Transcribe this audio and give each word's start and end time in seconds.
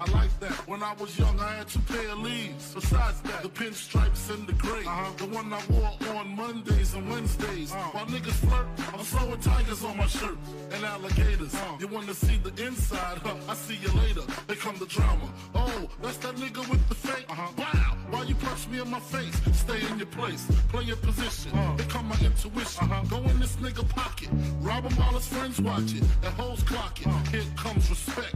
I 0.00 0.10
like 0.12 0.40
that. 0.40 0.52
When 0.66 0.82
I 0.82 0.94
was 0.94 1.18
young, 1.18 1.38
I 1.38 1.56
had 1.56 1.68
two 1.68 1.80
pair 1.80 2.08
of 2.10 2.20
Lees. 2.20 2.72
Besides 2.74 3.20
that, 3.22 3.42
the 3.42 3.50
pinstripes 3.50 4.32
and 4.32 4.46
the 4.46 4.54
gray. 4.54 4.80
Uh-huh. 4.80 5.10
The 5.18 5.26
one 5.26 5.52
I 5.52 5.60
wore 5.68 6.16
on 6.16 6.34
Mondays 6.34 6.94
and 6.94 7.08
Wednesdays. 7.10 7.70
Uh-huh. 7.72 7.90
While 7.92 8.06
niggas 8.06 8.40
flirt, 8.48 8.66
I'm 8.94 9.04
throwing 9.04 9.40
tigers 9.40 9.84
on 9.84 9.98
my 9.98 10.06
shirt 10.06 10.38
and 10.72 10.84
alligators. 10.84 11.54
Uh-huh. 11.54 11.76
You 11.80 11.88
wanna 11.88 12.14
see 12.14 12.38
the 12.38 12.66
inside? 12.66 13.18
Huh? 13.18 13.34
I 13.46 13.54
see 13.54 13.76
you 13.76 13.92
later. 14.00 14.22
They 14.46 14.54
come 14.54 14.78
the 14.78 14.86
drama. 14.86 15.28
Oh, 15.54 15.88
that's 16.02 16.16
that 16.18 16.36
nigga 16.36 16.66
with 16.70 16.88
the 16.88 16.94
fake. 16.94 17.26
Uh-huh. 17.28 17.52
Wow. 17.58 17.96
Why 18.10 18.22
you 18.24 18.34
punch 18.36 18.68
me 18.68 18.80
in 18.80 18.90
my 18.90 19.00
face? 19.00 19.38
Stay 19.52 19.86
in 19.86 19.98
your 19.98 20.06
place. 20.06 20.46
Play 20.70 20.84
your 20.84 20.96
position. 20.96 21.52
Uh-huh. 21.52 21.76
Become 21.76 22.06
my 22.08 22.18
intuition. 22.24 22.84
Uh-huh. 22.84 23.04
Go 23.04 23.18
in 23.28 23.38
this 23.38 23.56
nigga 23.56 23.86
pocket. 23.90 24.30
Rob 24.60 24.84
him 24.84 24.96
while 24.96 25.12
his 25.12 25.26
friends 25.26 25.60
watch 25.60 25.92
it. 25.92 26.04
And 26.24 26.32
hoes 26.40 26.62
clock 26.62 26.98
it. 27.02 27.06
Uh-huh. 27.06 27.30
Here 27.30 27.44
comes 27.56 27.90
respect. 27.90 28.34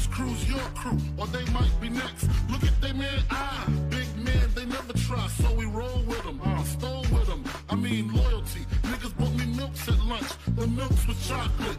His 0.00 0.06
crew's 0.06 0.48
your 0.48 0.66
crew, 0.74 0.96
or 1.18 1.26
they 1.26 1.44
might 1.52 1.78
be 1.78 1.90
next. 1.90 2.26
Look 2.50 2.64
at 2.64 2.80
they 2.80 2.94
man 2.94 3.22
eye. 3.28 3.66
Big 3.90 4.08
man, 4.16 4.48
they 4.54 4.64
never 4.64 4.94
try, 4.94 5.28
so 5.28 5.52
we 5.52 5.66
roll 5.66 6.02
with 6.06 6.22
them. 6.22 6.40
Uh, 6.42 6.62
stole 6.64 7.04
with 7.12 7.26
them. 7.26 7.44
I 7.68 7.74
mean 7.74 8.10
loyalty. 8.10 8.60
Niggas 8.84 9.14
bought 9.18 9.34
me 9.34 9.44
milks 9.54 9.86
at 9.88 9.98
lunch. 10.06 10.30
The 10.56 10.66
milks 10.68 11.06
with 11.06 11.22
chocolate. 11.28 11.76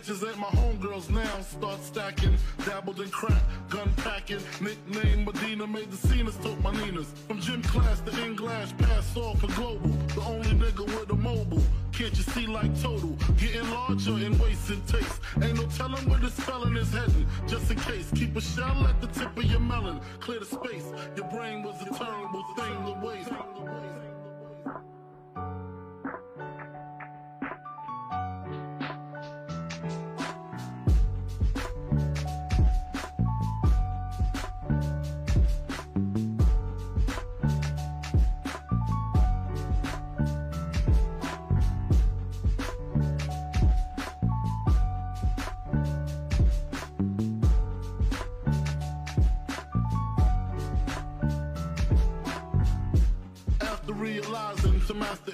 Bitches 0.00 0.26
ain't 0.26 0.38
my 0.38 0.46
homegirls 0.48 1.10
now. 1.10 1.40
Start 1.40 1.82
stacking, 1.82 2.36
dabbled 2.64 3.00
in 3.00 3.10
crack, 3.10 3.42
gun 3.68 3.92
packing. 3.98 4.40
Nickname 4.60 5.24
Medina 5.24 5.66
made 5.66 5.90
the 5.90 6.08
scenes, 6.08 6.36
took 6.36 6.60
my 6.62 6.72
Ninas. 6.72 7.12
From 7.28 7.40
gym 7.40 7.62
class 7.62 8.00
to 8.00 8.24
English, 8.24 8.76
pass 8.78 9.16
off 9.16 9.40
for 9.40 9.48
global. 9.48 9.90
The 10.14 10.22
only 10.22 10.50
nigga 10.50 10.86
with 10.86 11.10
a 11.10 11.14
mobile. 11.14 11.62
Can't 11.92 12.16
you 12.16 12.22
see 12.22 12.46
like 12.46 12.80
total? 12.80 13.16
Getting 13.36 13.68
larger 13.70 14.12
in 14.12 14.32
and 14.70 14.86
taste. 14.86 15.20
Ain't 15.42 15.56
no 15.56 15.66
telling 15.76 16.08
where 16.08 16.18
this 16.18 16.38
felon 16.40 16.76
is 16.76 16.92
heading. 16.92 17.26
Just 17.46 17.70
in 17.70 17.78
case, 17.80 18.10
keep 18.14 18.36
a 18.36 18.40
shell 18.40 18.86
at 18.86 19.00
the 19.00 19.08
tip 19.08 19.36
of 19.36 19.44
your 19.44 19.60
melon. 19.60 20.00
Clear 20.20 20.38
the 20.38 20.46
space. 20.46 20.86
Your 21.16 21.26
brain 21.28 21.62
was 21.62 21.74
a 21.82 21.92
terrible 21.92 22.44
thing 22.56 22.84
to 22.86 23.06
waste. 23.06 23.30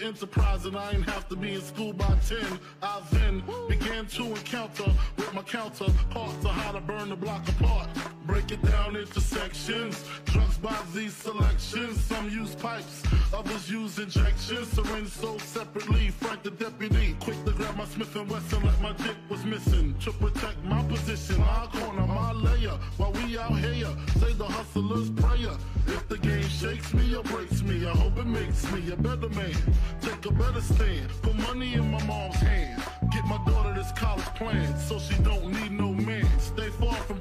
Enterprise 0.06 0.64
and 0.66 0.76
I 0.76 0.92
ain't 0.92 1.08
have 1.10 1.28
to 1.28 1.36
be 1.36 1.54
in 1.54 1.60
school 1.60 1.92
by 1.92 2.16
10, 2.28 2.38
I 2.80 3.02
then 3.10 3.42
began 3.68 4.06
to 4.06 4.24
encounter 4.24 4.92
with 5.16 5.34
my 5.34 5.42
counterparts 5.42 6.44
of 6.44 6.50
how 6.52 6.72
to 6.72 6.80
burn 6.80 7.08
the 7.08 7.16
block 7.16 7.46
apart. 7.48 7.88
Break 8.26 8.50
it 8.50 8.62
down 8.62 8.97
into 8.97 9.20
sections, 9.20 10.04
drugs 10.25 10.59
by 10.59 10.76
these 10.92 11.14
selections. 11.14 12.00
Some 12.04 12.28
use 12.28 12.54
pipes, 12.56 13.03
others 13.33 13.71
use 13.71 13.98
injections. 13.98 14.68
Syringe 14.68 15.09
sold 15.09 15.41
separately. 15.41 16.10
Frank 16.10 16.42
the 16.42 16.50
deputy, 16.50 17.16
quick 17.21 17.42
to 17.45 17.53
grab 17.53 17.77
my 17.77 17.84
Smith 17.84 18.15
and 18.16 18.28
Wesson 18.28 18.65
like 18.65 18.80
my 18.80 18.92
dick 18.95 19.16
was 19.28 19.45
missing. 19.45 19.95
To 20.00 20.12
protect 20.12 20.62
my 20.65 20.83
position, 20.84 21.41
my 21.41 21.68
corner, 21.72 22.06
my 22.06 22.33
layer. 22.33 22.78
While 22.97 23.12
we 23.12 23.39
out 23.39 23.56
here, 23.59 23.95
say 24.18 24.33
the 24.33 24.45
hustler's 24.45 25.10
prayer. 25.10 25.56
If 25.86 26.09
the 26.09 26.18
game 26.18 26.48
shakes 26.48 26.92
me 26.95 27.15
or 27.15 27.22
breaks 27.22 27.62
me, 27.62 27.86
I 27.86 27.91
hope 27.91 28.18
it 28.18 28.27
makes 28.27 28.71
me 28.72 28.91
a 28.92 28.97
better 28.97 29.28
man. 29.28 29.54
Take 30.00 30.27
a 30.27 30.33
better 30.33 30.60
stand, 30.60 31.09
put 31.22 31.36
money 31.36 31.74
in 31.74 31.91
my 31.92 32.03
mom's 32.04 32.36
hand. 32.36 32.83
Get 33.12 33.24
my 33.27 33.39
daughter 33.47 33.72
this 33.72 33.92
college 33.92 34.24
plan, 34.34 34.77
so 34.78 34.98
she 34.98 35.15
don't 35.22 35.53
need 35.53 35.72
no 35.72 35.92
man. 35.92 36.27
Stay 36.41 36.68
far 36.71 36.95
from 36.95 37.21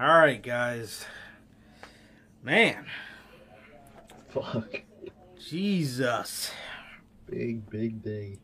All 0.00 0.06
right, 0.06 0.40
guys. 0.40 1.04
Man, 2.40 2.86
Fuck. 4.28 4.82
Jesus. 5.44 6.52
Big, 7.28 7.68
big 7.68 8.00
day. 8.00 8.38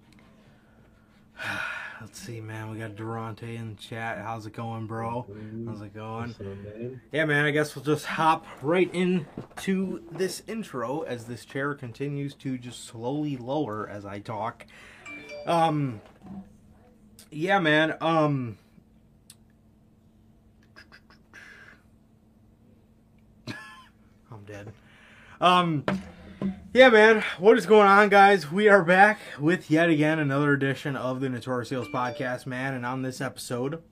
Let's 2.00 2.18
see, 2.18 2.40
man. 2.40 2.72
We 2.72 2.78
got 2.78 2.96
Durante 2.96 3.54
in 3.54 3.76
the 3.76 3.80
chat. 3.80 4.18
How's 4.18 4.46
it 4.46 4.52
going, 4.52 4.88
bro? 4.88 5.26
How's 5.64 5.80
it 5.80 5.94
going? 5.94 6.34
Man? 6.40 7.00
Yeah, 7.12 7.24
man. 7.24 7.44
I 7.44 7.52
guess 7.52 7.76
we'll 7.76 7.84
just 7.84 8.06
hop 8.06 8.46
right 8.60 8.92
into 8.92 10.02
this 10.10 10.42
intro 10.48 11.02
as 11.02 11.26
this 11.26 11.44
chair 11.44 11.72
continues 11.74 12.34
to 12.34 12.58
just 12.58 12.84
slowly 12.84 13.36
lower 13.36 13.88
as 13.88 14.04
I 14.04 14.18
talk. 14.18 14.66
Um, 15.46 16.00
yeah, 17.30 17.60
man. 17.60 17.96
Um, 18.00 18.58
Um, 25.41 25.85
yeah, 26.73 26.88
man, 26.88 27.25
what 27.38 27.56
is 27.56 27.67
going 27.67 27.87
on, 27.87 28.08
guys? 28.08 28.50
We 28.50 28.69
are 28.69 28.82
back 28.82 29.19
with 29.38 29.70
yet 29.70 29.88
again 29.88 30.19
another 30.19 30.52
edition 30.52 30.96
of 30.96 31.20
the 31.20 31.29
Notorious 31.29 31.70
Heels 31.70 31.88
podcast, 31.88 32.46
man. 32.46 32.75
And 32.75 32.85
on 32.85 33.02
this 33.02 33.20
episode, 33.20 33.82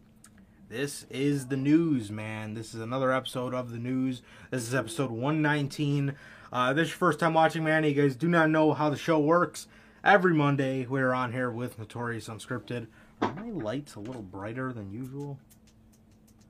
this 0.69 1.06
is 1.10 1.46
the 1.49 1.56
news, 1.56 2.10
man. 2.10 2.54
This 2.54 2.75
is 2.75 2.81
another 2.81 3.12
episode 3.12 3.54
of 3.54 3.70
the 3.70 3.78
news. 3.78 4.22
This 4.50 4.62
is 4.62 4.75
episode 4.75 5.10
119. 5.10 6.14
Uh, 6.52 6.72
this 6.72 6.88
is 6.88 6.90
your 6.90 6.98
first 6.98 7.20
time 7.20 7.34
watching, 7.34 7.64
man. 7.64 7.84
You 7.84 7.94
guys 7.94 8.16
do 8.16 8.28
not 8.28 8.50
know 8.50 8.72
how 8.72 8.90
the 8.90 8.96
show 8.96 9.19
works. 9.19 9.66
Every 10.05 10.34
Monday, 10.34 10.87
we're 10.87 11.12
on 11.12 11.32
here 11.32 11.50
with 11.50 11.78
Notorious 11.78 12.28
Unscripted. 12.28 12.88
Are 13.20 13.34
my 13.34 13.50
lights 13.50 13.94
a 13.94 14.00
little 14.00 14.22
brighter 14.22 14.72
than 14.72 14.90
usual? 14.90 15.38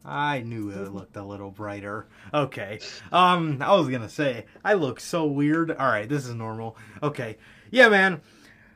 I 0.04 0.40
knew 0.40 0.70
it 0.70 0.92
looked 0.92 1.16
a 1.16 1.24
little 1.24 1.50
brighter. 1.50 2.06
Okay. 2.34 2.80
Um, 3.12 3.58
I 3.60 3.74
was 3.74 3.88
gonna 3.88 4.08
say 4.08 4.46
I 4.64 4.74
look 4.74 5.00
so 5.00 5.26
weird. 5.26 5.70
All 5.70 5.86
right, 5.86 6.08
this 6.08 6.26
is 6.26 6.34
normal. 6.34 6.76
Okay. 7.02 7.38
Yeah, 7.70 7.88
man. 7.88 8.20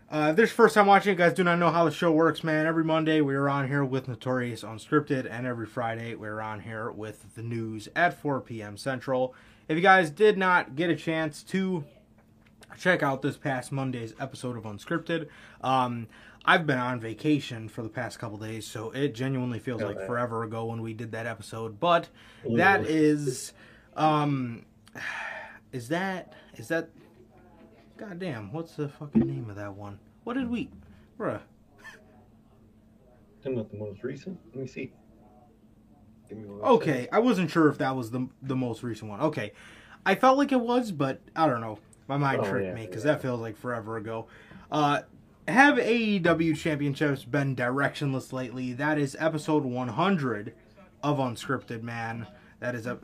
Uh, 0.09 0.29
if 0.31 0.37
this 0.37 0.51
is 0.51 0.55
first 0.55 0.77
time 0.77 0.87
watching, 0.87 1.11
you 1.11 1.17
guys 1.17 1.33
do 1.33 1.43
not 1.43 1.59
know 1.59 1.71
how 1.71 1.85
the 1.85 1.91
show 1.91 2.13
works, 2.13 2.45
man. 2.45 2.65
Every 2.65 2.85
Monday 2.85 3.21
we 3.21 3.35
are 3.35 3.49
on 3.49 3.67
here 3.67 3.85
with 3.85 4.07
Notorious 4.07 4.63
Unscripted, 4.63 5.29
and 5.29 5.49
every 5.49 5.67
Friday 5.67 6.15
we're 6.15 6.41
on 6.41 6.61
here 6.61 6.93
with 6.93 7.35
the 7.35 7.43
news 7.43 7.89
at 7.97 8.21
4 8.21 8.41
p.m. 8.43 8.77
Central. 8.77 9.35
If 9.69 9.75
you 9.75 9.83
guys 9.83 10.11
did 10.11 10.39
not 10.39 10.77
get 10.77 10.91
a 10.91 10.97
chance 10.97 11.43
to 11.45 11.85
check 12.79 13.03
out 13.03 13.23
this 13.23 13.37
past 13.37 13.73
Monday's 13.73 14.15
episode 14.21 14.57
of 14.57 14.63
Unscripted, 14.63 15.29
um, 15.61 16.07
I've 16.47 16.67
been 16.67 16.79
on 16.79 17.01
vacation 17.01 17.69
for 17.69 17.83
the 17.83 17.89
past 17.89 18.19
couple 18.19 18.39
days, 18.39 18.67
so 18.67 18.91
it 18.93 19.15
genuinely 19.15 19.59
feels 19.59 19.83
Oh, 19.83 19.87
like 19.87 20.07
forever 20.07 20.45
ago 20.45 20.67
when 20.67 20.81
we 20.81 20.95
did 20.95 21.13
that 21.13 21.27
episode. 21.27 21.81
But 21.81 22.09
Ooh. 22.49 22.57
that 22.57 22.83
is, 22.87 23.53
um, 23.97 24.65
is 25.73 25.89
that 25.89 26.33
is 26.57 26.69
that? 26.69 26.91
Goddamn, 27.97 28.53
what's 28.53 28.75
the 28.77 28.89
fucking 28.89 29.27
name 29.27 29.49
of 29.51 29.57
that 29.57 29.75
one? 29.75 29.99
What 30.25 30.35
did 30.35 30.51
we, 30.51 30.69
bruh? 31.19 31.41
I'm 33.45 33.55
not 33.55 33.71
the 33.71 33.79
most 33.79 34.03
recent. 34.03 34.39
Let 34.55 34.63
me 34.63 34.67
see. 34.67 34.93
Give 36.29 36.39
me 36.39 36.49
Okay, 36.49 37.09
I 37.13 37.21
wasn't 37.21 37.51
sure 37.51 37.69
if 37.69 37.79
that 37.79 37.95
was 37.97 38.11
the 38.11 38.29
the 38.43 38.57
most 38.57 38.83
recent 38.83 39.11
one. 39.11 39.21
Okay, 39.21 39.53
I 40.05 40.15
felt 40.15 40.37
like 40.39 40.53
it 40.53 40.61
was, 40.61 40.93
but 40.93 41.21
I 41.35 41.47
don't 41.47 41.61
know. 41.61 41.79
My 42.09 42.17
mind 42.17 42.43
Oh, 42.43 42.49
tricked 42.51 42.67
yeah, 42.67 42.75
me 42.75 42.87
because 42.87 43.05
yeah. 43.05 43.13
that 43.13 43.23
feels 43.23 43.41
like 43.41 43.57
forever 43.57 43.97
ago. 43.97 44.27
Uh, 44.71 45.03
have 45.49 45.77
AEW 45.77 46.57
championships 46.57 47.25
been 47.25 47.55
directionless 47.55 48.33
lately? 48.33 48.73
That 48.73 48.99
is 48.99 49.17
episode 49.19 49.65
100 49.65 50.55
of 51.03 51.19
Unscripted 51.19 51.83
Man. 51.83 52.27
That 52.61 52.75
is 52.75 52.87
a 52.87 52.99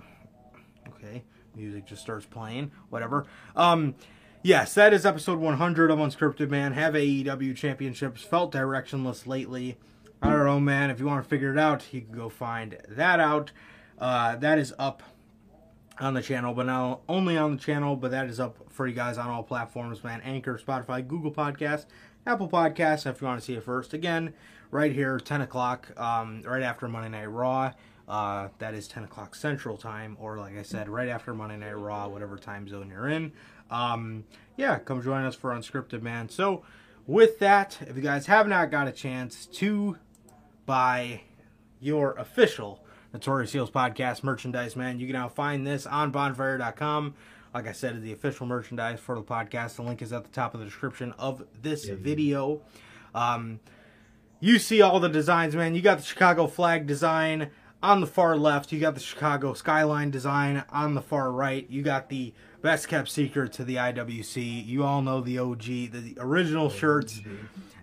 okay. 0.89 1.25
Music 1.55 1.87
just 1.87 2.03
starts 2.03 2.27
playing. 2.27 2.73
Whatever. 2.91 3.27
Um, 3.55 3.94
yes, 4.43 4.75
that 4.75 4.93
is 4.93 5.06
episode 5.06 5.39
100 5.39 5.91
of 5.91 5.99
Unscripted 5.99 6.50
Man. 6.50 6.73
Have 6.73 6.94
AEW 6.94 7.56
championships 7.56 8.23
felt 8.23 8.53
directionless 8.53 9.27
lately? 9.27 9.77
I 10.21 10.31
don't 10.31 10.44
know, 10.44 10.61
man. 10.61 10.91
If 10.91 11.00
you 11.00 11.06
want 11.06 11.23
to 11.23 11.29
figure 11.29 11.53
it 11.53 11.59
out, 11.59 11.93
you 11.93 12.00
can 12.00 12.12
go 12.12 12.29
find 12.29 12.79
that 12.89 13.20
out. 13.20 13.53
Uh, 13.99 14.37
that 14.37 14.58
is 14.58 14.72
up 14.79 15.03
on 16.01 16.15
the 16.15 16.22
channel, 16.22 16.55
but 16.55 16.67
now 16.67 17.01
only 17.08 17.37
on 17.37 17.53
the 17.56 17.63
channel, 17.63 17.96
but 17.96 18.11
that 18.11 18.27
is 18.27 18.41
up 18.41 18.56
for 18.70 18.87
you 18.87 18.94
guys 18.94 19.19
on 19.19 19.29
all 19.29 19.43
platforms, 19.43 20.03
man. 20.03 20.20
Anchor, 20.22 20.58
Spotify, 20.58 21.06
Google 21.06 21.31
Podcasts, 21.31 21.87
Apple 22.26 22.48
Podcasts, 22.48 23.06
if 23.06 23.20
you 23.20 23.26
want 23.26 23.41
to 23.41 23.44
see 23.44 23.55
it 23.55 23.64
first. 23.64 23.93
Again, 23.93 24.34
right 24.70 24.93
here, 24.93 25.19
10 25.19 25.41
o'clock, 25.41 25.88
um, 25.98 26.43
right 26.43 26.62
after 26.62 26.88
Monday 26.88 27.08
Night 27.08 27.26
Raw. 27.26 27.72
Uh, 28.08 28.48
that 28.58 28.74
is 28.74 28.88
10 28.88 29.05
o'clock 29.05 29.34
Central 29.34 29.76
Time, 29.76 30.17
or 30.20 30.38
like 30.38 30.56
I 30.56 30.62
said, 30.62 30.88
right 30.88 31.08
after 31.08 31.34
Monday 31.34 31.56
Night 31.56 31.79
Raw, 31.79 32.08
whatever 32.08 32.36
time 32.36 32.69
zone 32.69 32.91
you're 32.91 33.08
in. 33.08 33.32
Um, 33.70 34.24
yeah, 34.56 34.79
come 34.79 35.02
join 35.02 35.24
us 35.24 35.34
for 35.34 35.50
Unscripted, 35.50 36.02
man. 36.02 36.29
So, 36.29 36.62
with 37.06 37.38
that, 37.41 37.79
if 37.81 37.96
you 37.96 38.02
guys 38.02 38.26
have 38.26 38.46
not 38.46 38.70
got 38.70 38.86
a 38.86 38.93
chance 38.93 39.46
to 39.46 39.96
buy 40.67 41.22
your 41.81 42.12
official 42.14 42.84
Notorious 43.12 43.52
Heels 43.52 43.70
podcast 43.70 44.22
merchandise, 44.22 44.74
man. 44.74 44.98
You 44.98 45.06
can 45.06 45.14
now 45.14 45.29
find 45.29 45.67
this 45.67 45.86
on 45.86 46.10
bonfire.com. 46.10 47.14
Like 47.55 47.67
I 47.69 47.73
said, 47.73 48.01
the 48.03 48.13
official 48.13 48.47
merchandise 48.47 48.99
for 49.01 49.15
the 49.15 49.23
podcast. 49.23 49.77
The 49.77 49.82
link 49.82 50.01
is 50.03 50.13
at 50.13 50.25
the 50.25 50.31
top 50.31 50.55
of 50.55 50.61
the 50.61 50.67
description 50.67 51.13
of 51.19 51.44
this 51.61 51.87
Yeah. 51.89 51.94
video. 51.99 52.63
Um, 53.15 53.61
you 54.41 54.59
see 54.59 54.81
all 54.81 54.99
the 55.01 55.09
designs, 55.09 55.55
man. 55.55 55.75
You 55.75 55.82
got 55.82 55.99
the 55.99 56.05
Chicago 56.05 56.47
flag 56.47 56.87
design 56.87 57.51
on 57.82 58.01
the 58.01 58.06
far 58.06 58.37
left. 58.37 58.73
You 58.73 58.81
got 58.81 58.94
the 58.94 59.01
Chicago 59.01 59.53
skyline 59.55 60.11
design 60.11 60.65
on 60.71 60.94
the 60.94 61.03
far 61.03 61.31
right. 61.31 61.69
You 61.71 61.82
got 61.82 62.09
the 62.09 62.32
best 62.63 62.89
kept 62.89 63.09
secret 63.09 63.53
to 63.55 63.65
the 63.65 63.77
IWC. 63.77 64.65
You 64.67 64.85
all 64.85 65.03
know 65.03 65.21
the 65.21 65.39
OG, 65.39 65.65
the 65.93 66.17
original 66.19 66.71
shirts, 66.71 67.21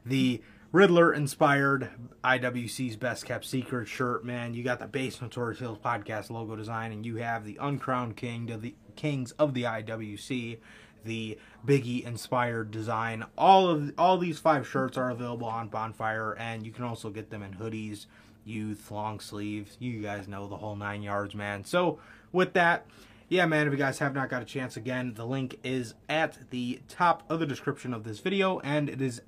the 0.05 0.41
Riddler 0.71 1.11
inspired 1.11 1.89
IWC's 2.23 2.95
best 2.95 3.25
kept 3.25 3.43
secret 3.45 3.87
shirt, 3.87 4.23
man. 4.23 4.53
You 4.53 4.63
got 4.63 4.77
the 4.77 4.85
base 4.85 5.19
Notorious 5.19 5.57
Heels 5.57 5.79
podcast 5.83 6.29
logo 6.29 6.55
design, 6.55 6.91
and 6.91 7.03
you 7.03 7.15
have 7.15 7.43
the 7.43 7.57
uncrowned 7.59 8.15
king 8.15 8.45
to 8.47 8.57
the 8.57 8.75
kings 8.95 9.31
of 9.31 9.55
the 9.55 9.63
IWC, 9.63 10.59
the 11.03 11.39
Biggie 11.65 12.05
inspired 12.05 12.69
design. 12.69 13.25
All 13.35 13.67
of 13.67 13.91
all 13.97 14.19
these 14.19 14.37
five 14.37 14.67
shirts 14.67 14.95
are 14.95 15.09
available 15.09 15.47
on 15.47 15.69
Bonfire, 15.69 16.33
and 16.33 16.63
you 16.63 16.71
can 16.71 16.83
also 16.83 17.09
get 17.09 17.31
them 17.31 17.41
in 17.41 17.55
hoodies, 17.55 18.05
youth, 18.45 18.91
long 18.91 19.19
sleeves. 19.19 19.75
You 19.79 20.03
guys 20.03 20.27
know 20.27 20.47
the 20.47 20.57
whole 20.57 20.75
nine 20.75 21.01
yards, 21.01 21.33
man. 21.33 21.63
So 21.63 21.97
with 22.31 22.53
that. 22.53 22.85
Yeah, 23.31 23.45
man, 23.45 23.67
if 23.67 23.73
you 23.73 23.77
guys 23.77 23.99
have 23.99 24.15
not 24.15 24.27
got 24.27 24.41
a 24.41 24.45
chance, 24.45 24.75
again, 24.75 25.13
the 25.13 25.23
link 25.23 25.59
is 25.63 25.93
at 26.09 26.49
the 26.49 26.81
top 26.87 27.21
of 27.29 27.39
the 27.39 27.45
description 27.45 27.93
of 27.93 28.03
this 28.03 28.19
video, 28.19 28.59
and 28.61 28.89
it 28.89 29.03
is 29.03 29.21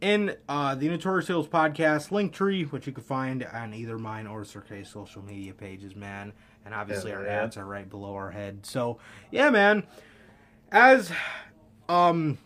in 0.00 0.36
uh, 0.48 0.74
the 0.74 0.88
Notorious 0.88 1.26
Heels 1.26 1.48
podcast 1.48 2.10
link 2.10 2.32
tree, 2.32 2.64
which 2.64 2.86
you 2.86 2.92
can 2.92 3.04
find 3.04 3.44
on 3.44 3.74
either 3.74 3.98
mine 3.98 4.26
or 4.26 4.44
Sir 4.44 4.60
K 4.60 4.84
social 4.84 5.22
media 5.22 5.54
pages, 5.54 5.96
man. 5.96 6.32
And 6.64 6.74
obviously, 6.74 7.10
Hell 7.10 7.20
our 7.20 7.26
yeah. 7.26 7.42
ads 7.42 7.56
are 7.56 7.64
right 7.64 7.88
below 7.88 8.14
our 8.14 8.30
head. 8.30 8.66
So, 8.66 8.98
yeah, 9.30 9.50
man. 9.50 9.86
As 10.70 11.12
um, 11.88 12.38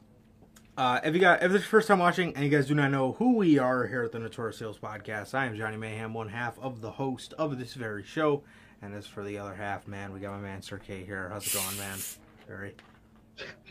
uh, 0.77 1.01
if 1.03 1.15
you 1.15 1.21
got 1.21 1.43
if 1.43 1.51
this 1.51 1.63
is 1.63 1.65
your 1.65 1.71
first 1.71 1.89
time 1.89 1.99
watching 1.99 2.35
and 2.35 2.45
you 2.45 2.51
guys 2.51 2.67
do 2.67 2.75
not 2.75 2.91
know 2.91 3.13
who 3.13 3.37
we 3.37 3.59
are 3.59 3.87
here 3.87 4.05
at 4.05 4.13
the 4.13 4.19
Notorious 4.19 4.59
Heels 4.59 4.79
podcast, 4.79 5.35
I 5.35 5.47
am 5.47 5.57
Johnny 5.57 5.77
Mayhem, 5.77 6.15
one 6.15 6.29
half 6.29 6.59
of 6.61 6.81
the 6.81 6.93
host 6.93 7.33
of 7.35 7.59
this 7.59 7.75
very 7.75 8.05
show. 8.05 8.43
And 8.81 8.95
as 8.95 9.07
for 9.07 9.25
the 9.25 9.39
other 9.39 9.55
half, 9.55 9.89
man, 9.89 10.13
we 10.13 10.21
got 10.21 10.33
my 10.33 10.41
man 10.41 10.63
Sir 10.63 10.79
K 10.79 11.05
here. 11.05 11.31
How's 11.33 11.47
it 11.47 11.55
going, 11.55 11.77
man? 11.79 11.99
Very. 12.47 12.75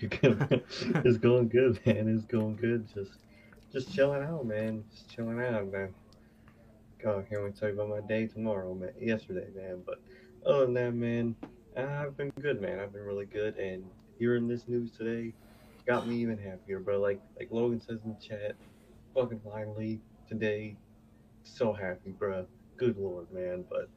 It's 1.05 1.17
going 1.17 1.47
good, 1.49 1.79
man. 1.85 2.07
It's 2.07 2.25
going 2.25 2.55
good. 2.55 2.87
Just, 2.93 3.11
just 3.71 3.93
chilling 3.93 4.23
out, 4.23 4.45
man. 4.45 4.83
Just 4.91 5.09
chilling 5.09 5.39
out, 5.39 5.71
man. 5.71 5.93
God, 7.03 7.27
can't 7.29 7.43
wait 7.43 7.53
to 7.55 7.59
tell 7.59 7.69
you 7.69 7.75
about 7.75 7.89
my 7.89 8.07
day 8.07 8.27
tomorrow, 8.27 8.73
man. 8.73 8.91
Yesterday, 8.99 9.47
man. 9.55 9.83
But 9.85 10.01
other 10.45 10.65
than 10.65 10.73
that, 10.75 10.93
man, 10.93 11.35
I've 11.75 12.17
been 12.17 12.31
good, 12.41 12.61
man. 12.61 12.79
I've 12.79 12.93
been 12.93 13.03
really 13.03 13.25
good, 13.25 13.55
and 13.57 13.83
hearing 14.17 14.47
this 14.47 14.67
news 14.67 14.91
today 14.91 15.33
got 15.85 16.07
me 16.07 16.15
even 16.17 16.37
happier, 16.37 16.79
bro. 16.79 16.99
Like, 16.99 17.21
like 17.37 17.49
Logan 17.51 17.79
says 17.79 17.99
in 18.03 18.15
the 18.15 18.19
chat, 18.19 18.55
fucking 19.13 19.41
finally 19.45 20.01
today, 20.27 20.75
so 21.43 21.71
happy, 21.71 22.11
bro. 22.11 22.45
Good 22.77 22.97
lord, 22.97 23.31
man. 23.31 23.63
But 23.69 23.89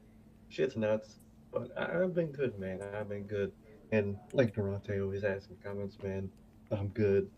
shit's 0.49 0.75
nuts. 0.75 1.19
But 1.51 1.77
I've 1.77 2.15
been 2.15 2.31
good, 2.31 2.57
man. 2.59 2.79
I've 2.93 3.09
been 3.09 3.23
good. 3.23 3.51
And 3.91 4.15
like 4.31 4.55
Durante 4.55 4.99
always 5.01 5.23
asks 5.23 5.49
in 5.49 5.57
comments, 5.63 5.97
man, 6.01 6.29
I'm 6.71 6.87
good. 6.89 7.29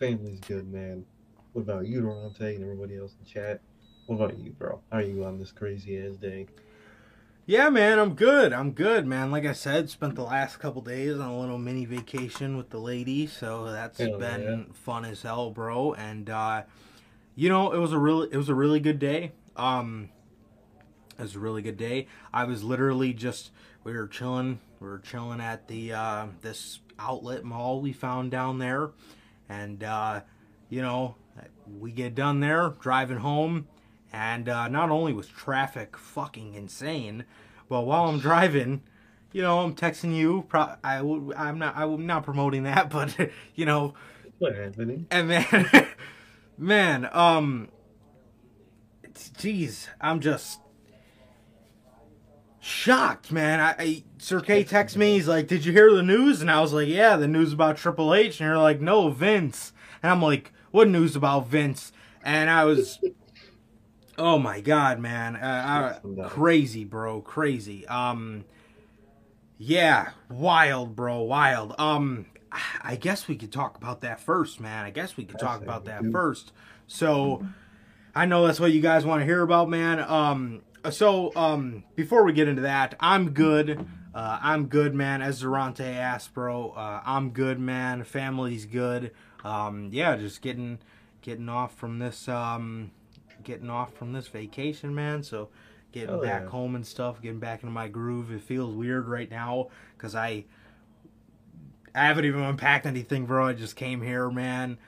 Family's 0.00 0.40
good, 0.40 0.70
man. 0.72 1.04
What 1.52 1.62
about 1.62 1.86
you, 1.86 2.00
Durante, 2.00 2.54
and 2.54 2.62
everybody 2.64 2.96
else 2.96 3.14
in 3.18 3.26
chat? 3.26 3.60
What 4.06 4.16
about 4.16 4.38
you, 4.38 4.52
bro? 4.52 4.80
How 4.90 4.98
are 4.98 5.02
you 5.02 5.24
on 5.24 5.38
this 5.38 5.52
crazy 5.52 5.98
ass 5.98 6.16
day? 6.16 6.46
Yeah, 7.46 7.68
man, 7.70 7.98
I'm 7.98 8.14
good. 8.14 8.52
I'm 8.52 8.70
good, 8.72 9.06
man. 9.06 9.30
Like 9.30 9.44
I 9.44 9.52
said, 9.52 9.90
spent 9.90 10.14
the 10.14 10.22
last 10.22 10.58
couple 10.58 10.82
days 10.82 11.14
on 11.18 11.28
a 11.30 11.38
little 11.40 11.58
mini 11.58 11.84
vacation 11.84 12.56
with 12.56 12.70
the 12.70 12.78
lady, 12.78 13.26
so 13.26 13.70
that's 13.72 13.98
Hell 13.98 14.18
been 14.18 14.42
yeah. 14.68 14.74
fun 14.74 15.04
as 15.04 15.22
hell, 15.22 15.50
bro. 15.50 15.94
And 15.94 16.30
uh 16.30 16.62
you 17.34 17.48
know, 17.48 17.72
it 17.72 17.78
was 17.78 17.92
a 17.92 17.98
really 17.98 18.28
it 18.30 18.36
was 18.36 18.48
a 18.48 18.54
really 18.54 18.78
good 18.80 19.00
day. 19.00 19.32
Um 19.56 20.10
it 21.18 21.22
was 21.22 21.34
a 21.34 21.40
really 21.40 21.62
good 21.62 21.76
day. 21.76 22.06
I 22.32 22.44
was 22.44 22.62
literally 22.62 23.12
just 23.12 23.50
we 23.82 23.92
were 23.92 24.06
chilling, 24.06 24.60
we 24.78 24.86
were 24.88 25.00
chilling 25.00 25.40
at 25.40 25.66
the 25.66 25.92
uh 25.92 26.26
this 26.42 26.80
outlet 27.00 27.42
mall 27.44 27.80
we 27.80 27.92
found 27.92 28.30
down 28.30 28.58
there. 28.58 28.90
And 29.48 29.82
uh 29.82 30.20
you 30.68 30.82
know, 30.82 31.16
we 31.78 31.92
get 31.92 32.14
done 32.14 32.40
there, 32.40 32.74
driving 32.80 33.18
home, 33.18 33.68
and 34.12 34.48
uh, 34.48 34.68
not 34.68 34.90
only 34.90 35.12
was 35.12 35.28
traffic 35.28 35.96
fucking 35.96 36.54
insane, 36.54 37.24
but 37.68 37.82
while 37.82 38.06
I'm 38.08 38.18
driving, 38.18 38.82
you 39.32 39.42
know, 39.42 39.60
I'm 39.60 39.74
texting 39.74 40.14
you. 40.14 40.44
Pro- 40.48 40.74
I 40.82 41.02
would, 41.02 41.34
I'm 41.36 41.58
not, 41.58 41.76
I'm 41.76 42.06
not 42.06 42.24
promoting 42.24 42.64
that, 42.64 42.90
but 42.90 43.14
you 43.54 43.66
know, 43.66 43.94
What 44.38 44.54
happening? 44.56 45.06
and 45.10 45.28
man, 45.28 45.88
man, 46.58 47.08
um, 47.12 47.68
jeez, 49.14 49.86
I'm 50.00 50.20
just, 50.20 50.58
shocked, 52.60 53.32
man. 53.32 53.60
I, 53.60 53.74
I 53.78 54.04
Sir 54.18 54.40
K 54.40 54.64
texts 54.64 54.96
me. 54.96 55.14
He's 55.14 55.28
like, 55.28 55.46
"Did 55.46 55.64
you 55.64 55.72
hear 55.72 55.92
the 55.94 56.02
news?" 56.02 56.40
And 56.40 56.50
I 56.50 56.60
was 56.60 56.72
like, 56.72 56.88
"Yeah, 56.88 57.16
the 57.16 57.28
news 57.28 57.52
about 57.52 57.76
Triple 57.76 58.14
H." 58.14 58.40
And 58.40 58.48
you're 58.48 58.58
like, 58.58 58.80
"No, 58.80 59.08
Vince." 59.10 59.72
And 60.02 60.10
I'm 60.10 60.22
like, 60.22 60.52
"What 60.70 60.88
news 60.88 61.16
about 61.16 61.48
Vince?" 61.48 61.92
And 62.22 62.50
I 62.50 62.64
was, 62.64 62.98
oh 64.18 64.38
my 64.38 64.60
god, 64.60 64.98
man, 64.98 65.36
uh, 65.36 66.00
I, 66.02 66.28
crazy, 66.28 66.84
bro, 66.84 67.20
crazy. 67.20 67.86
Um, 67.86 68.44
yeah, 69.58 70.10
wild, 70.28 70.96
bro, 70.96 71.20
wild. 71.20 71.74
Um, 71.78 72.26
I 72.82 72.96
guess 72.96 73.28
we 73.28 73.36
could 73.36 73.52
talk 73.52 73.76
about 73.76 74.00
that 74.00 74.20
first, 74.20 74.60
man. 74.60 74.84
I 74.84 74.90
guess 74.90 75.16
we 75.16 75.24
could 75.24 75.38
talk 75.38 75.62
about 75.62 75.84
that 75.84 76.04
first. 76.10 76.52
So, 76.86 77.46
I 78.14 78.26
know 78.26 78.46
that's 78.46 78.58
what 78.58 78.72
you 78.72 78.80
guys 78.80 79.04
want 79.04 79.20
to 79.20 79.24
hear 79.24 79.42
about, 79.42 79.68
man. 79.68 80.00
Um, 80.00 80.62
so 80.90 81.32
um, 81.36 81.84
before 81.94 82.24
we 82.24 82.32
get 82.32 82.48
into 82.48 82.62
that, 82.62 82.94
I'm 83.00 83.30
good. 83.30 83.86
Uh, 84.14 84.38
I'm 84.42 84.66
good, 84.66 84.94
man. 84.94 85.22
As 85.22 85.40
Durante 85.40 85.84
asked, 85.84 86.34
bro, 86.34 86.70
uh, 86.70 87.02
I'm 87.04 87.30
good, 87.30 87.60
man. 87.60 88.02
Family's 88.02 88.66
good. 88.66 89.12
Um, 89.44 89.88
yeah, 89.92 90.16
just 90.16 90.42
getting 90.42 90.78
getting 91.22 91.48
off 91.48 91.74
from 91.74 91.98
this 91.98 92.28
um, 92.28 92.90
getting 93.42 93.70
off 93.70 93.94
from 93.94 94.12
this 94.12 94.28
vacation, 94.28 94.94
man. 94.94 95.22
So 95.22 95.48
getting 95.92 96.10
oh, 96.10 96.22
back 96.22 96.42
yeah. 96.42 96.50
home 96.50 96.74
and 96.74 96.86
stuff, 96.86 97.20
getting 97.20 97.40
back 97.40 97.62
into 97.62 97.72
my 97.72 97.88
groove. 97.88 98.30
It 98.30 98.42
feels 98.42 98.74
weird 98.74 99.08
right 99.08 99.30
now 99.30 99.68
because 99.96 100.14
I 100.14 100.44
I 101.94 102.06
haven't 102.06 102.24
even 102.24 102.42
unpacked 102.42 102.86
anything, 102.86 103.26
bro. 103.26 103.48
I 103.48 103.52
just 103.52 103.76
came 103.76 104.00
here, 104.02 104.30
man, 104.30 104.78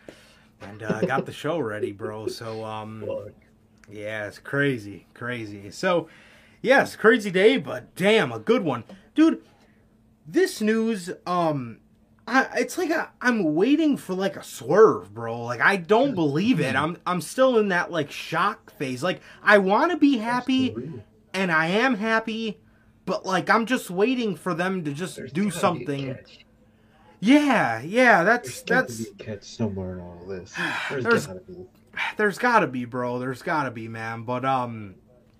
and 0.60 0.82
uh, 0.82 1.00
got 1.00 1.26
the 1.26 1.32
show 1.32 1.58
ready, 1.60 1.92
bro. 1.92 2.28
So 2.28 2.64
um, 2.64 3.04
yeah, 3.90 4.26
it's 4.26 4.38
crazy, 4.38 5.06
crazy. 5.14 5.70
So, 5.70 6.08
yes, 6.60 6.96
crazy 6.96 7.30
day, 7.30 7.56
but 7.56 7.94
damn, 7.94 8.32
a 8.32 8.38
good 8.38 8.62
one, 8.62 8.84
dude. 9.14 9.42
This 10.26 10.60
news, 10.60 11.10
um, 11.26 11.78
I, 12.26 12.46
it's 12.58 12.78
like 12.78 12.90
i 12.90 13.08
am 13.20 13.54
waiting 13.54 13.96
for 13.96 14.14
like 14.14 14.36
a 14.36 14.44
swerve, 14.44 15.12
bro. 15.12 15.42
Like 15.42 15.60
I 15.60 15.76
don't 15.76 16.14
believe 16.14 16.60
it. 16.60 16.76
I'm 16.76 16.96
I'm 17.04 17.20
still 17.20 17.58
in 17.58 17.68
that 17.68 17.90
like 17.90 18.10
shock 18.10 18.72
phase. 18.78 19.02
Like 19.02 19.20
I 19.42 19.58
want 19.58 19.90
to 19.90 19.96
be 19.96 20.18
happy, 20.18 20.74
and 21.34 21.50
I 21.50 21.66
am 21.66 21.96
happy, 21.96 22.60
but 23.06 23.26
like 23.26 23.50
I'm 23.50 23.66
just 23.66 23.90
waiting 23.90 24.36
for 24.36 24.54
them 24.54 24.84
to 24.84 24.92
just 24.92 25.16
There's 25.16 25.32
do 25.32 25.50
something. 25.50 26.16
Yeah, 27.18 27.80
yeah, 27.82 28.22
that's 28.22 28.62
that's 28.62 29.06
catch 29.18 29.44
somewhere 29.44 29.94
in 29.94 30.00
all 30.00 30.24
this. 30.26 30.54
There's, 30.88 31.04
There's 31.04 31.26
gotta 31.26 31.40
be. 31.40 31.66
There's 32.16 32.38
gotta 32.38 32.66
be, 32.68 32.84
bro. 32.84 33.18
There's 33.18 33.42
gotta 33.42 33.70
be, 33.70 33.88
man. 33.88 34.22
But 34.22 34.44
um, 34.44 34.94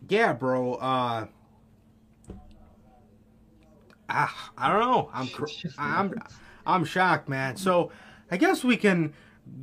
yeah, 0.08 0.32
bro. 0.32 0.74
Uh, 0.74 1.26
ah, 4.08 4.50
I 4.58 4.68
don't 4.68 4.80
know. 4.80 5.10
I'm 5.12 5.28
I'm 5.78 6.22
I'm 6.66 6.84
shocked, 6.84 7.28
man. 7.28 7.56
So 7.56 7.90
I 8.30 8.36
guess 8.36 8.64
we 8.64 8.76
can 8.76 9.14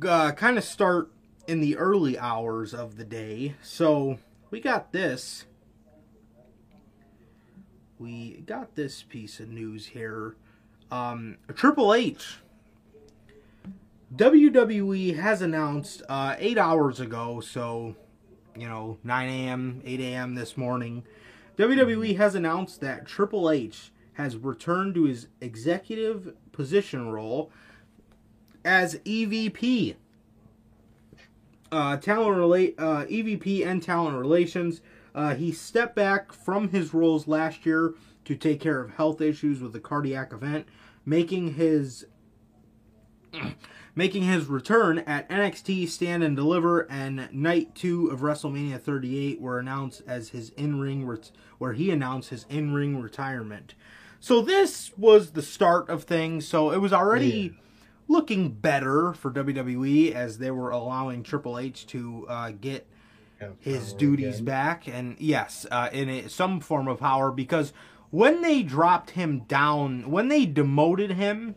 uh, 0.06 0.32
kind 0.32 0.58
of 0.58 0.64
start 0.64 1.10
in 1.46 1.60
the 1.60 1.76
early 1.76 2.18
hours 2.18 2.74
of 2.74 2.96
the 2.96 3.04
day. 3.04 3.54
So 3.62 4.18
we 4.50 4.60
got 4.60 4.92
this. 4.92 5.46
We 7.98 8.42
got 8.46 8.76
this 8.76 9.02
piece 9.02 9.40
of 9.40 9.48
news 9.50 9.88
here. 9.88 10.36
Um, 10.90 11.36
Triple 11.54 11.94
H 11.94 12.38
WWE 14.14 15.16
has 15.16 15.40
announced 15.40 16.02
uh, 16.08 16.34
eight 16.38 16.58
hours 16.58 16.98
ago, 16.98 17.40
so 17.40 17.94
you 18.56 18.68
know, 18.68 18.98
9 19.04 19.28
a.m., 19.28 19.82
8 19.84 20.00
a.m. 20.00 20.34
this 20.34 20.56
morning. 20.56 21.04
WWE 21.56 22.16
has 22.16 22.34
announced 22.34 22.80
that 22.80 23.06
Triple 23.06 23.50
H 23.50 23.92
has 24.14 24.36
returned 24.36 24.94
to 24.96 25.04
his 25.04 25.28
executive 25.40 26.34
position 26.52 27.10
role 27.10 27.50
as 28.64 28.96
EVP. 28.96 29.96
Uh, 31.72 31.96
talent 31.98 32.36
relate 32.36 32.74
uh, 32.78 33.04
EVP 33.06 33.64
and 33.64 33.82
talent 33.82 34.16
relations. 34.18 34.80
Uh, 35.14 35.34
he 35.34 35.52
stepped 35.52 35.94
back 35.94 36.32
from 36.32 36.68
his 36.68 36.92
roles 36.92 37.28
last 37.28 37.64
year 37.64 37.94
to 38.24 38.34
take 38.34 38.60
care 38.60 38.80
of 38.80 38.90
health 38.94 39.20
issues 39.20 39.60
with 39.60 39.74
a 39.74 39.80
cardiac 39.80 40.32
event, 40.32 40.66
making 41.04 41.54
his 41.54 42.06
making 43.94 44.22
his 44.22 44.46
return 44.46 44.98
at 45.00 45.28
NXT 45.28 45.88
Stand 45.88 46.22
and 46.22 46.36
Deliver 46.36 46.80
and 46.90 47.28
Night 47.32 47.74
2 47.74 48.08
of 48.08 48.20
WrestleMania 48.20 48.80
38 48.80 49.40
were 49.40 49.58
announced 49.58 50.02
as 50.06 50.30
his 50.30 50.50
in-ring 50.50 51.18
where 51.58 51.72
he 51.72 51.90
announced 51.90 52.30
his 52.30 52.46
in-ring 52.48 53.00
retirement. 53.00 53.74
So 54.20 54.42
this 54.42 54.96
was 54.96 55.32
the 55.32 55.42
start 55.42 55.88
of 55.88 56.04
things. 56.04 56.46
So 56.46 56.70
it 56.70 56.78
was 56.78 56.92
already 56.92 57.26
yeah. 57.26 57.62
looking 58.06 58.50
better 58.50 59.12
for 59.14 59.30
WWE 59.30 60.12
as 60.12 60.38
they 60.38 60.50
were 60.50 60.70
allowing 60.70 61.22
Triple 61.22 61.58
H 61.58 61.86
to 61.88 62.26
uh, 62.28 62.50
get 62.50 62.86
his 63.58 63.94
duties 63.94 64.36
again. 64.36 64.44
back 64.44 64.86
and 64.86 65.16
yes, 65.18 65.66
uh, 65.70 65.88
in 65.92 66.08
a, 66.10 66.28
some 66.28 66.60
form 66.60 66.86
of 66.88 67.00
power 67.00 67.30
because 67.30 67.72
when 68.10 68.42
they 68.42 68.62
dropped 68.62 69.10
him 69.10 69.40
down, 69.48 70.10
when 70.10 70.28
they 70.28 70.44
demoted 70.44 71.12
him 71.12 71.54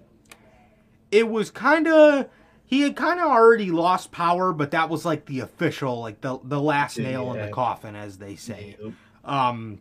it 1.13 1.29
was 1.29 1.51
kind 1.51 1.87
of 1.87 2.27
he 2.65 2.81
had 2.81 2.95
kind 2.95 3.19
of 3.19 3.27
already 3.27 3.69
lost 3.69 4.11
power, 4.11 4.51
but 4.51 4.71
that 4.71 4.89
was 4.89 5.05
like 5.05 5.25
the 5.27 5.41
official, 5.41 5.99
like 5.99 6.21
the 6.21 6.39
the 6.43 6.59
last 6.59 6.97
nail 6.97 7.25
yeah. 7.25 7.33
in 7.33 7.45
the 7.45 7.53
coffin, 7.53 7.95
as 7.95 8.17
they 8.17 8.35
say. 8.35 8.75
Um, 9.23 9.79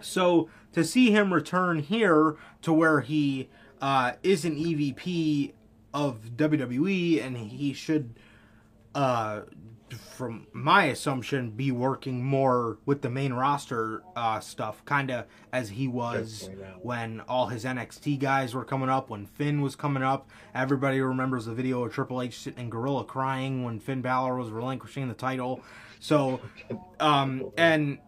so 0.00 0.48
to 0.74 0.84
see 0.84 1.10
him 1.10 1.32
return 1.32 1.80
here 1.80 2.36
to 2.62 2.72
where 2.72 3.00
he 3.00 3.48
uh, 3.80 4.12
is 4.22 4.44
an 4.44 4.56
EVP 4.56 5.52
of 5.92 6.30
WWE 6.36 7.24
and 7.24 7.36
he 7.36 7.72
should 7.72 8.14
uh, 8.94 9.42
from 9.94 10.46
my 10.52 10.84
assumption, 10.84 11.50
be 11.50 11.70
working 11.70 12.24
more 12.24 12.78
with 12.86 13.02
the 13.02 13.10
main 13.10 13.32
roster 13.32 14.02
uh, 14.16 14.40
stuff, 14.40 14.84
kind 14.84 15.10
of 15.10 15.26
as 15.52 15.70
he 15.70 15.88
was 15.88 16.50
when 16.82 17.20
all 17.22 17.46
his 17.46 17.64
NXT 17.64 18.18
guys 18.18 18.54
were 18.54 18.64
coming 18.64 18.88
up, 18.88 19.10
when 19.10 19.26
Finn 19.26 19.60
was 19.60 19.76
coming 19.76 20.02
up. 20.02 20.28
Everybody 20.54 21.00
remembers 21.00 21.46
the 21.46 21.52
video 21.52 21.84
of 21.84 21.92
Triple 21.92 22.22
H 22.22 22.38
sitting 22.38 22.64
in 22.64 22.70
Gorilla 22.70 23.04
crying 23.04 23.64
when 23.64 23.78
Finn 23.78 24.02
Balor 24.02 24.36
was 24.36 24.50
relinquishing 24.50 25.08
the 25.08 25.14
title. 25.14 25.62
So, 26.00 26.40
um, 27.00 27.50
and 27.56 27.98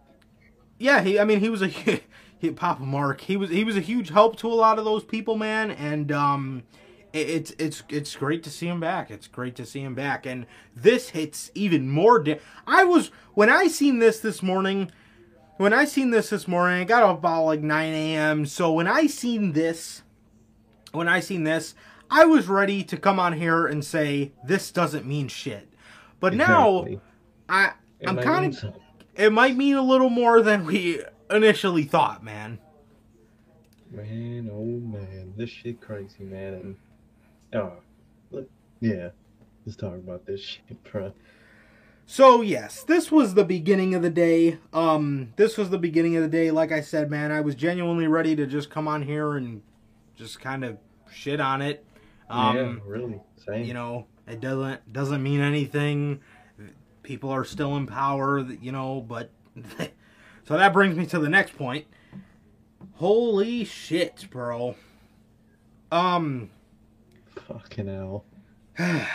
yeah, 0.78 1.02
he, 1.02 1.18
I 1.18 1.24
mean, 1.24 1.40
he 1.40 1.48
was 1.48 1.62
a 1.62 1.68
he, 2.46 2.52
Papa 2.52 2.82
Mark. 2.82 3.20
He 3.20 3.36
was 3.36 3.50
he 3.50 3.64
was 3.64 3.76
a 3.76 3.80
huge 3.80 4.10
help 4.10 4.36
to 4.36 4.48
a 4.48 4.54
lot 4.54 4.78
of 4.78 4.84
those 4.84 5.04
people, 5.04 5.36
man, 5.36 5.70
and 5.70 6.10
um 6.12 6.62
it's 7.12 7.52
it's 7.58 7.82
it's 7.88 8.14
great 8.16 8.42
to 8.44 8.50
see 8.50 8.66
him 8.66 8.80
back. 8.80 9.10
It's 9.10 9.26
great 9.26 9.56
to 9.56 9.66
see 9.66 9.80
him 9.80 9.94
back, 9.94 10.26
and 10.26 10.46
this 10.74 11.10
hits 11.10 11.50
even 11.54 11.88
more. 11.88 12.18
Di- 12.18 12.40
I 12.66 12.84
was 12.84 13.10
when 13.34 13.48
I 13.48 13.68
seen 13.68 13.98
this 13.98 14.20
this 14.20 14.42
morning. 14.42 14.90
When 15.58 15.72
I 15.72 15.86
seen 15.86 16.10
this 16.10 16.28
this 16.28 16.46
morning, 16.46 16.82
I 16.82 16.84
got 16.84 17.02
up 17.02 17.18
about 17.20 17.44
like 17.44 17.60
9 17.60 17.94
a.m. 17.94 18.44
So 18.44 18.70
when 18.72 18.86
I 18.86 19.06
seen 19.06 19.52
this, 19.52 20.02
when 20.92 21.08
I 21.08 21.20
seen 21.20 21.44
this, 21.44 21.74
I 22.10 22.26
was 22.26 22.46
ready 22.46 22.84
to 22.84 22.98
come 22.98 23.18
on 23.18 23.32
here 23.32 23.66
and 23.66 23.82
say 23.82 24.32
this 24.44 24.70
doesn't 24.70 25.06
mean 25.06 25.28
shit. 25.28 25.72
But 26.20 26.34
exactly. 26.34 26.96
now, 26.96 27.00
I 27.48 27.72
I'm 28.06 28.18
kind 28.18 28.54
of 28.54 28.74
it 29.14 29.32
might 29.32 29.56
mean 29.56 29.76
a 29.76 29.82
little 29.82 30.10
more 30.10 30.42
than 30.42 30.66
we 30.66 31.02
initially 31.30 31.84
thought, 31.84 32.22
man. 32.24 32.58
Man, 33.90 34.50
oh 34.52 34.64
man, 34.64 35.34
this 35.36 35.50
shit 35.50 35.80
crazy, 35.80 36.24
man. 36.24 36.54
And 36.54 36.76
Oh, 37.54 37.72
look, 38.30 38.48
yeah. 38.80 39.10
Let's 39.64 39.76
talk 39.76 39.94
about 39.94 40.26
this 40.26 40.40
shit, 40.40 40.82
bro. 40.84 41.12
So 42.06 42.40
yes, 42.40 42.84
this 42.84 43.10
was 43.10 43.34
the 43.34 43.44
beginning 43.44 43.94
of 43.94 44.02
the 44.02 44.10
day. 44.10 44.58
Um, 44.72 45.32
this 45.36 45.56
was 45.56 45.70
the 45.70 45.78
beginning 45.78 46.16
of 46.16 46.22
the 46.22 46.28
day. 46.28 46.50
Like 46.52 46.70
I 46.70 46.80
said, 46.80 47.10
man, 47.10 47.32
I 47.32 47.40
was 47.40 47.54
genuinely 47.56 48.06
ready 48.06 48.36
to 48.36 48.46
just 48.46 48.70
come 48.70 48.86
on 48.86 49.02
here 49.02 49.32
and 49.36 49.62
just 50.14 50.40
kind 50.40 50.64
of 50.64 50.78
shit 51.12 51.40
on 51.40 51.62
it. 51.62 51.84
Um, 52.30 52.56
yeah, 52.56 52.74
really. 52.84 53.20
Same. 53.44 53.64
You 53.64 53.74
know, 53.74 54.06
it 54.28 54.40
doesn't 54.40 54.92
doesn't 54.92 55.22
mean 55.22 55.40
anything. 55.40 56.20
People 57.02 57.30
are 57.30 57.44
still 57.44 57.76
in 57.76 57.86
power, 57.86 58.40
you 58.40 58.70
know. 58.70 59.00
But 59.00 59.30
so 60.46 60.56
that 60.56 60.72
brings 60.72 60.96
me 60.96 61.06
to 61.06 61.18
the 61.18 61.28
next 61.28 61.56
point. 61.56 61.86
Holy 62.94 63.64
shit, 63.64 64.26
bro. 64.30 64.76
Um, 65.90 66.50
Fucking 67.46 67.88
hell. 67.88 68.24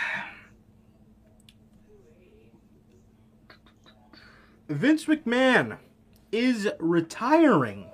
Vince 4.68 5.06
McMahon 5.06 5.78
is 6.30 6.68
retiring. 6.78 7.86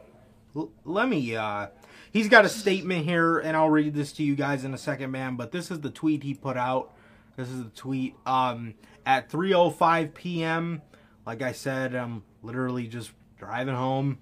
L- 0.55 0.71
let 0.85 1.09
me, 1.09 1.35
uh, 1.35 1.69
he's 2.13 2.29
got 2.29 2.45
a 2.45 2.49
statement 2.49 3.05
here, 3.05 3.39
and 3.39 3.57
I'll 3.57 3.71
read 3.71 3.95
this 3.95 4.13
to 4.13 4.23
you 4.23 4.37
guys 4.37 4.65
in 4.65 4.75
a 4.75 4.79
second, 4.79 5.11
man. 5.11 5.37
But 5.37 5.53
this 5.53 5.71
is 5.71 5.81
the 5.81 5.91
tweet 5.91 6.23
he 6.23 6.35
put 6.35 6.57
out. 6.57 6.93
This 7.37 7.49
is 7.49 7.65
the 7.65 7.71
tweet. 7.71 8.15
Um, 8.27 8.75
at 9.07 9.31
3:05 9.31 10.15
p.m. 10.15 10.83
Like 11.27 11.43
I 11.43 11.53
said, 11.53 11.95
I'm 11.95 12.23
literally 12.43 12.87
just 12.87 13.13
driving 13.39 13.75
home, 13.75 14.19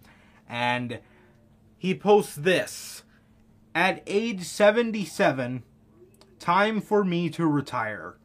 And 0.48 1.00
he 1.76 1.94
posts 1.94 2.36
this 2.36 3.02
At 3.74 4.02
age 4.06 4.42
77, 4.42 5.62
time 6.38 6.80
for 6.80 7.04
me 7.04 7.28
to 7.30 7.46
retire. 7.46 8.16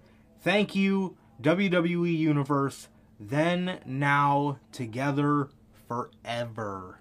Thank 0.41 0.75
you, 0.75 1.17
WWE 1.41 2.17
Universe. 2.17 2.88
Then, 3.19 3.79
now, 3.86 4.57
together, 4.71 5.50
forever. 5.88 7.00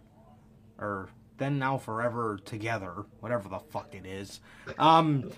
Or 0.78 1.08
then, 1.38 1.58
now, 1.58 1.78
forever, 1.78 2.38
together. 2.44 3.06
Whatever 3.20 3.48
the 3.48 3.58
fuck 3.58 3.94
it 3.94 4.04
is. 4.04 4.40
Um. 4.78 5.30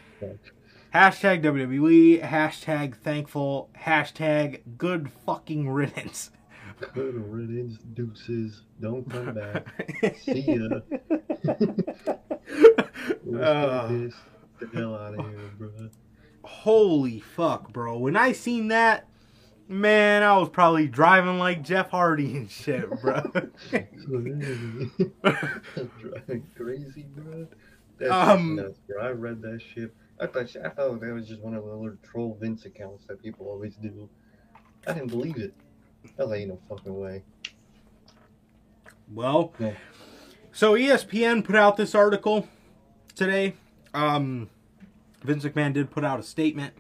Hashtag 0.95 1.43
WWE, 1.43 2.23
hashtag 2.23 2.95
thankful, 2.97 3.71
hashtag 3.83 4.61
good 4.77 5.11
fucking 5.25 5.71
riddance. 5.71 6.31
Good 6.95 7.15
riddance, 7.31 7.79
deuces. 7.95 8.63
Don't 8.81 9.09
come 9.09 9.35
back. 9.35 9.67
See 10.21 10.41
ya. 10.41 10.81
Uh. 13.35 13.87
this 13.89 14.15
the 14.61 14.67
hell 14.75 14.95
out 14.95 15.19
of 15.19 15.27
here, 15.27 15.51
bro. 15.59 15.71
Holy 16.45 17.21
fuck, 17.21 17.73
bro. 17.73 17.99
When 17.99 18.17
I 18.17 18.33
seen 18.33 18.69
that, 18.69 19.09
man, 19.69 20.23
I 20.23 20.37
was 20.39 20.49
probably 20.49 20.87
driving 20.89 21.39
like 21.39 21.63
Jeff 21.63 21.91
Hardy 21.91 22.37
and 22.37 22.51
shit, 22.51 22.89
bro. 23.01 23.23
Driving 25.21 26.47
crazy, 26.57 27.07
bro. 27.15 27.47
That's 27.99 28.13
Um, 28.13 28.57
nuts, 28.57 28.79
bro. 28.87 29.03
I 29.03 29.11
read 29.11 29.41
that 29.43 29.61
shit. 29.75 29.95
I 30.21 30.27
thought 30.27 30.55
I 30.65 30.69
thought 30.69 31.01
that 31.01 31.13
was 31.13 31.27
just 31.29 31.41
one 31.43 31.55
of 31.55 31.65
the 31.65 31.71
little 31.71 31.97
troll 32.03 32.37
Vince 32.41 32.65
accounts 32.67 33.05
that 33.09 33.21
people 33.23 33.47
always 33.49 33.75
do. 33.77 34.09
I 34.87 34.93
didn't 34.95 35.09
believe 35.11 35.37
it. 35.39 35.55
That 36.17 36.33
ain't 36.33 36.49
no 36.49 36.59
fucking 36.69 36.99
way. 36.99 37.23
well, 39.13 39.53
so 40.53 40.75
ESPN 40.75 41.45
put 41.45 41.57
out 41.57 41.77
this 41.77 41.95
article 41.95 42.49
today. 43.15 43.55
Um, 43.95 44.51
Vince 45.23 45.45
McMahon 45.45 45.73
did 45.73 45.91
put 45.91 46.05
out 46.05 46.21
a 46.21 46.23
statement. 46.23 46.75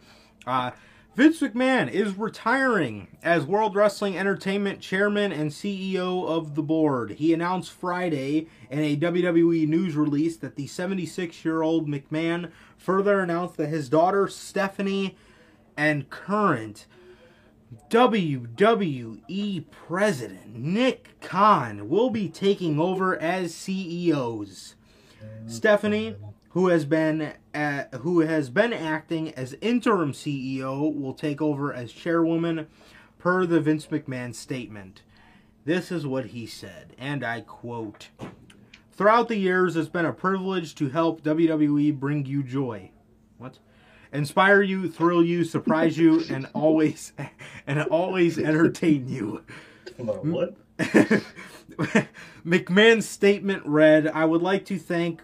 Uh, 0.46 0.72
Vince 1.14 1.40
McMahon 1.40 1.90
is 1.90 2.16
retiring 2.16 3.18
as 3.22 3.44
World 3.44 3.76
Wrestling 3.76 4.16
Entertainment 4.16 4.80
chairman 4.80 5.30
and 5.30 5.50
CEO 5.50 6.26
of 6.26 6.54
the 6.54 6.62
board. 6.62 7.12
He 7.12 7.35
announced 7.35 7.70
Friday 7.70 8.46
in 8.70 8.78
a 8.78 8.96
WWE 8.96 9.68
news 9.68 9.94
release 9.94 10.38
that 10.38 10.56
the 10.56 10.66
76 10.66 11.44
year 11.44 11.61
old 11.61 11.87
McMahon 11.87 12.50
further 12.78 13.20
announced 13.20 13.58
that 13.58 13.68
his 13.68 13.90
daughter 13.90 14.26
Stephanie 14.26 15.14
and 15.76 16.08
current 16.08 16.87
WWE 17.90 19.64
president 19.70 20.56
Nick 20.56 21.20
Khan 21.20 21.88
will 21.88 22.11
be 22.11 22.28
taking 22.28 22.78
over 22.78 23.16
as 23.16 23.54
CEOs. 23.54 24.74
Stephanie, 25.46 26.16
who 26.50 26.68
has 26.68 26.85
been 26.85 27.32
uh, 27.54 27.85
who 28.00 28.20
has 28.20 28.50
been 28.50 28.72
acting 28.72 29.30
as 29.35 29.54
interim 29.61 30.12
CEO, 30.12 30.94
will 30.94 31.14
take 31.14 31.40
over 31.40 31.72
as 31.72 31.92
chairwoman, 31.92 32.66
per 33.18 33.46
the 33.46 33.61
Vince 33.61 33.87
McMahon 33.87 34.35
statement. 34.35 35.02
This 35.64 35.92
is 35.92 36.06
what 36.06 36.26
he 36.26 36.46
said, 36.46 36.94
and 36.98 37.24
I 37.24 37.40
quote: 37.40 38.08
"Throughout 38.92 39.28
the 39.28 39.37
years, 39.37 39.76
it's 39.76 39.88
been 39.88 40.06
a 40.06 40.12
privilege 40.12 40.74
to 40.76 40.90
help 40.90 41.22
WWE 41.22 41.98
bring 41.98 42.26
you 42.26 42.42
joy. 42.42 42.90
What? 43.38 43.58
Inspire 44.12 44.62
you, 44.62 44.88
thrill 44.90 45.25
you, 45.25 45.44
surprise 45.44 45.96
you, 45.96 46.22
and 46.31 46.48
always 46.55 47.12
and 47.66 47.83
always 47.85 48.38
entertain 48.38 49.09
you." 49.09 49.42
What? 49.96 50.57
McMahon's 52.44 53.09
statement 53.09 53.64
read, 53.66 54.07
I 54.09 54.25
would 54.25 54.42
like 54.42 54.64
to 54.66 54.79
thank 54.79 55.22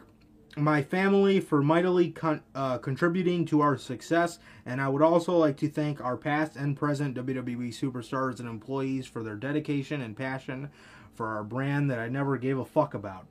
my 0.57 0.83
family 0.83 1.41
for 1.41 1.63
mightily 1.63 2.11
con- 2.11 2.43
uh, 2.55 2.79
contributing 2.79 3.45
to 3.47 3.61
our 3.61 3.77
success, 3.77 4.39
and 4.67 4.81
I 4.81 4.89
would 4.89 5.03
also 5.03 5.37
like 5.37 5.57
to 5.59 5.69
thank 5.69 6.01
our 6.01 6.17
past 6.17 6.57
and 6.57 6.77
present 6.77 7.17
WWE 7.17 7.69
superstars 7.69 8.41
and 8.41 8.49
employees 8.49 9.07
for 9.07 9.23
their 9.23 9.37
dedication 9.37 10.01
and 10.01 10.17
passion 10.17 10.71
for 11.15 11.29
our 11.29 11.45
brand 11.45 11.91
that 11.91 11.99
I 11.99 12.09
never 12.09 12.37
gave 12.37 12.59
a 12.59 12.65
fuck 12.65 12.95
about. 12.95 13.27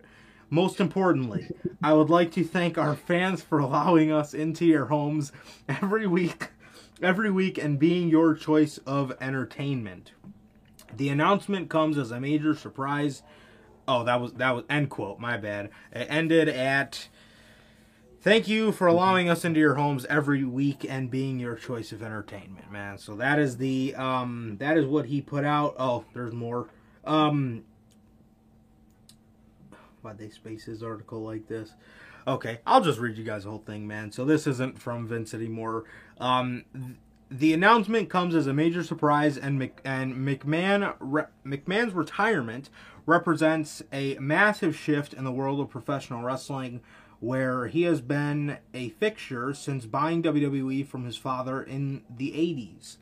Most 0.49 0.79
importantly, 0.79 1.49
I 1.83 1.93
would 1.93 2.09
like 2.09 2.31
to 2.33 2.43
thank 2.43 2.77
our 2.77 2.95
fans 2.95 3.41
for 3.41 3.59
allowing 3.59 4.11
us 4.11 4.33
into 4.33 4.65
your 4.65 4.85
homes 4.85 5.31
every 5.67 6.07
week, 6.07 6.49
every 7.01 7.29
week, 7.29 7.57
and 7.57 7.77
being 7.77 8.07
your 8.07 8.33
choice 8.33 8.77
of 8.79 9.13
entertainment. 9.19 10.13
The 10.95 11.09
announcement 11.09 11.69
comes 11.69 11.97
as 11.97 12.11
a 12.11 12.19
major 12.19 12.55
surprise. 12.55 13.23
Oh, 13.87 14.03
that 14.05 14.21
was 14.21 14.33
that 14.33 14.55
was 14.55 14.63
end 14.69 14.89
quote. 14.89 15.19
My 15.19 15.37
bad. 15.37 15.69
It 15.91 16.07
ended 16.09 16.49
at. 16.49 17.09
Thank 18.19 18.47
you 18.47 18.71
for 18.71 18.87
allowing 18.87 19.29
us 19.29 19.45
into 19.45 19.59
your 19.59 19.75
homes 19.75 20.05
every 20.05 20.43
week 20.43 20.85
and 20.89 21.11
being 21.11 21.39
your 21.39 21.55
choice 21.55 21.91
of 21.91 22.01
entertainment, 22.01 22.71
man. 22.71 22.97
So 22.97 23.15
that 23.15 23.37
is 23.37 23.57
the 23.57 23.95
um 23.95 24.57
that 24.59 24.77
is 24.77 24.85
what 24.85 25.05
he 25.05 25.21
put 25.21 25.43
out. 25.43 25.75
Oh, 25.77 26.05
there's 26.13 26.33
more. 26.33 26.69
Um 27.05 27.63
why'd 30.07 30.17
they 30.17 30.29
space 30.29 30.63
his 30.63 30.81
article 30.81 31.21
like 31.21 31.47
this? 31.49 31.73
Okay, 32.25 32.59
I'll 32.65 32.79
just 32.79 32.97
read 32.97 33.17
you 33.17 33.25
guys 33.25 33.43
the 33.43 33.49
whole 33.49 33.59
thing, 33.59 33.85
man. 33.85 34.11
So 34.13 34.23
this 34.23 34.47
isn't 34.47 34.79
from 34.79 35.05
Vince 35.05 35.33
anymore. 35.33 35.83
Um, 36.17 36.63
th- 36.73 36.95
the 37.29 37.53
announcement 37.53 38.09
comes 38.09 38.33
as 38.33 38.47
a 38.47 38.53
major 38.53 38.83
surprise, 38.83 39.37
and 39.37 39.59
Mc- 39.59 39.81
and 39.83 40.15
McMahon 40.15 40.95
re- 41.01 41.25
McMahon's 41.45 41.93
retirement 41.93 42.69
represents 43.05 43.83
a 43.91 44.17
massive 44.19 44.77
shift 44.77 45.13
in 45.13 45.25
the 45.25 45.31
world 45.31 45.59
of 45.59 45.69
professional 45.69 46.23
wrestling, 46.23 46.79
where 47.19 47.67
he 47.67 47.81
has 47.83 47.99
been 47.99 48.59
a 48.73 48.89
fixture 48.89 49.53
since 49.53 49.85
buying 49.85 50.23
WWE 50.23 50.87
from 50.87 51.03
his 51.03 51.17
father 51.17 51.61
in 51.61 52.03
the 52.09 52.31
'80s. 52.31 52.95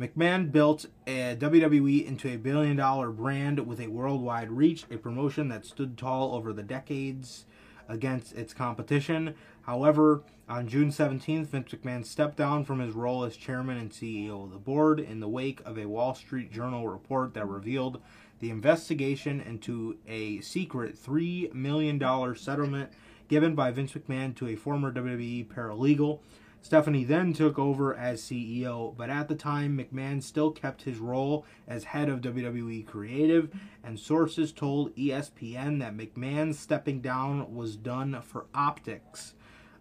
McMahon 0.00 0.50
built 0.50 0.86
a 1.06 1.36
WWE 1.36 2.04
into 2.04 2.28
a 2.28 2.36
billion 2.36 2.76
dollar 2.76 3.10
brand 3.10 3.64
with 3.64 3.78
a 3.80 3.86
worldwide 3.86 4.50
reach, 4.50 4.84
a 4.90 4.96
promotion 4.96 5.48
that 5.48 5.64
stood 5.64 5.96
tall 5.96 6.34
over 6.34 6.52
the 6.52 6.64
decades 6.64 7.44
against 7.88 8.32
its 8.34 8.52
competition. 8.52 9.34
However, 9.62 10.22
on 10.48 10.66
June 10.66 10.90
17th, 10.90 11.46
Vince 11.46 11.72
McMahon 11.72 12.04
stepped 12.04 12.36
down 12.36 12.64
from 12.64 12.80
his 12.80 12.94
role 12.94 13.22
as 13.22 13.36
chairman 13.36 13.78
and 13.78 13.90
CEO 13.90 14.44
of 14.44 14.50
the 14.50 14.58
board 14.58 14.98
in 14.98 15.20
the 15.20 15.28
wake 15.28 15.60
of 15.64 15.78
a 15.78 15.86
Wall 15.86 16.14
Street 16.14 16.50
Journal 16.50 16.88
report 16.88 17.32
that 17.34 17.46
revealed 17.46 18.00
the 18.40 18.50
investigation 18.50 19.40
into 19.40 19.96
a 20.08 20.40
secret 20.40 20.96
$3 21.00 21.54
million 21.54 22.00
settlement 22.34 22.90
given 23.28 23.54
by 23.54 23.70
Vince 23.70 23.92
McMahon 23.92 24.34
to 24.34 24.48
a 24.48 24.56
former 24.56 24.92
WWE 24.92 25.46
paralegal. 25.46 26.18
Stephanie 26.64 27.04
then 27.04 27.34
took 27.34 27.58
over 27.58 27.94
as 27.94 28.22
CEO, 28.22 28.96
but 28.96 29.10
at 29.10 29.28
the 29.28 29.34
time, 29.34 29.76
McMahon 29.76 30.22
still 30.22 30.50
kept 30.50 30.84
his 30.84 30.96
role 30.96 31.44
as 31.68 31.84
head 31.84 32.08
of 32.08 32.22
WWE 32.22 32.86
Creative, 32.86 33.50
and 33.84 34.00
sources 34.00 34.50
told 34.50 34.96
ESPN 34.96 35.78
that 35.80 35.94
McMahon 35.94 36.54
stepping 36.54 37.02
down 37.02 37.54
was 37.54 37.76
done 37.76 38.18
for 38.22 38.46
optics. 38.54 39.34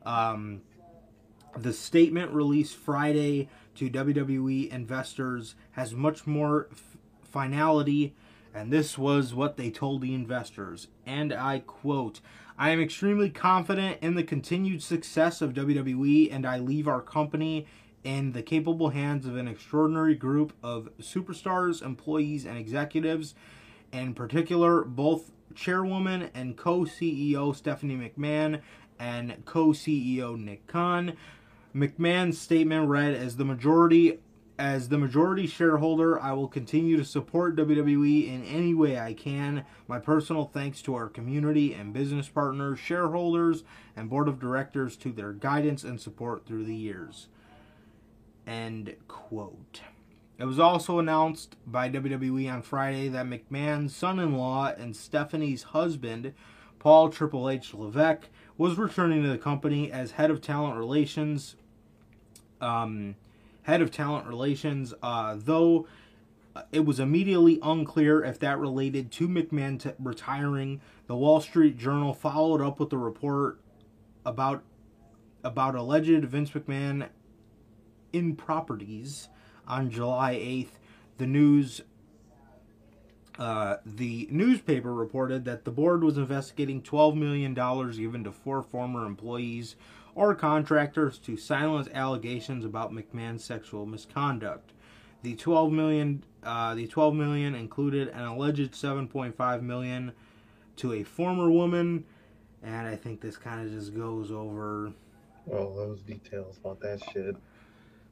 Um, 0.05 0.61
the 1.57 1.71
statement 1.71 2.33
released 2.33 2.75
Friday 2.75 3.47
to 3.75 3.89
WWE 3.89 4.69
investors 4.69 5.55
has 5.71 5.93
much 5.93 6.27
more 6.27 6.67
f- 6.69 6.97
finality, 7.21 8.13
and 8.53 8.73
this 8.73 8.97
was 8.97 9.33
what 9.33 9.55
they 9.55 9.69
told 9.69 10.01
the 10.01 10.13
investors. 10.13 10.89
And 11.05 11.31
I 11.31 11.59
quote 11.59 12.19
I 12.57 12.69
am 12.69 12.79
extremely 12.79 13.29
confident 13.31 13.97
in 14.01 14.13
the 14.13 14.23
continued 14.23 14.83
success 14.83 15.41
of 15.41 15.53
WWE, 15.53 16.31
and 16.31 16.45
I 16.45 16.59
leave 16.59 16.87
our 16.87 17.01
company 17.01 17.65
in 18.03 18.33
the 18.33 18.43
capable 18.43 18.89
hands 18.89 19.25
of 19.25 19.37
an 19.37 19.47
extraordinary 19.47 20.13
group 20.13 20.53
of 20.61 20.89
superstars, 21.01 21.81
employees, 21.81 22.45
and 22.45 22.57
executives. 22.57 23.33
In 23.91 24.13
particular, 24.13 24.83
both 24.83 25.31
chairwoman 25.55 26.29
and 26.35 26.55
co 26.55 26.81
CEO 26.81 27.55
Stephanie 27.55 27.97
McMahon 27.97 28.61
and 28.99 29.43
co 29.45 29.69
CEO 29.69 30.39
Nick 30.39 30.67
Khan. 30.67 31.13
McMahon's 31.75 32.39
statement 32.39 32.87
read 32.87 33.15
as 33.15 33.37
the 33.37 33.45
majority 33.45 34.19
as 34.63 34.87
the 34.87 34.97
majority 34.97 35.45
shareholder, 35.45 36.17
I 36.21 36.31
will 36.31 36.47
continue 36.47 36.95
to 36.95 37.03
support 37.03 37.57
WWE 37.57 38.29
in 38.29 38.45
any 38.45 38.73
way 38.73 38.97
I 38.97 39.13
can. 39.13 39.65
My 39.89 39.99
personal 39.99 40.45
thanks 40.45 40.81
to 40.83 40.95
our 40.95 41.09
community 41.09 41.73
and 41.73 41.91
business 41.91 42.29
partners, 42.29 42.79
shareholders, 42.79 43.65
and 43.93 44.09
board 44.09 44.29
of 44.29 44.39
directors 44.39 44.95
to 44.97 45.11
their 45.11 45.33
guidance 45.33 45.83
and 45.83 45.99
support 45.99 46.45
through 46.45 46.63
the 46.63 46.75
years. 46.75 47.27
End 48.47 48.95
quote. 49.09 49.81
It 50.37 50.45
was 50.45 50.59
also 50.59 50.97
announced 50.97 51.57
by 51.67 51.89
WWE 51.89 52.49
on 52.49 52.61
Friday 52.61 53.09
that 53.09 53.25
McMahon's 53.25 53.93
son 53.93 54.17
in 54.17 54.37
law 54.37 54.67
and 54.67 54.95
Stephanie's 54.95 55.63
husband, 55.63 56.33
Paul 56.79 57.09
Triple 57.09 57.49
H 57.49 57.73
Levesque, 57.73 58.29
was 58.57 58.77
returning 58.77 59.23
to 59.23 59.29
the 59.29 59.37
company 59.37 59.91
as 59.91 60.11
head 60.11 60.31
of 60.31 60.39
talent 60.39 60.77
relations. 60.77 61.57
Um, 62.61 63.15
head 63.63 63.81
of 63.81 63.91
talent 63.91 64.27
relations, 64.27 64.93
uh, 65.01 65.35
though 65.37 65.87
it 66.71 66.85
was 66.85 66.99
immediately 66.99 67.59
unclear 67.63 68.23
if 68.23 68.39
that 68.39 68.59
related 68.59 69.11
to 69.11 69.27
McMahon 69.27 69.79
t- 69.79 69.91
retiring. 69.99 70.81
The 71.07 71.15
Wall 71.15 71.41
Street 71.41 71.77
Journal 71.77 72.13
followed 72.13 72.61
up 72.61 72.79
with 72.79 72.93
a 72.93 72.97
report 72.97 73.59
about 74.25 74.63
about 75.43 75.75
alleged 75.75 76.23
Vince 76.25 76.51
McMahon 76.51 77.09
in 78.13 78.35
properties 78.35 79.27
on 79.67 79.89
July 79.89 80.35
8th. 80.35 80.79
The 81.17 81.27
news 81.27 81.81
uh, 83.39 83.77
the 83.85 84.27
newspaper 84.29 84.93
reported 84.93 85.43
that 85.45 85.65
the 85.65 85.71
board 85.71 86.03
was 86.03 86.17
investigating 86.17 86.81
$12 86.83 87.15
million 87.15 87.53
given 87.55 88.23
to 88.23 88.31
four 88.31 88.61
former 88.61 89.07
employees 89.07 89.75
or 90.15 90.35
contractors 90.35 91.17
to 91.19 91.37
silence 91.37 91.87
allegations 91.93 92.65
about 92.65 92.91
McMahon's 92.91 93.43
sexual 93.43 93.85
misconduct. 93.85 94.71
The 95.21 95.35
12 95.35 95.71
million, 95.71 96.23
uh, 96.43 96.75
the 96.75 96.87
12 96.87 97.15
million 97.15 97.55
included 97.55 98.09
an 98.09 98.23
alleged 98.23 98.73
7.5 98.73 99.61
million 99.61 100.11
to 100.77 100.93
a 100.93 101.03
former 101.03 101.49
woman, 101.49 102.03
and 102.61 102.87
I 102.87 102.95
think 102.95 103.21
this 103.21 103.37
kind 103.37 103.65
of 103.65 103.71
just 103.71 103.95
goes 103.95 104.31
over. 104.31 104.91
All 105.51 105.75
those 105.75 106.01
details 106.01 106.57
about 106.57 106.79
that 106.81 107.01
shit. 107.11 107.35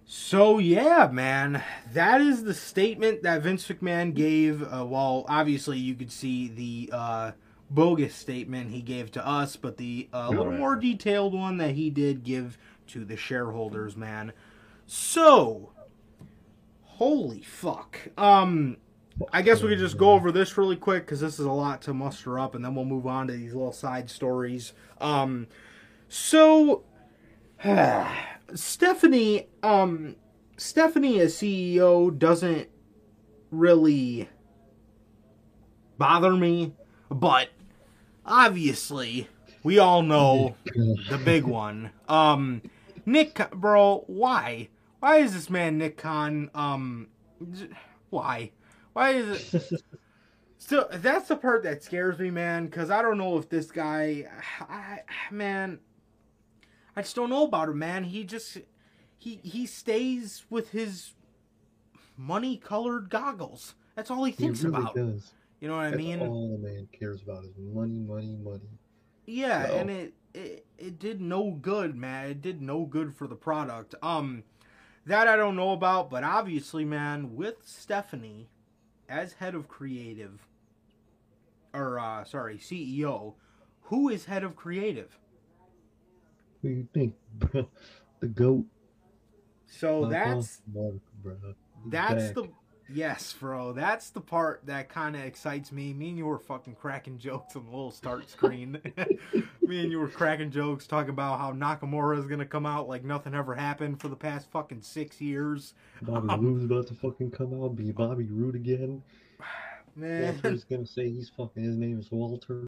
So 0.06 0.58
yeah, 0.58 1.10
man, 1.12 1.64
that 1.94 2.22
is 2.22 2.44
the 2.44 2.54
statement 2.54 3.24
that 3.24 3.44
Vince 3.44 3.68
McMahon 3.68 4.14
gave. 4.14 4.62
Uh, 4.62 4.86
well, 4.86 5.26
obviously 5.30 5.78
you 5.78 5.96
could 5.96 6.12
see 6.12 6.50
the 6.50 6.96
uh, 6.96 7.32
bogus 7.74 8.14
statement 8.14 8.70
he 8.72 8.82
gave 8.82 9.12
to 9.12 9.26
us, 9.26 9.56
but 9.56 9.78
the 9.78 10.10
uh, 10.14 10.30
little 10.30 10.48
Right. 10.48 10.60
more 10.60 10.76
detailed 10.76 11.34
one 11.34 11.58
that 11.58 11.72
he 11.72 11.90
did 11.90 12.24
give 12.24 12.58
to 12.88 13.06
the 13.06 13.16
shareholders, 13.18 13.96
man. 13.98 14.34
So, 14.86 15.72
holy 16.84 17.42
fuck. 17.42 17.98
Um, 18.18 18.78
I 19.32 19.42
guess 19.42 19.62
we 19.62 19.70
could 19.70 19.80
just 19.80 19.98
go 19.98 20.12
over 20.12 20.32
this 20.32 20.58
really 20.58 20.76
quick 20.76 21.06
because 21.06 21.22
this 21.22 21.40
is 21.40 21.46
a 21.46 21.52
lot 21.52 21.82
to 21.84 21.94
muster 21.94 22.38
up, 22.40 22.56
and 22.56 22.64
then 22.64 22.76
we'll 22.76 22.86
move 22.86 23.08
on 23.08 23.28
to 23.28 23.34
these 23.34 23.54
little 23.54 23.72
side 23.74 24.10
stories. 24.10 24.74
Um, 25.00 25.48
so 26.10 26.84
Stephanie, 28.54 29.48
um, 29.64 30.16
Stephanie 30.58 31.20
as 31.20 31.36
CEO 31.36 32.18
doesn't 32.18 32.68
really 33.52 34.30
bother 35.98 36.32
me, 36.34 36.74
but 37.10 37.50
obviously 38.26 39.28
we 39.64 39.80
all 39.80 40.02
know 40.02 40.56
the 40.76 41.20
big 41.24 41.44
one. 41.44 41.92
Um, 42.08 42.62
Nick, 43.06 43.40
bro, 43.52 44.04
why? 44.08 44.70
Why 45.00 45.18
is 45.18 45.34
this 45.34 45.50
man 45.50 45.78
Nick 45.78 45.98
Khan? 45.98 46.50
Um, 46.54 47.08
why? 48.10 48.52
Why 48.94 49.12
is 49.12 49.54
it? 49.54 49.82
So 50.64 50.88
that's 50.92 51.28
the 51.28 51.36
part 51.36 51.64
that 51.64 51.84
scares 51.84 52.20
me, 52.20 52.30
man. 52.30 52.66
Because 52.68 52.92
I 52.92 53.02
don't 53.02 53.18
know 53.18 53.38
if 53.40 53.50
this 53.50 53.72
guy, 53.72 54.26
I, 54.62 55.00
man, 55.32 55.80
I 56.96 57.02
just 57.02 57.16
don't 57.16 57.32
know 57.32 57.46
about 57.46 57.68
him, 57.70 57.80
man. 57.80 58.04
He 58.04 58.24
just 58.24 58.60
he 59.18 59.40
he 59.44 59.66
stays 59.66 60.46
with 60.52 60.70
his 60.70 61.14
money 62.16 62.58
colored 62.58 63.10
goggles. 63.10 63.74
That's 63.96 64.12
all 64.12 64.24
he 64.24 64.32
He 64.32 64.44
thinks 64.44 64.64
really 64.64 64.78
about. 64.78 64.96
does. 64.96 65.34
You 65.62 65.68
know 65.68 65.76
what 65.76 65.86
I 65.86 65.90
That's 65.92 65.98
mean? 66.04 66.20
all 66.22 66.50
the 66.50 66.58
man 66.68 66.88
cares 66.92 67.22
about 67.22 67.44
is 67.46 67.52
money, 67.58 68.00
money, 68.00 68.36
money. 68.44 68.68
Yeah, 69.28 69.68
So- 69.68 69.76
and 69.78 69.90
it, 69.92 70.14
it 70.34 70.66
it 70.78 71.00
did 71.00 71.22
no 71.22 71.52
good, 71.52 71.96
man. 71.96 72.30
It 72.32 72.42
did 72.42 72.62
no 72.62 72.86
good 72.86 73.16
for 73.16 73.28
the 73.28 73.36
product. 73.36 73.94
Um, 74.02 74.44
that 75.06 75.28
I 75.28 75.36
don't 75.36 75.56
know 75.56 75.72
about, 75.72 76.10
but 76.10 76.24
obviously, 76.24 76.84
man, 76.84 77.36
with 77.36 77.58
Stephanie 77.64 78.50
as 79.08 79.34
head 79.34 79.54
of 79.54 79.68
creative, 79.68 80.48
or 81.74 82.00
uh, 82.00 82.24
sorry, 82.24 82.58
CEO, 82.58 83.36
who 83.84 84.10
is 84.10 84.26
head 84.26 84.44
of 84.44 84.56
creative? 84.56 85.18
What 86.62 86.70
do 86.72 86.76
you 86.76 86.88
think, 86.94 87.14
bro? 87.38 87.68
The 88.20 88.28
goat. 88.28 88.66
So 89.68 90.06
that's. 90.06 90.62
That's 91.86 92.24
back. 92.26 92.34
the 92.36 92.50
yes, 92.94 93.34
bro. 93.34 93.74
That's 93.74 94.10
the 94.10 94.22
part 94.22 94.62
that 94.66 94.90
kind 94.90 95.16
of 95.16 95.24
excites 95.24 95.72
me. 95.72 95.94
Me 95.94 96.10
and 96.10 96.18
you 96.18 96.26
were 96.26 96.40
fucking 96.40 96.76
cracking 96.76 97.18
jokes 97.18 97.56
on 97.56 97.66
the 97.66 97.72
little 97.72 97.92
start 97.92 98.30
screen. 98.30 98.80
me 99.62 99.82
and 99.82 99.92
you 99.92 100.00
were 100.00 100.08
cracking 100.08 100.52
jokes 100.52 100.88
talking 100.88 101.10
about 101.10 101.40
how 101.40 101.52
Nakamura 101.52 102.20
is 102.20 102.28
gonna 102.28 102.46
come 102.46 102.66
out 102.66 102.88
like 102.88 103.04
nothing 103.04 103.34
ever 103.34 103.56
happened 103.56 104.00
for 104.02 104.08
the 104.08 104.16
past 104.16 104.50
fucking 104.52 104.82
six 104.82 105.22
years. 105.22 105.74
Bobby 106.02 106.30
um, 106.30 106.42
Roode's 106.46 106.66
about 106.66 106.88
to 106.88 106.94
fucking 106.96 107.32
come 107.32 107.62
out, 107.62 107.76
be 107.76 107.92
Bobby 107.92 108.28
Roode 108.30 108.56
again. 108.56 109.04
Man, 109.96 110.34
Walter's 110.34 110.64
gonna 110.64 110.86
say 110.86 111.10
he's 111.10 111.30
fucking. 111.30 111.64
His 111.64 111.78
name 111.78 112.00
is 112.00 112.12
Walter. 112.12 112.68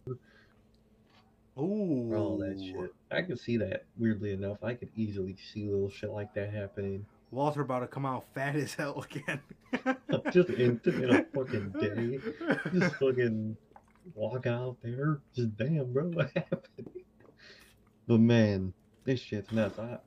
ooh, 1.58 2.14
All 2.14 2.38
that 2.38 2.60
shit. 2.60 2.92
I 3.10 3.22
could 3.22 3.40
see 3.40 3.56
that. 3.58 3.84
Weirdly 3.98 4.32
enough, 4.32 4.58
I 4.62 4.74
could 4.74 4.90
easily 4.96 5.36
see 5.52 5.64
little 5.64 5.90
shit 5.90 6.10
like 6.10 6.34
that 6.34 6.52
happening. 6.52 7.06
Walter 7.34 7.62
about 7.62 7.80
to 7.80 7.86
come 7.88 8.06
out 8.06 8.24
fat 8.34 8.54
as 8.56 8.74
hell 8.74 9.04
again. 9.10 9.40
Just 10.30 10.50
instant 10.50 11.04
in 11.04 11.10
a 11.10 11.24
fucking 11.34 11.74
day. 11.80 12.18
Just 12.72 12.94
fucking 12.96 13.56
walk 14.14 14.46
out 14.46 14.76
there. 14.82 15.20
Just 15.34 15.56
damn, 15.56 15.92
bro, 15.92 16.04
what 16.04 16.30
happened? 16.34 16.88
But 18.06 18.20
man, 18.20 18.72
this 19.04 19.20
shit's 19.20 19.50
nuts. 19.50 19.78
I 19.78 19.98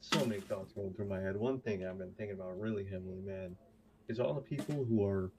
so 0.00 0.24
many 0.24 0.40
thoughts 0.40 0.72
going 0.72 0.94
through 0.94 1.08
my 1.08 1.20
head. 1.20 1.36
One 1.36 1.60
thing 1.60 1.84
I've 1.84 1.98
been 1.98 2.12
thinking 2.16 2.36
about 2.36 2.58
really 2.60 2.84
heavily, 2.84 3.20
man, 3.24 3.56
is 4.08 4.20
all 4.20 4.34
the 4.34 4.40
people 4.40 4.84
who 4.88 5.04
are 5.04 5.30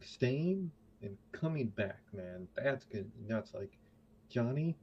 staying 0.00 0.70
and 1.02 1.16
coming 1.32 1.68
back, 1.68 2.00
man. 2.12 2.48
That's 2.56 2.84
good. 2.86 3.10
That's 3.28 3.52
like 3.54 3.70
Johnny. 4.30 4.76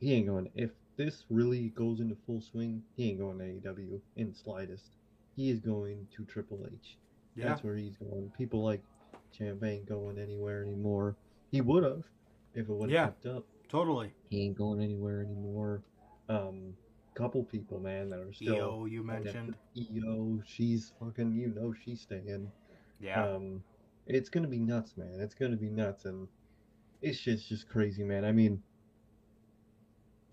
He 0.00 0.14
ain't 0.14 0.28
going. 0.28 0.50
If 0.54 0.70
this 0.96 1.24
really 1.30 1.68
goes 1.70 2.00
into 2.00 2.16
full 2.26 2.40
swing, 2.40 2.82
he 2.96 3.10
ain't 3.10 3.18
going 3.18 3.38
to 3.38 3.44
AEW 3.44 4.00
in 4.16 4.28
the 4.30 4.34
slightest. 4.34 4.96
He 5.36 5.50
is 5.50 5.60
going 5.60 6.06
to 6.16 6.24
Triple 6.24 6.66
H. 6.72 6.96
yeah, 7.34 7.48
That's 7.48 7.64
where 7.64 7.74
he's 7.76 7.96
going. 7.96 8.30
People 8.36 8.62
like 8.62 8.82
Champ 9.36 9.62
ain't 9.64 9.86
going 9.86 10.18
anywhere 10.18 10.62
anymore. 10.62 11.16
He 11.50 11.60
would 11.60 11.82
have 11.84 12.04
if 12.54 12.68
it 12.68 12.72
would 12.72 12.90
have 12.90 12.94
Yeah. 12.94 13.04
kept 13.06 13.26
up. 13.26 13.44
totally. 13.68 14.12
He 14.30 14.42
ain't 14.42 14.56
going 14.56 14.80
anywhere 14.80 15.20
anymore. 15.22 15.82
Um, 16.28 16.74
couple 17.14 17.42
people, 17.44 17.78
man, 17.80 18.10
that 18.10 18.20
are 18.20 18.32
still. 18.32 18.54
Io, 18.56 18.84
you 18.86 19.02
mentioned. 19.02 19.56
Io, 19.76 20.40
she's 20.44 20.92
fucking. 21.00 21.32
You 21.34 21.48
know 21.48 21.72
she's 21.72 22.00
staying. 22.00 22.50
Yeah, 23.00 23.24
Um, 23.24 23.62
it's 24.06 24.28
gonna 24.28 24.48
be 24.48 24.58
nuts, 24.58 24.96
man. 24.96 25.18
It's 25.20 25.34
gonna 25.34 25.56
be 25.56 25.70
nuts, 25.70 26.04
and 26.04 26.28
it's 27.02 27.20
just 27.20 27.48
just 27.48 27.68
crazy, 27.68 28.02
man. 28.04 28.24
I 28.24 28.32
mean, 28.32 28.62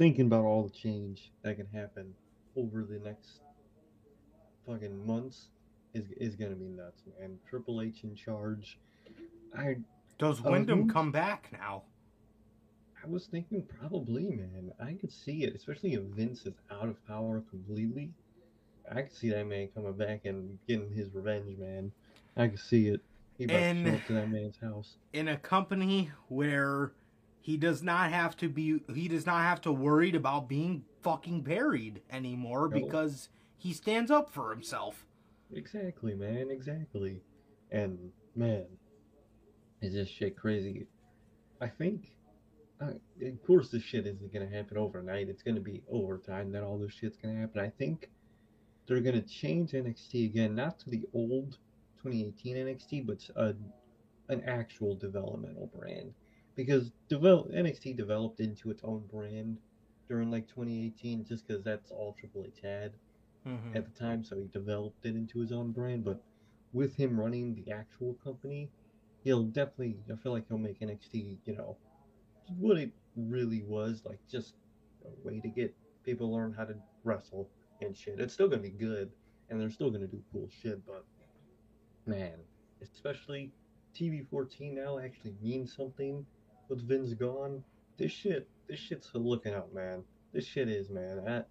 thinking 0.01 0.25
about 0.25 0.43
all 0.43 0.63
the 0.63 0.71
change 0.71 1.31
that 1.43 1.57
can 1.57 1.67
happen 1.67 2.11
over 2.57 2.83
the 2.83 2.97
next 3.05 3.41
fucking 4.65 5.05
months 5.05 5.49
is 5.93 6.05
is 6.17 6.35
gonna 6.35 6.55
be 6.55 6.65
nuts, 6.65 7.03
man. 7.19 7.37
Triple 7.47 7.83
H 7.83 8.03
in 8.03 8.15
charge. 8.15 8.79
I 9.55 9.75
does 10.17 10.39
uh, 10.39 10.49
Windham 10.49 10.89
come 10.89 11.11
back 11.11 11.49
now? 11.51 11.83
I 13.03 13.07
was 13.07 13.27
thinking 13.27 13.61
probably, 13.79 14.23
man. 14.23 14.71
I 14.79 14.93
could 14.93 15.11
see 15.11 15.43
it, 15.43 15.53
especially 15.53 15.93
if 15.93 16.01
Vince 16.01 16.47
is 16.47 16.55
out 16.71 16.87
of 16.87 17.05
power 17.05 17.43
completely. 17.51 18.09
I 18.91 19.03
could 19.03 19.13
see 19.13 19.29
that 19.29 19.45
man 19.45 19.67
coming 19.75 19.93
back 19.93 20.25
and 20.25 20.57
getting 20.67 20.91
his 20.91 21.13
revenge, 21.13 21.59
man. 21.59 21.91
I 22.35 22.47
could 22.47 22.59
see 22.59 22.87
it. 22.87 23.01
He 23.37 23.43
about 23.43 23.55
And- 23.57 23.85
to 23.85 23.91
show 23.91 23.97
up 23.97 24.07
to 24.07 24.13
that 24.13 24.29
man's 24.31 24.57
house. 24.57 24.95
in 25.13 25.27
a 25.27 25.37
company 25.37 26.09
where 26.27 26.91
he 27.41 27.57
does 27.57 27.81
not 27.83 28.11
have 28.11 28.37
to 28.37 28.47
be 28.47 28.81
he 28.93 29.07
does 29.07 29.25
not 29.25 29.41
have 29.41 29.59
to 29.61 29.71
worried 29.71 30.15
about 30.15 30.47
being 30.47 30.83
fucking 31.01 31.41
buried 31.41 32.01
anymore 32.11 32.69
No. 32.69 32.79
because 32.79 33.29
he 33.57 33.73
stands 33.73 34.09
up 34.11 34.29
for 34.31 34.51
himself. 34.51 35.05
Exactly, 35.53 36.13
man. 36.15 36.49
Exactly. 36.49 37.21
And 37.71 38.11
man, 38.35 38.65
is 39.81 39.93
this 39.93 40.07
shit 40.07 40.37
crazy? 40.37 40.87
I 41.59 41.67
think, 41.67 42.11
uh, 42.79 42.91
of 43.25 43.43
course, 43.45 43.69
this 43.69 43.83
shit 43.83 44.07
isn't 44.07 44.33
gonna 44.33 44.47
happen 44.49 44.77
overnight. 44.77 45.29
It's 45.29 45.43
gonna 45.43 45.59
be 45.59 45.81
over 45.89 46.17
time 46.17 46.51
that 46.53 46.63
all 46.63 46.77
this 46.77 46.93
shit's 46.93 47.17
gonna 47.17 47.39
happen. 47.39 47.59
I 47.61 47.69
think 47.69 48.09
they're 48.87 49.01
gonna 49.01 49.21
change 49.21 49.71
NXT 49.71 50.25
again, 50.25 50.55
not 50.55 50.79
to 50.79 50.89
the 50.89 51.03
old 51.13 51.57
2018 52.03 52.55
NXT, 52.57 53.05
but 53.05 53.27
a, 53.35 53.53
an 54.29 54.41
actual 54.45 54.95
developmental 54.95 55.67
brand. 55.77 56.13
Because 56.55 56.91
develop 57.07 57.49
NXT 57.51 57.95
developed 57.95 58.39
into 58.39 58.69
its 58.71 58.83
own 58.83 59.07
brand 59.07 59.57
during 60.07 60.29
like 60.29 60.47
2018, 60.47 61.25
just 61.25 61.47
because 61.47 61.63
that's 61.63 61.91
all 61.91 62.13
Triple 62.19 62.45
H 62.45 62.59
had 62.61 62.93
Mhm. 63.45 63.75
at 63.75 63.85
the 63.85 63.99
time, 63.99 64.23
so 64.23 64.39
he 64.39 64.47
developed 64.47 65.05
it 65.05 65.15
into 65.15 65.39
his 65.39 65.51
own 65.51 65.71
brand. 65.71 66.03
But 66.03 66.21
with 66.73 66.95
him 66.95 67.19
running 67.19 67.55
the 67.55 67.71
actual 67.71 68.13
company, 68.15 68.69
he'll 69.23 69.45
definitely. 69.45 70.03
I 70.11 70.15
feel 70.15 70.31
like 70.33 70.47
he'll 70.47 70.57
make 70.57 70.79
NXT, 70.81 71.39
you 71.45 71.55
know, 71.55 71.77
what 72.59 72.77
it 72.77 72.91
really 73.15 73.63
was 73.63 74.03
like, 74.05 74.19
just 74.27 74.55
a 75.05 75.09
way 75.25 75.39
to 75.39 75.47
get 75.47 75.73
people 76.03 76.27
to 76.27 76.33
learn 76.33 76.53
how 76.53 76.65
to 76.65 76.75
wrestle 77.03 77.49
and 77.81 77.95
shit. 77.95 78.19
It's 78.19 78.33
still 78.33 78.47
gonna 78.47 78.61
be 78.61 78.69
good, 78.69 79.11
and 79.49 79.59
they're 79.59 79.69
still 79.69 79.89
gonna 79.89 80.07
do 80.07 80.21
cool 80.31 80.47
shit. 80.49 80.85
But 80.85 81.05
man, 82.05 82.39
especially 82.81 83.53
TV 83.93 84.21
14 84.21 84.75
now 84.75 84.97
actually 84.99 85.35
means 85.41 85.73
something 85.73 86.25
with 86.71 86.87
Vince 86.87 87.13
gone. 87.13 87.63
This 87.97 88.11
shit, 88.11 88.47
this 88.67 88.79
shit's 88.79 89.09
looking 89.13 89.53
up, 89.53 89.71
man. 89.75 90.03
This 90.33 90.45
shit 90.45 90.69
is, 90.69 90.89
man. 90.89 91.45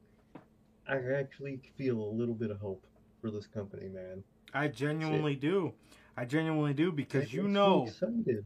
I, 0.88 0.92
I 0.92 0.96
actually 1.16 1.60
feel 1.76 2.02
a 2.02 2.10
little 2.10 2.34
bit 2.34 2.50
of 2.50 2.58
hope 2.58 2.84
for 3.20 3.30
this 3.30 3.46
company, 3.46 3.88
man. 3.88 4.24
I 4.52 4.66
genuinely 4.66 5.36
do. 5.36 5.74
I 6.16 6.24
genuinely 6.24 6.74
do 6.74 6.90
because 6.90 7.32
you 7.32 7.46
know. 7.46 7.86
so 7.86 8.08
excited. 8.08 8.44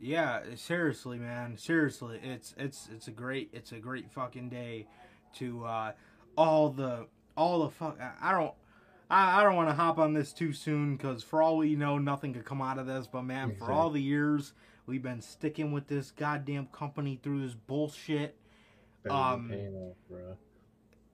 Yeah, 0.00 0.40
seriously, 0.54 1.18
man. 1.18 1.58
Seriously, 1.58 2.20
it's 2.22 2.54
it's 2.56 2.88
it's 2.90 3.08
a 3.08 3.10
great 3.10 3.50
it's 3.52 3.72
a 3.72 3.78
great 3.80 4.10
fucking 4.10 4.48
day 4.48 4.86
to 5.34 5.64
uh 5.64 5.92
all 6.36 6.70
the 6.70 7.08
all 7.36 7.64
the 7.64 7.70
fuck 7.70 7.98
I 8.00 8.12
I 8.30 8.32
don't 8.32 8.54
I, 9.10 9.40
I 9.40 9.42
don't 9.42 9.56
want 9.56 9.68
to 9.68 9.74
hop 9.74 9.98
on 9.98 10.12
this 10.12 10.32
too 10.32 10.52
soon 10.52 10.96
because 10.96 11.24
for 11.24 11.42
all 11.42 11.56
we 11.56 11.74
know, 11.74 11.98
nothing 11.98 12.32
could 12.32 12.44
come 12.44 12.62
out 12.62 12.78
of 12.78 12.86
this. 12.86 13.08
But 13.08 13.22
man, 13.22 13.56
for 13.58 13.72
all 13.72 13.90
the 13.90 14.00
years 14.00 14.52
we've 14.88 15.02
been 15.02 15.20
sticking 15.20 15.70
with 15.70 15.86
this 15.86 16.10
goddamn 16.10 16.66
company 16.72 17.20
through 17.22 17.42
this 17.42 17.54
bullshit, 17.54 18.36
Better 19.04 19.14
Um, 19.14 19.48
paying 19.50 19.74
off, 19.76 19.96
bruh. 20.10 20.36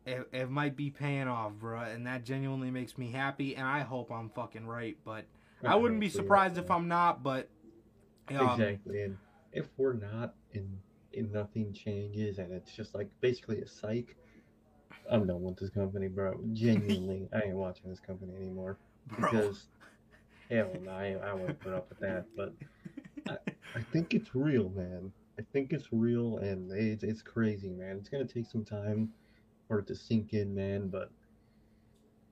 it, 0.07 0.29
it 0.33 0.51
might 0.51 0.77
be 0.77 0.91
paying 0.91 1.29
off, 1.29 1.53
bro, 1.55 1.81
and 1.81 2.07
that 2.07 2.25
genuinely 2.25 2.71
makes 2.71 2.97
me 2.97 3.11
happy. 3.11 3.57
And 3.57 3.67
I 3.67 3.81
hope 3.81 4.11
I'm 4.11 4.31
fucking 4.31 4.67
right, 4.67 4.97
but 5.05 5.27
I 5.63 5.75
wouldn't 5.77 6.01
be 6.01 6.09
surprised 6.09 6.57
if. 6.57 6.71
I'm 6.71 6.89
not. 6.89 7.23
But 7.23 7.51
um, 8.31 8.61
exactly. 8.61 9.03
And 9.03 9.19
if 9.53 9.67
we're 9.77 9.95
not 9.95 10.35
and, 10.55 10.79
and 11.17 11.33
nothing 11.33 11.73
changes 11.73 12.39
and 12.39 12.53
it's 12.53 12.73
just 12.75 12.95
like 12.95 13.09
basically 13.21 13.61
a 13.61 13.67
psych, 13.67 14.17
I'm 15.11 15.27
done 15.27 15.43
with 15.43 15.57
this 15.59 15.71
company, 15.71 16.09
bro. 16.09 16.41
Genuinely, 16.53 17.29
I 17.35 17.43
ain't 17.47 17.57
watching 17.57 17.91
this 17.91 18.01
company 18.01 18.35
anymore. 18.37 18.79
bro, 19.09 19.31
Because 19.31 19.67
hell 20.49 20.71
no, 20.83 20.91
I, 20.91 21.17
I 21.23 21.33
won't 21.35 21.59
put 21.61 21.75
up 21.75 21.89
with 21.89 21.99
that. 22.01 22.25
But 22.37 22.55
I, 23.29 23.37
I 23.75 23.83
think 23.93 24.15
it's 24.15 24.35
real, 24.35 24.71
man. 24.71 25.13
I 25.39 25.43
think 25.53 25.73
it's 25.73 25.89
real 25.93 26.39
and 26.39 26.71
it's, 26.73 27.03
it's 27.03 27.23
crazy, 27.23 27.71
man. 27.71 27.97
It's 27.97 28.09
gonna 28.09 28.25
take 28.25 28.47
some 28.47 28.65
time 28.65 29.11
for 29.67 29.81
it 29.81 29.87
to 29.89 29.95
sink 29.97 30.33
in, 30.33 30.55
man, 30.55 30.89
but 30.89 31.11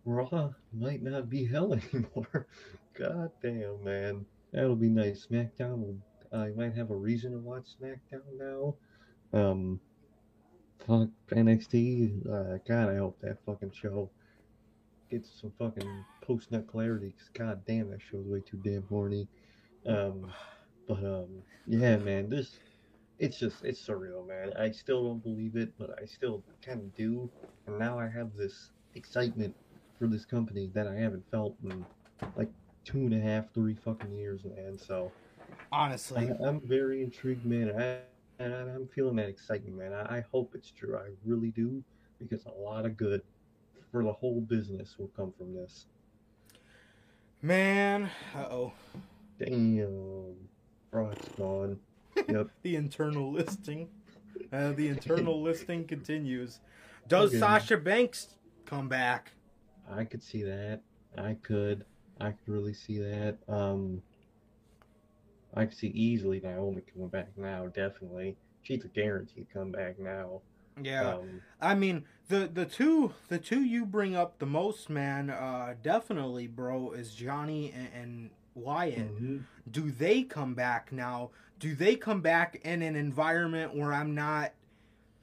Raw 0.04 0.50
might 0.72 1.02
not 1.02 1.28
be 1.28 1.44
hell 1.52 1.72
anymore. 1.72 2.46
God 2.94 3.30
damn, 3.42 3.82
man. 3.82 4.24
That'll 4.52 4.76
be 4.76 4.88
nice. 4.88 5.26
SmackDown 5.26 5.98
I 6.32 6.48
might 6.56 6.74
have 6.74 6.90
a 6.90 6.96
reason 6.96 7.32
to 7.32 7.38
watch 7.38 7.66
SmackDown 7.80 8.22
now. 8.38 8.74
Um 9.32 9.80
fuck 10.86 11.08
NXT. 11.30 12.26
Uh, 12.26 12.58
God, 12.68 12.88
I 12.88 12.96
hope 12.96 13.20
that 13.20 13.38
fucking 13.46 13.72
show 13.72 14.10
gets 15.10 15.28
some 15.40 15.52
fucking 15.58 16.04
post 16.22 16.50
nut 16.50 16.66
clarity. 16.66 17.14
Cause 17.18 17.30
God 17.34 17.62
damn, 17.66 17.90
that 17.90 18.00
show's 18.00 18.26
way 18.26 18.40
too 18.40 18.60
damn 18.64 18.82
horny. 18.88 19.28
Um, 19.86 20.32
but 20.88 20.98
um, 21.04 21.28
yeah, 21.66 21.96
man, 21.96 22.28
this 22.28 22.58
it's 23.18 23.38
just 23.38 23.64
it's 23.64 23.86
surreal, 23.86 24.26
man. 24.26 24.52
I 24.58 24.70
still 24.70 25.04
don't 25.04 25.22
believe 25.22 25.56
it, 25.56 25.72
but 25.78 25.90
I 26.00 26.06
still 26.06 26.42
kind 26.64 26.80
of 26.80 26.94
do. 26.94 27.30
And 27.66 27.78
now 27.78 27.98
I 27.98 28.08
have 28.08 28.34
this 28.36 28.70
excitement 28.94 29.54
for 29.98 30.06
this 30.06 30.24
company 30.24 30.70
that 30.74 30.86
I 30.86 30.94
haven't 30.96 31.24
felt 31.30 31.56
in 31.64 31.84
like 32.36 32.50
two 32.84 32.98
and 32.98 33.14
a 33.14 33.20
half, 33.20 33.52
three 33.54 33.74
fucking 33.74 34.12
years, 34.12 34.44
man. 34.44 34.78
So 34.78 35.12
honestly, 35.72 36.30
I, 36.30 36.46
I'm 36.46 36.60
very 36.66 37.02
intrigued, 37.02 37.44
man. 37.46 37.72
I, 37.78 37.98
and 38.42 38.54
I- 38.54 38.74
I'm 38.74 38.88
feeling 38.88 39.16
that 39.16 39.28
excitement, 39.28 39.76
man. 39.78 39.92
I, 39.92 40.18
I 40.18 40.24
hope 40.32 40.52
it's 40.54 40.70
true. 40.70 40.96
I 40.96 41.10
really 41.24 41.50
do, 41.50 41.82
because 42.18 42.44
a 42.46 42.50
lot 42.50 42.86
of 42.86 42.96
good 42.96 43.22
for 43.90 44.02
the 44.02 44.12
whole 44.12 44.40
business 44.40 44.96
will 44.98 45.10
come 45.16 45.32
from 45.36 45.54
this. 45.54 45.86
man. 47.42 48.10
Uh 48.34 48.46
oh. 48.50 48.72
Damn, 49.38 50.36
Brock's 50.92 51.28
gone. 51.36 51.78
Yep. 52.28 52.48
the 52.60 52.76
internal 52.76 53.32
listing. 53.32 53.88
Uh, 54.52 54.72
the 54.72 54.88
internal 54.88 55.42
listing 55.42 55.84
continues. 55.86 56.60
Does 57.08 57.30
Okay. 57.30 57.38
Sasha 57.38 57.78
Banks 57.78 58.36
come 58.66 58.86
back? 58.88 59.32
I 59.90 60.04
could 60.04 60.22
see 60.22 60.42
that. 60.42 60.82
I 61.16 61.34
could. 61.42 61.84
I 62.20 62.30
could 62.32 62.46
really 62.48 62.74
see 62.74 62.98
that. 62.98 63.38
Um, 63.48 64.02
I 65.54 65.64
could 65.64 65.76
see 65.76 65.88
easily 65.88 66.40
Naomi 66.40 66.82
coming 66.92 67.08
back 67.08 67.28
now. 67.36 67.66
Definitely, 67.66 68.36
she's 68.62 68.84
a 68.84 68.88
guaranteed 68.88 69.46
comeback 69.52 69.98
now. 69.98 70.42
Yeah, 70.80 71.14
Um, 71.16 71.40
I 71.60 71.74
mean 71.74 72.04
the 72.28 72.48
the 72.52 72.64
two 72.66 73.14
the 73.28 73.38
two 73.38 73.62
you 73.62 73.84
bring 73.86 74.14
up 74.14 74.38
the 74.38 74.46
most, 74.46 74.88
man. 74.90 75.30
Uh, 75.30 75.74
definitely, 75.82 76.46
bro, 76.46 76.92
is 76.92 77.14
Johnny 77.14 77.72
and, 77.74 77.88
and 77.94 78.30
Wyatt. 78.54 79.14
mhm. 79.22 79.44
Do 79.70 79.90
they 79.90 80.22
come 80.22 80.54
back 80.54 80.92
now? 80.92 81.30
Do 81.58 81.74
they 81.74 81.96
come 81.96 82.20
back 82.20 82.60
in 82.64 82.82
an 82.82 82.96
environment 82.96 83.74
where 83.76 83.92
I'm 83.92 84.14
not 84.14 84.52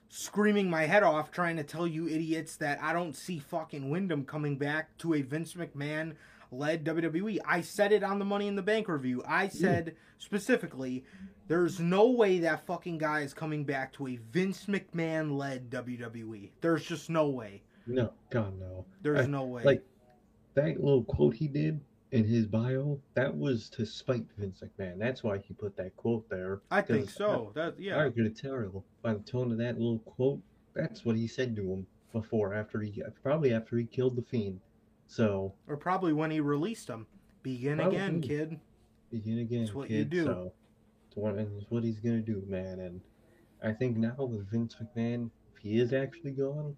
screaming 0.10 0.70
my 0.70 0.84
head 0.86 1.04
off 1.04 1.32
trying 1.32 1.58
to 1.58 1.64
tell 1.64 1.86
you 1.86 2.08
idiots 2.08 2.56
that 2.58 2.82
I 2.82 2.94
don't 2.94 3.16
see 3.16 3.38
fucking 3.40 3.90
Windham 3.90 4.26
coming 4.26 4.58
back 4.58 4.98
to 5.00 5.14
a 5.14 5.22
Vince 5.22 5.54
McMahon 5.54 6.16
led 6.52 6.84
WWE. 6.84 7.38
I 7.46 7.62
said 7.62 7.92
it 7.92 8.04
on 8.04 8.18
the 8.18 8.26
Money 8.26 8.48
in 8.48 8.56
the 8.56 8.64
Bank 8.64 8.88
review. 8.88 9.22
I 9.28 9.50
said 9.50 9.96
specifically, 10.18 11.06
there's 11.48 11.80
no 11.80 12.10
way 12.10 12.40
that 12.40 12.66
fucking 12.66 12.98
guy 12.98 13.22
is 13.22 13.34
coming 13.36 13.66
back 13.66 13.94
to 13.94 14.08
a 14.08 14.16
Vince 14.32 14.66
McMahon 14.66 15.38
led 15.38 15.70
WWE. 15.70 16.50
There's 16.62 16.86
just 16.86 17.10
no 17.12 17.28
way. 17.30 17.62
No, 17.86 18.12
God 18.32 18.58
no. 18.60 18.86
There's 19.04 19.26
I- 19.26 19.30
no 19.30 19.44
way. 19.44 19.64
Like 19.64 19.84
that 20.56 20.84
little 20.84 21.04
quote 21.04 21.36
he 21.36 21.48
did 21.48 21.80
in 22.12 22.24
his 22.26 22.46
bio, 22.46 23.00
that 23.14 23.36
was 23.36 23.70
to 23.70 23.86
spite 23.86 24.26
Vince 24.38 24.64
McMahon. 24.64 24.98
That's 24.98 25.24
why 25.24 25.38
he 25.38 25.54
put 25.54 25.78
that 25.78 25.96
quote 25.96 26.28
there. 26.30 26.62
I 26.72 26.82
think 26.82 27.10
so. 27.10 27.52
That 27.54 27.80
yeah. 27.80 28.04
I 28.04 28.10
could 28.10 28.36
tell 28.36 28.84
by 29.02 29.14
the 29.14 29.20
tone 29.20 29.52
of 29.52 29.58
that 29.60 29.78
little 29.78 30.00
quote. 30.00 30.40
That's 30.74 31.06
what 31.06 31.16
he 31.16 31.28
said 31.28 31.56
to 31.58 31.62
him 31.62 31.88
before, 32.14 32.54
after 32.54 32.82
he 32.82 33.04
probably 33.22 33.54
after 33.54 33.78
he 33.78 33.86
killed 33.86 34.16
the 34.16 34.24
fiend. 34.24 34.60
So 35.08 35.54
Or 35.68 35.78
probably 35.78 36.14
when 36.14 36.32
he 36.32 36.40
released 36.40 36.88
him. 36.88 37.06
Begin 37.44 37.80
again, 37.80 38.22
kid. 38.22 38.60
begin 39.12 39.40
again, 39.40 39.64
It's 39.64 39.74
what 39.74 39.88
kid. 39.88 39.98
you 39.98 40.06
do. 40.06 40.26
So 40.26 40.54
it's 41.08 41.16
what, 41.16 41.36
and 41.36 41.62
it's 41.62 41.70
what 41.72 41.84
he's 41.84 42.00
gonna 42.00 42.22
do, 42.22 42.44
man. 42.48 42.80
And 42.80 43.02
I 43.64 43.72
think 43.72 43.98
now 43.98 44.16
with 44.18 44.50
Vince 44.50 44.76
McMahon, 44.76 45.30
if 45.56 45.62
he 45.62 45.80
is 45.80 45.94
actually 45.94 46.32
gone, 46.32 46.76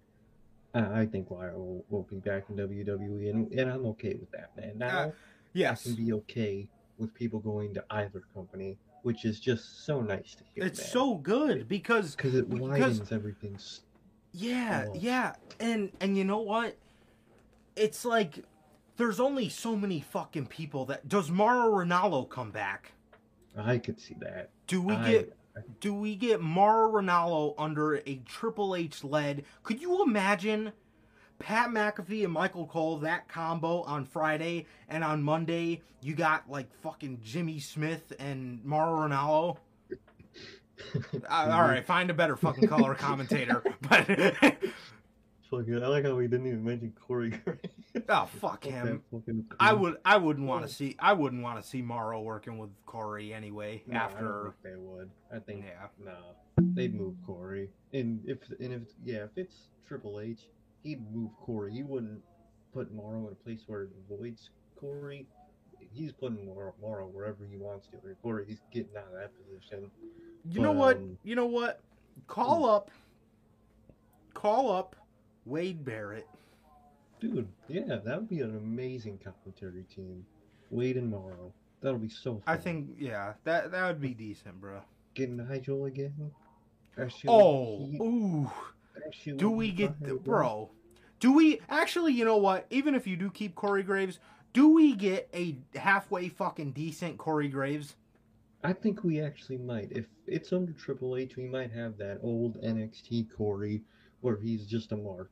I, 0.74 1.00
I 1.02 1.06
think 1.06 1.30
Wyatt 1.30 1.54
will, 1.54 1.84
will 1.90 2.02
be 2.04 2.16
back 2.16 2.44
in 2.48 2.56
WWE, 2.56 3.30
and, 3.30 3.52
and 3.52 3.70
I'm 3.70 3.86
okay 3.86 4.14
with 4.14 4.30
that, 4.32 4.56
man. 4.56 4.78
Now 4.78 5.12
Uh, 5.54 5.68
I 5.70 5.74
can 5.74 5.94
be 5.94 6.12
okay 6.14 6.68
with 6.98 7.12
people 7.14 7.40
going 7.40 7.74
to 7.74 7.84
either 7.90 8.22
company, 8.34 8.78
which 9.02 9.24
is 9.24 9.38
just 9.40 9.84
so 9.84 10.00
nice 10.00 10.34
to 10.36 10.44
hear. 10.54 10.64
It's 10.64 10.90
so 10.90 11.14
good 11.16 11.68
because 11.68 12.14
because 12.16 12.34
it 12.34 12.48
because- 12.48 12.68
widens 12.68 13.12
everything. 13.12 13.58
yeah, 14.32 14.86
Oh. 14.88 14.94
yeah. 14.94 15.34
And 15.60 15.90
and 16.00 16.16
you 16.16 16.24
know 16.24 16.40
what? 16.40 16.76
It's 17.76 18.04
like 18.04 18.44
there's 18.96 19.20
only 19.20 19.48
so 19.48 19.74
many 19.76 20.00
fucking 20.00 20.46
people 20.46 20.84
that 20.86 21.08
does 21.08 21.30
Mauro 21.30 21.84
Ranallo 21.84 22.28
come 22.28 22.50
back? 22.50 22.92
I 23.56 23.78
could 23.78 24.00
see 24.00 24.14
that. 24.20 24.50
Do 24.66 24.80
we 24.80 24.94
I- 24.94 25.10
get 25.10 25.36
do 25.80 25.94
we 25.94 26.16
get 26.16 26.40
Mauro 26.40 26.90
Ranallo 26.92 27.54
under 27.58 27.96
a 27.96 28.22
Triple 28.26 28.74
H 28.74 29.04
led? 29.04 29.44
Could 29.62 29.80
you 29.80 30.02
imagine 30.02 30.72
Pat 31.38 31.70
McAfee 31.70 32.24
and 32.24 32.32
Michael 32.32 32.66
Cole 32.66 32.98
that 32.98 33.28
combo 33.28 33.82
on 33.82 34.04
Friday 34.04 34.66
and 34.88 35.02
on 35.04 35.22
Monday 35.22 35.82
you 36.00 36.14
got 36.14 36.48
like 36.50 36.72
fucking 36.82 37.20
Jimmy 37.22 37.58
Smith 37.58 38.12
and 38.18 38.64
Mauro 38.64 39.08
Ranallo? 39.08 39.56
Uh, 41.30 41.48
all 41.52 41.62
right, 41.62 41.86
find 41.86 42.10
a 42.10 42.14
better 42.14 42.34
fucking 42.34 42.66
color 42.66 42.94
commentator. 42.94 43.62
But 43.88 44.08
Fucking, 45.52 45.82
I 45.84 45.86
like 45.86 46.06
how 46.06 46.14
we 46.14 46.26
didn't 46.28 46.46
even 46.46 46.64
mention 46.64 46.94
Corey 46.98 47.28
Gray. 47.30 47.58
oh 48.08 48.26
fuck 48.40 48.64
him. 48.64 49.02
I 49.60 49.74
would 49.74 49.98
I 50.02 50.16
wouldn't 50.16 50.46
want 50.48 50.66
to 50.66 50.72
see 50.72 50.96
I 50.98 51.12
wouldn't 51.12 51.42
want 51.42 51.62
to 51.62 51.68
see 51.68 51.82
Mauro 51.82 52.22
working 52.22 52.56
with 52.56 52.70
Corey 52.86 53.34
anyway 53.34 53.82
No, 53.86 53.98
after 53.98 54.54
think 54.62 54.74
they 54.74 54.80
would. 54.80 55.10
I 55.30 55.38
think 55.40 55.64
yeah. 55.66 55.88
nah, 56.02 56.12
they'd 56.74 56.94
move 56.94 57.16
Corey. 57.26 57.68
And 57.92 58.20
if 58.26 58.38
and 58.60 58.72
if 58.72 58.82
yeah, 59.04 59.24
if 59.24 59.30
it's 59.36 59.68
Triple 59.86 60.20
H, 60.20 60.40
he'd 60.82 61.02
move 61.12 61.30
Corey. 61.38 61.72
He 61.74 61.82
wouldn't 61.82 62.22
put 62.72 62.90
Mauro 62.94 63.26
in 63.26 63.32
a 63.32 63.44
place 63.44 63.60
where 63.66 63.82
it 63.82 63.90
avoids 64.10 64.48
Corey. 64.80 65.26
He's 65.92 66.12
putting 66.12 66.46
Mauro, 66.46 66.72
Mauro 66.80 67.04
wherever 67.06 67.44
he 67.44 67.58
wants 67.58 67.88
to. 67.88 67.96
And 68.06 68.16
Corey, 68.22 68.46
he's 68.48 68.62
getting 68.72 68.96
out 68.96 69.08
of 69.12 69.20
that 69.20 69.32
position. 69.36 69.90
You 70.48 70.60
know 70.62 70.72
what? 70.72 70.96
Um, 70.96 71.18
You 71.22 71.36
know 71.36 71.44
what? 71.44 71.80
Call 72.26 72.64
up 72.64 72.90
call 74.32 74.72
up 74.72 74.96
Wade 75.44 75.84
Barrett. 75.84 76.28
Dude, 77.20 77.48
yeah, 77.68 77.98
that 78.04 78.18
would 78.18 78.28
be 78.28 78.40
an 78.40 78.56
amazing 78.56 79.18
commentary 79.18 79.84
team. 79.94 80.24
Wade 80.70 80.96
and 80.96 81.10
Mauro. 81.10 81.52
That'll 81.80 81.98
be 81.98 82.08
so 82.08 82.34
fun. 82.34 82.42
I 82.46 82.56
think 82.56 82.96
yeah, 82.98 83.34
that 83.44 83.70
that 83.70 83.86
would 83.86 84.00
be 84.00 84.14
decent, 84.14 84.60
bro. 84.60 84.80
getting 85.14 85.36
Nigel 85.36 85.86
again. 85.86 86.30
Oh, 87.26 87.88
would 87.90 88.00
ooh. 88.00 88.50
Do 89.36 89.50
we 89.50 89.70
get 89.70 90.00
the, 90.02 90.14
bro? 90.14 90.70
Do 91.18 91.32
we 91.32 91.60
actually? 91.68 92.12
You 92.12 92.24
know 92.24 92.36
what? 92.36 92.66
Even 92.70 92.94
if 92.94 93.06
you 93.06 93.16
do 93.16 93.30
keep 93.30 93.54
Corey 93.54 93.82
Graves, 93.82 94.18
do 94.52 94.68
we 94.68 94.94
get 94.94 95.28
a 95.34 95.56
halfway 95.74 96.28
fucking 96.28 96.72
decent 96.72 97.18
Corey 97.18 97.48
Graves? 97.48 97.96
I 98.64 98.72
think 98.72 99.02
we 99.02 99.20
actually 99.20 99.58
might. 99.58 99.90
If 99.90 100.06
it's 100.26 100.52
under 100.52 100.72
Triple 100.72 101.16
H, 101.16 101.36
we 101.36 101.46
might 101.46 101.72
have 101.72 101.96
that 101.98 102.20
old 102.22 102.62
NXT 102.62 103.28
Corey 103.36 103.82
where 104.22 104.36
he's 104.36 104.66
just 104.66 104.92
a 104.92 104.96
mark. 104.96 105.30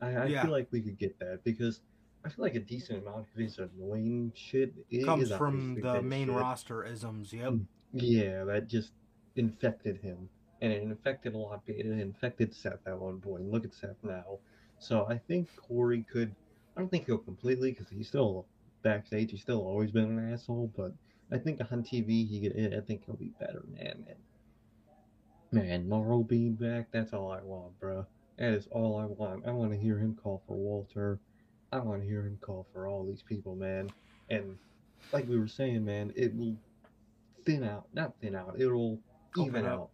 I, 0.00 0.14
I 0.14 0.26
Yeah. 0.26 0.42
feel 0.42 0.52
like 0.52 0.68
we 0.70 0.80
could 0.80 0.98
get 0.98 1.18
that 1.18 1.40
because 1.44 1.80
I 2.24 2.28
feel 2.30 2.44
like 2.44 2.54
a 2.54 2.60
decent 2.60 3.02
amount 3.02 3.26
of 3.32 3.40
his 3.40 3.58
annoying 3.58 4.32
shit 4.34 4.72
Comes 5.04 5.30
is 5.30 5.36
from 5.36 5.80
the 5.80 6.00
main 6.02 6.28
shit. 6.28 6.36
roster 6.36 6.84
isms. 6.84 7.32
Yep. 7.32 7.54
Yeah, 7.92 8.44
that 8.44 8.68
just 8.68 8.92
infected 9.36 9.98
him, 9.98 10.28
and 10.60 10.72
it 10.72 10.82
infected 10.82 11.34
a 11.34 11.38
lot. 11.38 11.54
of 11.54 11.64
people. 11.66 11.92
It 11.92 11.98
infected 12.00 12.54
Seth 12.54 12.86
at 12.86 12.98
one 12.98 13.20
point. 13.20 13.50
Look 13.50 13.64
at 13.64 13.72
Seth 13.74 13.96
now. 14.02 14.38
So 14.78 15.06
I 15.08 15.18
think 15.18 15.48
Corey 15.56 16.04
could. 16.10 16.34
I 16.76 16.80
don't 16.80 16.90
think 16.90 17.06
he'll 17.06 17.18
completely 17.18 17.72
because 17.72 17.88
he's 17.88 18.08
still 18.08 18.46
backstage. 18.82 19.30
He's 19.30 19.40
still 19.40 19.62
always 19.62 19.90
been 19.90 20.04
an 20.18 20.32
asshole, 20.32 20.70
but 20.76 20.92
I 21.32 21.38
think 21.38 21.60
on 21.72 21.82
TV 21.82 22.26
he 22.28 22.40
could. 22.48 22.74
I 22.74 22.80
think 22.80 23.04
he'll 23.06 23.16
be 23.16 23.32
better, 23.40 23.64
man. 23.72 24.04
And 25.52 25.62
man, 25.62 25.88
Mauro 25.88 26.22
being 26.22 26.54
back. 26.54 26.88
That's 26.92 27.12
all 27.12 27.30
I 27.32 27.40
want, 27.42 27.78
bro. 27.80 28.06
That 28.38 28.52
is 28.54 28.68
all 28.70 28.98
I 28.98 29.04
want. 29.06 29.46
I 29.46 29.50
want 29.50 29.72
to 29.72 29.78
hear 29.78 29.98
him 29.98 30.14
call 30.14 30.42
for 30.46 30.56
Walter. 30.56 31.20
I 31.72 31.78
want 31.80 32.02
to 32.02 32.08
hear 32.08 32.22
him 32.22 32.38
call 32.40 32.66
for 32.72 32.86
all 32.86 33.04
these 33.04 33.22
people, 33.22 33.54
man. 33.56 33.90
And 34.30 34.56
like 35.12 35.28
we 35.28 35.38
were 35.38 35.48
saying, 35.48 35.84
man, 35.84 36.12
it 36.16 36.34
will 36.36 36.56
thin 37.44 37.64
out, 37.64 37.88
not 37.92 38.14
thin 38.20 38.34
out, 38.34 38.56
it'll 38.60 39.00
Open 39.36 39.48
even 39.48 39.66
up. 39.66 39.72
out 39.72 39.90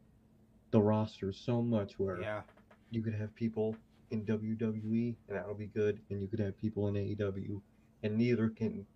the 0.70 0.80
roster 0.80 1.33
so 1.33 1.62
much 1.62 1.98
where 1.98 2.20
Yeah. 2.20 2.42
you 2.90 3.02
could 3.02 3.14
have 3.14 3.35
people 3.35 3.76
in 4.11 4.24
WWE 4.24 5.16
and 5.28 5.37
that'll 5.38 5.54
be 5.54 5.66
good, 5.66 6.00
and 6.11 6.20
you 6.20 6.28
could 6.28 6.40
have 6.40 6.57
people 6.59 6.88
in 6.88 6.96
AEW, 6.96 7.61
and 8.02 8.16
neither 8.16 8.48
can 8.50 8.87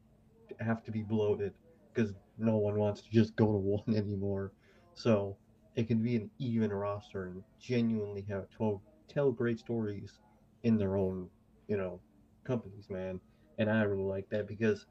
have 0.61 0.83
to 0.85 0.91
be 0.91 1.03
bloated 1.03 1.55
because 1.93 2.15
no 2.39 2.57
one 2.57 2.77
wants 2.77 3.03
to 3.03 3.11
just 3.11 3.37
go 3.37 3.47
to 3.47 3.59
one 3.59 3.95
anymore. 3.97 4.53
So 4.95 5.37
it 5.77 5.89
can 5.89 6.03
be 6.03 6.17
an 6.17 6.31
even 6.39 6.73
roster 6.73 7.25
and 7.27 7.43
genuinely 7.61 8.23
have 8.29 8.47
tell, 8.57 8.83
tell 9.09 9.31
great 9.33 9.59
stories 9.59 10.19
in 10.63 10.77
their 10.77 10.97
own, 10.97 11.29
you 11.69 11.77
know, 11.77 12.01
companies, 12.45 12.89
man. 12.91 13.21
And 13.59 13.71
I 13.71 13.83
really 13.83 14.03
like 14.05 14.29
that 14.31 14.47
because 14.47 14.87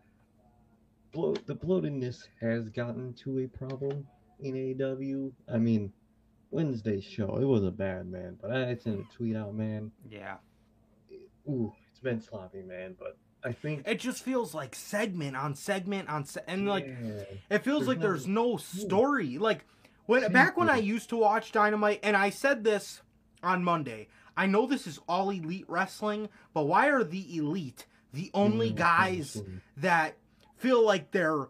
bloat 1.14 1.46
the 1.48 1.56
bloatedness 1.56 2.28
has 2.42 2.70
gotten 2.70 3.14
to 3.14 3.40
a 3.40 3.48
problem 3.48 4.06
in 4.42 4.82
AW. 4.82 5.54
I 5.54 5.58
mean, 5.58 5.92
Wednesday's 6.52 7.04
show, 7.04 7.38
it 7.38 7.46
wasn't 7.46 7.78
bad, 7.78 8.08
man. 8.08 8.38
But 8.42 8.52
I 8.52 8.76
sent 8.76 9.00
a 9.02 9.16
tweet 9.16 9.36
out, 9.36 9.54
man. 9.56 9.92
Yeah. 10.10 10.38
Ooh, 11.50 11.74
it's 11.90 12.00
been 12.00 12.20
sloppy, 12.22 12.62
man. 12.62 12.96
But 13.00 13.18
I 13.44 13.54
think 13.54 13.88
It 13.88 14.00
just 14.00 14.24
feels 14.24 14.54
like 14.54 14.76
segment 14.76 15.38
on 15.38 15.56
segment 15.56 16.10
on 16.10 16.26
se- 16.26 16.42
and 16.48 16.68
like 16.68 16.86
yeah, 16.88 17.24
it 17.50 17.64
feels 17.64 17.86
There's 17.86 17.88
like 17.88 17.98
no- 18.00 18.04
there's 18.04 18.28
no 18.28 18.58
story. 18.58 19.38
Like 19.38 19.66
when 20.06 20.30
back 20.32 20.58
when 20.58 20.70
I 20.70 20.78
used 20.78 21.10
to 21.10 21.18
watch 21.18 21.52
Dynamite 21.52 22.00
and 22.04 22.18
I 22.18 22.30
said 22.32 22.64
this 22.64 23.02
on 23.48 23.64
Monday. 23.64 24.08
I 24.36 24.46
know 24.46 24.66
this 24.68 24.86
is 24.86 25.00
all 25.08 25.30
elite 25.32 25.66
wrestling, 25.68 26.30
but 26.54 26.64
why 26.64 26.88
are 26.90 27.04
the 27.04 27.38
elite 27.38 27.86
the 28.14 28.30
only 28.34 28.72
Mm, 28.72 28.76
guys 28.76 29.42
that 29.78 30.18
feel 30.58 30.84
like 30.86 31.12
they're 31.12 31.48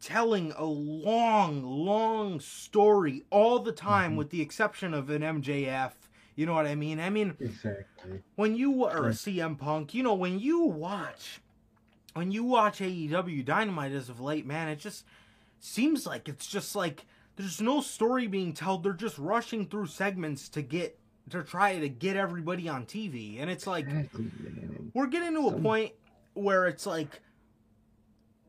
telling 0.00 0.52
a 0.52 0.64
long, 0.64 1.62
long 1.62 2.40
story 2.40 3.24
all 3.30 3.58
the 3.58 3.72
time, 3.72 4.14
Mhm. 4.14 4.16
with 4.16 4.30
the 4.30 4.40
exception 4.40 4.94
of 4.94 5.10
an 5.10 5.22
MJF? 5.22 5.92
You 6.34 6.46
know 6.46 6.54
what 6.54 6.66
I 6.66 6.74
mean? 6.74 6.98
I 6.98 7.10
mean, 7.10 7.36
exactly. 7.38 8.22
when 8.36 8.56
you 8.56 8.84
or 8.84 9.08
a 9.08 9.14
CM 9.14 9.56
Punk, 9.56 9.92
you 9.94 10.02
know, 10.02 10.14
when 10.14 10.38
you 10.38 10.60
watch 10.60 11.40
when 12.14 12.30
you 12.30 12.44
watch 12.44 12.82
AEW 12.82 13.42
Dynamite 13.42 13.92
as 13.92 14.10
of 14.10 14.20
late, 14.20 14.44
man, 14.44 14.68
it 14.68 14.76
just 14.78 15.06
seems 15.58 16.06
like 16.06 16.28
it's 16.28 16.46
just 16.46 16.76
like 16.76 17.06
there's 17.36 17.58
no 17.60 17.80
story 17.80 18.26
being 18.26 18.52
told. 18.52 18.82
They're 18.82 18.92
just 18.92 19.16
rushing 19.16 19.66
through 19.66 19.86
segments 19.86 20.50
to 20.50 20.60
get 20.60 20.98
to 21.30 21.42
try 21.42 21.78
to 21.78 21.88
get 21.88 22.16
everybody 22.16 22.68
on 22.68 22.84
TV, 22.86 23.40
and 23.40 23.50
it's 23.50 23.66
like 23.66 23.86
we're 24.94 25.06
getting 25.06 25.34
to 25.34 25.48
a 25.48 25.52
point 25.60 25.92
where 26.34 26.66
it's 26.66 26.86
like 26.86 27.20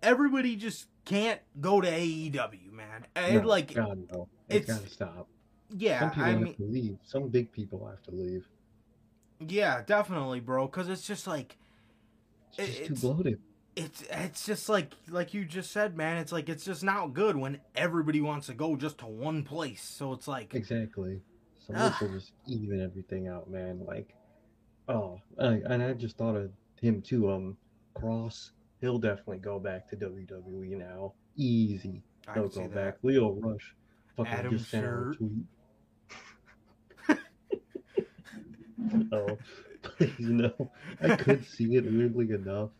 everybody 0.01 0.55
just 0.55 0.87
can't 1.05 1.39
go 1.59 1.81
to 1.81 1.87
AEW, 1.89 2.71
man. 2.71 3.05
And 3.15 3.41
No, 3.41 3.47
like, 3.47 3.73
God 3.73 4.07
no, 4.11 4.27
it's 4.49 4.63
it's- 4.69 4.77
gotta 4.79 4.89
stop. 4.89 5.27
yeah, 5.69 5.99
Some 5.99 6.09
people 6.11 6.23
I 6.23 6.29
have 6.29 6.41
mean, 6.41 6.55
to 6.55 6.63
leave. 6.63 6.97
Some 7.03 7.29
big 7.29 7.51
people 7.51 7.85
have 7.87 8.01
to 8.03 8.11
leave. 8.11 8.45
yeah, 9.39 9.81
definitely, 9.85 10.39
bro, 10.39 10.67
because 10.67 10.89
it's 10.89 11.05
just 11.05 11.27
like. 11.27 11.57
It's 12.57 12.67
just 12.67 12.81
It's- 12.81 13.01
too 13.01 13.13
bloated. 13.13 13.39
it's 13.75 14.03
it's 14.11 14.45
just 14.45 14.69
like 14.69 14.93
like 15.09 15.33
you 15.33 15.43
just 15.45 15.71
said, 15.71 15.97
man. 15.97 16.17
It's 16.17 16.31
like 16.31 16.47
it's 16.49 16.63
just 16.63 16.83
not 16.83 17.13
good 17.13 17.35
when 17.35 17.59
everybody 17.75 18.21
wants 18.21 18.45
to 18.47 18.53
go 18.53 18.75
just 18.75 18.99
to 18.99 19.07
one 19.07 19.43
place. 19.43 19.81
So 19.83 20.13
it's 20.13 20.27
like 20.27 20.53
Exactly. 20.53 21.21
So 21.67 21.73
Ugh. 21.75 21.93
this 22.01 22.11
just 22.11 22.31
even 22.47 22.81
everything 22.81 23.27
out, 23.27 23.49
man. 23.49 23.85
Like, 23.87 24.13
oh, 24.89 25.19
I, 25.39 25.61
and 25.69 25.81
I 25.81 25.93
just 25.93 26.17
thought 26.17 26.35
of 26.35 26.51
him 26.81 27.01
too. 27.01 27.31
Um, 27.31 27.57
Cross, 27.93 28.51
he'll 28.81 28.99
definitely 28.99 29.37
go 29.37 29.59
back 29.59 29.89
to 29.89 29.95
WWE 29.95 30.77
now. 30.77 31.13
Easy, 31.37 32.03
I 32.27 32.33
he'll 32.33 32.49
go 32.49 32.67
back. 32.67 32.97
Leo 33.01 33.31
Rush, 33.33 33.75
fucking 34.17 34.33
Adam 34.33 34.57
just 34.57 34.69
sent 34.71 34.85
out 34.85 35.07
a 35.07 35.15
tweet. 35.15 35.45
oh, 39.13 39.37
please 39.83 40.13
no. 40.19 40.71
I 41.01 41.15
could 41.15 41.45
see 41.45 41.75
it 41.75 41.85
weirdly 41.85 42.29
enough, 42.31 42.71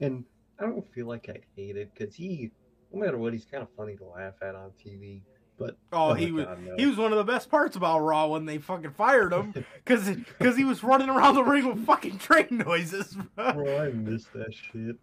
and 0.00 0.24
I 0.58 0.64
don't 0.64 0.86
feel 0.92 1.06
like 1.06 1.28
I'd 1.30 1.44
hate 1.56 1.76
it 1.76 1.92
because 1.94 2.14
he, 2.14 2.50
no 2.92 3.00
matter 3.00 3.16
what, 3.16 3.32
he's 3.32 3.46
kind 3.46 3.62
of 3.62 3.68
funny 3.76 3.96
to 3.96 4.04
laugh 4.04 4.34
at 4.42 4.54
on 4.54 4.72
TV. 4.84 5.22
But 5.58 5.76
Oh, 5.92 6.10
oh 6.10 6.14
my 6.14 6.20
he 6.20 6.32
was 6.32 6.44
God, 6.44 6.62
no. 6.64 6.74
he 6.76 6.84
was 6.86 6.96
one 6.98 7.12
of 7.12 7.18
the 7.18 7.24
best 7.24 7.50
parts 7.50 7.76
about 7.76 8.00
Raw 8.00 8.26
when 8.26 8.44
they 8.44 8.58
fucking 8.58 8.90
fired 8.90 9.32
him 9.32 9.52
because 9.84 10.08
because 10.10 10.56
he 10.56 10.64
was 10.64 10.82
running 10.84 11.08
around 11.08 11.34
the 11.34 11.42
ring 11.44 11.66
with 11.66 11.86
fucking 11.86 12.18
train 12.18 12.46
noises. 12.50 13.16
bro. 13.34 13.52
Bro, 13.54 13.78
I 13.86 13.90
miss 13.90 14.26
that 14.34 14.52
shit. 14.52 14.96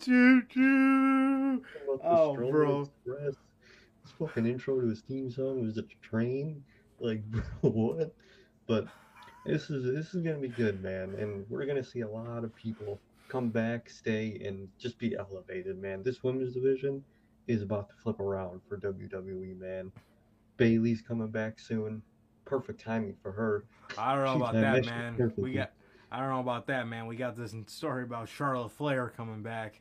Choo 0.00 0.42
choo. 0.48 1.62
Oh, 2.02 2.34
bro. 2.36 2.82
Express. 2.82 3.34
His 4.02 4.12
fucking 4.18 4.46
intro 4.46 4.80
to 4.80 4.86
his 4.88 5.00
theme 5.00 5.30
song 5.30 5.62
was 5.62 5.78
a 5.78 5.82
train. 6.02 6.62
Like, 6.98 7.22
bro, 7.30 7.42
what? 7.70 8.14
But 8.66 8.86
this 9.46 9.70
is 9.70 9.84
this 9.94 10.14
is 10.14 10.22
gonna 10.22 10.38
be 10.38 10.48
good, 10.48 10.82
man, 10.82 11.14
and 11.18 11.44
we're 11.48 11.66
gonna 11.66 11.84
see 11.84 12.00
a 12.00 12.08
lot 12.08 12.44
of 12.44 12.54
people 12.54 12.98
come 13.30 13.50
back, 13.50 13.88
stay, 13.88 14.40
and 14.44 14.68
just 14.78 14.98
be 14.98 15.16
elevated, 15.16 15.78
man. 15.80 16.02
This 16.02 16.22
women's 16.22 16.52
division 16.52 17.02
is 17.46 17.62
about 17.62 17.88
to 17.88 17.94
flip 18.02 18.20
around 18.20 18.60
for 18.68 18.76
WWE, 18.76 19.58
man. 19.58 19.90
Bayley's 20.56 21.00
coming 21.00 21.28
back 21.28 21.58
soon. 21.58 22.02
Perfect 22.44 22.80
timing 22.80 23.16
for 23.22 23.32
her. 23.32 23.64
I 23.96 24.14
don't 24.14 24.24
know 24.24 24.32
She 24.32 24.36
about 24.36 24.52
that, 24.54 24.74
that 24.82 24.86
man. 24.86 25.14
perfectly. 25.16 25.44
We 25.44 25.52
got. 25.52 25.70
I 26.12 26.18
don't 26.18 26.30
know 26.30 26.40
about 26.40 26.66
that, 26.66 26.88
man. 26.88 27.06
We 27.06 27.14
got 27.14 27.36
this 27.36 27.54
story 27.68 28.02
about 28.02 28.28
Charlotte 28.28 28.70
Flair 28.72 29.12
coming 29.16 29.42
back. 29.42 29.80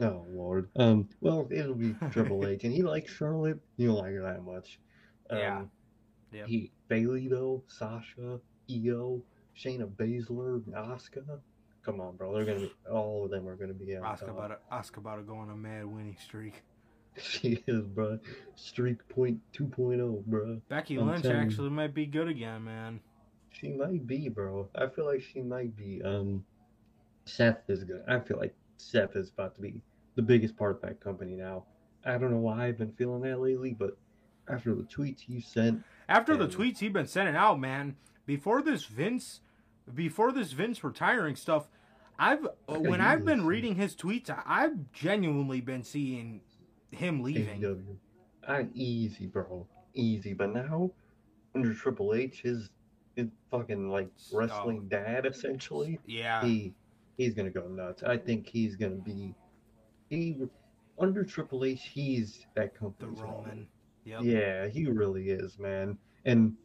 Oh 0.00 0.26
Lord. 0.28 0.68
Um. 0.76 1.08
Well, 1.22 1.48
it'll 1.50 1.74
be 1.74 1.94
Triple 2.10 2.46
H, 2.46 2.64
and 2.64 2.72
he 2.72 2.82
likes 2.82 3.10
Charlotte. 3.12 3.58
You 3.78 3.88
don't 3.88 3.96
like 3.98 4.12
her 4.12 4.22
that 4.22 4.44
much. 4.44 4.78
Um, 5.30 5.38
Yeah. 5.38 5.62
Yep. 6.32 6.46
He 6.48 6.70
Bailey 6.88 7.28
though, 7.28 7.62
Sasha, 7.68 8.38
Io, 8.70 9.22
Shayna 9.58 9.88
Baszler, 9.88 10.60
Asuka. 10.74 11.38
Come 11.86 12.00
on, 12.00 12.16
bro. 12.16 12.34
They're 12.34 12.44
gonna 12.44 12.66
be. 12.66 12.72
All 12.90 13.24
of 13.24 13.30
them 13.30 13.48
are 13.48 13.54
gonna 13.54 13.72
be 13.72 13.96
on 13.96 14.02
Asuka 14.02 14.30
about 14.30 14.48
to, 14.48 14.58
Asuka 14.72 14.96
about 14.98 15.16
to 15.16 15.22
go 15.22 15.36
on 15.36 15.50
a 15.50 15.56
mad 15.56 15.86
winning 15.86 16.16
streak. 16.22 16.62
She 17.18 17.64
is, 17.66 17.86
bro. 17.86 18.18
Streak 18.56 19.08
point 19.08 19.40
2.0, 19.54 20.26
bro. 20.26 20.60
Becky 20.68 20.98
I'm 20.98 21.08
Lynch 21.08 21.24
you. 21.24 21.30
actually 21.30 21.70
might 21.70 21.94
be 21.94 22.04
good 22.04 22.28
again, 22.28 22.64
man. 22.64 23.00
She 23.48 23.70
might 23.72 24.06
be, 24.06 24.28
bro. 24.28 24.68
I 24.74 24.88
feel 24.88 25.06
like 25.06 25.22
she 25.22 25.40
might 25.40 25.74
be. 25.78 26.02
Um, 26.02 26.44
Seth 27.24 27.60
is 27.68 27.84
good. 27.84 28.02
I 28.06 28.20
feel 28.20 28.36
like 28.36 28.54
Seth 28.76 29.16
is 29.16 29.30
about 29.30 29.54
to 29.54 29.62
be 29.62 29.80
the 30.16 30.20
biggest 30.20 30.58
part 30.58 30.76
of 30.76 30.82
that 30.82 31.00
company 31.00 31.36
now. 31.36 31.64
I 32.04 32.18
don't 32.18 32.32
know 32.32 32.36
why 32.36 32.66
I've 32.66 32.76
been 32.76 32.92
feeling 32.92 33.22
that 33.22 33.40
lately, 33.40 33.72
but 33.72 33.96
after 34.46 34.74
the 34.74 34.82
tweets 34.82 35.26
you 35.26 35.40
sent, 35.40 35.82
After 36.10 36.36
the 36.36 36.46
tweets 36.46 36.80
he'd 36.80 36.92
been 36.92 37.06
sending 37.06 37.34
out, 37.34 37.58
man, 37.58 37.96
before 38.26 38.60
this 38.60 38.84
Vince, 38.84 39.40
before 39.94 40.32
this 40.32 40.52
Vince 40.52 40.82
retiring 40.82 41.36
stuff, 41.36 41.68
I've 42.18 42.44
uh, 42.68 42.78
when 42.78 43.00
I've 43.00 43.24
been 43.24 43.44
reading 43.46 43.74
his 43.74 43.94
tweets, 43.94 44.34
I've 44.46 44.90
genuinely 44.92 45.60
been 45.60 45.82
seeing 45.82 46.40
him 46.90 47.22
leaving. 47.22 47.60
AEW, 47.60 47.96
I 48.48 48.66
easy, 48.74 49.26
bro, 49.26 49.66
easy. 49.94 50.32
But 50.32 50.54
now 50.54 50.90
under 51.54 51.74
Triple 51.74 52.14
H, 52.14 52.42
his 52.42 52.70
his 53.16 53.28
fucking 53.50 53.90
like 53.90 54.08
Oh. 54.32 54.38
wrestling 54.38 54.88
dad, 54.88 55.26
essentially, 55.26 55.98
Yeah, 56.06 56.42
he 56.44 56.74
he's 57.18 57.34
gonna 57.34 57.50
go 57.50 57.66
nuts. 57.68 58.02
I 58.02 58.16
think 58.16 58.46
he's 58.48 58.76
gonna 58.76 58.96
be 58.96 59.34
he 60.08 60.38
under 60.98 61.22
Triple 61.24 61.64
H. 61.64 61.82
He's 61.82 62.46
that 62.54 62.72
the 62.98 63.08
Roman. 63.08 63.66
Yep. 64.04 64.20
Yeah, 64.22 64.68
he 64.68 64.86
really 64.86 65.30
is, 65.30 65.58
man. 65.58 65.98
And 66.24 66.56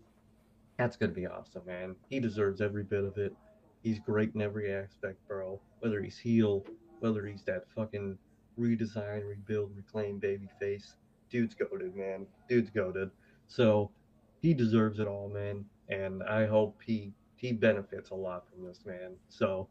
that's 0.81 0.97
gonna 0.97 1.11
be 1.11 1.27
awesome, 1.27 1.61
man. 1.65 1.95
He 2.09 2.19
deserves 2.19 2.59
every 2.59 2.83
bit 2.83 3.03
of 3.03 3.17
it. 3.17 3.35
He's 3.83 3.99
great 3.99 4.33
in 4.33 4.41
every 4.41 4.73
aspect, 4.73 5.17
bro. 5.27 5.61
Whether 5.79 6.01
he's 6.01 6.17
heel, 6.17 6.65
whether 6.99 7.23
he's 7.25 7.43
that 7.43 7.65
fucking 7.75 8.17
redesign, 8.59 9.27
rebuild, 9.27 9.75
reclaim 9.75 10.17
baby 10.17 10.49
face. 10.59 10.95
Dude's 11.29 11.53
goaded, 11.53 11.95
man. 11.95 12.25
Dude's 12.49 12.71
goaded. 12.71 13.11
So 13.47 13.91
he 14.41 14.55
deserves 14.55 14.99
it 14.99 15.07
all, 15.07 15.29
man. 15.29 15.65
And 15.89 16.23
I 16.23 16.47
hope 16.47 16.79
he 16.83 17.13
he 17.35 17.51
benefits 17.51 18.09
a 18.09 18.15
lot 18.15 18.45
from 18.49 18.65
this, 18.65 18.79
man. 18.83 19.11
So 19.29 19.67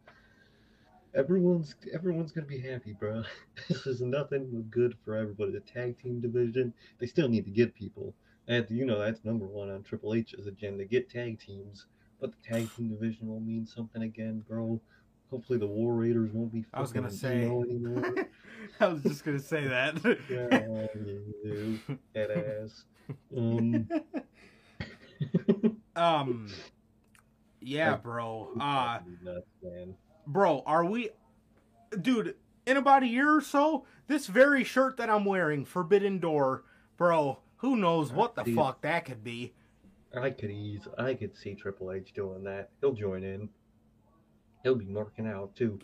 everyone's 1.14 1.74
everyone's 1.92 2.30
gonna 2.30 2.46
be 2.46 2.60
happy, 2.60 2.92
bro. 2.92 3.24
this 3.68 3.84
is 3.84 4.00
nothing 4.00 4.64
good 4.70 4.96
for 5.04 5.16
everybody. 5.16 5.50
The 5.50 5.60
tag 5.60 6.00
team 6.00 6.20
division, 6.20 6.72
they 7.00 7.06
still 7.06 7.28
need 7.28 7.46
to 7.46 7.50
get 7.50 7.74
people. 7.74 8.14
And 8.50 8.66
you 8.68 8.84
know 8.84 8.98
that's 8.98 9.24
number 9.24 9.46
one 9.46 9.70
on 9.70 9.84
Triple 9.84 10.12
H's 10.12 10.48
agenda. 10.48 10.84
Get 10.84 11.08
tag 11.08 11.38
teams. 11.38 11.86
But 12.20 12.32
the 12.32 12.52
tag 12.52 12.68
team 12.74 12.88
division 12.88 13.28
will 13.28 13.38
mean 13.38 13.64
something 13.64 14.02
again, 14.02 14.44
bro. 14.48 14.80
Hopefully 15.30 15.60
the 15.60 15.68
War 15.68 15.94
Raiders 15.94 16.32
won't 16.32 16.52
be. 16.52 16.64
I 16.74 16.80
was 16.80 16.90
gonna 16.90 17.12
say. 17.12 17.44
anymore. 17.44 18.12
I 18.80 18.88
was 18.88 19.04
just 19.04 19.24
gonna 19.24 19.38
say 19.38 19.68
that. 19.68 19.94
yeah, 20.28 20.86
you 21.00 21.34
do. 21.44 21.78
That 22.12 22.32
ass. 22.32 22.84
Um, 23.36 23.88
um, 25.96 26.48
yeah, 27.60 27.98
bro. 27.98 28.50
Uh, 28.60 28.98
bro, 30.26 30.64
are 30.66 30.84
we, 30.84 31.10
dude? 32.02 32.34
In 32.66 32.76
about 32.76 33.04
a 33.04 33.06
year 33.06 33.32
or 33.32 33.40
so, 33.40 33.86
this 34.08 34.26
very 34.26 34.64
shirt 34.64 34.96
that 34.96 35.08
I'm 35.08 35.24
wearing, 35.24 35.64
Forbidden 35.64 36.18
Door, 36.18 36.64
bro. 36.96 37.38
Who 37.60 37.76
knows 37.76 38.12
what 38.12 38.34
the 38.34 38.44
fuck 38.54 38.80
that 38.82 39.04
could 39.04 39.22
be? 39.22 39.52
I 40.18 40.30
could 40.30 40.50
ease. 40.50 40.88
I 40.98 41.14
could 41.14 41.36
see 41.36 41.54
Triple 41.54 41.92
H 41.92 42.12
doing 42.14 42.42
that. 42.44 42.70
He'll 42.80 42.92
join 42.94 43.22
in. 43.22 43.48
He'll 44.62 44.74
be 44.74 44.86
working 44.86 45.26
out 45.26 45.54
too, 45.56 45.78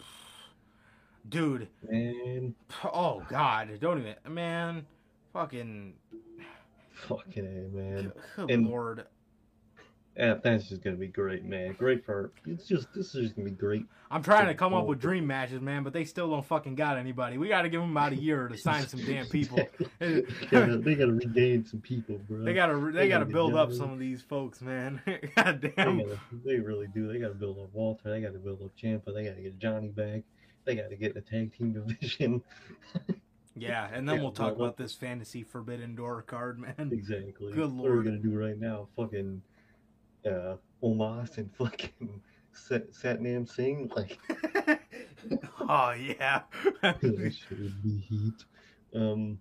Dude, 1.29 1.69
man. 1.89 2.55
oh 2.85 3.23
god, 3.29 3.71
don't 3.81 3.99
even, 4.01 4.15
man, 4.29 4.87
fucking, 5.33 5.95
Fucking 7.09 7.45
a 7.47 7.77
man. 7.77 8.13
good 8.37 8.51
And- 8.51 8.67
lord. 8.67 9.07
Yeah, 10.17 10.35
that's 10.43 10.69
just 10.69 10.83
gonna 10.83 10.97
be 10.97 11.09
great, 11.09 11.45
man. 11.45 11.75
Great 11.75 12.05
for. 12.05 12.33
It's 12.47 12.67
just 12.67 12.89
this 12.95 13.15
is 13.15 13.25
just 13.25 13.37
gonna 13.37 13.51
be 13.51 13.55
great. 13.55 13.85
I'm 14.11 14.23
trying 14.23 14.47
to 14.47 14.55
come 14.55 14.73
up 14.73 14.87
with 14.87 14.99
dream 14.99 15.27
matches, 15.27 15.61
man, 15.61 15.83
but 15.83 15.93
they 15.93 16.05
still 16.05 16.31
don't 16.31 16.45
fucking 16.45 16.75
got 16.75 16.97
anybody. 16.97 17.37
We 17.37 17.49
got 17.49 17.63
to 17.63 17.69
give 17.69 17.81
them 17.81 17.91
about 17.91 18.13
a 18.13 18.17
year 18.17 18.49
to 18.49 18.57
sign 18.57 18.87
some 18.87 19.05
damn 19.05 19.27
people. 19.31 19.59
they, 19.99 20.23
gotta, 20.51 20.79
they 20.79 20.95
gotta 20.95 21.13
regain 21.13 21.67
some 21.67 21.81
people, 21.81 22.19
bro. 22.29 22.45
They 22.45 22.55
gotta 22.55 22.77
they, 22.77 22.93
They 22.93 23.09
gotta 23.09 23.25
gotta 23.25 23.33
build 23.35 23.57
up 23.57 23.73
some 23.73 23.93
of 23.93 23.99
these 23.99 24.23
folks, 24.23 24.63
man. 24.63 25.03
God 25.37 25.61
They, 25.61 25.69
damn. 25.77 25.99
gotta, 25.99 26.19
they 26.45 26.61
really 26.61 26.87
do. 26.87 27.13
They 27.13 27.19
gotta 27.19 27.35
build 27.35 27.59
up 27.59 27.69
Walter. 27.75 28.11
They 28.11 28.21
gotta 28.23 28.39
build 28.39 28.63
up 28.63 28.71
Ciampa. 28.81 29.13
They 29.13 29.25
gotta 29.25 29.43
get 29.43 29.59
Johnny 29.59 29.89
back. 29.89 30.23
They 30.65 30.77
gotta 30.77 30.97
get 30.97 31.13
the 31.13 31.21
tag 31.21 31.57
team 31.57 31.73
division. 31.87 32.43
Yeah, 33.55 33.89
and 33.93 34.09
then 34.09 34.17
Yeah, 34.17 34.23
we'll 34.23 34.33
talk 34.33 34.57
well, 34.57 34.67
about 34.67 34.77
this 34.77 34.95
fantasy 34.95 35.43
forbidden 35.43 35.95
door 35.95 36.23
card, 36.23 36.59
man. 36.59 36.91
Exactly. 36.93 37.53
Good 37.53 37.71
lord. 37.73 37.83
What 37.83 37.91
are 37.91 37.97
we 37.99 38.05
gonna 38.05 38.19
do 38.19 38.39
right 38.39 38.59
now? 38.59 38.89
Fucking 38.97 39.43
uh 40.27 40.57
Omos 40.83 41.39
and 41.39 41.51
fucking 41.57 42.21
Sat- 42.53 42.93
Satnam 42.93 43.49
Singh? 43.49 43.91
Like 43.95 44.19
oh 45.61 45.93
yeah. 45.93 46.43
be 47.01 47.99
heat. 48.09 48.45
Um 48.95 49.39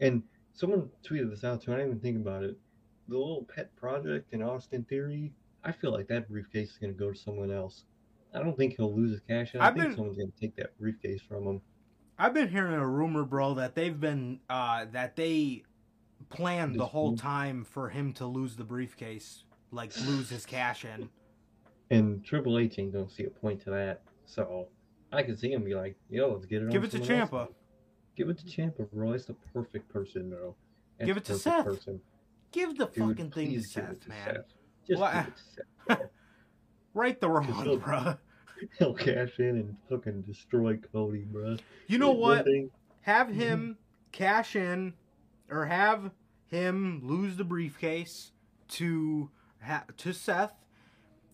and 0.00 0.22
someone 0.54 0.88
tweeted 1.08 1.30
this 1.30 1.44
out 1.44 1.62
too, 1.62 1.72
I 1.72 1.76
didn't 1.76 1.90
even 1.90 2.00
think 2.00 2.16
about 2.16 2.44
it. 2.44 2.56
The 3.08 3.16
little 3.16 3.46
pet 3.54 3.74
project 3.76 4.32
in 4.32 4.42
Austin 4.42 4.84
Theory, 4.84 5.32
I 5.64 5.72
feel 5.72 5.92
like 5.92 6.08
that 6.08 6.28
briefcase 6.28 6.70
is 6.72 6.78
gonna 6.78 6.92
go 6.92 7.12
to 7.12 7.18
someone 7.18 7.50
else. 7.50 7.84
I 8.34 8.40
don't 8.40 8.56
think 8.56 8.76
he'll 8.76 8.94
lose 8.94 9.12
his 9.12 9.20
cash. 9.28 9.54
I 9.54 9.66
I've 9.68 9.74
think 9.74 9.86
been- 9.88 9.96
someone's 9.96 10.18
gonna 10.18 10.30
take 10.40 10.56
that 10.56 10.78
briefcase 10.78 11.20
from 11.22 11.44
him. 11.46 11.60
I've 12.20 12.34
been 12.34 12.48
hearing 12.48 12.74
a 12.74 12.86
rumor, 12.86 13.24
bro, 13.24 13.54
that 13.54 13.74
they've 13.76 13.98
been 13.98 14.40
uh 14.50 14.86
that 14.92 15.16
they 15.16 15.62
planned 16.30 16.74
the 16.78 16.86
whole 16.86 17.16
time 17.16 17.64
for 17.64 17.88
him 17.88 18.12
to 18.14 18.26
lose 18.26 18.56
the 18.56 18.64
briefcase, 18.64 19.44
like 19.70 19.92
lose 20.06 20.28
his 20.30 20.46
cash 20.46 20.84
in. 20.84 21.08
And 21.90 22.24
Triple 22.24 22.58
H 22.58 22.78
ain't 22.78 22.92
gonna 22.92 23.08
see 23.08 23.24
a 23.24 23.30
point 23.30 23.62
to 23.64 23.70
that. 23.70 24.02
So 24.26 24.68
I 25.12 25.22
can 25.22 25.36
see 25.36 25.52
him 25.52 25.64
be 25.64 25.74
like, 25.74 25.96
yo, 26.10 26.32
let's 26.32 26.46
get 26.46 26.62
it 26.62 26.70
Give 26.70 26.84
it 26.84 26.90
to 26.92 26.98
Ciampa. 26.98 27.32
else. 27.32 27.50
Give 28.16 28.28
it 28.28 28.38
to 28.38 28.44
Ciampa, 28.44 28.90
bro. 28.90 29.12
It's 29.12 29.26
the 29.26 29.34
perfect 29.54 29.88
person, 29.88 30.30
bro. 30.30 30.54
That's 30.98 31.06
Give 31.06 31.16
it 31.16 31.24
to 31.26 31.38
Seth. 31.38 31.64
Person. 31.64 32.00
Give 32.52 32.76
the 32.76 32.86
Dude, 32.86 33.08
fucking 33.08 33.30
thing 33.30 33.46
to 33.48 33.54
please 33.54 33.74
give 33.74 33.84
it 33.84 33.88
Seth, 33.88 34.00
to 34.00 34.08
man. 34.08 34.18
Seth. 34.24 34.44
Just 34.86 35.00
Well, 35.00 35.26
Seth. 35.86 36.00
Right 36.94 37.20
the 37.20 37.28
wrong, 37.30 37.78
bro. 37.78 38.14
He'll 38.78 38.94
cash 38.94 39.38
in 39.38 39.50
and 39.50 39.76
fucking 39.88 40.22
destroy 40.22 40.78
Cody, 40.78 41.24
bro. 41.30 41.56
You 41.86 41.98
know 41.98 42.10
what? 42.10 42.44
thing- 42.44 42.70
have 43.02 43.28
mm-hmm. 43.28 43.40
him 43.40 43.78
cash 44.10 44.56
in 44.56 44.94
or 45.48 45.66
have 45.66 46.10
him 46.46 47.00
lose 47.04 47.36
the 47.36 47.44
briefcase 47.44 48.32
to 48.68 49.30
ha- 49.62 49.84
to 49.98 50.12
Seth 50.12 50.54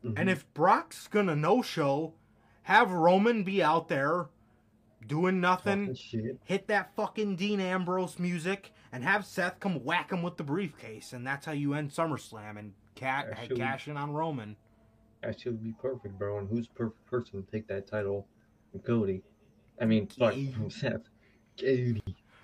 Mhm. 0.05 0.19
and 0.19 0.31
if 0.31 0.53
Brock's 0.55 1.07
gonna 1.09 1.37
no 1.37 1.63
show 1.63 2.15
have 2.63 2.91
Roman 2.91 3.45
be 3.45 3.63
out 3.63 3.89
there 3.89 4.29
doing 5.07 5.41
nothing 5.41 5.95
hit 6.45 6.67
that 6.69 6.95
fucking 6.95 7.37
Dean 7.37 7.61
Ambrose 7.61 8.19
music 8.19 8.73
and 8.93 9.03
have 9.05 9.25
Seth 9.27 9.61
come 9.61 9.85
whack 9.85 10.11
him 10.13 10.23
with 10.23 10.37
the 10.37 10.45
briefcase 10.45 11.13
and 11.13 11.27
that's 11.27 11.45
how 11.47 11.53
you 11.53 11.75
end 11.75 11.91
SummerSlam 11.91 12.59
and 12.59 12.73
ca- 12.97 13.25
Actually- 13.31 13.57
cash 13.57 13.89
in 13.89 13.97
on 13.97 14.13
Roman 14.13 14.57
Actually, 15.23 15.53
would 15.53 15.65
be 15.65 15.73
perfect, 15.73 16.19
bro. 16.19 16.37
And 16.37 16.47
who's 16.51 16.69
the 16.69 16.75
perfect 16.75 17.07
person 17.07 17.43
to 17.43 17.51
take 17.51 17.67
that 17.69 17.87
title 17.87 18.29
Cody? 18.85 19.23
I 19.81 19.87
mean, 19.87 20.07
fuck, 20.07 20.35
from 20.35 20.69
Seth. 20.71 21.09
Cody. 21.59 22.03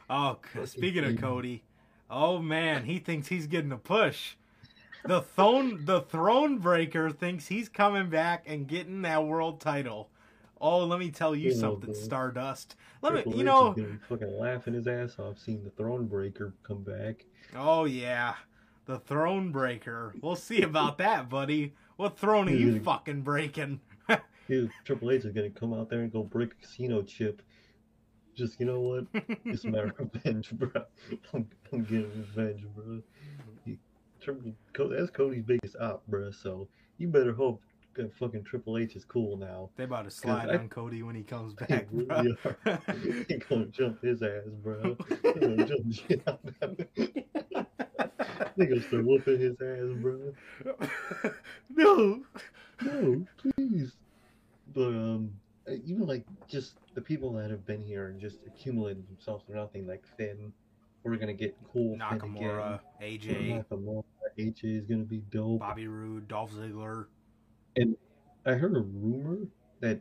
Oh, 0.09 0.39
speaking 0.65 1.05
of 1.05 1.19
Cody, 1.19 1.63
oh 2.09 2.39
man, 2.39 2.85
he 2.87 2.99
thinks 2.99 3.29
he's 3.29 3.47
getting 3.47 3.71
a 3.73 3.77
push. 3.77 4.37
The 5.05 5.23
throne, 5.23 5.85
the 5.85 6.03
throne 6.03 6.59
breaker 6.59 7.11
thinks 7.11 7.47
he's 7.49 7.69
coming 7.69 8.11
back 8.11 8.45
and 8.47 8.67
getting 8.67 9.03
that 9.03 9.25
world 9.27 9.61
title. 9.61 10.11
Oh, 10.61 10.85
let 10.85 10.99
me 10.99 11.11
tell 11.11 11.35
you 11.35 11.53
something. 11.53 11.95
Stardust. 11.95 12.77
Let 13.01 13.13
Triple 13.13 13.33
me, 13.33 13.39
you 13.39 13.45
H 13.45 13.47
know, 13.47 13.77
fucking 14.09 14.39
laughing 14.39 14.75
his 14.75 14.87
ass 14.87 15.19
off 15.19 15.39
seeing 15.39 15.65
the 15.65 15.71
Throne 15.71 16.07
Breaker 16.07 16.53
come 16.63 16.83
back. 16.83 17.25
oh 17.57 17.87
yeah, 17.87 18.35
the 18.85 18.99
throne 18.99 19.53
breaker. 19.53 20.15
We'll 20.21 20.37
see 20.37 20.61
about 20.63 20.99
that, 20.99 21.31
buddy. 21.31 21.75
What 21.97 22.19
throne 22.19 22.49
are 22.49 22.55
you 22.55 22.81
fucking 22.81 23.23
breaking? 23.23 23.81
Dude, 24.49 24.71
Triple 24.85 25.13
H 25.13 25.25
is 25.25 25.33
gonna 25.33 25.49
come 25.49 25.73
out 25.73 25.89
there 25.89 26.01
and 26.01 26.13
go 26.13 26.23
break 26.25 26.53
a 26.53 26.55
casino 26.57 27.03
chip. 27.03 27.41
Just 28.35 28.61
you 28.61 28.67
know 28.67 28.81
what? 28.81 29.07
It's 29.45 29.65
a 29.65 29.69
matter 29.69 29.95
of 29.99 30.11
revenge, 30.15 30.51
bro. 30.53 30.71
I'm, 31.33 31.49
I'm 31.73 31.85
getting 31.85 32.11
revenge, 32.37 32.67
bro. 32.75 33.01
He, 34.21 34.53
Triple, 34.75 34.97
that's 34.97 35.11
Cody's 35.11 35.43
biggest 35.43 35.77
op, 35.81 36.07
bro. 36.07 36.31
So 36.31 36.69
you 36.99 37.09
better 37.09 37.33
hope 37.33 37.61
that 37.95 38.15
fucking 38.17 38.45
Triple 38.45 38.79
H 38.79 38.95
is 38.97 39.05
cool 39.05 39.37
now. 39.37 39.71
they 39.77 39.85
about 39.85 40.05
to 40.05 40.11
slide 40.11 40.49
I- 40.51 40.57
on 40.57 40.69
Cody 40.69 41.03
when 41.03 41.15
he 41.15 41.23
comes 41.23 41.55
They 41.59 41.67
back, 41.67 41.91
bro. 41.91 42.05
really 42.23 42.37
are. 42.45 42.81
They 43.29 43.39
gonna 43.49 43.67
jump 43.67 44.03
his 44.03 44.23
ass, 44.23 44.45
bro. 44.63 44.97
They 45.23 45.33
gonna 45.41 45.67
jump 45.67 45.85
the 45.87 45.93
shit 45.93 46.23
out 46.29 46.41
of 46.45 46.55
him. 46.79 47.67
They 48.57 48.67
gonna 48.67 48.83
start 48.83 49.05
whooping 49.05 49.39
his 49.39 49.57
ass, 49.61 50.01
bro. 50.01 50.33
no. 51.75 52.23
No, 52.83 53.27
please. 53.39 53.93
But 54.75 54.89
um, 54.89 55.33
even 55.85 56.07
like 56.07 56.25
just 56.49 56.75
the 56.95 57.01
people 57.01 57.33
that 57.35 57.51
have 57.51 57.67
been 57.67 57.83
here 57.83 58.09
and 58.09 58.21
just 58.21 58.39
accumulated 58.47 59.07
themselves 59.09 59.45
for 59.47 59.55
nothing, 59.55 59.87
like 59.87 60.03
Finn. 60.17 60.53
We're 61.03 61.17
gonna 61.17 61.33
get 61.33 61.57
cool 61.73 61.97
Nakamura. 61.97 62.81
AJ, 63.03 63.65
Nakamura, 63.71 64.05
AJ 64.39 64.65
is 64.65 64.87
gonna 64.87 65.05
be 65.05 65.23
dope. 65.31 65.61
Bobby 65.61 65.87
Roode, 65.87 66.29
Dolph 66.29 66.53
Ziggler. 66.53 67.07
And 67.77 67.97
I 68.47 68.53
heard 68.53 68.77
a 68.77 68.81
rumor 68.81 69.39
that 69.81 70.01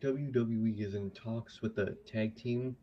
WWE 0.00 0.80
is 0.80 0.94
in 0.94 1.10
talks 1.10 1.62
with 1.62 1.74
the 1.74 1.96
tag 2.06 2.36
team 2.36 2.76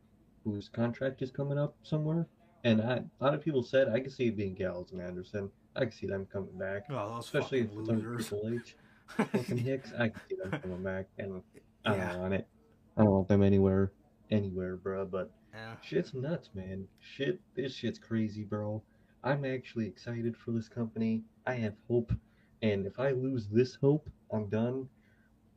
whose 0.43 0.67
contract 0.67 1.21
is 1.21 1.31
coming 1.31 1.57
up 1.57 1.75
somewhere. 1.83 2.27
And 2.65 2.81
I, 2.81 2.95
a 2.95 3.23
lot 3.23 3.33
of 3.33 3.41
people 3.41 3.63
said 3.63 3.87
I 3.89 3.99
could 3.99 4.11
see 4.11 4.27
it 4.27 4.37
being 4.37 4.55
Gallows 4.55 4.91
and 4.91 5.01
Anderson. 5.01 5.49
I 5.75 5.81
could 5.85 5.93
see 5.93 6.07
them 6.07 6.25
coming 6.31 6.57
back, 6.57 6.83
Oh, 6.89 7.17
especially 7.17 7.61
if 7.61 7.67
it's. 7.71 8.01
Triple 8.29 8.51
H. 8.53 8.75
Fucking 9.17 9.57
Hicks, 9.57 9.91
I 9.97 10.09
could 10.09 10.21
see 10.29 10.35
them 10.35 10.59
coming 10.61 10.83
back. 10.83 11.07
And 11.17 11.41
I 11.85 11.89
don't 11.89 11.97
Yeah. 11.99 12.17
want 12.17 12.33
it. 12.33 12.47
I 12.97 13.03
don't 13.03 13.11
want 13.11 13.27
them 13.27 13.43
anywhere, 13.43 13.91
anywhere, 14.31 14.75
bro. 14.77 15.05
But 15.05 15.31
Yeah. 15.53 15.75
shit's 15.81 16.13
nuts, 16.13 16.49
man. 16.53 16.87
Shit, 16.99 17.39
this 17.55 17.73
shit's 17.73 17.99
crazy, 17.99 18.43
bro. 18.43 18.81
I'm 19.23 19.45
actually 19.45 19.87
excited 19.87 20.35
for 20.35 20.51
this 20.51 20.67
company. 20.67 21.23
I 21.45 21.53
have 21.53 21.75
hope, 21.87 22.11
and 22.61 22.85
if 22.85 22.99
I 22.99 23.11
lose 23.11 23.47
this 23.47 23.75
hope, 23.75 24.09
I'm 24.31 24.47
done. 24.49 24.89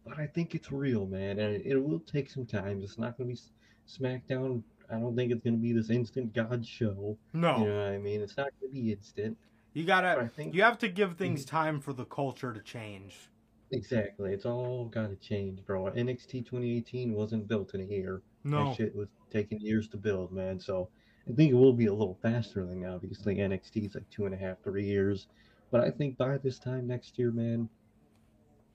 But 0.04 0.18
I 0.18 0.26
think 0.26 0.54
it's 0.54 0.70
real, 0.70 1.06
man, 1.06 1.38
and 1.40 1.54
it, 1.56 1.62
it 1.66 1.76
will 1.76 2.00
take 2.00 2.30
some 2.30 2.46
time. 2.46 2.80
It's 2.82 2.98
not 2.98 3.16
gonna 3.18 3.28
be 3.28 3.34
S- 3.34 3.50
SmackDown. 3.88 4.62
I 4.90 4.98
don't 4.98 5.16
think 5.16 5.32
it's 5.32 5.42
gonna 5.42 5.56
be 5.56 5.72
this 5.72 5.90
instant 5.90 6.32
God 6.32 6.64
show. 6.64 7.16
No, 7.32 7.58
You 7.58 7.64
know 7.66 7.76
what 7.84 7.92
I 7.92 7.98
mean? 7.98 8.20
It's 8.20 8.36
not 8.36 8.48
gonna 8.60 8.72
be 8.72 8.92
instant. 8.92 9.36
you 9.72 9.84
gotta. 9.84 10.30
think 10.36 10.54
You 10.54 10.62
have 10.62 10.78
to 10.78 10.88
give 10.88 11.14
mhm. 11.14 11.18
things 11.18 11.44
time 11.44 11.80
for 11.80 11.92
the 11.92 12.04
culture 12.04 12.52
to 12.52 12.60
change. 12.60 13.30
Exactly. 13.72 14.32
It's 14.32 14.46
all 14.46 14.84
got 14.86 15.08
to 15.10 15.16
change, 15.16 15.64
bro. 15.66 15.86
NXT 15.90 16.44
2018 16.46 17.12
wasn't 17.14 17.48
built 17.48 17.74
in 17.74 17.80
a 17.80 17.84
year. 17.84 18.22
No. 18.46 18.68
That 18.68 18.76
shit 18.76 18.96
was 18.96 19.08
taking 19.30 19.60
years 19.60 19.88
to 19.88 19.96
build, 19.96 20.32
man. 20.32 20.58
So 20.60 20.88
I 21.28 21.32
think 21.32 21.50
it 21.50 21.54
will 21.56 21.72
be 21.72 21.86
a 21.86 21.92
little 21.92 22.18
faster 22.22 22.64
than 22.64 22.84
obviously 22.84 23.36
NXT 23.36 23.86
is 23.88 23.94
like 23.94 24.08
two 24.10 24.24
and 24.26 24.34
a 24.34 24.38
half, 24.38 24.62
three 24.62 24.84
years. 24.86 25.26
But 25.70 25.80
I 25.80 25.90
think 25.90 26.16
by 26.16 26.38
this 26.38 26.58
time 26.58 26.86
next 26.86 27.18
year, 27.18 27.32
man, 27.32 27.68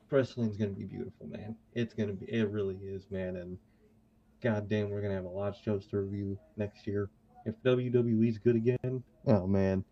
wrestling's 0.09 0.57
gonna 0.57 0.72
be 0.72 0.84
beautiful, 0.84 1.28
man. 1.28 1.55
It's 1.74 1.93
gonna 1.93 2.13
be. 2.13 2.26
It 2.26 2.49
really 2.49 2.76
is, 2.76 3.09
man. 3.09 3.38
And 3.38 3.57
goddamn, 4.41 4.89
we're 4.89 5.01
gonna 5.01 5.13
have 5.15 5.26
a 5.26 5.30
lot 5.30 5.49
of 5.49 5.63
shows 5.63 5.86
to 5.88 6.01
review 6.01 6.38
next 6.57 6.86
year. 6.86 7.09
If 7.45 7.55
WWE's 7.63 8.38
good 8.38 8.55
again, 8.57 9.03
oh 9.26 9.47
man, 9.47 9.84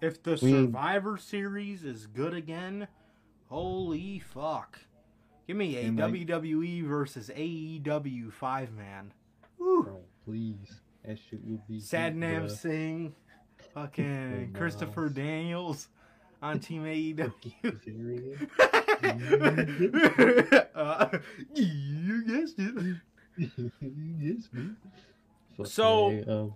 If 0.00 0.22
the 0.22 0.38
We- 0.42 0.50
Survivor 0.52 1.18
Series 1.18 1.84
is 1.84 2.06
good 2.06 2.32
again, 2.34 2.88
holy 3.48 4.18
fuck. 4.18 4.80
Give 5.50 5.56
me 5.56 5.76
a 5.78 5.80
And, 5.80 5.98
like- 5.98 6.12
WWE 6.14 6.86
versus 6.86 7.28
AEW 7.34 8.32
five 8.32 8.72
man. 8.72 9.12
Woo. 9.58 9.82
bro, 9.82 10.00
please, 10.24 10.80
that 11.04 11.18
shit 11.18 11.40
would 11.44 11.66
be. 11.66 11.80
Satnam 11.80 12.42
good, 12.42 12.56
Singh, 12.56 13.14
fucking 13.74 14.52
Oh, 14.54 14.56
Christopher 14.56 15.06
nice. 15.06 15.14
Daniels 15.16 15.88
on 16.40 16.60
Team. 16.60 16.84
AEW. 16.84 17.32
Uh, 20.74 21.08
you 21.54 22.22
guessed 22.26 22.54
it. 22.58 22.96
yes, 23.38 24.48
man. 24.52 24.76
Fuck 25.56 25.66
So- 25.66 26.22
um, 26.28 26.54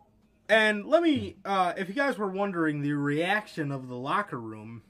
And 0.49 0.87
let 0.87 1.03
me, 1.03 1.35
uh, 1.45 1.73
if 1.77 1.89
you 1.89 1.95
guys 1.95 2.17
were 2.17 2.31
wondering 2.31 2.81
the 2.83 2.93
reaction 2.93 3.73
of 3.73 3.89
the 3.89 3.97
locker 3.97 4.39
room, 4.41 4.83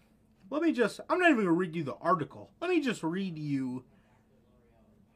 let 0.50 0.60
me 0.62 0.72
just, 0.72 1.00
I'm 1.08 1.18
not 1.18 1.26
even 1.30 1.36
going 1.44 1.46
to 1.46 1.52
read 1.52 1.74
you 1.74 1.84
the 1.84 1.94
article. 2.02 2.50
Let 2.60 2.68
me 2.70 2.80
just 2.80 3.02
read 3.02 3.38
you 3.38 3.84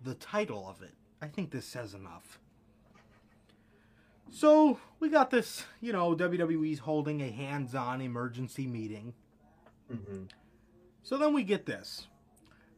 the 0.02 0.14
title 0.14 0.68
of 0.68 0.82
it. 0.82 0.94
I 1.20 1.26
think 1.26 1.50
this 1.50 1.66
says 1.66 1.94
enough. 1.94 2.38
So, 4.30 4.78
we 5.00 5.08
got 5.08 5.30
this, 5.30 5.64
you 5.80 5.92
know, 5.92 6.14
WWE's 6.14 6.80
holding 6.80 7.22
a 7.22 7.30
hands 7.30 7.74
on 7.74 8.00
emergency 8.00 8.66
meeting. 8.66 9.14
mhm. 9.90 10.28
So 11.02 11.16
then 11.16 11.32
we 11.32 11.42
get 11.42 11.64
this. 11.64 12.06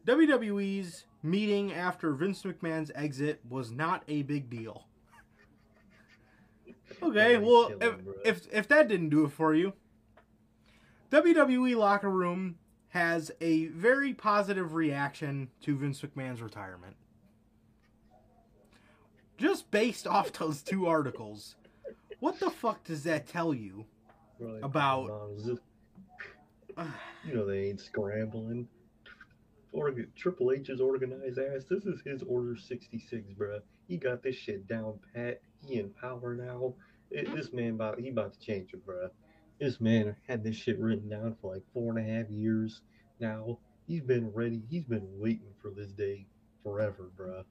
WWE's 0.07 1.03
meeting 1.21 1.73
after 1.73 2.13
Vince 2.13 2.43
McMahon's 2.43 2.91
exit 2.95 3.41
was 3.47 3.71
not 3.71 4.03
a 4.07 4.21
big 4.23 4.49
deal. 4.49 4.85
Okay, 7.01 7.37
well, 7.37 7.71
if, 7.81 7.95
if 8.25 8.47
if 8.53 8.67
that 8.67 8.87
didn't 8.87 9.09
do 9.09 9.23
it 9.25 9.31
for 9.31 9.55
you, 9.55 9.73
WWE 11.09 11.75
locker 11.75 12.09
room 12.09 12.57
has 12.89 13.31
a 13.41 13.67
very 13.67 14.13
positive 14.13 14.73
reaction 14.73 15.49
to 15.61 15.75
Vince 15.75 16.01
McMahon's 16.01 16.41
retirement. 16.41 16.95
Just 19.41 19.71
based 19.71 20.05
off 20.05 20.31
those 20.33 20.61
two 20.61 20.85
articles, 20.85 21.55
what 22.19 22.39
the 22.39 22.51
fuck 22.51 22.83
does 22.83 23.03
that 23.05 23.25
tell 23.25 23.55
you? 23.55 23.85
Like, 24.39 24.61
about- 24.63 25.07
come 25.07 25.15
on, 25.15 25.31
is 25.35 25.45
this- 25.45 26.87
you 27.25 27.33
know 27.33 27.45
they 27.47 27.69
ain't 27.69 27.79
scrambling. 27.81 28.67
Org- 29.71 30.13
Triple 30.15 30.51
H's 30.51 30.79
organized 30.79 31.39
ass. 31.39 31.63
This 31.63 31.85
is 31.87 32.01
his 32.01 32.21
Order 32.21 32.55
66, 32.55 33.33
bruh. 33.33 33.61
He 33.87 33.97
got 33.97 34.21
this 34.21 34.35
shit 34.35 34.67
down 34.67 34.99
pat. 35.11 35.41
He 35.65 35.79
in 35.79 35.89
power 35.89 36.35
now. 36.35 36.75
It, 37.09 37.33
this 37.33 37.51
man 37.51 37.71
about 37.71 37.99
he 37.99 38.09
about 38.09 38.33
to 38.33 38.39
change 38.39 38.73
it, 38.75 38.85
bruh. 38.85 39.09
This 39.59 39.81
man 39.81 40.15
had 40.27 40.43
this 40.43 40.55
shit 40.55 40.77
written 40.77 41.09
down 41.09 41.35
for 41.41 41.55
like 41.55 41.63
four 41.73 41.97
and 41.97 42.07
a 42.07 42.11
half 42.13 42.29
years 42.29 42.81
now. 43.19 43.57
He's 43.87 44.01
been 44.03 44.31
ready. 44.33 44.61
He's 44.69 44.85
been 44.85 45.07
waiting 45.19 45.53
for 45.61 45.71
this 45.71 45.91
day 45.93 46.27
forever, 46.63 47.09
bruh. 47.17 47.43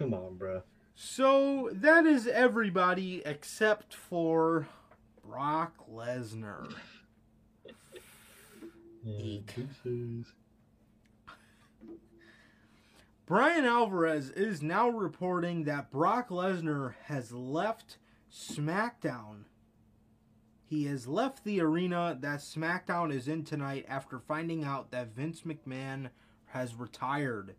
Come 0.00 0.14
on, 0.14 0.36
bruh. 0.38 0.62
So 0.94 1.68
that 1.74 2.06
is 2.06 2.26
everybody 2.26 3.20
except 3.26 3.94
for 3.94 4.66
Brock 5.22 5.74
Lesnar. 5.92 6.72
Yeah, 9.04 9.40
Brian 13.26 13.66
Alvarez 13.66 14.30
is 14.30 14.62
now 14.62 14.88
reporting 14.88 15.64
that 15.64 15.90
Brock 15.90 16.30
Lesnar 16.30 16.94
has 17.04 17.32
left 17.32 17.98
SmackDown. 18.32 19.44
He 20.64 20.86
has 20.86 21.06
left 21.06 21.44
the 21.44 21.60
arena 21.60 22.16
that 22.18 22.40
SmackDown 22.40 23.12
is 23.12 23.28
in 23.28 23.44
tonight 23.44 23.84
after 23.86 24.18
finding 24.18 24.64
out 24.64 24.92
that 24.92 25.14
Vince 25.14 25.42
McMahon 25.42 26.08
has 26.46 26.74
retired. 26.74 27.54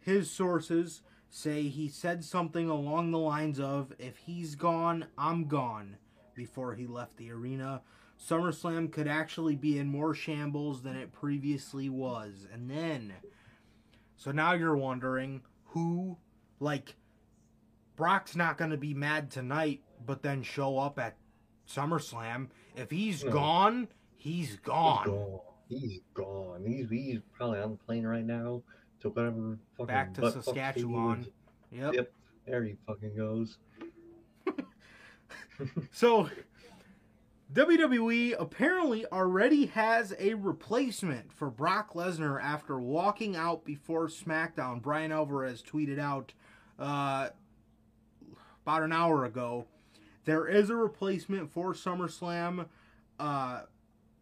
His 0.00 0.28
sources 0.28 1.02
say 1.30 1.68
he 1.68 1.88
said 1.88 2.24
something 2.24 2.68
along 2.68 3.10
the 3.10 3.18
lines 3.18 3.60
of, 3.60 3.92
If 3.98 4.16
he's 4.18 4.54
gone, 4.54 5.06
I'm 5.16 5.46
gone, 5.46 5.96
before 6.34 6.74
he 6.74 6.86
left 6.86 7.16
the 7.16 7.30
arena. 7.30 7.82
SummerSlam 8.18 8.90
could 8.90 9.06
actually 9.06 9.54
be 9.56 9.78
in 9.78 9.88
more 9.88 10.14
shambles 10.14 10.82
than 10.82 10.96
it 10.96 11.12
previously 11.12 11.88
was. 11.88 12.46
And 12.52 12.70
then. 12.70 13.12
So 14.16 14.32
now 14.32 14.54
you're 14.54 14.76
wondering 14.76 15.42
who, 15.66 16.16
like, 16.58 16.96
Brock's 17.94 18.34
not 18.34 18.58
going 18.58 18.70
to 18.72 18.76
be 18.76 18.94
mad 18.94 19.30
tonight, 19.30 19.82
but 20.04 20.22
then 20.22 20.42
show 20.42 20.78
up 20.78 20.98
at 20.98 21.16
SummerSlam. 21.68 22.48
If 22.76 22.90
he's 22.90 23.24
No. 23.24 23.32
gone, 23.32 23.88
he's 24.16 24.48
He's 24.50 24.56
gone. 24.56 25.04
He's 25.04 25.12
gone. 25.12 25.40
He's 25.68 26.00
gone. 26.14 26.64
He's 26.66 26.90
he's 26.90 27.20
probably 27.32 27.60
on 27.60 27.72
the 27.72 27.76
plane 27.76 28.06
right 28.06 28.24
now 28.24 28.62
to 29.00 29.10
whatever 29.10 29.58
fucking 29.76 29.86
Back 29.86 30.14
to 30.14 30.30
Saskatchewan. 30.32 31.22
state 31.22 31.32
he 31.70 31.80
lives. 31.82 31.94
Yep. 31.94 31.94
Yep. 31.94 32.12
There 32.46 32.64
he 32.64 32.76
fucking 32.86 33.16
goes. 33.16 33.58
So 35.90 36.30
WWE 37.52 38.34
apparently 38.38 39.06
already 39.06 39.66
has 39.66 40.14
a 40.18 40.34
replacement 40.34 41.32
for 41.32 41.50
Brock 41.50 41.94
Lesnar 41.94 42.40
after 42.42 42.78
walking 42.78 43.34
out 43.36 43.64
before 43.64 44.08
SmackDown. 44.08 44.82
Brian 44.82 45.10
Alvarez 45.10 45.62
tweeted 45.62 45.98
out 45.98 46.32
uh, 46.78 47.30
about 48.64 48.82
an 48.82 48.92
hour 48.92 49.24
ago. 49.24 49.66
There 50.26 50.46
is 50.46 50.68
a 50.68 50.76
replacement 50.76 51.50
for 51.50 51.72
SummerSlam 51.72 52.66
uh, 53.18 53.62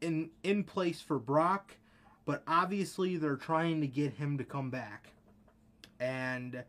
in 0.01 0.31
in 0.45 0.63
place 0.63 1.01
for 1.01 1.19
Brock, 1.19 1.77
but 2.27 2.43
obviously 2.47 3.17
they're 3.17 3.37
trying 3.37 3.81
to 3.81 3.87
get 3.87 4.15
him 4.15 4.37
to 4.37 4.45
come 4.45 4.69
back. 4.69 5.13
And 5.99 6.65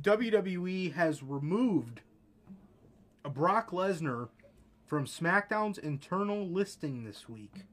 WWE 0.00 0.94
has 0.94 1.22
removed 1.22 2.00
Brock 3.22 3.72
Lesnar 3.72 4.28
from 4.86 5.04
SmackDown's 5.04 5.76
internal 5.76 6.48
listing 6.48 7.04
this 7.04 7.28
week. 7.28 7.64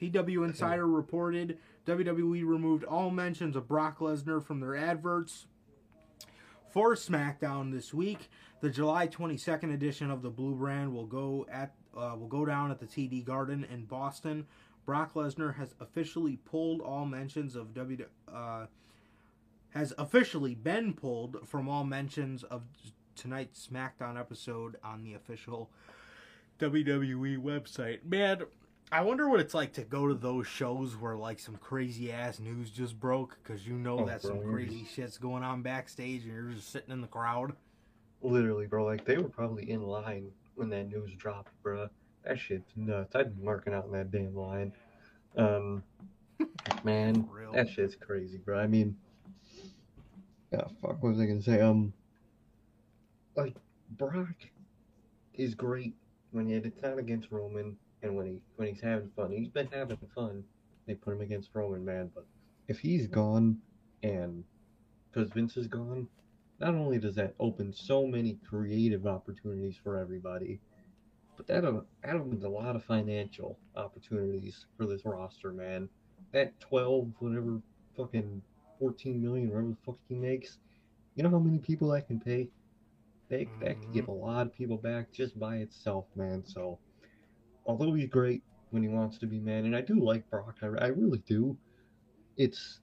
PW 0.00 0.44
Insider 0.44 0.86
reported 0.86 1.58
WWE 1.86 2.46
removed 2.46 2.84
all 2.84 3.10
mentions 3.10 3.56
of 3.56 3.68
Brock 3.68 3.98
Lesnar 3.98 4.42
from 4.42 4.60
their 4.60 4.74
adverts 4.74 5.46
for 6.72 6.94
SmackDown 6.94 7.72
this 7.72 7.92
week. 7.92 8.30
The 8.60 8.70
July 8.70 9.08
22nd 9.08 9.74
edition 9.74 10.10
of 10.10 10.22
the 10.22 10.30
Blue 10.30 10.54
Brand 10.54 10.94
will 10.94 11.06
go 11.06 11.46
at 11.50 11.74
uh, 11.96 12.16
will 12.18 12.28
go 12.28 12.46
down 12.46 12.70
at 12.70 12.80
the 12.80 12.86
TD 12.86 13.24
Garden 13.24 13.66
in 13.70 13.84
Boston. 13.84 14.46
Brock 14.84 15.14
Lesnar 15.14 15.54
has 15.56 15.74
officially 15.80 16.36
pulled 16.44 16.80
all 16.80 17.04
mentions 17.06 17.54
of 17.56 17.72
W 17.74 18.04
uh, 18.32 18.66
has 19.70 19.94
officially 19.96 20.54
been 20.54 20.92
pulled 20.92 21.48
from 21.48 21.68
all 21.68 21.84
mentions 21.84 22.42
of 22.44 22.62
tonight's 23.14 23.66
SmackDown 23.72 24.18
episode 24.18 24.76
on 24.84 25.02
the 25.04 25.14
official 25.14 25.70
WWE 26.58 27.38
website. 27.38 28.04
Man, 28.04 28.42
I 28.90 29.00
wonder 29.02 29.28
what 29.28 29.40
it's 29.40 29.54
like 29.54 29.72
to 29.74 29.82
go 29.82 30.06
to 30.08 30.14
those 30.14 30.46
shows 30.46 30.94
where 30.96 31.16
like 31.16 31.38
some 31.38 31.56
crazy 31.56 32.12
ass 32.12 32.38
news 32.38 32.70
just 32.70 32.98
broke 33.00 33.38
because 33.42 33.66
you 33.66 33.74
know 33.74 34.00
Oh, 34.00 34.06
that 34.06 34.22
bro, 34.22 34.30
some 34.32 34.42
crazy 34.52 34.82
just- 34.82 34.94
shit's 34.94 35.18
going 35.18 35.42
on 35.42 35.62
backstage 35.62 36.24
and 36.24 36.32
you're 36.32 36.50
just 36.52 36.70
sitting 36.70 36.90
in 36.90 37.00
the 37.00 37.06
crowd. 37.06 37.54
Literally, 38.20 38.66
bro. 38.66 38.84
Like 38.84 39.04
they 39.04 39.16
were 39.18 39.28
probably 39.28 39.70
in 39.70 39.82
line 39.82 40.30
when 40.54 40.68
that 40.70 40.88
news 40.88 41.12
dropped, 41.16 41.50
bro. 41.62 41.88
That 42.24 42.38
shit's 42.38 42.70
nuts. 42.76 43.14
I'd 43.14 43.36
be 43.36 43.42
marking 43.42 43.74
out 43.74 43.86
in 43.86 43.92
that 43.92 44.10
damn 44.10 44.36
line. 44.36 44.72
Um, 45.36 45.82
man, 46.84 47.24
For 47.24 47.48
that 47.52 47.68
shit's 47.68 47.96
crazy, 47.96 48.38
bro. 48.38 48.58
I 48.58 48.66
mean, 48.66 48.96
yeah, 50.52 50.64
fuck. 50.80 51.02
What 51.02 51.10
was 51.10 51.20
I 51.20 51.26
gonna 51.26 51.42
say? 51.42 51.60
Um, 51.60 51.92
like 53.36 53.56
Brock 53.90 54.34
is 55.34 55.54
great 55.54 55.94
when 56.30 56.46
he, 56.46 56.54
had 56.54 56.66
it's 56.66 56.82
not 56.82 56.98
against 56.98 57.30
Roman 57.30 57.76
and 58.02 58.16
when 58.16 58.26
he 58.26 58.40
when 58.56 58.68
he's 58.68 58.80
having 58.80 59.10
fun. 59.16 59.32
He's 59.32 59.48
been 59.48 59.68
having 59.72 59.98
fun. 60.14 60.44
They 60.86 60.94
put 60.94 61.14
him 61.14 61.20
against 61.20 61.50
Roman, 61.54 61.84
man. 61.84 62.10
But 62.14 62.26
if 62.68 62.78
he's 62.78 63.06
gone 63.06 63.58
and 64.02 64.44
because 65.10 65.30
Vince 65.30 65.56
is 65.56 65.66
gone, 65.66 66.08
not 66.60 66.74
only 66.74 66.98
does 66.98 67.14
that 67.16 67.34
open 67.40 67.72
so 67.72 68.06
many 68.06 68.38
creative 68.48 69.06
opportunities 69.06 69.76
for 69.82 69.98
everybody, 69.98 70.60
but 71.36 71.46
that 71.46 71.62
that 72.02 72.16
opens 72.16 72.44
a 72.44 72.48
lot 72.48 72.76
of 72.76 72.84
financial 72.84 73.58
opportunities 73.76 74.66
for 74.76 74.86
this 74.86 75.02
roster, 75.04 75.52
man. 75.52 75.88
that 76.32 76.58
12, 76.60 77.10
whatever, 77.18 77.60
fucking 77.96 78.42
14 78.78 79.22
million, 79.22 79.48
whatever 79.48 79.68
the 79.68 79.76
fuck 79.84 79.98
he 80.08 80.14
makes, 80.14 80.58
you 81.14 81.22
know 81.22 81.30
how 81.30 81.38
many 81.38 81.58
people 81.58 81.88
that 81.90 82.06
can 82.06 82.20
pay? 82.20 82.48
That, 83.28 83.46
that 83.60 83.80
could 83.80 83.92
give 83.92 84.04
mm-hmm. 84.06 84.22
a 84.22 84.26
lot 84.26 84.46
of 84.46 84.54
people 84.54 84.76
back 84.76 85.10
just 85.12 85.38
by 85.38 85.56
itself, 85.56 86.04
man. 86.16 86.42
So, 86.46 86.78
although 87.66 87.94
he's 87.94 88.08
great 88.08 88.42
when 88.70 88.82
he 88.82 88.88
wants 88.88 89.18
to 89.18 89.26
be, 89.26 89.38
man, 89.38 89.64
and 89.64 89.74
I 89.74 89.80
do 89.80 89.98
like 90.00 90.28
Brock, 90.30 90.56
I, 90.62 90.66
I 90.66 90.86
really 90.88 91.22
do. 91.26 91.56
It's 92.36 92.80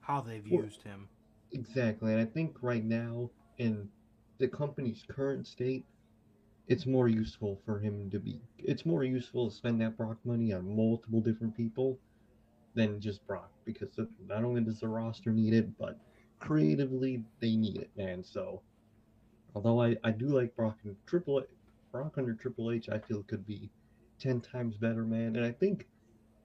How 0.00 0.20
they've 0.20 0.44
Well- 0.50 0.64
used 0.64 0.82
him. 0.82 1.08
exactly, 1.52 2.12
and 2.12 2.20
I 2.20 2.24
think 2.26 2.62
right 2.62 2.84
now 2.84 3.30
in 3.58 3.88
the 4.38 4.48
company's 4.48 5.02
current 5.08 5.46
state, 5.46 5.84
it's 6.68 6.86
more 6.86 7.08
useful 7.08 7.60
for 7.64 7.78
him 7.78 8.10
to 8.10 8.18
be. 8.18 8.40
It's 8.58 8.84
more 8.86 9.02
useful 9.04 9.48
to 9.50 9.56
spend 9.56 9.80
that 9.80 9.96
Brock 9.96 10.18
money 10.24 10.52
on 10.52 10.76
multiple 10.76 11.20
different 11.20 11.56
people 11.56 11.98
than 12.74 13.00
just 13.00 13.26
Brock 13.26 13.50
because 13.64 13.88
not 14.28 14.44
only 14.44 14.60
does 14.60 14.80
the 14.80 14.88
roster 14.88 15.32
need 15.32 15.54
it, 15.54 15.76
but 15.78 15.98
creatively 16.38 17.24
they 17.40 17.56
need 17.56 17.78
it, 17.78 17.90
man. 17.96 18.22
So, 18.22 18.60
although 19.54 19.82
I, 19.82 19.96
I 20.04 20.10
do 20.10 20.26
like 20.26 20.54
Brock 20.56 20.76
and 20.84 20.94
Triple 21.06 21.40
H, 21.40 21.46
Brock 21.90 22.14
under 22.18 22.34
Triple 22.34 22.70
H, 22.70 22.88
I 22.90 22.98
feel 22.98 23.22
could 23.22 23.46
be 23.46 23.70
ten 24.18 24.40
times 24.40 24.76
better, 24.76 25.04
man. 25.04 25.36
And 25.36 25.44
I 25.44 25.52
think, 25.52 25.86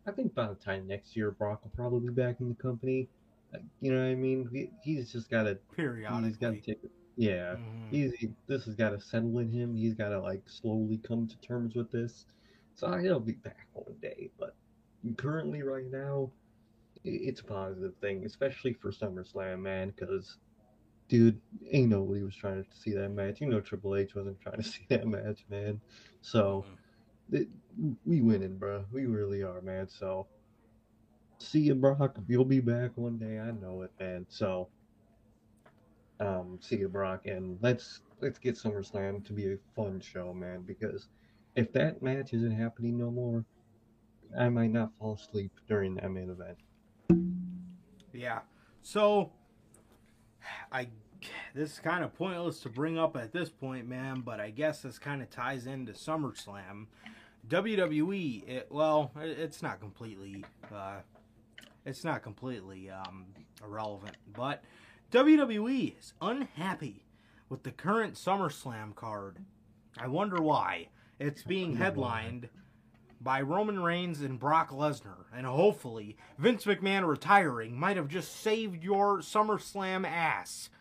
I 0.08 0.12
think 0.12 0.34
by 0.34 0.48
the 0.48 0.56
time 0.56 0.88
next 0.88 1.16
year, 1.16 1.32
Brock 1.32 1.64
will 1.64 1.72
probably 1.76 2.08
be 2.08 2.14
back 2.14 2.40
in 2.40 2.50
the 2.50 2.56
company. 2.56 3.10
You 3.82 3.94
know 3.94 4.00
what 4.02 4.12
I 4.12 4.16
mean? 4.16 4.50
He, 4.52 4.72
he's 4.82 5.12
just 5.12 5.30
got 5.30 5.44
to. 5.44 5.58
He's 6.24 6.38
got 6.38 6.56
to 6.56 6.58
Periodically. 6.58 6.62
take. 6.62 6.80
Yeah, 7.16 7.56
Mhm. 7.56 7.60
he's 7.92 8.14
he, 8.16 8.30
this 8.48 8.66
has 8.66 8.76
got 8.76 8.90
to 8.92 9.00
settle 9.00 9.38
in 9.40 9.52
him. 9.52 9.76
He's 9.76 9.94
got 9.94 10.10
to 10.10 10.20
like 10.22 10.48
slowly 10.50 10.98
come 10.98 11.28
to 11.28 11.38
terms 11.40 11.76
with 11.76 11.92
this. 11.92 12.26
So 12.76 12.92
he'll 12.98 13.20
be 13.20 13.34
back 13.34 13.68
one 13.74 13.96
day. 14.02 14.32
But 14.40 14.56
currently, 15.18 15.64
right 15.64 15.86
now, 15.92 16.32
it's 17.04 17.42
a 17.42 17.46
positive 17.46 17.96
thing, 18.02 18.26
especially 18.26 18.74
for 18.74 18.92
SummerSlam, 18.92 19.60
man. 19.62 19.90
Because, 19.90 20.38
dude, 21.10 21.40
ain't 21.72 21.90
nobody 21.90 22.24
was 22.24 22.36
trying 22.36 22.64
to 22.64 22.70
see 22.78 22.94
that 22.94 23.10
match. 23.10 23.42
You 23.42 23.48
know, 23.50 23.62
Triple 23.62 23.96
H 23.96 24.16
wasn't 24.16 24.40
trying 24.42 24.58
to 24.58 24.64
see 24.70 24.86
that 24.90 25.08
match, 25.08 25.46
man. 25.50 25.82
So 26.22 26.66
Mhm. 27.32 27.40
it, 27.42 27.50
we 28.06 28.22
winning, 28.22 28.58
bro. 28.58 28.86
We 28.92 29.06
really 29.08 29.44
are, 29.44 29.62
man. 29.62 29.88
So 29.90 30.28
see 31.40 31.62
you, 31.62 31.76
Brock. 31.76 32.18
You'll 32.28 32.46
be 32.46 32.60
back 32.60 32.92
one 32.98 33.18
day. 33.18 33.40
I 33.40 33.52
know 33.52 33.82
it, 33.82 33.92
man. 34.00 34.26
So 34.30 34.70
um, 36.20 36.60
see 36.62 36.78
you, 36.78 36.90
Brock, 36.90 37.26
and 37.26 37.58
let's 37.62 38.02
let's 38.22 38.40
get 38.40 38.56
SummerSlam 38.56 39.26
to 39.26 39.34
be 39.34 39.54
a 39.54 39.58
fun 39.76 40.00
show, 40.00 40.34
man. 40.34 40.64
Because 40.66 41.08
if 41.56 41.72
that 41.74 42.02
match 42.02 42.34
isn't 42.34 42.52
happening 42.52 42.98
no 42.98 43.12
more, 43.12 43.46
I 44.38 44.50
might 44.50 44.72
not 44.72 44.92
fall 45.00 45.14
asleep 45.14 45.52
during 45.68 45.96
that 45.96 46.12
main 46.12 46.30
event. 46.30 46.58
Yeah. 48.14 48.40
So 48.82 49.32
I 50.72 50.88
this 51.54 51.74
is 51.74 51.80
kind 51.80 52.04
of 52.04 52.14
pointless 52.14 52.60
to 52.62 52.70
bring 52.70 52.98
up 52.98 53.16
at 53.16 53.32
this 53.32 53.50
point, 53.50 53.88
man, 53.88 54.22
but 54.22 54.40
I 54.40 54.50
guess 54.50 54.82
this 54.82 55.00
kind 55.00 55.22
of 55.22 55.30
ties 55.30 55.68
into 55.68 55.94
SummerSlam. 55.94 56.88
WWE, 57.48 58.48
it, 58.48 58.68
well, 58.70 59.12
it's 59.18 59.62
not 59.62 59.80
completely 59.80 60.44
uh, 60.74 60.98
it's 61.86 62.04
not 62.04 62.24
completely 62.24 62.90
um, 62.90 63.26
irrelevant, 63.64 64.16
but 64.34 64.64
WWE 65.14 65.96
is 66.00 66.14
unhappy 66.24 67.06
with 67.48 67.62
the 67.62 67.70
current 67.72 68.16
SummerSlam 68.16 68.96
card. 68.96 69.38
I 69.96 70.08
wonder 70.08 70.42
why. 70.42 70.88
It's 71.20 71.44
being 71.44 71.76
headlined 71.76 72.50
by 73.22 73.42
Roman 73.42 73.84
Reigns 73.84 74.22
and 74.22 74.40
Brock 74.40 74.72
Lesnar, 74.72 75.26
and 75.32 75.46
hopefully 75.46 76.18
Vince 76.40 76.66
McMahon 76.66 77.08
retiring 77.08 77.80
might 77.80 77.96
have 77.96 78.08
just 78.08 78.42
saved 78.42 78.84
your 78.84 79.20
SummerSlam 79.20 80.04
ass. 80.04 80.72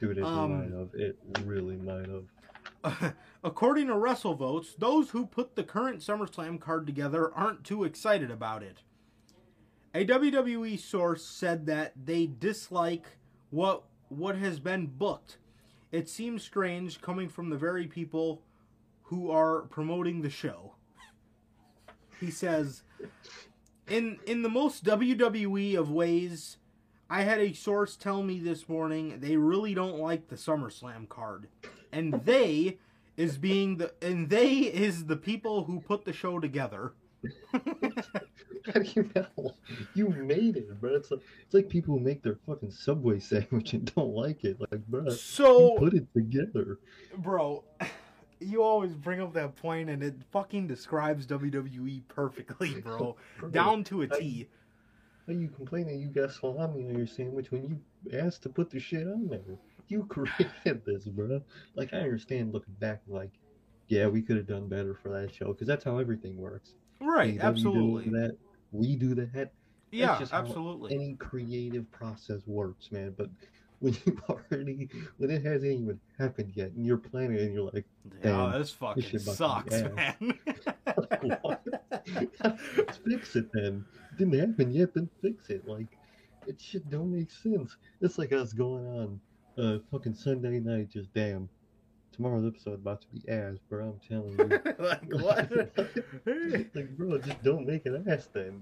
Dude, 0.00 0.18
it 0.18 0.24
Um, 0.24 0.58
might 0.58 0.76
have. 0.76 0.90
It 0.94 1.16
really 1.44 1.76
might 1.76 2.08
have. 2.08 3.14
According 3.44 3.86
to 3.86 3.94
WrestleVotes, 3.94 4.76
those 4.76 5.10
who 5.10 5.24
put 5.24 5.54
the 5.54 5.62
current 5.62 6.00
SummerSlam 6.00 6.60
card 6.60 6.84
together 6.84 7.32
aren't 7.32 7.62
too 7.62 7.84
excited 7.84 8.30
about 8.32 8.64
it. 8.64 8.82
A 9.94 10.04
WWE 10.04 10.80
source 10.80 11.24
said 11.24 11.66
that 11.66 11.92
they 12.04 12.26
dislike 12.26 13.17
what 13.50 13.84
what 14.08 14.36
has 14.36 14.58
been 14.58 14.86
booked. 14.86 15.38
It 15.92 16.08
seems 16.08 16.42
strange 16.42 17.00
coming 17.00 17.28
from 17.28 17.50
the 17.50 17.56
very 17.56 17.86
people 17.86 18.42
who 19.04 19.30
are 19.30 19.62
promoting 19.62 20.20
the 20.22 20.30
show. 20.30 20.74
He 22.20 22.30
says, 22.30 22.82
"In 23.86 24.18
in 24.26 24.42
the 24.42 24.48
most 24.48 24.84
WWE 24.84 25.76
of 25.76 25.90
ways, 25.90 26.58
I 27.08 27.22
had 27.22 27.40
a 27.40 27.52
source 27.52 27.96
tell 27.96 28.22
me 28.22 28.38
this 28.38 28.68
morning 28.68 29.20
they 29.20 29.36
really 29.36 29.74
don't 29.74 29.98
like 29.98 30.28
the 30.28 30.36
SummerSlam 30.36 31.08
card, 31.08 31.48
and 31.92 32.14
they 32.24 32.78
is 33.16 33.38
being 33.38 33.78
the 33.78 33.94
and 34.02 34.28
they 34.28 34.58
is 34.58 35.06
the 35.06 35.16
people 35.16 35.64
who 35.64 35.80
put 35.80 36.04
the 36.04 36.12
show 36.12 36.38
together." 36.38 36.92
How 38.72 38.80
do 38.80 38.90
you 38.94 39.10
know? 39.14 39.52
You 39.94 40.08
made 40.10 40.56
it, 40.56 40.80
bro. 40.80 40.94
It's 40.94 41.10
like 41.10 41.20
it's 41.44 41.54
like 41.54 41.68
people 41.68 41.98
who 41.98 42.04
make 42.04 42.22
their 42.22 42.38
fucking 42.46 42.70
Subway 42.70 43.18
sandwich 43.20 43.72
and 43.72 43.92
don't 43.94 44.14
like 44.14 44.44
it. 44.44 44.58
Like, 44.60 44.86
bro, 44.86 45.04
you 45.04 45.10
So, 45.12 45.76
put 45.78 45.94
it 45.94 46.06
together. 46.14 46.78
bro, 47.18 47.64
you 48.40 48.62
always 48.62 48.94
bring 48.94 49.20
up 49.20 49.32
that 49.34 49.56
point, 49.56 49.90
and 49.90 50.02
it 50.02 50.14
fucking 50.30 50.66
describes 50.66 51.26
WWE 51.26 52.02
perfectly, 52.08 52.80
bro, 52.80 53.16
Bro, 53.38 53.50
down 53.50 53.84
to 53.84 54.02
a 54.02 54.08
T. 54.08 54.48
How 55.26 55.34
you 55.34 55.48
complain 55.48 55.86
that 55.86 55.96
you 55.96 56.08
got 56.08 56.32
salami 56.32 56.88
on 56.88 56.96
your 56.96 57.06
sandwich 57.06 57.50
when 57.50 57.62
you 57.64 58.18
asked 58.18 58.42
to 58.44 58.48
put 58.48 58.70
the 58.70 58.80
shit 58.80 59.06
on 59.06 59.28
there? 59.28 59.58
You 59.88 60.04
created 60.04 60.82
this, 60.86 61.04
bro. 61.04 61.42
Like, 61.74 61.92
I 61.92 61.98
understand 61.98 62.52
looking 62.54 62.74
back, 62.78 63.02
like, 63.06 63.30
yeah, 63.88 64.06
we 64.06 64.22
could 64.22 64.36
have 64.36 64.46
done 64.46 64.68
better 64.68 64.94
for 64.94 65.08
that 65.10 65.34
show 65.34 65.48
because 65.48 65.66
that's 65.66 65.84
how 65.84 65.98
everything 65.98 66.36
works. 66.36 66.74
Right, 67.00 67.38
absolutely. 67.40 68.10
that. 68.10 68.36
We 68.72 68.96
do 68.96 69.14
that. 69.14 69.52
Yeah, 69.90 70.18
just 70.18 70.32
absolutely. 70.32 70.94
Any 70.94 71.14
creative 71.14 71.90
process 71.90 72.42
works, 72.46 72.90
man. 72.92 73.14
But 73.16 73.30
when 73.80 73.96
you 74.04 74.20
already, 74.28 74.88
when 75.16 75.30
it 75.30 75.44
hasn't 75.44 75.72
even 75.72 76.00
happened 76.18 76.52
yet, 76.54 76.72
and 76.72 76.84
you're 76.84 76.98
planning, 76.98 77.38
and 77.38 77.54
you're 77.54 77.70
like, 77.72 77.86
Damn, 78.22 78.52
this 78.52 78.70
fucking 78.70 79.02
to 79.02 79.18
sucks, 79.18 79.82
man. 79.82 80.16
Let's 82.76 82.98
fix 83.06 83.36
it 83.36 83.50
then. 83.52 83.84
Didn't 84.18 84.38
happen 84.38 84.72
yet, 84.72 84.94
then 84.94 85.08
fix 85.22 85.48
it. 85.50 85.66
Like, 85.66 85.86
it 86.46 86.60
shit 86.60 86.88
don't 86.90 87.12
make 87.12 87.30
sense. 87.30 87.76
It's 88.00 88.18
like 88.18 88.32
us 88.32 88.52
going 88.52 88.86
on 88.86 89.20
uh 89.58 89.78
fucking 89.90 90.14
Sunday 90.14 90.60
night, 90.60 90.90
just 90.90 91.12
damn. 91.14 91.48
Tomorrow's 92.18 92.46
episode 92.46 92.74
about 92.74 93.00
to 93.02 93.06
be 93.14 93.28
ass, 93.28 93.58
bro. 93.70 93.90
I'm 93.90 94.00
telling 94.08 94.32
you. 94.36 94.74
like 94.84 95.04
what? 95.22 95.52
like, 96.74 96.96
bro, 96.96 97.16
just 97.18 97.40
don't 97.44 97.64
make 97.64 97.86
an 97.86 98.04
ass 98.10 98.28
then. 98.32 98.60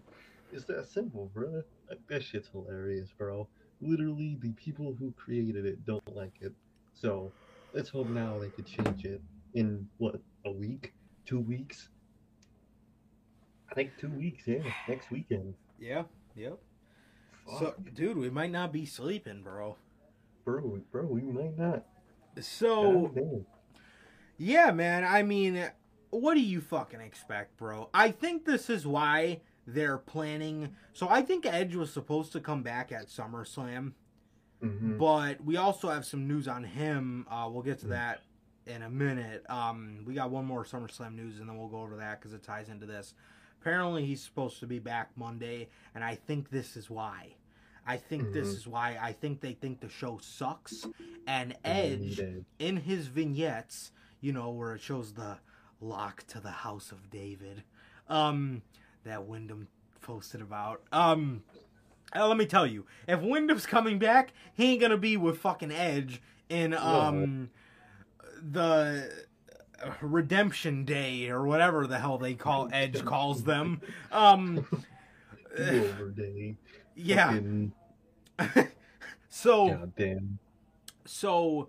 It's 0.53 0.67
that 0.67 0.87
simple, 0.91 1.31
bro. 1.33 1.63
Like, 1.89 2.07
that 2.09 2.23
shit's 2.23 2.51
hilarious, 2.53 3.09
bro. 3.17 3.49
Literally, 3.81 4.37
the 4.43 4.53
people 4.53 4.95
who 4.99 5.11
created 5.13 5.65
it 5.65 5.87
don't 5.87 6.15
like 6.15 6.35
it. 6.43 6.53
So, 6.93 7.33
let's 7.73 7.89
hope 7.89 8.09
now 8.09 8.39
they 8.39 8.51
could 8.51 8.67
change 8.67 9.07
it 9.07 9.23
in, 9.55 9.89
what, 9.97 10.21
a 10.45 10.51
week? 10.51 10.93
Two 11.25 11.41
weeks? 11.41 11.89
I 13.71 13.75
think 13.75 13.93
two 13.99 14.11
weeks, 14.11 14.47
yeah. 14.47 14.71
Next 14.87 15.11
weekend. 15.11 15.55
yeah, 15.81 16.03
yep. 16.35 16.59
So, 17.59 17.73
dude, 17.95 18.19
we 18.19 18.29
might 18.29 18.51
not 18.51 18.71
be 18.71 18.85
sleeping, 18.85 19.43
bro. 19.43 19.77
bro, 20.45 20.79
bro, 20.93 21.07
we 21.07 21.23
might 21.23 21.57
not. 21.57 21.87
So, 22.41 23.45
Yeah, 24.39 24.71
man. 24.71 25.05
I 25.05 25.23
mean, 25.23 25.71
what 26.11 26.35
do 26.35 26.41
you 26.41 26.61
fucking 26.61 27.01
expect, 27.01 27.57
bro? 27.57 27.89
I 27.95 28.11
think 28.11 28.45
this 28.45 28.69
is 28.69 28.87
why 28.87 29.41
they're 29.67 29.99
planning. 29.99 30.75
So 30.93 31.09
I 31.09 31.23
think 31.23 31.47
Edge 31.47 31.75
was 31.75 31.93
supposed 31.93 32.33
to 32.33 32.41
come 32.41 32.63
back 32.63 32.93
at 32.93 33.09
SummerSlam, 33.09 33.93
Mhm. 34.63 34.99
but 34.99 35.43
we 35.45 35.57
also 35.57 35.89
have 35.89 36.05
some 36.05 36.29
news 36.29 36.47
on 36.49 36.65
him. 36.65 37.27
Uh, 37.31 37.49
we'll 37.51 37.63
get 37.63 37.79
to 37.81 37.89
that 37.89 38.23
in 38.67 38.83
a 38.83 38.91
minute. 38.91 39.45
Um, 39.51 40.05
we 40.07 40.15
got 40.15 40.31
one 40.31 40.45
more 40.45 40.65
SummerSlam 40.65 41.15
news, 41.15 41.41
and 41.41 41.49
then 41.49 41.57
we'll 41.57 41.69
go 41.69 41.81
over 41.81 41.97
that 41.97 42.21
because 42.21 42.33
it 42.35 42.43
ties 42.43 42.69
into 42.69 42.87
this. 42.87 43.15
Apparently, 43.61 44.05
he's 44.07 44.23
supposed 44.23 44.61
to 44.61 44.67
be 44.67 44.79
back 44.79 45.11
Monday, 45.17 45.69
and 45.95 46.05
I 46.05 46.15
think 46.15 46.51
this 46.51 46.77
is 46.77 46.89
why. 46.91 47.35
I 47.87 47.97
think 47.97 48.33
this 48.33 48.49
Mhm. 48.49 48.57
is 48.57 48.67
why. 48.67 48.99
I 49.01 49.13
think 49.13 49.41
they 49.41 49.53
think 49.53 49.81
the 49.81 49.89
show 49.89 50.19
sucks, 50.19 50.87
and 51.27 51.57
Edge 51.65 52.21
in 52.59 52.77
his 52.79 53.07
vignettes, 53.07 53.93
you 54.21 54.33
know, 54.33 54.51
where 54.51 54.75
it 54.75 54.81
shows 54.81 55.13
the 55.15 55.39
lock 55.81 56.25
to 56.29 56.41
the 56.41 56.51
house 56.51 56.91
of 56.91 57.11
David, 57.11 57.63
um, 58.09 58.63
that 59.05 59.25
Windham 59.27 59.69
posted 60.01 60.41
about. 60.41 60.83
Um, 60.91 61.45
uh, 62.15 62.27
let 62.27 62.37
me 62.37 62.47
tell 62.47 62.67
you, 62.67 62.87
if 63.07 63.21
Windham's 63.21 63.67
coming 63.67 63.99
back, 63.99 64.33
he 64.55 64.73
ain't 64.73 64.81
gonna 64.81 64.97
be 64.97 65.17
with 65.17 65.39
fucking 65.39 65.71
Edge 65.73 66.21
in 66.49 66.75
um 66.75 67.51
the 68.43 69.27
Redemption 70.01 70.85
Day 70.85 71.29
or 71.29 71.45
whatever 71.47 71.87
the 71.87 71.99
hell 71.99 72.19
they 72.19 72.35
call 72.35 72.69
Edge 72.73 73.05
calls 73.05 73.45
them. 73.45 73.81
Um, 74.11 74.67
day. 75.57 76.57
Yeah. 76.97 77.41
So 79.29 79.69
so 81.05 81.69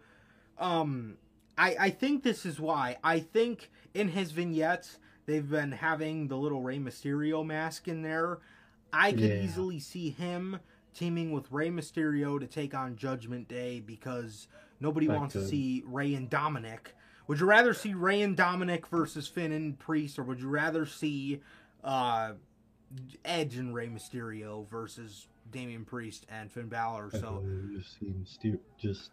um 0.57 1.17
I 1.57 1.75
I 1.79 1.89
think 1.89 2.23
this 2.23 2.45
is 2.45 2.59
why. 2.59 2.97
I 3.03 3.19
think 3.19 3.69
in 3.93 4.09
his 4.09 4.31
vignettes 4.31 4.97
they've 5.25 5.49
been 5.49 5.71
having 5.73 6.27
the 6.27 6.37
little 6.37 6.61
Rey 6.61 6.79
Mysterio 6.79 7.45
mask 7.45 7.87
in 7.87 8.01
there. 8.01 8.39
I 8.93 9.11
could 9.11 9.21
Yeah. 9.21 9.43
easily 9.43 9.79
see 9.79 10.09
him 10.11 10.59
teaming 10.93 11.31
with 11.31 11.51
Rey 11.51 11.69
Mysterio 11.69 12.39
to 12.39 12.47
take 12.47 12.73
on 12.73 12.95
Judgment 12.95 13.47
Day 13.47 13.79
because 13.79 14.47
nobody 14.79 15.07
wants 15.07 15.33
to 15.33 15.39
could. 15.39 15.49
see 15.49 15.83
Rey 15.85 16.13
and 16.15 16.29
Dominic. 16.29 16.95
Would 17.27 17.39
you 17.39 17.45
rather 17.45 17.73
see 17.73 17.93
Rey 17.93 18.21
and 18.21 18.37
Dominic 18.37 18.87
versus 18.87 19.27
Finn 19.27 19.51
and 19.51 19.77
Priest, 19.77 20.17
or 20.17 20.23
would 20.23 20.39
you 20.39 20.47
rather 20.47 20.85
see 20.85 21.41
uh, 21.83 22.33
Edge 23.25 23.55
and 23.57 23.73
Rey 23.73 23.87
Mysterio 23.87 24.67
versus 24.69 25.27
Damian 25.51 25.85
Priest 25.85 26.25
and 26.29 26.51
Finn 26.51 26.67
Balor? 26.67 27.11
So 27.11 27.43
would 27.43 27.77
just 27.79 27.99
see 27.99 28.07
him 28.07 28.25
just, 28.79 29.11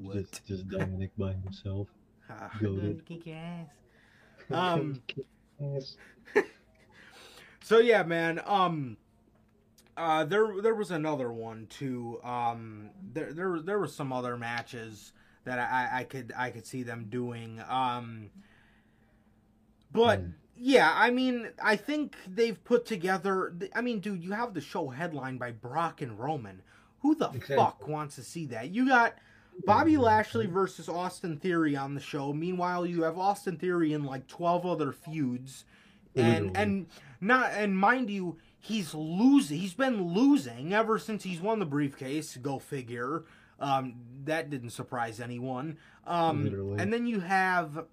What? 0.00 0.16
just, 0.16 0.46
just 0.46 0.68
Dominic 0.68 1.10
by 1.18 1.32
himself. 1.32 1.88
Goated. 2.60 3.04
kick 3.06 3.26
your 3.26 3.36
ass. 3.36 3.66
Um, 4.50 5.02
Yes. 5.60 5.96
So 7.62 7.78
yeah, 7.78 8.02
man. 8.02 8.40
Um, 8.46 8.96
uh, 9.96 10.24
there 10.24 10.60
there 10.62 10.74
was 10.74 10.90
another 10.90 11.30
one 11.30 11.66
too. 11.68 12.18
Um, 12.24 12.90
there 13.12 13.32
there 13.34 13.60
there 13.60 13.78
were 13.78 13.86
some 13.86 14.12
other 14.12 14.36
matches 14.38 15.12
that 15.44 15.58
I, 15.58 16.00
I 16.00 16.04
could 16.04 16.32
I 16.36 16.50
could 16.50 16.66
see 16.66 16.82
them 16.82 17.06
doing. 17.10 17.62
Um, 17.68 18.30
but 19.92 20.20
Mm. 20.22 20.32
Yeah, 20.62 20.92
I 20.94 21.10
mean, 21.10 21.48
I 21.62 21.76
think 21.76 22.14
they've 22.28 22.62
put 22.64 22.84
together. 22.86 23.54
I 23.74 23.80
mean, 23.80 24.00
dude, 24.00 24.22
you 24.22 24.32
have 24.32 24.52
the 24.54 24.60
show 24.60 24.88
headlined 24.88 25.38
by 25.38 25.52
Brock 25.52 26.02
and 26.02 26.18
Roman. 26.18 26.62
Who 27.00 27.14
the 27.14 27.30
Exactly. 27.30 27.56
fuck 27.56 27.88
wants 27.88 28.16
to 28.16 28.22
see 28.22 28.44
that? 28.46 28.68
You 28.70 28.86
got 28.86 29.14
Bobby 29.64 29.96
Lashley 29.96 30.46
versus 30.46 30.86
Austin 30.88 31.38
Theory 31.38 31.74
on 31.76 31.94
the 31.94 32.00
show. 32.00 32.32
Meanwhile, 32.34 32.84
you 32.86 33.02
have 33.04 33.16
Austin 33.18 33.56
Theory 33.56 33.94
in 33.94 34.04
like 34.04 34.26
twelve 34.26 34.66
other 34.66 34.92
feuds, 34.92 35.64
and 36.14 36.54
and 36.56 36.86
not 37.22 37.52
and 37.52 37.76
mind 37.78 38.10
you, 38.10 38.36
he's 38.58 38.92
losing. 38.94 39.58
He's 39.58 39.72
been 39.74 40.12
losing 40.12 40.74
ever 40.74 40.98
since 40.98 41.22
he's 41.24 41.40
won 41.40 41.58
the 41.58 41.64
briefcase. 41.66 42.36
Go 42.36 42.58
figure. 42.58 43.24
Um, 43.58 43.94
that 44.24 44.50
didn't 44.50 44.70
surprise 44.70 45.20
anyone. 45.20 45.78
Um, 46.06 46.44
Literally. 46.44 46.78
and 46.82 46.92
then 46.92 47.06
you 47.06 47.20
have 47.20 47.86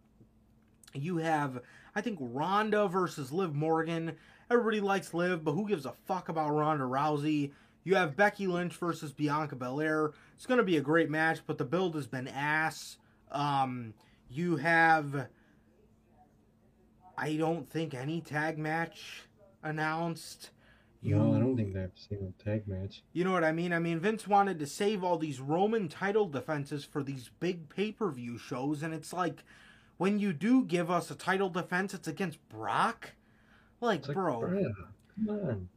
you 0.94 1.18
have 1.18 1.62
I 1.98 2.02
think 2.02 2.20
Ronda 2.22 2.88
versus 2.88 3.32
Liv 3.32 3.56
Morgan. 3.56 4.16
Everybody 4.52 4.82
likes 4.82 5.16
Liv, 5.16 5.44
but 5.44 5.54
who 5.54 5.68
gives 5.68 5.88
a 5.88 5.94
fuck 6.06 6.30
about 6.30 6.52
Ronda 6.52 6.84
Rousey? 6.84 7.54
You 7.84 7.96
have 7.96 8.16
Becky 8.16 8.46
Lynch 8.46 8.76
versus 8.76 9.12
Bianca 9.12 9.56
Belair. 9.56 10.12
It's 10.36 10.46
going 10.46 10.60
to 10.60 10.64
be 10.64 10.78
a 10.78 10.82
great 10.82 11.10
match, 11.10 11.40
but 11.48 11.58
the 11.58 11.66
build 11.66 11.96
has 11.96 12.06
been 12.06 12.28
ass. 12.28 12.98
Um, 13.32 13.96
you 14.30 14.58
have 14.58 15.28
I 17.18 17.36
don't 17.36 17.68
think 17.68 17.96
any 17.96 18.22
tag 18.22 18.60
match 18.60 19.24
announced. 19.64 20.52
You, 21.02 21.16
No, 21.16 21.34
I 21.34 21.40
don't 21.40 21.58
think 21.58 21.74
they've 21.74 21.90
seen 21.96 22.32
a 22.40 22.44
tag 22.44 22.68
match. 22.68 23.02
you 23.12 23.24
know 23.24 23.32
what 23.32 23.44
I 23.44 23.52
mean? 23.52 23.74
I 23.74 23.80
mean, 23.80 24.00
Vince 24.00 24.28
wanted 24.28 24.60
to 24.60 24.68
save 24.68 25.04
all 25.04 25.18
these 25.18 25.40
Roman 25.40 25.88
title 25.88 26.28
defenses 26.28 26.86
for 26.86 27.02
these 27.02 27.32
big 27.40 27.70
pay 27.70 27.92
per 27.92 28.12
view 28.12 28.38
shows, 28.38 28.84
and 28.84 28.94
it's 28.94 29.14
like, 29.14 29.44
when 29.98 30.20
you 30.20 30.34
do 30.34 30.64
give 30.64 30.90
us 30.92 31.10
a 31.12 31.16
title 31.16 31.50
defense, 31.50 31.94
it's 31.94 32.08
against 32.08 32.38
Brock? 32.50 33.12
Like, 33.82 34.00
It's 34.00 34.08
like, 34.10 34.16
bro, 34.16 34.42
bruh, 34.42 34.74
come 35.16 35.30
on. 35.30 35.70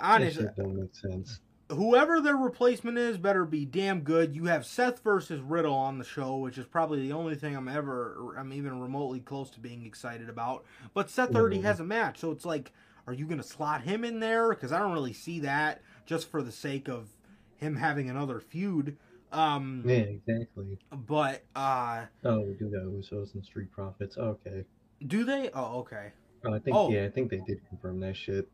Honestly, 0.00 0.46
don't 0.56 0.76
make 0.76 0.94
sense. 0.94 1.40
whoever 1.70 2.20
their 2.20 2.36
replacement 2.36 2.98
is 2.98 3.16
better 3.16 3.44
be 3.44 3.64
damn 3.64 4.00
good. 4.00 4.34
You 4.34 4.44
have 4.46 4.66
Seth 4.66 5.02
versus 5.02 5.40
Riddle 5.40 5.74
on 5.74 5.98
the 5.98 6.04
show, 6.04 6.36
which 6.36 6.58
is 6.58 6.66
probably 6.66 7.00
the 7.06 7.12
only 7.12 7.34
thing 7.34 7.56
I'm 7.56 7.68
ever, 7.68 8.34
I'm 8.36 8.52
even 8.52 8.80
remotely 8.80 9.20
close 9.20 9.50
to 9.50 9.60
being 9.60 9.86
excited 9.86 10.28
about. 10.28 10.64
But 10.94 11.08
Seth 11.10 11.34
already 11.34 11.58
Mhm. 11.58 11.62
has 11.64 11.80
a 11.80 11.84
match, 11.84 12.18
so 12.18 12.30
it's 12.30 12.44
like, 12.44 12.72
are 13.06 13.12
you 13.14 13.24
going 13.26 13.38
to 13.40 13.44
slot 13.46 13.82
him 13.82 14.04
in 14.04 14.20
there? 14.20 14.50
Because 14.50 14.72
I 14.72 14.78
don't 14.78 14.92
really 14.92 15.12
see 15.14 15.40
that 15.40 15.80
just 16.06 16.28
for 16.30 16.42
the 16.42 16.52
sake 16.52 16.88
of 16.88 17.08
him 17.56 17.76
having 17.76 18.10
another 18.10 18.40
feud. 18.40 18.96
Um, 19.32 19.82
Yeah, 19.86 19.96
exactly. 19.96 20.78
But 20.92 21.42
uh, 21.54 22.06
Oh, 22.24 22.40
we 22.40 22.54
do 22.54 22.68
got 22.68 22.82
Usos 22.82 23.34
and 23.34 23.44
Street 23.44 23.70
Profits. 23.70 24.18
Okay. 24.18 24.64
do 25.06 25.24
they? 25.24 25.50
Oh, 25.54 25.80
okay. 25.80 26.12
Oh, 26.44 26.54
I 26.54 26.58
think 26.58 26.76
Oh. 26.76 26.90
yeah, 26.90 27.04
I 27.04 27.10
think 27.10 27.30
they 27.30 27.40
did 27.46 27.60
confirm 27.68 28.00
that 28.00 28.16
shit. 28.16 28.48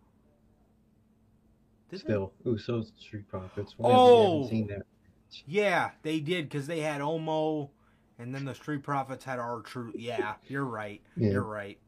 Did 1.90 2.00
they? 2.00 2.04
Still, 2.04 2.32
Usos 2.44 2.90
and 2.90 2.98
Street 2.98 3.28
Profits. 3.28 3.74
Oh! 3.78 4.48
seen 4.48 4.66
that. 4.68 4.82
Yeah, 5.46 5.90
they 6.02 6.20
did 6.20 6.48
because 6.48 6.66
they 6.66 6.80
had 6.80 7.00
Omo, 7.00 7.70
and 8.18 8.34
then 8.34 8.44
the 8.44 8.54
Street 8.54 8.82
Profits 8.82 9.24
had 9.24 9.38
R-Truth. 9.38 9.94
Yeah, 9.96 10.34
you're 10.46 10.64
right. 10.64 11.00
Yeah. 11.16 11.30
You're 11.32 11.42
right. 11.42 11.78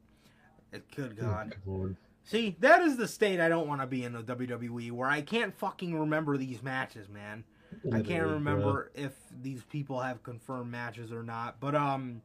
It, 0.72 0.84
good 0.94 1.16
God. 1.16 1.50
Good 1.50 1.70
lord. 1.70 1.96
See, 2.24 2.56
that 2.60 2.82
is 2.82 2.96
the 2.96 3.08
state 3.08 3.40
I 3.40 3.48
don't 3.48 3.66
want 3.66 3.80
to 3.80 3.86
be 3.86 4.04
in 4.04 4.12
the 4.12 4.22
WWE, 4.22 4.92
where 4.92 5.08
I 5.08 5.22
can't 5.22 5.56
fucking 5.56 5.98
remember 5.98 6.36
these 6.36 6.62
matches, 6.62 7.08
man. 7.08 7.44
I 7.92 8.00
can't 8.02 8.26
remember 8.26 8.90
if 8.94 9.12
these 9.42 9.62
people 9.64 10.00
have 10.00 10.22
confirmed 10.22 10.70
matches 10.70 11.12
or 11.12 11.22
not. 11.22 11.60
But 11.60 11.74
um, 11.74 12.22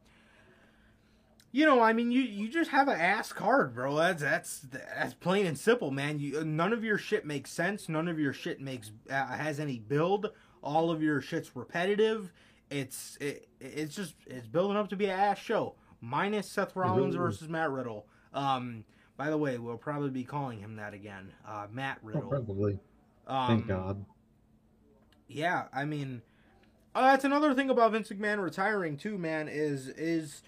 you 1.52 1.66
know, 1.66 1.80
I 1.80 1.92
mean, 1.92 2.10
you 2.10 2.22
you 2.22 2.48
just 2.48 2.70
have 2.70 2.88
an 2.88 2.98
ass 2.98 3.32
card, 3.32 3.74
bro. 3.74 3.94
That's 3.96 4.22
that's 4.22 4.66
that's 4.70 5.14
plain 5.14 5.46
and 5.46 5.56
simple, 5.58 5.90
man. 5.90 6.18
You 6.18 6.44
none 6.44 6.72
of 6.72 6.82
your 6.82 6.98
shit 6.98 7.24
makes 7.24 7.50
sense. 7.50 7.88
None 7.88 8.08
of 8.08 8.18
your 8.18 8.32
shit 8.32 8.60
makes 8.60 8.90
uh, 9.10 9.26
has 9.26 9.60
any 9.60 9.78
build. 9.78 10.30
All 10.62 10.90
of 10.90 11.02
your 11.02 11.20
shit's 11.20 11.54
repetitive. 11.54 12.32
It's 12.70 13.16
it, 13.20 13.48
it's 13.60 13.94
just 13.94 14.14
it's 14.26 14.48
building 14.48 14.76
up 14.76 14.88
to 14.88 14.96
be 14.96 15.04
an 15.04 15.12
ass 15.18 15.38
show. 15.38 15.74
Minus 16.00 16.50
Seth 16.50 16.74
Rollins 16.74 17.14
versus 17.14 17.48
Matt 17.48 17.70
Riddle. 17.70 18.06
Um, 18.32 18.84
by 19.16 19.30
the 19.30 19.38
way, 19.38 19.58
we'll 19.58 19.76
probably 19.78 20.10
be 20.10 20.24
calling 20.24 20.58
him 20.58 20.76
that 20.76 20.92
again. 20.92 21.32
Uh, 21.46 21.66
Matt 21.70 21.98
Oh, 22.02 22.06
Riddle. 22.08 22.28
probably. 22.30 22.78
Um, 23.26 23.46
Thank 23.46 23.68
God. 23.68 24.04
Yeah, 25.34 25.64
I 25.72 25.84
mean, 25.84 26.22
uh, 26.94 27.02
that's 27.10 27.24
another 27.24 27.54
thing 27.54 27.68
about 27.70 27.92
Vince 27.92 28.08
McMahon 28.08 28.42
retiring 28.42 28.96
too, 28.96 29.18
man. 29.18 29.48
Is 29.48 29.88
is 29.88 30.42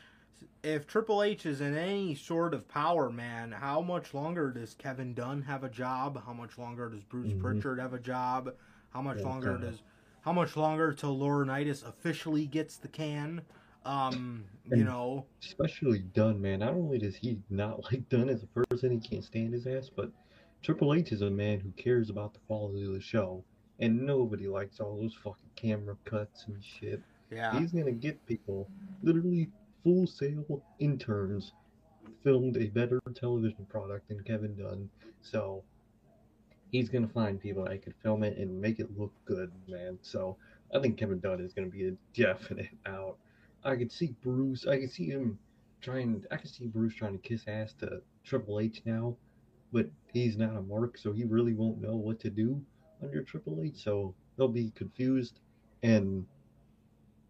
if 0.63 0.87
Triple 0.87 1.23
H 1.23 1.45
is 1.45 1.61
in 1.61 1.77
any 1.77 2.15
sort 2.15 2.55
of 2.55 2.69
power, 2.69 3.11
man, 3.11 3.53
how 3.53 3.81
much 3.83 4.15
longer 4.15 4.51
does 4.53 4.75
Kevin 4.75 5.13
Dunn 5.13 5.43
have 5.43 5.65
a 5.65 5.69
job? 5.69 6.23
How 6.25 6.33
much 6.33 6.57
longer 6.57 6.89
does 6.89 7.03
Bruce 7.05 7.33
Mhm. 7.33 7.41
Pritchard 7.41 7.79
have 7.81 7.95
a 7.95 7.99
job? 7.99 8.55
How 8.91 9.03
much 9.03 9.19
Yeah, 9.19 9.27
longer 9.29 9.53
kinda. 9.53 9.71
does 9.73 9.83
how 10.23 10.33
much 10.33 10.57
longer 10.57 10.93
till 10.93 11.17
Laurinaitis 11.17 11.87
officially 11.87 12.47
gets 12.47 12.77
the 12.79 12.89
can? 12.89 13.43
Um, 13.85 14.45
you 14.65 14.73
And- 14.79 14.85
know, 14.85 15.27
Especially 15.41 16.01
Dunn, 16.01 16.41
man. 16.41 16.59
Not 16.61 16.75
only 16.75 16.99
does 16.99 17.15
he 17.17 17.41
not 17.51 17.81
like 17.93 18.09
Dunn 18.09 18.29
as 18.29 18.43
a 18.43 18.47
person, 18.49 18.91
he 18.91 18.99
can't 18.99 19.23
stand 19.25 19.53
his 19.53 19.67
ass, 19.69 19.89
but 19.89 20.11
Triple 20.63 20.95
H 20.95 21.13
is 21.13 21.23
a 21.23 21.31
man 21.31 21.61
who 21.61 21.71
cares 21.73 22.11
about 22.11 22.33
the 22.35 22.41
quality 22.41 22.85
of 22.85 22.93
the 22.93 23.01
show. 23.01 23.45
And 23.79 24.07
nobody 24.07 24.47
likes 24.49 24.81
all 24.81 24.97
those 24.97 25.15
fucking 25.15 25.51
camera 25.55 25.97
cuts 26.05 26.45
and 26.47 26.63
shit. 26.65 27.03
yeah, 27.31 27.59
He's 27.59 27.73
gonna 27.73 27.93
get 27.93 28.25
people, 28.27 28.69
literally 29.03 29.51
Full 29.85 30.07
Sail 30.07 30.63
interns, 30.79 31.53
filmed 32.25 32.57
a 32.57 32.67
better 32.69 33.01
television 33.15 33.67
product 33.69 34.09
than 34.09 34.23
Kevin 34.23 34.57
Dunn. 34.57 34.89
So 35.21 35.63
he's 36.73 36.89
gonna 36.89 37.09
find 37.09 37.41
people 37.41 37.65
that 37.65 37.83
could 37.83 37.95
film 38.03 38.23
it 38.23 38.39
and 38.39 38.61
make 38.61 38.81
it 38.81 38.99
look 38.99 39.13
good, 39.27 39.53
man. 39.69 39.99
So 40.03 40.37
I 40.75 40.81
think 40.81 40.97
Kevin 40.97 41.21
Dunn 41.21 41.41
is 41.41 41.53
gonna 41.53 41.69
be 41.69 41.89
a 41.89 41.93
definite 42.15 42.71
out. 42.87 43.19
I 43.63 43.77
could 43.77 43.93
see 43.93 44.15
Bruce. 44.23 44.67
I 44.67 44.79
could 44.79 44.91
see 44.91 45.07
him 45.07 45.39
trying. 45.83 46.25
I 46.31 46.37
could 46.37 46.51
see 46.51 46.67
Bruce 46.67 46.95
trying 46.95 47.13
to 47.13 47.29
kiss 47.29 47.45
ass 47.47 47.75
to 47.81 48.01
Triple 48.25 48.59
H 48.61 48.83
now, 48.87 49.17
but 49.73 49.91
he's 50.13 50.37
not 50.37 50.57
a 50.57 50.63
mark, 50.63 50.97
so 50.97 51.13
he 51.13 51.25
really 51.25 51.53
won't 51.53 51.81
know 51.81 51.97
what 51.97 52.19
to 52.21 52.31
do 52.31 52.65
under 53.03 53.23
Triple 53.23 53.63
H. 53.63 53.83
So 53.83 54.15
they'll 54.37 54.49
be 54.49 54.71
confused. 54.71 55.41
And 55.83 56.27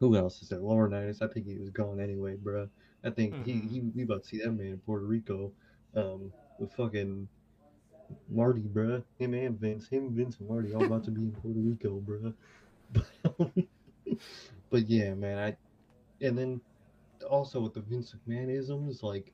who 0.00 0.16
else 0.16 0.42
is 0.42 0.48
there? 0.48 0.58
Laurinaitis. 0.60 1.22
I 1.22 1.28
think 1.32 1.46
he 1.46 1.58
was 1.58 1.70
gone 1.70 2.00
anyway, 2.00 2.36
bruh. 2.36 2.68
I 3.04 3.10
think 3.10 3.36
he, 3.44 3.52
Mhm. 3.52 3.68
he 3.68 3.80
we 3.80 4.02
about 4.02 4.22
to 4.22 4.28
see 4.28 4.38
that 4.38 4.52
man 4.52 4.66
in 4.66 4.78
Puerto 4.78 5.04
Rico, 5.06 5.52
um, 5.94 6.32
with 6.58 6.72
fucking 6.72 7.28
Marty, 8.28 8.62
bruh. 8.62 9.02
Him 9.18 9.34
and 9.34 9.58
Vince, 9.58 9.88
him, 9.88 10.14
Vince, 10.14 10.38
and 10.38 10.48
Marty 10.48 10.74
all 10.74 10.84
about 10.84 11.04
to 11.04 11.10
be 11.10 11.22
in 11.22 11.32
Puerto 11.32 11.58
Rico, 11.60 12.00
bruh. 12.00 12.34
But, 12.92 13.50
but 14.70 14.88
yeah, 14.88 15.14
man. 15.14 15.38
I 15.38 15.56
and 16.24 16.38
then 16.38 16.60
also 17.28 17.60
with 17.60 17.74
the 17.74 17.80
Vince 17.82 18.14
McMahonisms, 18.28 19.02
like 19.02 19.32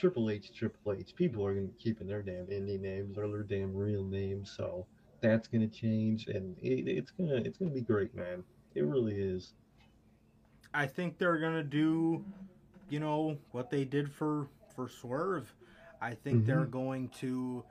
Triple 0.00 0.30
H, 0.30 0.50
Triple 0.52 0.94
H. 0.94 1.14
People 1.14 1.44
are 1.44 1.54
gonna 1.54 1.66
be 1.66 1.78
keeping 1.78 2.06
their 2.06 2.22
damn 2.22 2.46
indie 2.46 2.80
names 2.80 3.18
or 3.18 3.28
their 3.28 3.42
damn 3.42 3.74
real 3.76 4.02
names, 4.02 4.50
so 4.56 4.86
that's 5.20 5.46
gonna 5.46 5.68
change, 5.68 6.26
and 6.28 6.56
it, 6.58 6.88
it's 6.88 7.10
gonna 7.10 7.34
it's 7.36 7.58
gonna 7.58 7.70
be 7.70 7.82
great, 7.82 8.14
man. 8.14 8.42
It 8.74 8.82
really 8.84 9.14
is. 9.20 9.52
I 10.72 10.86
think 10.86 11.18
they're 11.18 11.38
gonna 11.38 11.62
do, 11.62 12.24
you 12.88 12.98
know, 13.00 13.36
what 13.52 13.70
they 13.70 13.84
did 13.84 14.10
for 14.10 14.48
for 14.74 14.88
Swerve. 14.88 15.54
I 16.00 16.14
think 16.14 16.46
they're 16.46 16.64
Mhm. 16.66 16.70
going 16.70 17.08
to 17.20 17.64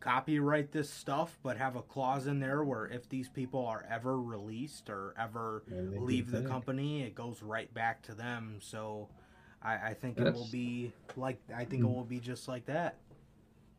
copyright 0.00 0.72
this 0.72 0.90
stuff, 0.90 1.38
but 1.42 1.56
have 1.56 1.76
a 1.76 1.82
clause 1.82 2.26
in 2.26 2.40
there 2.40 2.62
where 2.64 2.86
if 2.88 3.08
these 3.08 3.28
people 3.28 3.64
are 3.66 3.86
ever 3.88 4.20
released 4.20 4.90
or 4.90 5.14
ever 5.18 5.62
And 5.68 5.92
they 5.92 5.96
get 5.96 6.02
leave 6.02 6.30
the 6.30 6.42
company, 6.42 7.02
it 7.02 7.14
goes 7.14 7.42
right 7.42 7.72
back 7.72 8.02
to 8.02 8.14
them. 8.14 8.58
So 8.60 9.08
I, 9.62 9.88
I 9.90 9.94
think 9.94 10.18
it 10.18 10.32
will 10.32 10.48
be 10.50 10.92
like 11.16 11.38
I 11.54 11.64
think 11.64 11.82
it 11.82 11.86
Mm. 11.86 11.94
will 11.94 12.04
be 12.04 12.18
just 12.20 12.48
like 12.48 12.66
that. 12.66 12.96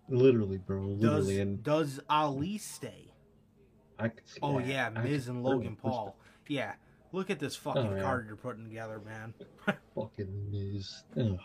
Literally, 0.10 0.58
bro. 0.58 0.96
Does 0.96 1.30
and 1.30 1.64
does 1.64 2.00
Ali 2.10 2.58
stay? 2.58 3.12
I 3.98 4.10
could 4.10 4.28
see 4.28 4.40
Oh 4.42 4.60
that. 4.60 4.68
yeah, 4.68 4.90
Miz 4.90 5.28
and 5.28 5.44
Logan 5.44 5.76
Paul. 5.76 6.16
Yeah, 6.48 6.74
look 7.12 7.30
at 7.30 7.40
this 7.40 7.56
fucking 7.56 7.88
Oh, 7.88 7.96
yeah. 7.96 8.02
card 8.02 8.26
you're 8.28 8.36
putting 8.36 8.66
together, 8.66 9.00
man. 9.06 9.34
Fucking 9.96 10.52
Miz. 10.52 11.04
Ugh. 11.18 11.38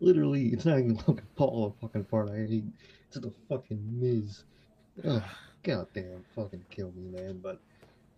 Literally, 0.00 0.48
it's 0.48 0.64
not 0.66 0.78
even 0.80 0.96
Logan 1.06 1.26
Paul 1.36 1.74
fucking 1.80 2.04
part 2.04 2.30
I 2.30 2.36
hate. 2.46 2.64
It's 3.08 3.18
the 3.20 3.32
fucking 3.48 3.80
Miz. 4.00 4.42
Ugh. 5.04 5.22
Goddamn, 5.62 6.24
fucking 6.34 6.64
kill 6.68 6.92
me, 6.96 7.08
man. 7.16 7.38
But 7.42 7.58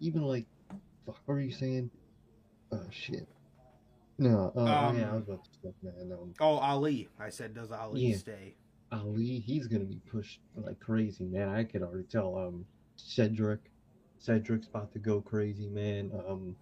even 0.01 0.23
like, 0.23 0.47
fuck, 1.05 1.19
what 1.27 1.35
are 1.35 1.41
you 1.41 1.53
saying? 1.53 1.91
Oh 2.73 2.81
shit. 2.91 3.29
No, 4.19 4.53
uh, 4.57 4.61
Um, 4.61 4.99
yeah, 4.99 5.13
I 5.13 5.15
was 5.17 5.25
about 5.25 5.45
to 5.45 5.51
say, 5.63 5.75
man. 5.83 6.13
Um, 6.13 6.35
Oh, 6.41 6.55
Ali. 6.57 7.09
I 7.19 7.29
said, 7.29 7.55
does 7.55 7.71
Ali 7.71 8.11
Yeah. 8.11 8.17
stay? 8.17 8.57
Ali, 8.93 9.41
he's 9.41 9.67
gonna 9.67 9.85
be 9.85 10.01
pushed 10.07 10.41
like 10.55 10.79
crazy, 10.81 11.25
man. 11.25 11.49
I 11.49 11.65
could 11.65 11.83
already 11.83 12.07
tell. 12.07 12.37
Um, 12.37 12.67
Cedric, 12.97 13.71
Cedric's 14.19 14.69
about 14.69 14.93
to 14.93 14.99
go 14.99 15.21
crazy, 15.21 15.69
man. 15.69 16.13
Um, 16.27 16.57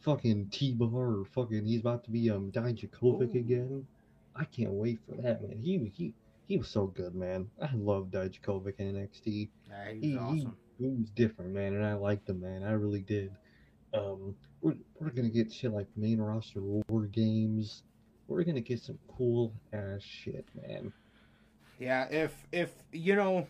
fucking 0.00 0.48
T 0.50 0.72
Bar, 0.74 1.20
or 1.20 1.24
fucking, 1.24 1.64
he's 1.64 1.80
about 1.80 2.04
to 2.04 2.10
be 2.10 2.28
um 2.30 2.50
Dijakovich 2.52 3.34
again. 3.34 3.86
I 4.34 4.44
can't 4.44 4.72
wait 4.72 5.00
for 5.06 5.14
that, 5.22 5.42
man. 5.42 5.58
He 5.58 5.90
he 5.94 6.14
he 6.48 6.58
was 6.58 6.68
so 6.68 6.86
good, 6.88 7.14
man. 7.14 7.50
I 7.62 7.72
love 7.74 8.10
Dijakovich 8.10 8.78
in 8.78 8.94
NXT. 8.94 9.48
Yeah, 9.68 9.92
he 9.92 9.94
was 9.94 10.02
He, 10.02 10.18
awesome. 10.18 10.56
he, 10.78 10.84
he 10.84 10.90
was 10.90 11.10
different, 11.10 11.52
man, 11.52 11.74
and 11.74 11.84
I 11.84 11.94
liked 11.94 12.28
him, 12.28 12.40
man. 12.40 12.62
I 12.62 12.72
really 12.72 13.02
did. 13.02 13.32
Um, 13.94 14.34
we're 14.62 14.74
we're 15.00 15.10
gonna 15.10 15.28
get 15.28 15.52
shit 15.52 15.72
like 15.72 15.86
main 15.96 16.20
roster 16.20 16.60
war 16.62 17.02
games. 17.06 17.82
We're 18.28 18.44
gonna 18.44 18.60
get 18.60 18.80
some 18.80 18.98
cool 19.16 19.52
ass 19.72 20.02
shit, 20.02 20.46
man. 20.54 20.92
Yeah, 21.78 22.06
if 22.10 22.34
if 22.52 22.70
you 22.92 23.16
know, 23.16 23.46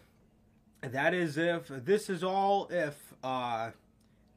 that 0.80 1.14
is 1.14 1.36
if 1.38 1.68
this 1.68 2.08
is 2.10 2.24
all 2.24 2.66
if 2.70 3.14
uh 3.22 3.70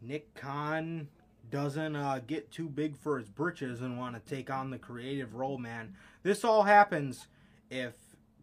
Nick 0.01 0.33
Khan 0.35 1.07
doesn't 1.49 1.95
uh, 1.95 2.19
get 2.25 2.51
too 2.51 2.67
big 2.67 2.97
for 2.97 3.17
his 3.19 3.29
britches 3.29 3.81
and 3.81 3.97
want 3.99 4.15
to 4.15 4.35
take 4.35 4.49
on 4.49 4.71
the 4.71 4.77
creative 4.79 5.35
role, 5.35 5.57
man. 5.59 5.95
This 6.23 6.43
all 6.43 6.63
happens 6.63 7.27
if 7.69 7.93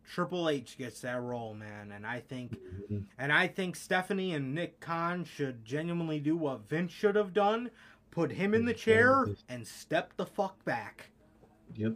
Triple 0.09 0.49
H 0.49 0.79
gets 0.79 1.01
that 1.01 1.21
role, 1.21 1.53
man. 1.53 1.91
And 1.93 2.07
I 2.07 2.21
think 2.21 2.57
Mhm. 2.91 3.05
and 3.19 3.33
I 3.33 3.49
think 3.49 3.77
Stephanie 3.77 4.35
and 4.35 4.55
Nick 4.55 4.81
Khan 4.81 5.25
should 5.25 5.65
genuinely 5.65 6.21
do 6.21 6.37
what 6.37 6.69
Vince 6.69 6.93
should 6.93 7.17
have 7.17 7.33
done. 7.35 7.71
Put 8.13 8.31
him 8.31 8.53
in 8.55 8.65
the 8.67 8.75
chair 8.75 9.27
and 9.49 9.67
step 9.67 10.13
the 10.19 10.27
fuck 10.27 10.63
back. 10.67 11.11
Yep. 11.75 11.95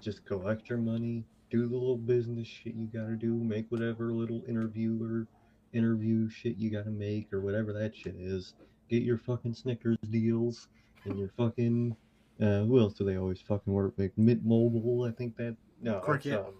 Just 0.00 0.24
collect 0.26 0.68
your 0.68 0.78
money, 0.78 1.24
do 1.50 1.68
the 1.68 1.74
little 1.74 1.96
business 1.96 2.48
shit 2.48 2.74
you 2.74 2.88
gotta 2.88 3.14
do, 3.14 3.32
make 3.32 3.70
whatever 3.70 4.10
little 4.12 4.42
interview 4.48 4.98
or 5.00 5.28
interview 5.72 6.28
shit 6.28 6.56
you 6.56 6.68
gotta 6.68 6.90
make 6.90 7.32
or 7.32 7.40
whatever 7.40 7.72
that 7.72 7.94
shit 7.96 8.16
is. 8.18 8.54
Get 8.90 9.04
your 9.04 9.16
fucking 9.18 9.54
Snickers 9.54 9.98
deals 10.10 10.66
and 11.04 11.16
your 11.16 11.30
fucking 11.36 11.96
uh 12.40 12.62
who 12.64 12.80
else 12.80 12.94
do 12.94 13.04
they 13.04 13.16
always 13.16 13.40
fucking 13.40 13.72
work 13.72 13.94
with? 13.96 14.10
Mint 14.18 14.44
Mobile, 14.44 15.04
I 15.04 15.12
think 15.12 15.36
that 15.36 15.56
no 15.80 16.00
Cricket. 16.00 16.40
um, 16.40 16.54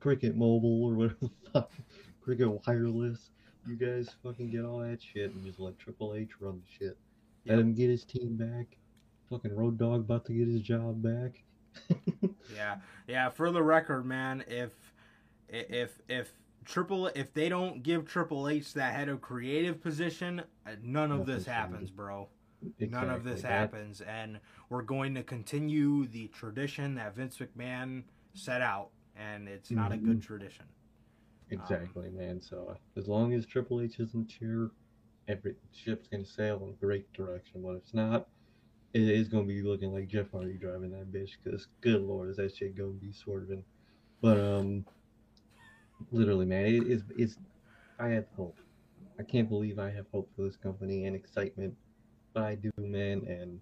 Cricket 0.00 0.36
Mobile 0.36 0.84
or 0.84 0.94
whatever 0.94 1.16
the 1.22 1.30
fuck. 1.50 1.72
Cricket 2.20 2.66
Wireless. 2.66 3.30
You 3.66 3.76
guys 3.76 4.10
fucking 4.22 4.50
get 4.50 4.66
all 4.66 4.80
that 4.80 5.00
shit 5.02 5.32
and 5.32 5.42
just 5.46 5.58
let 5.58 5.78
Triple 5.78 6.14
H 6.14 6.32
run 6.40 6.60
the 6.60 6.84
shit. 6.86 6.98
Let 7.46 7.56
Yep. 7.56 7.60
him 7.64 7.74
get 7.74 7.90
his 7.90 8.04
team 8.04 8.36
back. 8.36 8.76
Fucking 9.30 9.54
Road 9.54 9.78
Dog 9.78 10.00
about 10.00 10.24
to 10.26 10.32
get 10.32 10.48
his 10.48 10.60
job 10.60 11.02
back. 11.02 11.42
Yeah, 12.54 12.76
yeah. 13.08 13.30
For 13.30 13.50
the 13.50 13.62
record, 13.62 14.04
man, 14.06 14.44
if 14.46 14.72
if 15.48 15.98
if 16.08 16.32
Triple 16.64 17.08
if 17.08 17.32
they 17.34 17.48
don't 17.48 17.82
give 17.82 18.06
Triple 18.06 18.48
H 18.48 18.74
that 18.74 18.94
head 18.94 19.08
of 19.08 19.20
creative 19.20 19.80
position, 19.80 20.42
uh, 20.66 20.70
none 20.82 21.10
of 21.10 21.26
this 21.26 21.44
happens, 21.46 21.90
bro. 21.90 22.28
None 22.78 23.10
of 23.10 23.24
this 23.24 23.42
That- 23.42 23.50
happens, 23.50 24.00
and 24.02 24.38
we're 24.70 24.82
going 24.82 25.14
to 25.16 25.22
continue 25.22 26.06
the 26.06 26.28
tradition 26.28 26.94
that 26.94 27.14
Vince 27.16 27.38
McMahon 27.38 28.04
set 28.34 28.60
out, 28.62 28.90
and 29.16 29.48
it's 29.48 29.70
not 29.70 29.90
a 29.92 29.96
good 29.96 30.22
tradition. 30.22 30.66
Exactly, 31.50 32.08
man. 32.10 32.40
So 32.40 32.76
as 32.96 33.08
long 33.08 33.32
as 33.34 33.44
Triple 33.46 33.80
H 33.80 33.98
isn't 34.00 34.30
here, 34.32 34.70
every 35.28 35.54
ship's 35.72 36.08
gonna 36.08 36.24
sail 36.24 36.62
in 36.64 36.70
a 36.70 36.84
great 36.84 37.12
direction. 37.12 37.62
But 37.62 37.70
if 37.70 37.82
it's 37.82 37.94
not, 37.94 38.28
it 38.92 39.02
is 39.02 39.28
gonna 39.28 39.44
be 39.44 39.62
looking 39.62 39.92
like 39.92 40.08
Jeff 40.08 40.30
Hardy 40.32 40.54
driving 40.54 40.90
that 40.92 41.12
bitch. 41.12 41.32
Cause 41.44 41.68
good 41.80 42.02
lord, 42.02 42.30
is 42.30 42.36
that 42.36 42.54
shit 42.56 42.76
gonna 42.76 42.90
be 42.90 43.12
swerving? 43.12 43.64
But 44.20 44.38
um, 44.38 44.84
literally, 46.12 46.46
man, 46.46 46.66
it 46.66 46.86
is. 46.86 47.02
It's. 47.16 47.36
I 47.98 48.08
have 48.08 48.26
hope. 48.36 48.58
I 49.18 49.22
can't 49.22 49.48
believe 49.48 49.78
I 49.78 49.90
have 49.90 50.06
hope 50.12 50.28
for 50.34 50.42
this 50.42 50.56
company 50.56 51.04
and 51.04 51.14
excitement, 51.14 51.74
but 52.32 52.42
I 52.42 52.54
do, 52.56 52.70
man. 52.78 53.22
And 53.28 53.60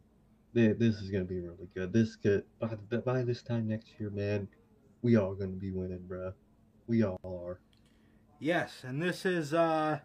th- 0.54 0.78
this 0.78 0.96
is 0.96 1.10
gonna 1.10 1.24
be 1.24 1.40
really 1.40 1.68
good. 1.74 1.92
This 1.92 2.16
could 2.16 2.44
by 2.60 2.76
by 3.04 3.22
this 3.22 3.42
time 3.42 3.68
next 3.68 3.88
year, 3.98 4.10
man, 4.10 4.48
we 5.02 5.16
all 5.16 5.34
gonna 5.34 5.52
be 5.52 5.70
winning, 5.70 6.04
bruh. 6.08 6.32
We 6.86 7.04
all 7.04 7.20
are. 7.24 7.60
Yes, 8.38 8.82
and 8.84 9.00
this 9.00 9.24
is 9.24 9.54
uh 9.54 10.00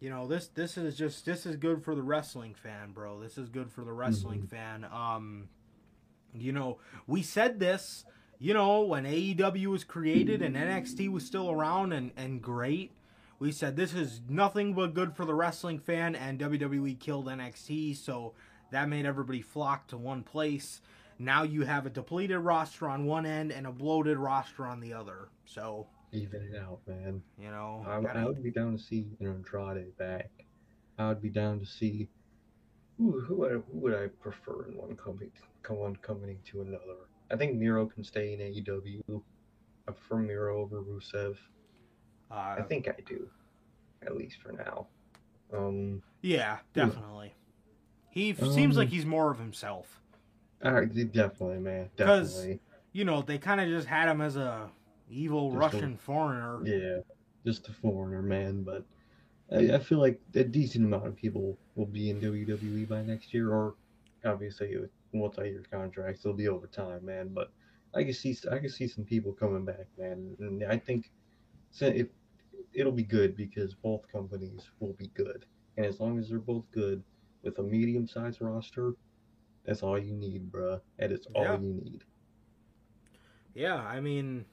you 0.00 0.10
know, 0.10 0.26
this 0.26 0.48
this 0.48 0.76
is 0.76 0.96
just 0.96 1.24
this 1.24 1.46
is 1.46 1.56
good 1.56 1.82
for 1.84 1.94
the 1.94 2.02
wrestling 2.02 2.54
fan, 2.54 2.92
bro. 2.92 3.20
This 3.20 3.38
is 3.38 3.48
good 3.48 3.70
for 3.70 3.82
the 3.84 3.92
wrestling 3.92 4.42
Mhm. 4.42 4.48
fan. 4.50 4.84
Um 4.84 5.48
you 6.34 6.52
know, 6.52 6.78
we 7.06 7.22
said 7.22 7.58
this, 7.60 8.04
you 8.38 8.52
know, 8.52 8.82
when 8.82 9.04
AEW 9.06 9.66
was 9.70 9.84
created 9.84 10.42
and 10.42 10.54
NXT 10.54 11.08
was 11.08 11.24
still 11.26 11.50
around 11.50 11.92
and 11.92 12.12
and 12.16 12.42
great. 12.42 12.92
We 13.38 13.52
said 13.52 13.76
this 13.76 13.94
is 13.94 14.20
nothing 14.28 14.74
but 14.74 14.94
good 14.94 15.14
for 15.14 15.24
the 15.24 15.34
wrestling 15.34 15.78
fan 15.78 16.14
and 16.14 16.38
WWE 16.38 16.94
killed 16.98 17.26
NXT, 17.28 17.94
so 17.94 18.34
that 18.70 18.88
made 18.88 19.06
everybody 19.06 19.42
flock 19.42 19.86
to 19.88 19.96
one 19.98 20.22
place. 20.22 20.80
Now 21.18 21.42
you 21.42 21.62
have 21.64 21.86
a 21.86 21.90
depleted 21.90 22.38
roster 22.38 22.88
on 22.88 23.06
one 23.06 23.24
end 23.26 23.50
and 23.52 23.66
a 23.66 23.72
bloated 23.72 24.18
roster 24.18 24.66
on 24.66 24.80
the 24.80 24.92
other. 24.92 25.28
So, 25.46 25.86
Even 26.12 26.42
it 26.42 26.56
out, 26.60 26.78
man. 26.86 27.22
you 27.38 27.50
know, 27.50 27.84
I, 27.86 28.00
gotta- 28.00 28.18
I 28.20 28.24
would 28.24 28.42
be 28.42 28.50
down 28.50 28.76
to 28.76 28.82
see 28.82 29.06
an 29.20 29.26
Andrade 29.26 29.96
back. 29.98 30.30
I 30.98 31.08
would 31.08 31.20
be 31.20 31.28
down 31.28 31.60
to 31.60 31.66
see 31.66 32.08
who, 32.96 33.20
who, 33.20 33.34
would, 33.36 33.50
I, 33.52 33.54
who 33.56 33.64
would 33.80 33.94
I 33.94 34.06
prefer 34.20 34.66
in 34.68 34.76
one 34.76 34.96
company, 34.96 35.30
one 35.68 35.96
company 35.96 36.38
to 36.46 36.62
another. 36.62 36.96
I 37.30 37.36
think 37.36 37.56
Miro 37.56 37.86
can 37.86 38.02
stay 38.04 38.32
in 38.32 38.40
AEW. 38.40 39.22
I 39.88 39.92
prefer 39.92 40.16
Miro 40.18 40.60
over 40.60 40.80
Rusev. 40.82 41.36
Uh, 42.30 42.34
I 42.58 42.62
think 42.62 42.88
I 42.88 42.94
do, 43.04 43.28
at 44.02 44.16
least 44.16 44.38
for 44.40 44.52
now. 44.52 44.86
Um, 45.52 46.02
yeah, 46.22 46.58
definitely. 46.72 47.34
He 48.10 48.30
f- 48.30 48.42
Um, 48.42 48.52
seems 48.52 48.76
like 48.76 48.88
he's 48.88 49.04
more 49.04 49.30
of 49.30 49.38
himself. 49.38 50.00
I, 50.62 50.84
definitely, 50.86 51.58
man, 51.58 51.90
definitely. 51.96 52.60
You 52.92 53.04
know, 53.04 53.20
they 53.20 53.36
kind 53.38 53.60
of 53.60 53.68
just 53.68 53.86
had 53.86 54.08
him 54.08 54.20
as 54.22 54.36
a 54.36 54.70
evil 55.08 55.50
Just 55.50 55.56
a- 55.56 55.58
Russian 55.76 55.96
foreigner. 55.96 56.60
Yeah, 56.66 56.98
just 57.44 57.68
a 57.68 57.72
foreigner, 57.72 58.22
man. 58.22 58.62
But 58.62 58.84
I, 59.52 59.74
I 59.74 59.78
feel 59.78 59.98
like 59.98 60.20
a 60.34 60.44
decent 60.44 60.84
amount 60.84 61.06
of 61.06 61.16
people 61.16 61.56
will 61.74 61.86
be 61.86 62.10
in 62.10 62.20
WWE 62.20 62.88
by 62.88 63.02
next 63.02 63.32
year, 63.34 63.52
or 63.52 63.74
obviously 64.24 64.76
with 64.76 64.90
multi-year 65.12 65.62
contracts, 65.70 66.24
it'll 66.24 66.36
be 66.36 66.48
over 66.48 66.66
time, 66.66 67.04
man. 67.06 67.28
But 67.32 67.50
I 67.94 68.04
can 68.04 68.12
see 68.12 68.36
I 68.50 68.58
can 68.58 68.68
see 68.68 68.88
some 68.88 69.04
people 69.04 69.32
coming 69.32 69.64
back, 69.64 69.86
man, 69.98 70.36
and 70.40 70.64
I 70.64 70.78
think 70.78 71.10
if 71.80 72.08
it'll 72.72 72.92
be 72.92 73.02
good 73.04 73.36
because 73.36 73.74
both 73.74 74.06
companies 74.10 74.70
will 74.80 74.92
be 74.94 75.08
good, 75.14 75.44
and 75.76 75.86
as 75.86 76.00
long 76.00 76.18
as 76.18 76.28
they're 76.28 76.38
both 76.38 76.64
good 76.72 77.02
with 77.42 77.58
a 77.58 77.62
medium-sized 77.62 78.40
roster, 78.42 78.92
that's 79.64 79.82
all 79.82 79.98
you 79.98 80.12
need, 80.12 80.50
bruh. 80.50 80.80
That 80.98 81.12
is 81.12 81.26
all 81.34 81.44
Yeah. 81.44 81.58
you 81.60 81.74
need. 81.74 82.04
Yeah, 83.54 83.76
I 83.76 84.00
mean, 84.00 84.44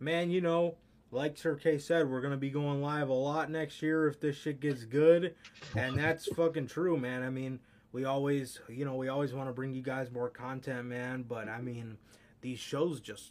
man, 0.00 0.30
you 0.30 0.40
know, 0.40 0.76
like 1.10 1.36
Sir 1.38 1.54
K 1.54 1.78
said, 1.78 2.08
we're 2.10 2.20
gonna 2.20 2.36
be 2.36 2.50
going 2.50 2.82
live 2.82 3.08
a 3.08 3.14
lot 3.14 3.50
next 3.50 3.80
year 3.82 4.08
if 4.08 4.20
this 4.20 4.36
shit 4.36 4.60
gets 4.60 4.84
good, 4.84 5.34
and 5.76 5.98
that's 5.98 6.26
fucking 6.34 6.66
true, 6.66 6.96
man. 6.96 7.22
I 7.22 7.30
mean, 7.30 7.60
we 7.92 8.04
always, 8.04 8.60
you 8.68 8.84
know, 8.84 8.96
we 8.96 9.08
always 9.08 9.32
want 9.32 9.48
to 9.48 9.52
bring 9.52 9.72
you 9.72 9.82
guys 9.82 10.10
more 10.10 10.28
content, 10.28 10.86
man. 10.86 11.24
But 11.26 11.48
I 11.48 11.60
mean, 11.60 11.96
these 12.40 12.58
shows 12.58 13.00
just 13.00 13.30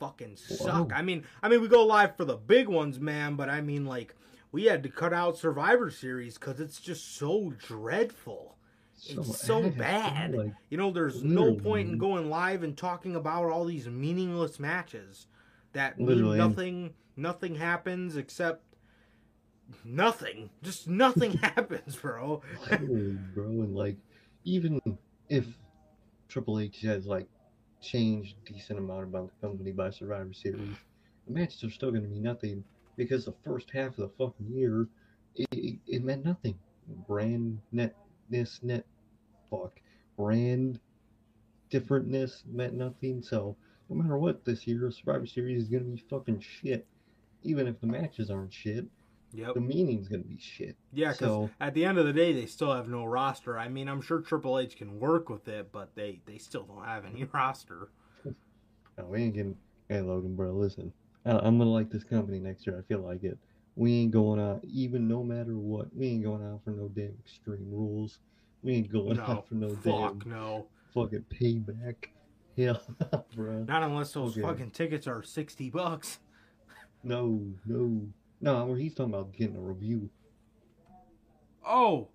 fucking 0.00 0.36
suck. 0.36 0.90
Whoa. 0.90 0.94
I 0.94 1.02
mean, 1.02 1.24
I 1.42 1.48
mean, 1.48 1.60
we 1.60 1.68
go 1.68 1.86
live 1.86 2.16
for 2.16 2.24
the 2.24 2.36
big 2.36 2.68
ones, 2.68 2.98
man. 2.98 3.36
But 3.36 3.48
I 3.48 3.60
mean, 3.60 3.86
like, 3.86 4.14
we 4.50 4.64
had 4.64 4.82
to 4.82 4.88
cut 4.88 5.12
out 5.12 5.38
Survivor 5.38 5.90
Series 5.90 6.36
because 6.36 6.58
it's 6.58 6.80
just 6.80 7.16
so 7.16 7.54
dreadful. 7.58 8.56
It's 9.08 9.40
so 9.40 9.64
ass, 9.64 9.74
bad. 9.74 10.34
Like, 10.34 10.52
You 10.70 10.78
know, 10.78 10.90
there's 10.90 11.22
no 11.22 11.54
point 11.54 11.88
in 11.88 11.98
going 11.98 12.28
live 12.28 12.62
and 12.62 12.76
talking 12.76 13.16
about 13.16 13.50
all 13.50 13.64
these 13.64 13.88
meaningless 13.88 14.60
matches 14.60 15.26
that 15.72 15.98
mean 15.98 16.08
Literally. 16.08 16.38
nothing 16.38 16.94
nothing 17.16 17.54
happens 17.56 18.16
except 18.16 18.64
nothing. 19.84 20.50
Just 20.62 20.88
nothing 20.88 21.32
happens, 21.42 21.96
bro. 21.96 22.42
Literally, 22.70 23.18
bro, 23.34 23.44
and 23.46 23.74
like 23.74 23.96
even 24.44 24.80
if 25.28 25.46
Triple 26.28 26.58
H 26.60 26.80
has 26.82 27.06
like 27.06 27.26
changed 27.80 28.36
decent 28.44 28.78
amount 28.78 29.04
about 29.04 29.28
the 29.28 29.46
company 29.46 29.72
by 29.72 29.90
Survivor 29.90 30.32
Series, 30.32 30.76
the 31.26 31.32
matches 31.32 31.64
are 31.64 31.70
still 31.70 31.90
going 31.90 32.02
to 32.02 32.08
be 32.08 32.20
nothing 32.20 32.64
because 32.96 33.24
the 33.24 33.34
first 33.44 33.70
half 33.70 33.90
of 33.90 33.96
the 33.96 34.10
fucking 34.18 34.50
year 34.50 34.88
it, 35.34 35.46
it, 35.52 35.78
it 35.86 36.04
meant 36.04 36.24
nothing. 36.24 36.58
Brand 37.08 37.58
netness, 37.74 38.62
net 38.62 38.84
fuck, 39.50 39.80
brand 40.16 40.78
differentness 41.70 42.42
meant 42.46 42.74
nothing. 42.74 43.22
So 43.22 43.56
no 43.94 44.02
matter 44.02 44.16
what, 44.18 44.44
this 44.44 44.66
year 44.66 44.90
Survivor 44.90 45.26
Series 45.26 45.62
is 45.64 45.68
going 45.68 45.84
to 45.84 45.90
be 45.90 46.02
fucking 46.08 46.40
shit. 46.40 46.86
Even 47.42 47.66
if 47.66 47.80
the 47.80 47.86
matches 47.86 48.30
aren't 48.30 48.52
shit, 48.52 48.86
Yep. 49.34 49.54
the 49.54 49.60
meaning's 49.60 50.08
going 50.08 50.22
to 50.22 50.28
be 50.28 50.38
shit. 50.38 50.76
Yeah, 50.92 51.12
because 51.12 51.26
So- 51.26 51.50
at 51.60 51.74
the 51.74 51.84
end 51.84 51.98
of 51.98 52.04
the 52.06 52.12
day, 52.12 52.32
they 52.32 52.46
still 52.46 52.72
have 52.74 52.88
no 52.88 53.04
roster. 53.04 53.58
I 53.58 53.68
mean, 53.68 53.88
I'm 53.88 54.00
sure 54.02 54.20
Triple 54.20 54.58
H 54.58 54.76
can 54.76 55.00
work 55.00 55.28
with 55.28 55.48
it, 55.48 55.72
but 55.72 55.94
they 55.94 56.20
they 56.26 56.38
still 56.38 56.64
don't 56.64 56.84
have 56.84 57.04
any 57.04 57.24
roster. 57.32 57.88
No, 58.24 59.06
we 59.06 59.22
ain't 59.22 59.34
getting. 59.34 59.56
Hey, 59.88 60.00
Logan, 60.02 60.36
bro, 60.36 60.52
listen. 60.52 60.92
I, 61.24 61.30
I'm 61.38 61.56
gonna 61.58 61.70
like 61.70 61.90
this 61.90 62.04
company 62.04 62.38
next 62.40 62.66
year. 62.66 62.78
I 62.78 62.82
feel 62.82 63.00
like 63.00 63.24
it. 63.24 63.38
We 63.74 63.92
ain't 64.00 64.10
going 64.12 64.38
out, 64.38 64.62
even 64.64 65.08
no 65.08 65.24
matter 65.24 65.56
what. 65.56 65.94
We 65.96 66.08
ain't 66.08 66.24
going 66.24 66.42
out 66.44 66.60
for 66.62 66.70
no 66.72 66.88
damn 66.88 67.14
extreme 67.24 67.66
rules. 67.70 68.18
We 68.62 68.74
ain't 68.74 68.92
going 68.92 69.16
No, 69.16 69.22
out 69.22 69.48
for 69.48 69.54
no 69.54 69.70
fuck 69.76 70.18
damn 70.24 70.30
no. 70.30 70.66
fucking 70.92 71.24
payback. 71.30 72.08
Hell, 72.56 72.80
no, 73.12 73.24
bro. 73.34 73.64
Not 73.64 73.82
unless 73.82 74.12
those 74.12 74.32
Okay. 74.36 74.42
fucking 74.46 74.70
tickets 74.72 75.06
are 75.06 75.22
sixty 75.22 75.70
bucks. 75.70 76.18
No, 77.02 77.40
no, 77.66 78.08
no. 78.40 78.64
Where 78.66 78.76
he's 78.76 78.94
talking 78.94 79.12
about 79.14 79.32
getting 79.32 79.56
a 79.56 79.60
review. 79.60 80.10
Oh, 81.66 82.08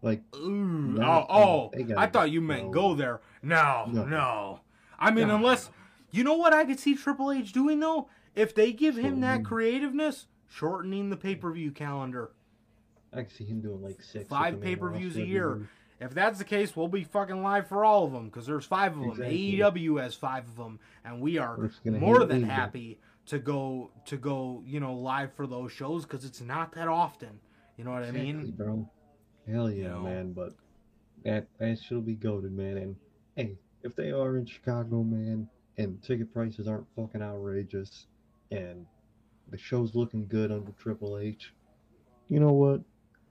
Like, 0.00 0.22
ooh, 0.36 0.48
No, 0.94 1.26
oh, 1.28 1.70
oh! 1.74 1.82
gotta 1.84 1.98
I 1.98 2.06
thought 2.06 2.30
you 2.30 2.40
meant 2.40 2.70
go. 2.70 2.90
go 2.90 2.94
there. 2.94 3.20
No, 3.42 3.86
no. 3.92 4.04
No. 4.04 4.60
I 4.98 5.10
mean, 5.10 5.26
No. 5.28 5.34
unless 5.36 5.70
you 6.12 6.22
know 6.22 6.34
what 6.34 6.52
I 6.52 6.64
could 6.64 6.78
see 6.78 6.94
Triple 6.94 7.32
H 7.32 7.52
doing 7.52 7.80
though, 7.80 8.08
if 8.36 8.54
they 8.54 8.72
give 8.72 8.96
him 8.96 9.20
that 9.20 9.44
creativeness, 9.44 10.26
shortening 10.48 11.10
the 11.10 11.16
pay 11.16 11.34
per 11.34 11.50
view 11.52 11.72
calendar. 11.72 12.30
I 13.12 13.22
can 13.22 13.30
see 13.30 13.44
him 13.44 13.60
doing 13.60 13.82
like 13.82 14.00
six. 14.02 14.28
Five 14.28 14.60
pay-per-views 14.60 15.16
a 15.16 15.24
year. 15.26 15.68
If 16.00 16.14
that's 16.14 16.38
the 16.38 16.44
case, 16.44 16.76
we'll 16.76 16.88
be 16.88 17.04
fucking 17.04 17.42
live 17.42 17.66
for 17.66 17.84
all 17.84 18.04
of 18.04 18.12
them 18.12 18.26
because 18.26 18.46
there's 18.46 18.64
five 18.64 18.92
of 18.92 19.00
them. 19.00 19.10
Exactly. 19.10 19.58
AEW 19.58 20.00
has 20.00 20.14
five 20.14 20.46
of 20.46 20.56
them, 20.56 20.78
and 21.04 21.20
we 21.20 21.38
are 21.38 21.56
We're 21.58 21.68
just 21.68 21.84
gonna 21.84 21.98
more 21.98 22.24
than 22.24 22.44
happy 22.44 23.00
to 23.26 23.38
go 23.38 23.90
to 24.06 24.16
go 24.16 24.62
you 24.64 24.80
know 24.80 24.94
live 24.94 25.32
for 25.34 25.46
those 25.46 25.72
shows 25.72 26.04
because 26.04 26.24
it's 26.24 26.40
not 26.40 26.72
that 26.72 26.88
often. 26.88 27.40
You 27.76 27.84
know 27.84 27.92
what 27.92 28.04
I 28.04 28.10
mean? 28.12 28.52
bro. 28.56 28.88
Hell 29.50 29.70
yeah, 29.70 29.88
know? 29.88 30.02
man. 30.02 30.32
But 30.32 30.52
that 31.24 31.48
that 31.58 31.80
should 31.80 32.06
be 32.06 32.14
goaded, 32.14 32.52
man. 32.52 32.76
And 32.76 32.96
hey, 33.34 33.56
if 33.82 33.96
they 33.96 34.12
are 34.12 34.36
in 34.36 34.46
Chicago, 34.46 35.02
man, 35.02 35.48
and 35.78 36.00
ticket 36.02 36.32
prices 36.32 36.68
aren't 36.68 36.86
fucking 36.94 37.22
outrageous, 37.22 38.06
and 38.52 38.86
the 39.50 39.58
show's 39.58 39.94
looking 39.94 40.26
good 40.28 40.52
under 40.52 40.72
Triple 40.72 41.18
H, 41.18 41.52
you 42.28 42.38
know 42.38 42.52
what? 42.52 42.82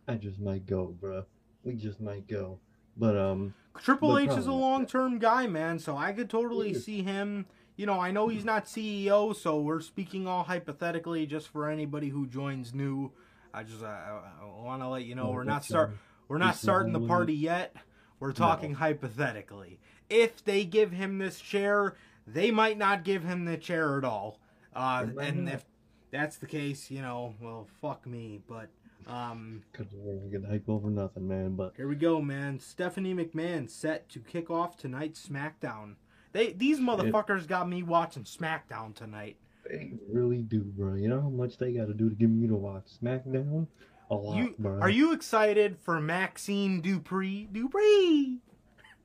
I 0.08 0.16
just 0.16 0.40
might 0.40 0.66
go, 0.66 0.96
bro. 1.00 1.26
We 1.68 1.76
just 1.76 2.00
might 2.00 2.28
go. 2.28 2.60
But 2.96 3.18
um, 3.18 3.54
Triple 3.78 4.14
But 4.14 4.24
H 4.24 4.38
is 4.38 4.48
a 4.48 4.54
long 4.54 4.86
term 4.86 5.20
guy, 5.20 5.48
man. 5.48 5.80
So 5.80 5.98
I 5.98 6.14
could 6.14 6.30
totally 6.30 6.74
see 6.74 7.04
him. 7.04 7.46
You 7.76 7.86
know, 7.86 8.00
I 8.00 8.10
know 8.10 8.30
he's 8.30 8.46
not 8.46 8.66
CEO, 8.66 9.36
so 9.36 9.60
we're 9.60 9.82
speaking 9.82 10.28
all 10.28 10.44
hypothetically, 10.44 11.26
just 11.26 11.50
for 11.50 11.70
anybody 11.70 12.08
who 12.08 12.26
joins 12.26 12.74
new. 12.74 13.12
I 13.54 13.64
just 13.64 13.84
I, 13.84 14.20
I 14.42 14.46
want 14.64 14.82
to 14.82 14.88
let 14.88 15.04
you 15.04 15.14
know 15.16 15.28
Oh, 15.28 15.32
we're 15.32 15.44
not 15.44 15.66
start 15.66 15.90
um, 15.90 16.00
we're 16.30 16.38
not 16.38 16.54
he's 16.54 16.62
starting 16.62 16.94
the 16.94 17.02
party 17.02 17.34
yet. 17.34 17.76
We're 18.22 18.32
talking 18.32 18.74
hypothetically. 18.76 19.80
If 20.10 20.44
they 20.44 20.64
give 20.64 20.92
him 20.92 21.18
this 21.18 21.40
chair, 21.40 21.96
they 22.26 22.50
might 22.50 22.78
not 22.78 23.04
give 23.04 23.24
him 23.24 23.44
the 23.44 23.58
chair 23.58 23.98
at 23.98 24.06
all. 24.06 24.40
Uh, 24.74 25.06
and 25.22 25.50
if 25.50 25.66
that's 26.12 26.38
the 26.38 26.48
case, 26.48 26.90
you 26.90 27.02
know, 27.02 27.36
well, 27.42 27.68
fuck 27.82 28.08
me. 28.08 28.40
But 28.48 28.70
um, 29.08 29.64
we're 29.94 30.40
get 30.40 30.50
hype 30.50 30.68
over 30.68 30.90
nothing, 30.90 31.28
man. 31.28 31.56
But 31.56 31.74
here 31.78 31.88
we 31.88 31.96
go, 31.96 32.22
man. 32.22 32.60
Stephanie 32.60 33.14
McMahon 33.14 33.70
set 33.70 34.10
to 34.10 34.20
kick 34.20 34.50
off 34.50 34.78
tonight's 34.78 35.28
SmackDown. 35.28 35.96
They 36.34 36.52
these 36.54 36.80
motherfuckers 36.80 37.48
got 37.48 37.70
me 37.70 37.84
watching 37.84 38.24
SmackDown 38.24 38.94
tonight. 38.94 39.38
they 39.70 39.94
really 40.12 40.42
do, 40.42 40.62
bro. 40.62 40.96
You 40.96 41.08
know 41.10 41.22
how 41.22 41.30
much 41.30 41.58
they 41.58 41.72
got 41.74 41.88
to 41.88 41.94
do 41.94 42.10
to 42.10 42.16
get 42.16 42.30
me 42.30 42.48
to 42.48 42.56
watch 42.56 42.86
SmackDown? 43.02 43.68
A 44.10 44.16
lot, 44.16 44.38
You 44.38 44.56
bro. 44.60 44.80
are 44.80 44.90
you 44.90 45.14
excited 45.14 45.78
for 45.82 46.00
Maxine 46.00 46.82
Dupri? 46.82 47.50
Dupri. 47.52 48.38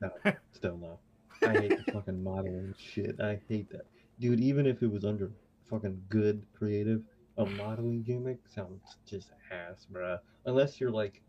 No, 0.01 0.33
still 0.51 0.77
no. 0.77 0.99
I 1.45 1.51
hate 1.59 1.85
the 1.85 1.91
fucking 1.91 2.23
modeling 2.23 2.73
shit. 2.77 3.19
I 3.19 3.39
hate 3.49 3.69
that. 3.71 3.85
Dude, 4.19 4.39
even 4.39 4.65
if 4.65 4.81
it 4.81 4.91
was 4.91 5.03
under 5.03 5.31
fucking 5.69 6.03
good 6.09 6.45
creative, 6.57 7.01
a 7.37 7.45
modeling 7.45 8.03
gimmick 8.03 8.39
sounds 8.47 8.97
just 9.05 9.31
ass, 9.51 9.87
bruh. 9.91 10.19
Unless 10.45 10.79
you're 10.79 10.91
like, 10.91 11.21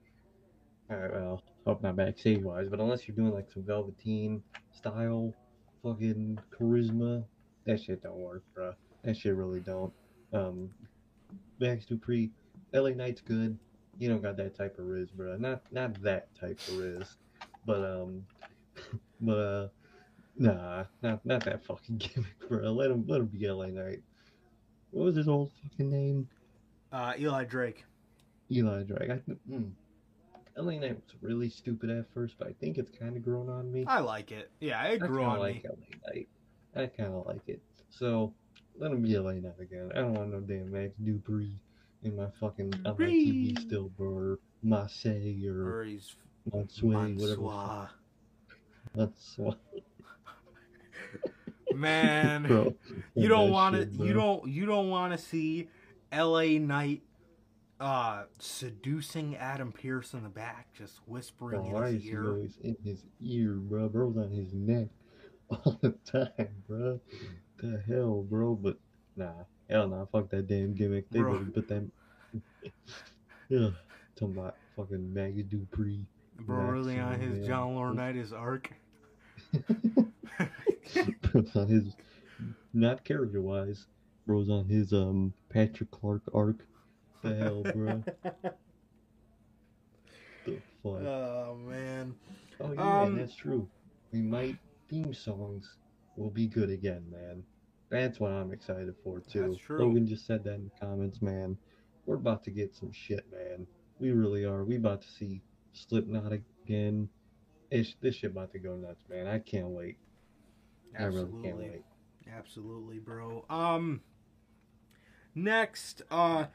alright, 0.91 1.13
well, 1.13 1.43
hope 1.67 1.83
not 1.83 1.97
backstage 1.97 2.43
wise, 2.43 2.69
but 2.69 2.81
unless 2.81 3.09
you're 3.09 3.17
doing 3.17 3.33
like 3.33 3.51
some 3.51 3.63
Velveteen 3.63 4.43
style 4.73 5.33
fucking 5.83 6.39
charisma, 6.53 7.25
that 7.67 7.81
shit 7.83 8.03
don't 8.03 8.17
work, 8.17 8.43
bruh. 8.57 8.75
That 9.03 9.17
shit 9.17 9.35
really 9.35 9.61
don't. 9.61 9.93
Um, 10.33 10.71
Max 11.61 11.87
Dupri, 11.87 12.31
LA 12.73 12.91
Knight's 12.91 13.21
good. 13.21 13.59
You 13.99 14.09
don't 14.09 14.23
got 14.23 14.37
that 14.39 14.57
type 14.57 14.79
of 14.79 14.87
riz, 14.87 15.09
bruh. 15.11 15.39
Not 15.39 15.63
not 15.71 16.01
that 16.03 16.35
type 16.35 16.61
of 16.69 16.79
riz, 16.79 17.17
but 17.65 17.85
um, 17.85 18.27
but 19.21 19.33
uh, 19.33 19.69
nah, 20.37 20.85
not 21.03 21.25
not 21.25 21.45
that 21.45 21.65
fucking 21.65 21.97
gimmick, 21.99 22.49
bro. 22.49 22.73
Let 22.73 22.91
him 22.91 23.05
let 23.07 23.21
him 23.21 23.27
be 23.27 23.49
LA 23.49 23.67
Knight. 23.67 24.03
What 24.95 25.07
was 25.07 25.17
his 25.17 25.27
old 25.29 25.51
fucking 25.63 25.91
name? 25.91 26.29
Uh, 26.93 27.15
Eli 27.19 27.45
Drake. 27.45 27.85
Eli 28.51 28.85
Drake. 28.85 29.11
I, 29.11 29.21
mm, 29.51 29.73
LA 30.57 30.79
Knight 30.79 30.95
was 30.95 31.17
really 31.21 31.49
stupid 31.51 31.91
at 31.91 32.07
first, 32.15 32.37
but 32.39 32.47
I 32.47 32.53
think 32.61 32.79
it's 32.79 32.97
kind 32.97 33.17
of 33.17 33.25
grown 33.25 33.49
on 33.49 33.73
me. 33.73 33.85
I 33.89 33.99
like 33.99 34.31
it. 34.31 34.53
Yeah, 34.61 34.81
it 34.85 35.03
I 35.03 35.07
grew 35.07 35.25
on 35.25 35.41
like 35.41 35.65
me. 35.65 35.69
LA 35.69 36.07
Knight. 36.07 36.29
I 36.77 36.87
kind 36.87 37.13
of 37.13 37.27
like 37.27 37.49
it. 37.49 37.61
So 37.91 38.33
let 38.79 38.93
him 38.93 39.03
be 39.03 39.19
LA 39.19 39.33
Knight 39.33 39.59
again. 39.61 39.91
I 39.95 39.99
don't 39.99 40.15
want 40.15 40.33
no 40.33 40.39
damn 40.39 40.71
Max 40.71 40.93
Dupri 41.03 41.53
in 42.05 42.15
my 42.17 42.29
fucking 42.39 42.73
on. 42.85 42.97
TV 42.97 43.59
still. 43.59 43.91
Or 43.99 44.39
Marseille 44.63 45.45
or 45.49 45.87
Montsouet, 46.53 47.17
whatever. 47.19 47.91
Mansois. 48.95 49.55
Man, 51.75 52.43
bro. 52.49 52.75
you 53.15 53.29
don't 53.29 53.51
want 53.51 53.77
to. 53.77 54.05
You 54.05 54.13
don't. 54.13 54.49
You 54.49 54.67
don't 54.67 54.91
want 54.91 55.13
to 55.13 55.19
see 55.19 55.69
L.A. 56.13 56.59
Knight 56.59 57.03
uh, 57.81 58.25
seducing 58.39 59.37
Adam 59.37 59.73
Pearce 59.73 60.15
in 60.15 60.23
the 60.23 60.29
back, 60.29 60.73
just 60.75 61.01
whispering 61.07 61.71
why 61.73 61.89
in 61.89 61.95
his 61.95 62.07
ear. 62.07 62.27
always 62.29 62.59
in 62.63 62.77
his 62.85 63.05
ear, 63.21 63.53
bro? 63.55 63.89
Bro's 63.89 64.17
on 64.17 64.31
his 64.31 64.53
neck 64.55 64.89
all 65.51 65.79
the 65.83 65.91
time, 66.11 66.49
bro. 66.69 67.01
The 67.59 67.83
hell, 67.87 68.25
bro? 68.29 68.55
But 68.55 68.79
nah, 69.17 69.33
hell 69.69 69.89
nah. 69.89 70.07
Fuck 70.07 70.31
that 70.31 70.47
damn 70.47 70.75
gimmick. 70.75 71.11
They 71.11 71.21
Bro. 71.21 71.47
put 71.55 71.69
them. 71.69 71.93
yeah, 73.49 73.71
talking 74.17 74.37
about 74.37 74.57
fucking 74.77 75.13
Maggie 75.13 75.45
Dupri. 75.45 76.05
Bro, 76.41 76.65
really 76.65 76.99
on 76.99 77.21
his. 77.21 77.47
John 77.47 77.75
Laurinaitis 77.77 78.33
arc. 78.33 78.71
On 81.55 81.69
his, 81.69 81.97
not 82.73 83.05
character 83.05 83.41
wise. 83.41 83.87
Bro's 84.27 84.49
on 84.49 84.67
his 84.67 84.93
um 84.93 85.35
Patrick 85.51 85.91
Clark 85.91 86.23
arc. 86.33 86.67
The 87.23 87.35
hell, 87.35 87.63
bro? 87.63 88.05
the 90.45 90.59
fuck? 90.83 91.03
oh 91.03 91.59
man. 91.67 92.15
Oh 92.61 92.73
yeah, 92.73 93.03
Um, 93.03 93.17
that's 93.17 93.35
true. 93.35 93.69
We 94.13 94.23
might 94.23 94.57
theme 94.89 95.13
songs 95.13 95.77
will 96.17 96.31
be 96.31 96.47
good 96.47 96.71
again, 96.71 97.05
man. 97.11 97.43
That's 97.91 98.21
what 98.21 98.33
I'm 98.33 98.53
excited 98.53 98.95
for 99.03 99.21
too. 99.21 99.49
That's 99.49 99.61
true. 99.61 99.79
Logan 99.79 100.07
just 100.07 100.27
said 100.27 100.45
that 100.45 100.55
in 100.55 100.65
the 100.65 100.87
comments, 100.87 101.21
man. 101.21 101.57
We're 102.07 102.17
about 102.17 102.45
to 102.45 102.51
get 102.51 102.75
some 102.75 102.93
shit, 102.93 103.25
man. 103.33 103.67
We 103.99 104.13
really 104.13 104.45
are. 104.45 104.65
We 104.65 104.77
about 104.77 105.03
to 105.03 105.09
see 105.09 105.43
Slipknot 105.73 106.33
again. 106.33 107.09
It's, 107.71 107.95
this 108.01 108.17
shit 108.17 108.31
about 108.31 108.53
to 108.53 108.59
go 108.59 108.77
nuts, 108.77 109.05
man. 109.09 109.27
I 109.27 109.39
can't 109.39 109.69
wait. 109.69 109.97
I 110.99 111.05
really 111.05 111.15
can't 111.19 111.25
Absolutely. 111.27 111.71
wait. 111.71 111.85
Absolutely, 112.37 112.99
bro. 112.99 113.45
Um 113.51 114.01
next, 115.35 116.03
uh 116.11 116.47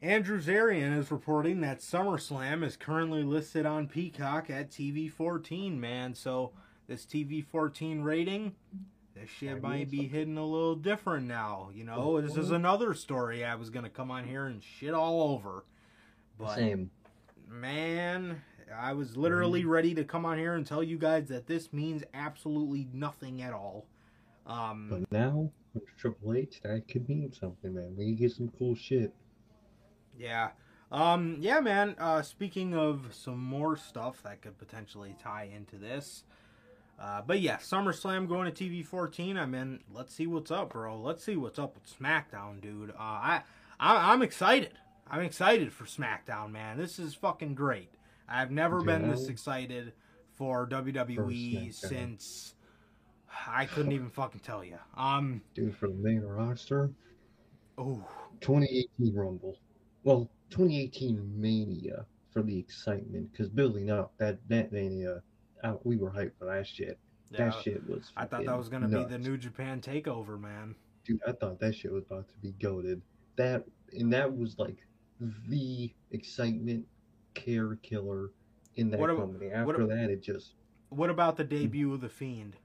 Andrew 0.00 0.40
Zarian 0.40 0.96
is 0.96 1.10
reporting 1.10 1.60
that 1.62 1.80
SummerSlam 1.80 2.62
is 2.64 2.76
currently 2.76 3.24
listed 3.24 3.66
on 3.66 3.88
Peacock 3.88 4.48
at 4.48 4.70
TV 4.70 5.10
14, 5.10 5.80
man. 5.80 6.14
So 6.14 6.52
this 6.86 7.04
TV 7.04 7.44
14 7.44 8.02
rating, 8.02 8.54
this 9.16 9.28
shit 9.28 9.60
might 9.60 9.90
be 9.90 10.06
hitting 10.06 10.36
a 10.38 10.44
little 10.46 10.76
different 10.76 11.26
now. 11.26 11.70
You 11.74 11.82
know, 11.84 12.20
this 12.20 12.36
is 12.36 12.50
Mhm. 12.50 12.54
another 12.56 12.94
story 12.94 13.44
I 13.44 13.56
was 13.56 13.70
gonna 13.70 13.90
come 13.90 14.10
on 14.12 14.24
here 14.26 14.46
and 14.46 14.62
shit 14.62 14.94
all 14.94 15.22
over. 15.34 15.64
But 16.38 16.54
Same. 16.54 16.90
man, 17.48 18.42
I 18.76 18.92
was 18.92 19.16
literally 19.16 19.60
Mm-hmm. 19.60 19.70
ready 19.70 19.94
to 19.94 20.04
come 20.04 20.24
on 20.24 20.38
here 20.38 20.54
and 20.54 20.66
tell 20.66 20.82
you 20.82 20.98
guys 20.98 21.28
that 21.28 21.46
this 21.46 21.72
means 21.72 22.02
absolutely 22.14 22.88
nothing 22.92 23.42
at 23.42 23.52
all. 23.52 23.86
Um, 24.46 24.88
But 24.90 25.12
now, 25.12 25.50
with 25.74 25.84
Triple 25.96 26.34
H, 26.34 26.60
that 26.62 26.88
could 26.88 27.08
mean 27.08 27.32
something, 27.32 27.74
man. 27.74 27.94
We 27.96 28.12
get 28.12 28.32
some 28.32 28.50
cool 28.58 28.74
shit. 28.74 29.12
Yeah. 30.18 30.50
Um, 30.90 31.36
yeah, 31.40 31.60
man. 31.60 31.94
Uh, 31.98 32.22
speaking 32.22 32.74
of 32.74 33.08
some 33.12 33.38
more 33.42 33.76
stuff 33.76 34.22
that 34.22 34.40
could 34.42 34.58
potentially 34.58 35.14
tie 35.22 35.48
into 35.54 35.76
this. 35.76 36.24
Uh, 36.98 37.22
but 37.24 37.40
yeah, 37.40 37.58
SummerSlam 37.58 38.26
going 38.26 38.52
to 38.52 38.64
TV 38.64 38.84
14. 38.84 39.36
I 39.36 39.46
mean, 39.46 39.80
let's 39.92 40.12
see 40.14 40.26
what's 40.26 40.50
up, 40.50 40.70
bro. 40.70 40.98
Let's 40.98 41.22
see 41.22 41.36
what's 41.36 41.58
up 41.58 41.74
with 41.74 41.84
SmackDown, 41.98 42.60
dude. 42.60 42.90
Uh, 42.90 42.94
I, 42.98 43.42
I, 43.78 44.12
I'm 44.12 44.22
excited. 44.22 44.72
I'm 45.10 45.20
excited 45.20 45.72
for 45.72 45.84
SmackDown, 45.84 46.50
man. 46.50 46.76
This 46.76 46.98
is 46.98 47.14
fucking 47.14 47.54
great. 47.54 47.90
I've 48.28 48.50
never 48.50 48.82
been 48.82 49.08
this 49.10 49.28
excited 49.28 49.92
for 50.36 50.66
WWE 50.68 51.72
since 51.72 52.54
I 53.46 53.66
couldn't 53.66 53.92
even 53.92 54.10
fucking 54.10 54.40
tell 54.40 54.64
you. 54.64 54.78
Um, 54.96 55.42
Dude, 55.54 55.76
for 55.76 55.88
the 55.88 55.94
main 55.94 56.20
roster, 56.20 56.90
oh, 57.76 58.04
2018 58.40 59.14
Rumble. 59.14 59.58
Well, 60.04 60.30
2018 60.50 61.40
Mania 61.40 62.06
for 62.30 62.42
the 62.42 62.58
excitement, 62.58 63.32
because 63.32 63.48
building 63.48 63.90
up 63.90 64.12
that 64.18 64.38
that 64.48 64.72
Mania, 64.72 65.22
uh, 65.64 65.74
we 65.84 65.96
were 65.96 66.10
hyped 66.10 66.32
for 66.38 66.44
that 66.44 66.66
shit. 66.66 66.98
yeah. 67.30 67.46
That 67.46 67.62
shit 67.62 67.88
was. 67.88 68.12
I 68.16 68.26
thought 68.26 68.44
that 68.44 68.56
was 68.56 68.68
gonna 68.68 68.88
be 68.88 69.04
the. 69.04 69.18
New 69.18 69.36
Japan 69.36 69.80
Takeover, 69.80 70.40
man. 70.40 70.74
Dude, 71.04 71.20
I 71.26 71.32
thought 71.32 71.58
that 71.60 71.74
shit 71.74 71.92
was 71.92 72.04
about 72.10 72.28
to 72.28 72.34
be 72.42 72.52
goaded. 72.60 73.00
That 73.36 73.64
and 73.92 74.12
that 74.12 74.36
was 74.36 74.58
like 74.58 74.76
the 75.48 75.92
excitement 76.10 76.86
care 77.38 77.76
killer 77.82 78.30
in 78.76 78.90
that 78.90 79.00
What 79.00 79.16
company. 79.16 79.50
After 79.50 79.86
that, 79.86 80.10
it 80.10 80.22
just 80.22 80.54
What 80.90 81.10
about 81.10 81.36
the 81.36 81.44
debut 81.44 81.92
of 81.92 82.00
the 82.00 82.08
Fiend? 82.08 82.56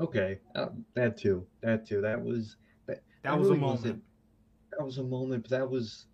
okay. 0.00 0.38
Uh, 0.54 0.68
that 0.94 1.16
too. 1.16 1.46
That 1.62 1.86
too. 1.86 2.00
That 2.00 2.22
was 2.22 2.56
that. 2.86 3.02
That 3.22 3.38
was 3.38 3.50
a 3.50 3.54
moment. 3.54 4.02
That 4.76 4.84
was 4.84 4.98
a 4.98 5.02
moment, 5.02 5.42
but 5.44 5.50
that 5.50 5.68
was 5.68 6.06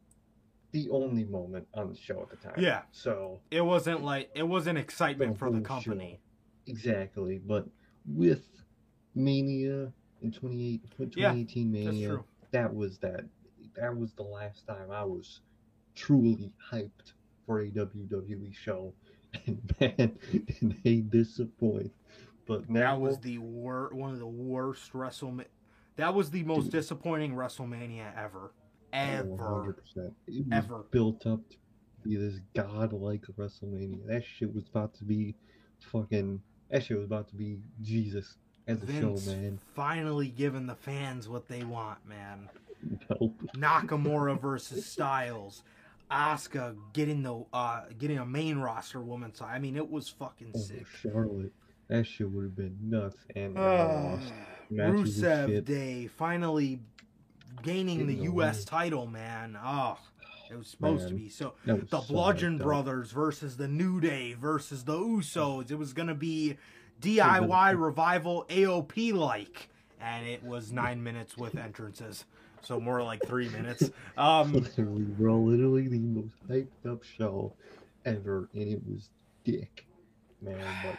the 0.72 0.88
only 0.90 1.24
moment 1.24 1.66
on 1.74 1.90
the 1.90 1.96
show 1.96 2.20
at 2.22 2.30
the 2.30 2.36
time. 2.36 2.54
Yeah. 2.58 2.82
So 2.92 3.40
It 3.50 3.60
wasn't 3.60 4.02
like 4.02 4.30
it 4.34 4.42
wasn't 4.42 4.78
excitement 4.78 5.32
The 5.34 5.38
for 5.38 5.50
the 5.50 5.56
whole 5.58 5.64
company. 5.64 6.20
exactly, 6.66 7.38
but 7.38 7.66
with 8.06 8.42
Mania 9.14 9.92
in 10.22 10.32
28, 10.32 10.80
Yeah, 11.16 11.32
2018 11.32 11.72
That's 11.72 11.84
Mania, 11.86 12.08
true. 12.08 12.24
that 12.52 12.74
was 12.74 12.98
that. 12.98 13.24
That 13.76 13.96
was 13.96 14.12
the 14.14 14.22
last 14.22 14.66
time 14.66 14.90
I 14.90 15.04
was 15.04 15.40
truly 15.94 16.52
hyped 16.72 17.12
for 17.46 17.60
a 17.60 17.68
WWE 17.68 18.54
show, 18.54 18.92
and 19.46 19.60
man, 19.80 20.18
did 20.30 20.76
they 20.84 20.96
disappoint. 20.96 21.92
But 22.46 22.68
now 22.68 22.94
That 22.96 23.00
was 23.00 23.18
the 23.20 23.38
wor- 23.38 23.90
one 23.92 24.12
of 24.12 24.18
the 24.18 24.26
worst 24.26 24.92
WrestleMania. 24.92 25.46
That 25.96 26.14
was 26.14 26.30
the 26.30 26.42
most 26.42 26.64
Dude. 26.64 26.72
disappointing 26.72 27.34
WrestleMania 27.34 28.16
ever, 28.18 28.52
oh, 28.92 28.96
ever. 28.98 29.24
100%. 29.96 30.12
It 30.26 30.46
was 30.46 30.46
Ever. 30.52 30.84
built 30.90 31.26
up 31.26 31.40
to 31.50 31.56
be 32.02 32.16
this 32.16 32.40
godlike 32.54 33.22
WrestleMania. 33.38 34.06
That 34.06 34.24
shit 34.24 34.52
was 34.54 34.64
about 34.68 34.94
to 34.94 35.04
be 35.04 35.34
fucking. 35.92 36.40
That 36.70 36.82
shit 36.84 36.96
was 36.96 37.06
about 37.06 37.28
to 37.28 37.36
be 37.36 37.58
Jesus 37.80 38.36
as 38.66 38.82
a 38.82 38.86
Vince 38.86 39.24
show, 39.24 39.30
man. 39.30 39.58
finally 39.74 40.28
giving 40.28 40.66
the 40.66 40.74
fans 40.74 41.28
what 41.28 41.46
they 41.48 41.62
want, 41.64 41.98
man. 42.06 42.48
Nope. 43.18 43.40
Nakamura 43.56 44.38
versus 44.38 44.84
Styles, 44.84 45.62
Asuka 46.10 46.76
getting 46.92 47.22
the 47.22 47.44
uh 47.52 47.82
getting 47.98 48.18
a 48.18 48.26
main 48.26 48.58
roster 48.58 49.00
woman. 49.00 49.34
So 49.34 49.44
I 49.44 49.58
mean, 49.58 49.76
it 49.76 49.90
was 49.90 50.08
fucking 50.08 50.52
Over 50.54 50.64
sick. 50.64 50.86
Charlotte. 51.02 51.52
That 51.88 52.06
shit 52.06 52.30
would 52.30 52.44
have 52.44 52.56
been 52.56 52.76
nuts. 52.82 53.16
And 53.36 53.58
uh, 53.58 54.16
lost. 54.16 54.32
Rusev. 54.72 55.64
Day 55.64 56.06
finally 56.06 56.80
gaining 57.62 57.98
the 57.98 58.04
Getting 58.14 58.18
the 58.18 58.24
U.S. 58.32 58.58
win. 58.58 58.64
title, 58.66 59.06
man. 59.06 59.58
Oh, 59.62 59.98
it 60.50 60.56
was 60.56 60.66
supposed 60.68 61.08
to 61.08 61.14
be 61.14 61.28
so. 61.28 61.54
The 61.66 61.74
Bludgeon. 62.08 62.58
Brothers 62.58 63.10
versus 63.12 63.56
the 63.56 63.68
New 63.68 64.00
Day 64.00 64.34
versus 64.34 64.84
the 64.84 64.94
Usos. 64.94 65.70
It 65.70 65.76
was 65.78 65.92
gonna 65.92 66.14
be 66.14 66.56
DIY 67.00 67.78
revival 67.78 68.46
AOP 68.48 69.12
like, 69.12 69.68
and 70.00 70.26
it 70.26 70.42
was 70.42 70.72
nine 70.72 71.02
minutes 71.02 71.36
with 71.36 71.56
entrances, 71.56 72.24
so 72.64 72.80
more 72.80 73.02
like 73.02 73.24
three 73.26 73.48
minutes. 73.48 73.90
Um, 74.16 74.52
Literally, 74.52 75.02
bro, 75.02 75.38
literally 75.38 75.88
the 75.88 75.98
most 75.98 76.34
hyped 76.48 76.90
up 76.90 77.02
show 77.02 77.52
ever, 78.04 78.48
and 78.54 78.68
it 78.68 78.80
was 78.86 79.10
dick, 79.44 79.86
man. 80.40 80.64
But 80.84 80.96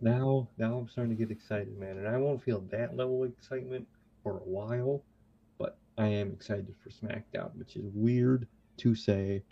now, 0.00 0.48
now 0.58 0.76
I'm 0.76 0.88
starting 0.88 1.16
to 1.16 1.24
get 1.24 1.30
excited, 1.30 1.78
man, 1.78 1.98
and 1.98 2.08
I 2.08 2.16
won't 2.18 2.42
feel 2.42 2.60
that 2.70 2.96
level 2.96 3.24
of 3.24 3.30
excitement 3.30 3.86
for 4.22 4.38
a 4.38 4.48
while, 4.48 5.02
but 5.58 5.76
I 5.96 6.06
am 6.06 6.32
excited 6.32 6.74
for 6.82 6.90
SmackDown, 6.90 7.54
which 7.56 7.76
is 7.76 7.84
weird 7.94 8.46
to 8.78 8.94
say, 8.94 9.42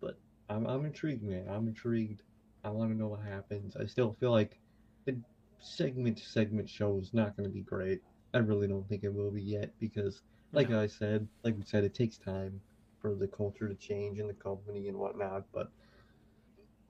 but 0.00 0.16
I'm 0.48 0.66
I'm 0.66 0.84
intrigued, 0.84 1.22
man. 1.22 1.46
I'm 1.48 1.68
intrigued. 1.68 2.22
I 2.64 2.70
want 2.70 2.90
to 2.90 2.96
know 2.96 3.08
what 3.08 3.22
happens. 3.22 3.76
I 3.76 3.86
still 3.86 4.16
feel 4.20 4.30
like 4.30 4.58
the 5.06 5.16
segment 5.60 6.18
to 6.18 6.24
segment 6.24 6.68
show 6.68 6.98
is 6.98 7.12
not 7.14 7.36
going 7.36 7.48
to 7.48 7.52
be 7.54 7.62
great. 7.62 8.00
I 8.32 8.38
really 8.38 8.68
don't 8.68 8.88
think 8.88 9.02
it 9.04 9.12
will 9.12 9.30
be 9.30 9.42
yet 9.42 9.72
because, 9.80 10.22
like 10.52 10.70
I 10.70 10.86
said, 10.86 11.28
like 11.44 11.56
we 11.56 11.64
said, 11.64 11.84
it 11.84 11.94
takes 11.94 12.18
time 12.18 12.60
for 13.00 13.14
the 13.14 13.28
culture 13.28 13.68
to 13.68 13.74
change 13.74 14.18
in 14.18 14.26
the 14.28 14.34
company 14.34 14.88
and 14.88 14.98
whatnot. 14.98 15.44
But 15.52 15.70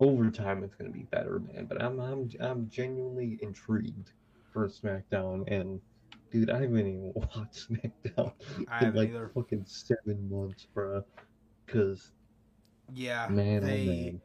over 0.01 0.31
time, 0.31 0.63
it's 0.65 0.75
going 0.75 0.91
to 0.91 0.97
be 0.97 1.05
better, 1.05 1.41
man. 1.41 1.67
But 1.67 1.83
I'm 1.83 2.01
I'm 2.01 2.31
I'm 2.41 2.69
genuinely 2.69 3.39
intrigued 3.43 4.13
for 4.53 4.69
SmackDown, 4.69 5.45
and 5.49 5.81
dude, 6.31 6.51
I 6.51 6.61
haven't 6.61 6.79
even 6.87 7.13
watched 7.15 7.69
SmackDown 7.71 8.33
I 8.69 8.81
in 8.81 8.95
like 8.95 9.13
either. 9.13 9.35
fucking 9.35 9.65
seven 9.67 10.29
months, 10.31 10.67
bro. 10.75 11.05
Because 11.67 12.13
Yeah, 12.93 13.29
man, 13.29 13.63
oh 13.63 13.77
they. 13.77 13.79
oh 14.07 14.19
man, 14.19 14.21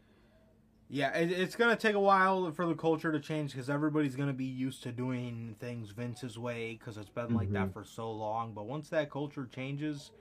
Yeah, 0.87 1.17
it, 1.17 1.31
it's 1.31 1.55
gonna 1.55 1.75
take 1.75 1.95
a 1.95 1.99
while 1.99 2.51
for 2.51 2.65
the 2.67 2.75
culture 2.75 3.11
to 3.11 3.19
change 3.19 3.51
because 3.51 3.69
everybody's 3.69 4.15
gonna 4.15 4.33
be 4.33 4.45
used 4.45 4.83
to 4.83 4.91
doing 4.91 5.55
things 5.59 5.89
Vince's 5.91 6.37
way 6.37 6.73
because 6.79 6.97
it's 6.97 7.09
been 7.09 7.33
like 7.33 7.51
that 7.53 7.69
Mhm. 7.69 7.73
for 7.73 7.83
so 7.83 8.11
long. 8.11 8.53
But 8.53 8.67
once 8.67 8.89
that 8.89 9.09
culture 9.09 9.47
changes, 9.47 10.11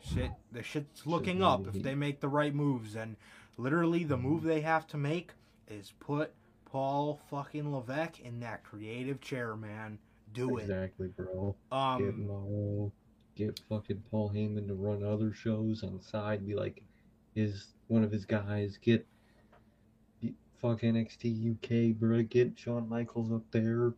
shit, 0.00 0.30
the 0.52 0.62
shit's 0.62 1.06
looking 1.06 1.36
Shit, 1.38 1.42
up 1.44 1.66
if 1.66 1.74
he- 1.74 1.82
they 1.82 1.94
make 1.94 2.20
the 2.20 2.28
right 2.30 2.54
moves. 2.54 2.96
And 2.96 3.16
literally, 3.58 4.04
the 4.04 4.16
move 4.16 4.42
they 4.42 4.62
have 4.62 4.86
to 4.88 4.96
make 4.96 5.34
is 5.68 5.92
put 6.00 6.32
Paul 6.64 7.20
fucking 7.28 7.70
Levesque 7.70 8.20
in 8.20 8.40
that 8.40 8.64
creative 8.64 9.20
chair, 9.20 9.54
man. 9.56 9.98
Do 10.32 10.56
it. 10.56 10.62
exactly, 10.62 11.08
bro. 11.08 11.54
Get 11.70 11.76
Um, 11.76 12.92
get 13.34 13.58
fucking 13.68 14.02
Paul 14.10 14.30
Heyman 14.30 14.66
to 14.68 14.74
run 14.74 15.02
other 15.02 15.32
shows 15.32 15.82
on 15.82 15.96
the 15.98 16.02
side, 16.02 16.46
be 16.46 16.54
like 16.54 16.82
his 17.34 17.74
one 17.88 18.02
of 18.04 18.10
his 18.12 18.24
guys. 18.24 18.78
Get 18.78 19.06
fuck 20.60 20.80
NXT 20.80 21.52
UK, 21.92 21.98
bro. 21.98 22.22
Get 22.22 22.58
Shawn 22.58 22.88
Michaels 22.88 23.32
up 23.32 23.42
there. 23.50 23.92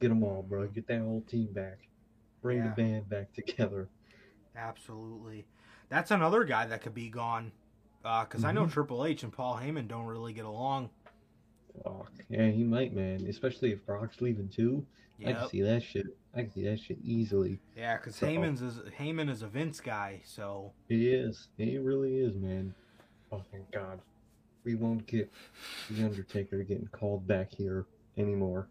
Get 0.00 0.08
them 0.08 0.22
all, 0.22 0.42
bro. 0.42 0.66
Get 0.68 0.86
that 0.88 1.00
whole 1.00 1.22
team 1.22 1.52
back. 1.52 1.78
Bring 2.42 2.58
Yeah. 2.58 2.68
the 2.68 2.82
band 2.82 3.08
back 3.08 3.32
together. 3.32 3.88
absolutely. 4.56 5.44
That's 5.88 6.10
another 6.12 6.44
guy 6.44 6.66
that 6.66 6.80
could 6.82 6.94
be 6.94 7.08
gone. 7.08 7.50
Because 8.02 8.44
I 8.44 8.52
know 8.52 8.66
Mhm. 8.66 8.70
Triple 8.72 9.04
H 9.04 9.22
and 9.24 9.32
Paul 9.32 9.56
Heyman 9.56 9.88
don't 9.88 10.06
really 10.06 10.32
get 10.32 10.44
along. 10.44 10.90
Fuck. 11.82 12.12
Yeah, 12.28 12.48
he 12.50 12.62
might, 12.62 12.94
man. 12.94 13.26
Especially 13.26 13.72
if 13.72 13.84
Brock's 13.84 14.20
leaving 14.20 14.48
too. 14.48 14.86
I 15.26 15.32
can 15.32 15.48
see 15.48 15.62
that 15.62 15.82
shit. 15.82 16.06
I 16.34 16.42
can 16.42 16.50
see 16.50 16.62
that 16.64 16.78
shit 16.80 16.98
easily. 17.02 17.60
Yeah, 17.76 17.96
because 17.96 18.16
So- 18.16 18.26
Heyman's 18.26 18.62
is 18.62 18.78
Heyman 18.98 19.28
is 19.30 19.42
a 19.42 19.48
Vince 19.48 19.80
guy, 19.80 20.20
so 20.24 20.72
He 20.88 21.08
is. 21.12 21.48
He 21.56 21.78
really 21.78 22.16
is, 22.18 22.36
man. 22.36 22.74
Oh, 23.32 23.42
thank 23.50 23.70
God. 23.72 24.00
We 24.64 24.74
won't 24.74 25.06
get 25.06 25.30
The 25.90 26.04
Undertaker 26.04 26.62
getting 26.64 26.88
called 26.88 27.26
back 27.26 27.52
here 27.52 27.86
anymore. 28.16 28.68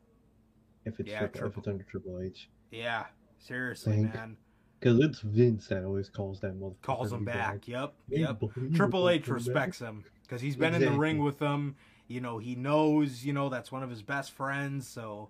If 0.86 1.00
it's, 1.00 1.10
Yeah, 1.10 1.20
Triple, 1.28 1.48
if 1.48 1.58
it's 1.58 1.68
under 1.68 1.84
Triple 1.84 2.20
H. 2.20 2.50
yeah, 2.72 3.06
seriously, 3.40 3.94
Thank- 3.98 4.14
man, 4.16 4.38
Because 4.80 5.00
it's 5.00 5.22
Vince 5.22 5.68
that 5.68 5.84
always 5.86 6.10
calls 6.10 6.40
that 6.42 6.60
motherfucker. 6.60 6.82
calls 6.82 7.14
him 7.14 7.20
be 7.20 7.26
back. 7.32 7.68
Yep, 7.68 7.94
yep. 8.10 8.42
Triple 8.74 9.10
H 9.10 9.28
respects 9.28 9.80
him 9.80 10.04
because 10.24 10.42
he's 10.42 10.56
been 10.58 10.74
in 10.74 10.82
the 10.82 10.92
ring 10.92 11.20
with 11.20 11.40
them. 11.40 11.76
You 12.08 12.20
know, 12.20 12.38
he 12.38 12.56
knows. 12.56 13.24
You 13.24 13.32
know, 13.32 13.48
that's 13.48 13.72
one 13.72 13.82
of 13.82 13.90
his 13.90 14.02
best 14.02 14.32
friends. 14.32 14.86
So, 14.86 15.30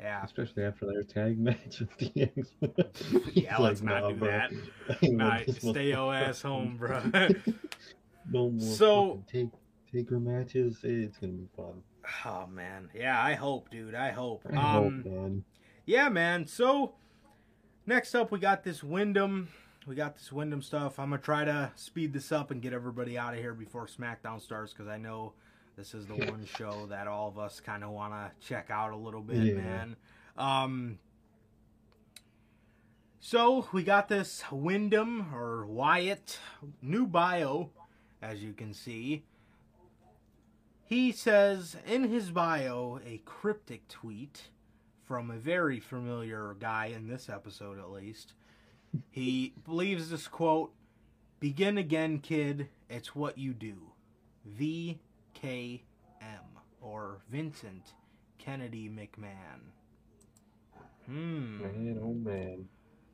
yeah, 0.00 0.24
Especially 0.24 0.64
after 0.64 0.86
their 0.86 1.02
tag 1.02 1.38
match 1.40 1.80
with 1.80 1.96
the 1.98 2.22
X. 2.22 2.54
Yeah, 3.34 3.58
let's 3.58 3.82
not 3.82 4.08
do 4.08 4.16
that. 4.26 4.52
nah, 5.02 5.40
stay 5.48 5.88
your 5.90 6.14
ass 6.14 6.40
home, 6.40 6.76
bro. 6.78 7.02
no 8.30 8.48
more 8.50 8.60
So- 8.74 9.22
take 9.30 9.48
taker 9.94 10.18
matches. 10.18 10.78
It's 10.82 11.18
gonna 11.18 11.32
be 11.34 11.48
fun. 11.56 11.82
oh 12.26 12.46
man, 12.46 12.90
yeah, 12.94 13.22
I 13.22 13.34
hope, 13.34 13.70
dude. 13.70 13.94
I 13.94 14.10
hope. 14.10 14.42
I 14.52 14.56
hope, 14.56 14.86
Um, 14.86 15.02
man. 15.06 15.44
yeah, 15.86 16.08
man. 16.08 16.46
So 16.46 16.94
next 17.86 18.14
up, 18.14 18.30
we 18.32 18.38
got 18.38 18.64
this 18.64 18.82
Windham. 18.82 19.48
We 19.86 19.94
got 19.94 20.16
this 20.16 20.32
Windham 20.32 20.62
stuff. 20.62 20.98
I'm 20.98 21.10
gonna 21.10 21.22
try 21.22 21.44
to 21.44 21.70
speed 21.76 22.12
this 22.12 22.32
up 22.32 22.50
and 22.50 22.60
get 22.60 22.72
everybody 22.72 23.16
out 23.18 23.34
of 23.34 23.40
here 23.40 23.54
before 23.54 23.86
SmackDown 23.86 24.40
starts 24.40 24.72
because 24.72 24.88
I 24.88 24.96
know 24.98 25.34
this 25.76 25.94
is 25.94 26.06
the 26.06 26.14
one 26.30 26.44
show 26.56 26.86
that 26.86 27.06
all 27.06 27.28
of 27.28 27.38
us 27.38 27.60
kind 27.60 27.84
of 27.84 27.90
want 27.90 28.12
to 28.14 28.46
check 28.46 28.70
out 28.70 28.92
a 28.92 28.96
little 28.96 29.20
bit, 29.22 29.36
Yeah. 29.38 29.54
man. 29.54 29.96
Um, 30.36 30.98
so 33.20 33.66
we 33.72 33.82
got 33.82 34.08
this 34.08 34.42
Windham 34.50 35.34
or 35.34 35.64
Wyatt 35.66 36.38
new 36.82 37.06
bio, 37.06 37.70
as 38.20 38.42
you 38.42 38.52
can 38.52 38.74
see. 38.74 39.24
He 40.86 41.12
says 41.12 41.76
in 41.86 42.04
his 42.04 42.30
bio 42.30 43.00
a 43.06 43.22
cryptic 43.24 43.88
tweet 43.88 44.48
from 45.04 45.30
a 45.30 45.38
very 45.38 45.80
familiar 45.80 46.54
guy 46.58 46.86
in 46.86 47.08
this 47.08 47.28
episode, 47.28 47.78
at 47.78 47.90
least. 47.90 48.34
He 49.10 49.54
believes 49.64 50.10
this 50.10 50.28
quote 50.28 50.72
Begin 51.40 51.78
again, 51.78 52.20
kid. 52.20 52.68
It's 52.88 53.14
what 53.14 53.38
you 53.38 53.52
do. 53.52 53.92
VKM, 54.58 55.80
or 56.80 57.18
Vincent 57.30 57.94
Kennedy 58.38 58.88
McMahon. 58.88 59.60
Hmm. 61.06 61.62
Man, 61.62 62.00
oh 62.02 62.14
man. 62.14 62.68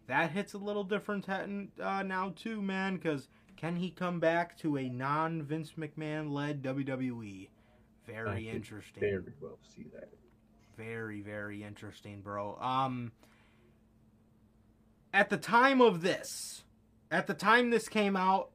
That 0.06 0.32
hits 0.32 0.54
a 0.54 0.58
little 0.58 0.84
different 0.84 1.28
uh, 1.28 2.02
now, 2.02 2.32
too, 2.34 2.60
man, 2.60 2.96
because 2.96 3.28
can 3.56 3.76
he 3.76 3.90
come 3.90 4.18
back 4.18 4.56
to 4.58 4.76
a 4.76 4.88
non 4.88 5.42
Vince 5.42 5.72
McMahon 5.78 6.32
led 6.32 6.62
WWE? 6.62 7.48
I 8.16 8.22
Very 8.22 8.44
could 8.44 8.54
interesting. 8.54 9.00
Very 9.00 9.32
well 9.40 9.58
see 9.74 9.86
that. 9.94 10.08
Very, 10.76 11.20
very 11.20 11.62
interesting, 11.62 12.20
bro. 12.20 12.56
Um, 12.60 13.12
at 15.12 15.28
the 15.28 15.36
time 15.36 15.80
of 15.80 16.02
this, 16.02 16.64
at 17.10 17.26
the 17.26 17.34
time 17.34 17.70
this 17.70 17.88
came 17.88 18.16
out, 18.16 18.50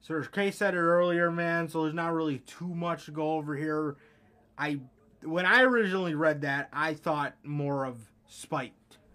so 0.00 0.22
Kay 0.22 0.50
said 0.50 0.74
it 0.74 0.78
earlier, 0.78 1.30
man. 1.30 1.68
So 1.68 1.82
there's 1.82 1.94
not 1.94 2.14
really 2.14 2.38
too 2.38 2.74
much 2.74 3.06
to 3.06 3.10
go 3.10 3.32
over 3.32 3.56
here. 3.56 3.96
I, 4.56 4.80
when 5.22 5.44
I 5.44 5.62
originally 5.62 6.14
read 6.14 6.42
that, 6.42 6.68
I 6.72 6.94
thought 6.94 7.34
more 7.42 7.84
of 7.84 7.98
spite 8.28 8.72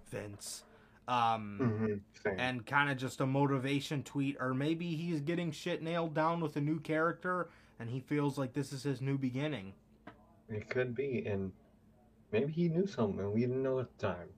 Vince, 0.09 0.63
um, 1.07 1.57
Mm-hmm. 1.61 2.39
And 2.39 2.65
kind 2.65 2.89
of 2.89 2.97
just 2.97 3.19
a 3.19 3.25
motivation 3.25 4.03
tweet, 4.03 4.37
or 4.39 4.53
maybe 4.53 4.95
he's 4.95 5.19
getting 5.19 5.51
shit 5.51 5.81
nailed 5.81 6.13
down 6.13 6.39
with 6.39 6.55
a 6.55 6.61
new 6.61 6.79
character, 6.79 7.49
and 7.79 7.89
he 7.89 7.99
feels 7.99 8.37
like 8.37 8.53
this 8.53 8.71
is 8.73 8.83
his 8.83 9.01
new 9.01 9.17
beginning. 9.17 9.73
It 10.49 10.69
could 10.69 10.95
be, 10.95 11.25
and 11.25 11.51
maybe 12.31 12.51
he 12.51 12.69
knew 12.69 12.87
something 12.87 13.19
and 13.19 13.33
we 13.33 13.41
didn't 13.41 13.63
know 13.63 13.79
at 13.79 13.97
the 13.97 14.07
time. 14.07 14.29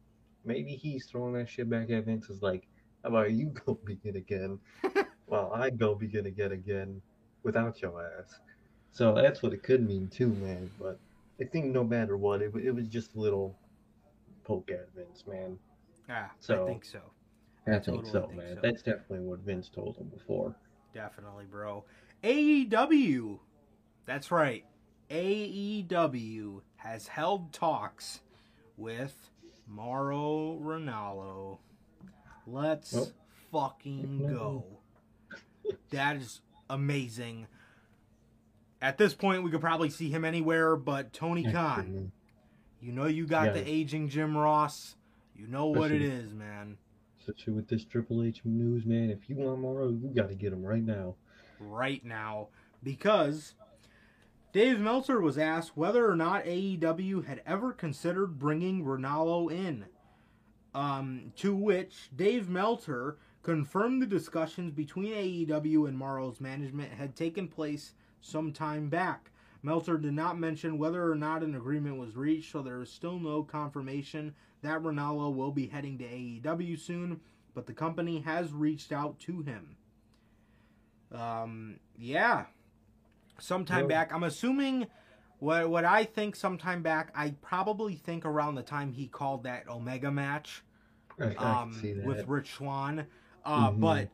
Maybe 0.45 0.75
he's 0.75 1.05
throwing 1.05 1.33
that 1.33 1.49
shit 1.49 1.69
back 1.69 1.89
at 1.89 2.05
Vince 2.05 2.29
is 2.29 2.41
like, 2.41 2.67
how 3.03 3.09
about 3.09 3.31
you 3.31 3.47
go 3.65 3.73
begin 3.85 4.15
again? 4.15 4.59
while 5.27 5.51
I 5.53 5.69
go 5.69 5.95
begin 5.95 6.25
again 6.27 6.51
again 6.51 7.01
without 7.43 7.81
your 7.81 8.01
ass. 8.19 8.39
So 8.91 9.13
that's 9.15 9.41
what 9.41 9.53
it 9.53 9.63
could 9.63 9.85
mean 9.85 10.07
too, 10.07 10.29
man. 10.29 10.69
But 10.79 10.99
I 11.39 11.45
think 11.45 11.65
no 11.65 11.83
matter 11.83 12.17
what, 12.17 12.41
it, 12.41 12.53
it 12.55 12.71
was 12.71 12.87
just 12.87 13.15
a 13.15 13.19
little 13.19 13.55
poke 14.43 14.71
at 14.71 14.87
Vince, 14.95 15.23
man. 15.27 15.57
Yeah, 16.07 16.27
I 16.49 16.65
think 16.65 16.85
so. 16.85 16.99
I 17.67 17.71
think 17.71 17.83
Totally 17.83 18.11
so, 18.11 18.27
think 18.27 18.37
man. 18.37 18.55
so. 18.55 18.59
That's 18.61 18.81
definitely 18.83 19.21
what 19.21 19.39
Vince 19.39 19.69
told 19.69 19.97
him 19.97 20.07
before. 20.07 20.55
Definitely, 20.93 21.45
bro. 21.45 21.83
AEW. 22.23 23.39
That's 24.05 24.31
right. 24.31 24.65
AEW 25.09 26.61
has 26.77 27.07
held 27.07 27.51
talks 27.53 28.21
with 28.77 29.29
Mauro 29.67 30.59
Ranallo. 30.61 31.59
Let's 32.47 32.95
Oh. 32.95 33.07
fucking 33.51 34.27
go. 34.27 34.65
That 35.89 36.17
is 36.17 36.41
amazing. 36.69 37.47
At 38.81 38.97
this 38.97 39.13
point, 39.13 39.43
we 39.43 39.49
could 39.49 39.61
probably 39.61 39.89
see 39.89 40.09
him 40.09 40.23
anywhere 40.25 40.75
but 40.75 41.11
Tony 41.13 41.43
Khan. 41.51 42.11
You 42.81 42.91
know 42.91 43.05
you 43.05 43.25
got 43.25 43.53
the 43.53 43.67
aging 43.67 44.09
Jim 44.09 44.37
Ross. 44.37 44.95
You 45.35 45.47
know 45.47 45.67
what 45.67 45.91
it 45.91 46.01
is, 46.01 46.33
man. 46.33 46.77
Especially 47.19 47.53
with 47.53 47.67
this 47.67 47.83
Triple 47.83 48.21
H 48.23 48.41
news, 48.45 48.85
man. 48.85 49.09
If 49.09 49.27
you 49.29 49.35
want 49.37 49.59
Mauro, 49.59 49.89
you 49.89 50.09
got 50.13 50.29
to 50.29 50.35
get 50.35 50.53
him 50.53 50.63
right 50.63 50.83
now. 50.83 51.15
Right 51.59 52.03
now 52.05 52.49
because 52.83 53.55
Dave 54.53 54.79
Meltzer 54.79 55.19
was 55.19 55.37
asked 55.37 55.75
whether 55.75 56.09
or 56.09 56.15
not 56.15 56.45
AEW 56.45 57.25
had 57.25 57.41
ever 57.45 57.73
considered 57.73 58.39
bringing 58.39 58.85
Ranallo 58.85 59.51
in. 59.51 59.87
Um, 60.73 61.33
to 61.37 61.55
which 61.55 62.09
Dave 62.15 62.49
Meltzer 62.49 63.17
confirmed 63.43 64.01
the 64.01 64.05
discussions 64.07 64.71
between 64.71 65.13
AEW 65.13 65.87
and 65.87 65.97
Mauro's 65.97 66.39
management 66.39 66.91
had 66.91 67.15
taken 67.15 67.47
place 67.47 67.93
some 68.21 68.51
time 68.51 68.89
back. 68.89 69.31
Meltzer 69.61 69.97
did 69.97 70.13
not 70.13 70.39
mention 70.39 70.77
whether 70.77 71.09
or 71.09 71.15
not 71.15 71.43
an 71.43 71.55
agreement 71.55 71.97
was 71.97 72.15
reached, 72.15 72.51
so 72.51 72.61
there 72.61 72.81
is 72.81 72.91
still 72.91 73.19
no 73.19 73.43
confirmation 73.43 74.35
that 74.61 74.83
Ranallo 74.83 75.33
will 75.33 75.51
be 75.51 75.67
heading 75.67 75.97
to 75.97 76.03
AEW 76.03 76.79
soon, 76.79 77.19
but 77.53 77.65
the 77.65 77.73
company 77.73 78.19
has 78.21 78.51
reached 78.51 78.91
out 78.91 79.19
to 79.19 79.41
him. 79.41 79.75
Um, 81.15 81.79
yeah. 81.97 82.45
Sometime 83.39 83.81
Well- 83.81 83.87
back, 83.89 84.13
I'm 84.13 84.23
assuming 84.23 84.87
what 85.39 85.69
what 85.69 85.85
I 85.85 86.03
think 86.05 86.35
sometime 86.35 86.81
back, 86.81 87.11
I 87.15 87.31
probably 87.41 87.95
think 87.95 88.25
around 88.25 88.55
the 88.55 88.63
time 88.63 88.91
he 88.93 89.07
called 89.07 89.43
that 89.43 89.67
Omega 89.69 90.11
match 90.11 90.63
I, 91.19 91.35
I 91.37 91.61
um, 91.61 91.79
that. 91.81 92.05
with 92.05 92.27
Rich 92.27 92.53
Swann. 92.53 93.07
Uh, 93.43 93.71
Mhm. 93.71 93.79
But 93.79 94.09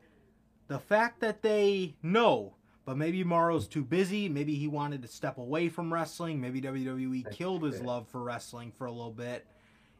the 0.68 0.80
fact 0.80 1.19
that 1.22 1.41
they 1.41 1.95
know, 2.02 2.56
but 2.86 2.98
maybe 2.98 3.23
Mauro's 3.23 3.68
too 3.68 3.84
busy, 3.84 4.28
maybe 4.30 4.56
he 4.56 4.68
wanted 4.68 5.02
to 5.03 5.07
step 5.07 5.38
away 5.38 5.69
from 5.69 5.94
wrestling, 5.94 6.41
maybe 6.41 6.60
WWE 6.61 7.23
That's 7.23 7.36
killed 7.36 7.64
his 7.64 7.82
love 7.82 8.07
for 8.07 8.23
wrestling 8.23 8.72
for 8.72 8.86
a 8.86 8.91
little 8.91 9.11
bit. 9.14 9.45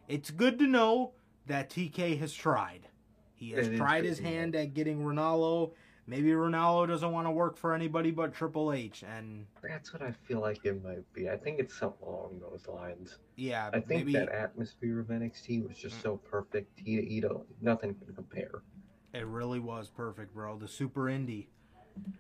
It's 0.07 0.32
good 0.32 0.57
to 0.60 0.68
know 0.68 1.14
that 1.45 1.69
TK 1.69 2.18
has 2.18 2.34
tried. 2.34 2.88
He 3.36 3.52
has 3.52 3.68
It 3.68 3.78
tried 3.78 4.03
his 4.06 4.19
hand 4.19 4.56
at 4.56 4.73
getting 4.73 5.02
Ranallo. 5.02 5.72
Maybe 6.07 6.30
Ranallo 6.32 6.88
doesn't 6.88 7.11
want 7.11 7.28
to 7.28 7.32
work 7.32 7.56
for 7.57 7.73
anybody 7.73 8.11
but 8.11 8.34
Triple 8.34 8.73
H, 8.73 9.03
and 9.03 9.45
That's 9.61 9.94
what 9.94 10.02
I 10.02 10.11
feel 10.11 10.41
like 10.41 10.65
it 10.65 10.84
might 10.84 11.11
be. 11.14 11.30
I 11.30 11.38
think 11.38 11.60
it's 11.60 11.78
something 11.78 12.06
along 12.07 12.40
those 12.41 12.68
lines. 12.68 13.19
yeah, 13.36 13.68
I 13.72 13.80
think 13.80 13.88
maybe 14.07 14.14
that 14.14 14.30
atmosphere 14.30 14.99
of 14.99 15.07
NXT 15.07 15.68
was 15.68 15.78
just 15.78 16.02
so 16.02 16.18
perfect. 16.18 16.80
He, 16.84 17.02
he 17.03 17.19
don't, 17.22 17.45
nothing 17.61 17.94
can 17.95 18.14
compare. 18.15 18.64
it 19.14 19.26
really 19.26 19.60
was 19.60 19.90
perfect, 19.90 20.34
bro. 20.34 20.57
The 20.57 20.68
Super 20.68 21.02
Indie. 21.03 21.48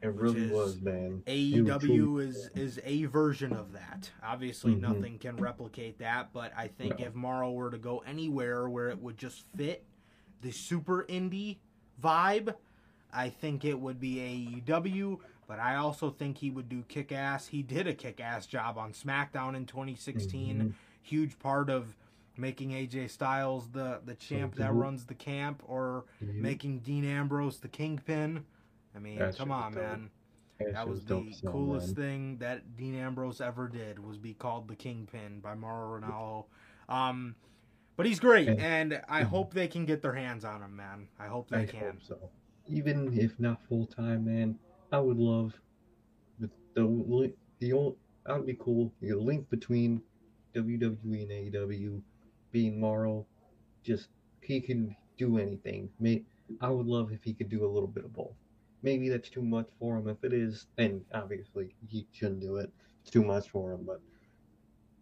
It 0.01 0.13
really 0.13 0.41
is 0.43 0.51
was, 0.51 0.81
man. 0.81 1.23
AEW 1.27 2.21
is 2.21 2.49
is 2.55 2.79
a 2.83 3.05
version 3.05 3.53
of 3.53 3.71
that. 3.71 4.11
Obviously, 4.21 4.73
Mhm. 4.75 4.81
nothing 4.81 5.17
can 5.17 5.37
replicate 5.37 5.97
that, 5.99 6.33
but 6.33 6.51
I 6.57 6.67
think 6.67 6.99
No. 6.99 7.05
if 7.05 7.15
Mauro 7.15 7.51
were 7.53 7.71
to 7.71 7.77
go 7.77 7.99
anywhere 7.99 8.69
where 8.69 8.89
it 8.89 8.99
would 9.01 9.17
just 9.17 9.45
fit 9.55 9.85
the 10.41 10.51
super 10.51 11.05
indie 11.07 11.59
vibe, 12.03 12.53
I 13.13 13.29
think 13.29 13.65
it 13.65 13.79
would 13.79 13.99
be 13.99 14.61
AEW. 14.65 15.19
But 15.47 15.59
I 15.59 15.75
also 15.75 16.09
think 16.09 16.37
he 16.37 16.49
would 16.49 16.69
do 16.69 16.83
kick 16.87 17.11
ass. 17.11 17.47
He 17.47 17.61
did 17.61 17.85
a 17.87 17.93
kick 17.93 18.21
ass 18.21 18.45
job 18.45 18.77
on 18.77 18.93
SmackDown 18.93 19.55
in 19.55 19.65
2016. 19.65 20.59
Mhm. 20.61 20.73
Huge 21.01 21.37
part 21.39 21.69
of 21.69 21.97
making 22.37 22.71
AJ 22.71 23.07
Styles 23.09 23.69
the 23.71 24.01
the 24.05 24.15
champ 24.15 24.55
that 24.55 24.71
Mhm. 24.71 24.81
runs 24.81 25.05
the 25.07 25.13
camp, 25.15 25.61
or 25.65 26.05
Mhm. 26.23 26.35
making 26.35 26.79
Dean 26.79 27.03
Ambrose 27.03 27.59
the 27.59 27.67
kingpin. 27.67 28.45
I 28.95 28.99
mean, 28.99 29.19
That 29.19 29.35
come 29.37 29.51
on, 29.51 29.73
dope. 29.73 29.81
man. 29.83 30.09
That 30.59 30.73
That 30.73 30.87
was 30.87 31.03
the 31.05 31.21
coolest 31.45 31.95
thing 31.95 32.37
that 32.37 32.77
Dean 32.77 32.95
Ambrose 32.95 33.41
ever 33.41 33.67
did 33.67 33.99
was 33.99 34.17
be 34.19 34.33
called 34.35 34.67
the 34.67 34.75
Kingpin 34.75 35.39
by 35.41 35.55
Mauro 35.55 35.99
Ranallo. 35.99 36.45
Um, 36.87 37.35
but 37.97 38.05
he's 38.05 38.19
great, 38.19 38.47
And- 38.47 39.01
I 39.09 39.23
Mhm. 39.23 39.27
hope 39.27 39.53
they 39.53 39.67
can 39.67 39.85
get 39.85 40.01
their 40.03 40.13
hands 40.13 40.45
on 40.45 40.61
him, 40.61 40.75
man. 40.75 41.07
I 41.19 41.27
hope 41.27 41.49
they 41.49 41.63
I 41.63 41.65
can. 41.65 41.79
hope 41.93 42.01
so. 42.03 42.29
Even 42.71 43.19
if 43.19 43.37
not 43.39 43.61
full 43.67 43.85
time, 43.85 44.25
man, 44.25 44.57
I 44.91 44.99
would 44.99 45.17
love 45.17 45.53
the 46.39 46.49
the 47.59 47.73
old. 47.73 47.97
That 48.25 48.37
would 48.37 48.45
be 48.45 48.57
cool. 48.59 48.93
The 49.01 49.13
link 49.13 49.49
between 49.49 50.01
WWE 50.55 51.21
and 51.23 51.53
AEW 51.53 52.01
being 52.51 52.79
Mauro, 52.79 53.25
just 53.83 54.07
he 54.41 54.61
can 54.61 54.95
do 55.17 55.37
anything. 55.37 55.89
May 55.99 56.23
I 56.61 56.69
would 56.69 56.87
love 56.87 57.11
if 57.11 57.23
he 57.23 57.33
could 57.33 57.49
do 57.49 57.65
a 57.65 57.73
little 57.73 57.87
bit 57.87 58.05
of 58.05 58.13
both. 58.13 58.35
Maybe 58.83 59.09
that's 59.09 59.29
too 59.29 59.41
much 59.41 59.67
for 59.79 59.97
him. 59.97 60.07
If 60.07 60.23
it 60.23 60.33
is, 60.33 60.67
then 60.75 61.03
obviously 61.13 61.75
he 61.87 62.07
shouldn't 62.11 62.41
do 62.41 62.57
it. 62.57 62.71
It's 63.01 63.11
too 63.11 63.23
much 63.23 63.49
for 63.49 63.73
him. 63.73 63.83
But 63.85 64.01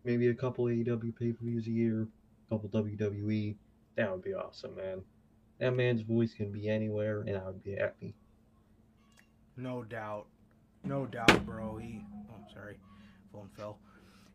maybe 0.03 0.27
a 0.27 0.33
couple 0.33 0.65
AEW 0.65 1.15
pay 1.15 1.31
per 1.33 1.45
views 1.45 1.67
a 1.67 1.71
year, 1.71 2.07
a 2.47 2.55
couple 2.55 2.69
WWE. 2.69 3.55
That 3.95 4.11
would 4.11 4.23
be 4.23 4.33
awesome, 4.33 4.75
man. 4.75 5.01
That 5.59 5.75
man's 5.75 6.01
voice 6.01 6.33
can 6.33 6.51
be 6.51 6.69
anywhere, 6.69 7.21
and 7.21 7.37
I 7.37 7.45
would 7.45 7.63
be 7.63 7.75
happy. 7.75 8.13
No 9.57 9.83
doubt, 9.83 10.25
no 10.85 11.05
doubt, 11.05 11.45
bro. 11.45 11.77
He, 11.77 12.01
oh, 12.31 12.53
sorry, 12.53 12.77
phone 13.33 13.49
fell. 13.57 13.77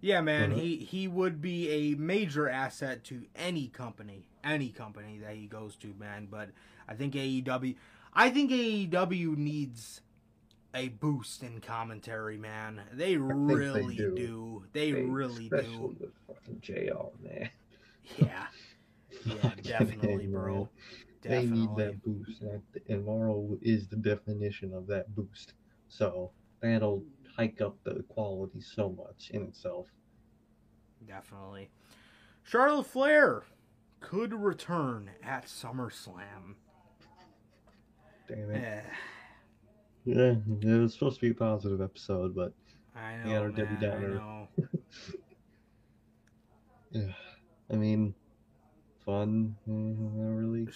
Yeah, 0.02 0.20
man, 0.20 0.50
Mhm. 0.52 0.56
he 0.60 0.76
he 0.76 1.08
would 1.08 1.40
be 1.40 1.70
a 1.70 1.94
major 1.96 2.46
asset 2.48 3.04
to 3.04 3.24
any 3.34 3.68
company, 3.68 4.28
any 4.42 4.68
company 4.68 5.18
that 5.20 5.34
he 5.36 5.46
goes 5.46 5.76
to, 5.76 5.94
man. 5.94 6.26
But 6.30 6.50
I 6.86 6.94
think 6.94 7.14
AEW, 7.14 7.74
I 8.12 8.28
think 8.28 8.50
AEW 8.50 9.34
needs 9.36 10.02
a 10.74 10.88
boost 10.88 11.42
in 11.42 11.62
commentary, 11.62 12.36
man. 12.36 12.82
They 12.92 13.12
they 13.12 13.16
really 13.16 13.96
do. 13.96 14.14
do. 14.14 14.64
They, 14.74 14.92
They- 14.92 15.02
really 15.04 15.48
do. 15.48 15.96
with 15.98 16.12
fucking 16.26 16.60
JR, 16.60 17.08
man. 17.26 17.48
Yeah, 18.18 18.46
yeah, 19.24 19.54
definitely, 19.62 20.26
bro. 20.26 20.68
Man. 21.24 21.32
They 21.32 21.46
need 21.50 21.76
that 21.76 22.02
boost, 22.02 22.42
and, 22.42 22.62
I- 22.90 22.94
Mauro 22.96 23.56
is 23.62 23.88
the 23.88 23.96
definition 23.96 24.72
of 24.74 24.86
that 24.88 25.14
boost. 25.14 25.54
So 25.88 26.30
that'll 26.60 27.02
hike 27.36 27.60
up 27.60 27.76
the 27.84 28.02
quality 28.08 28.60
so 28.60 28.90
much 28.90 29.30
in 29.30 29.42
itself. 29.42 29.86
Definitely. 31.06 31.70
Charlotte 32.42 32.86
Flair 32.86 33.42
could 34.00 34.32
return 34.34 35.10
at 35.22 35.46
SummerSlam. 35.46 36.54
Damn 38.28 38.50
it. 38.50 38.64
Eh, 38.64 38.82
Yeah, 40.04 40.34
it 40.60 40.80
was 40.80 40.94
supposed 40.94 41.16
to 41.16 41.20
be 41.22 41.30
a 41.30 41.34
positive 41.34 41.80
episode, 41.80 42.34
but 42.34 42.52
I 42.94 43.16
know, 43.16 43.50
Debbie 43.50 43.76
I 43.76 43.80
Downer. 43.80 44.14
know. 44.14 44.48
yeah, 46.90 47.12
I 47.70 47.74
mean, 47.76 48.14
fun, 49.04 49.56
mm, 49.68 49.98
not 50.14 50.36
really. 50.36 50.68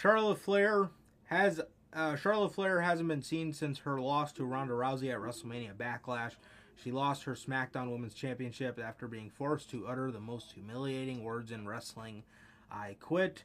Charlotte 0.00 0.38
Flair 0.38 0.90
has 1.24 1.60
uh, 1.92 2.14
Charlotte 2.14 2.54
Flair 2.54 2.82
hasn't 2.82 3.08
been 3.08 3.22
seen 3.22 3.52
since 3.52 3.80
her 3.80 4.00
loss 4.00 4.32
to 4.34 4.44
Ronda 4.44 4.74
Rousey 4.74 5.12
at 5.12 5.18
WrestleMania 5.18 5.74
Backlash. 5.74 6.34
She 6.76 6.92
lost 6.92 7.24
her 7.24 7.34
SmackDown 7.34 7.90
Women's 7.90 8.14
Championship 8.14 8.78
after 8.78 9.08
being 9.08 9.28
forced 9.28 9.70
to 9.70 9.88
utter 9.88 10.12
the 10.12 10.20
most 10.20 10.52
humiliating 10.52 11.24
words 11.24 11.50
in 11.50 11.66
wrestling. 11.66 12.22
I 12.70 12.96
quit. 13.00 13.42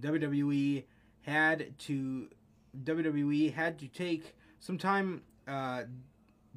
WWE 0.00 0.82
had 1.20 1.78
to 1.80 2.28
WWE 2.82 3.54
had 3.54 3.78
to 3.78 3.86
take 3.86 4.34
some 4.58 4.78
time. 4.78 5.22
Uh, 5.46 5.84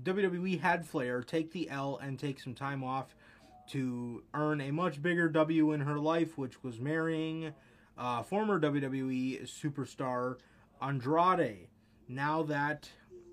WWE 0.02 0.60
had 0.60 0.88
Flair 0.88 1.22
take 1.22 1.52
the 1.52 1.70
L 1.70 2.00
and 2.02 2.18
take 2.18 2.40
some 2.40 2.56
time 2.56 2.84
off 2.84 3.16
to 3.70 4.24
earn 4.34 4.60
a 4.60 4.72
much 4.72 5.04
bigger 5.04 5.30
W 5.30 5.72
in 5.72 5.82
her 5.82 6.00
life, 6.00 6.36
which 6.36 6.64
was 6.64 6.80
marrying 6.80 7.54
uh, 7.98 8.24
former 8.24 8.60
WWE 8.60 9.44
superstar 9.44 10.38
Andrade. 10.82 11.68
Now 12.08 12.44
that 12.44 12.90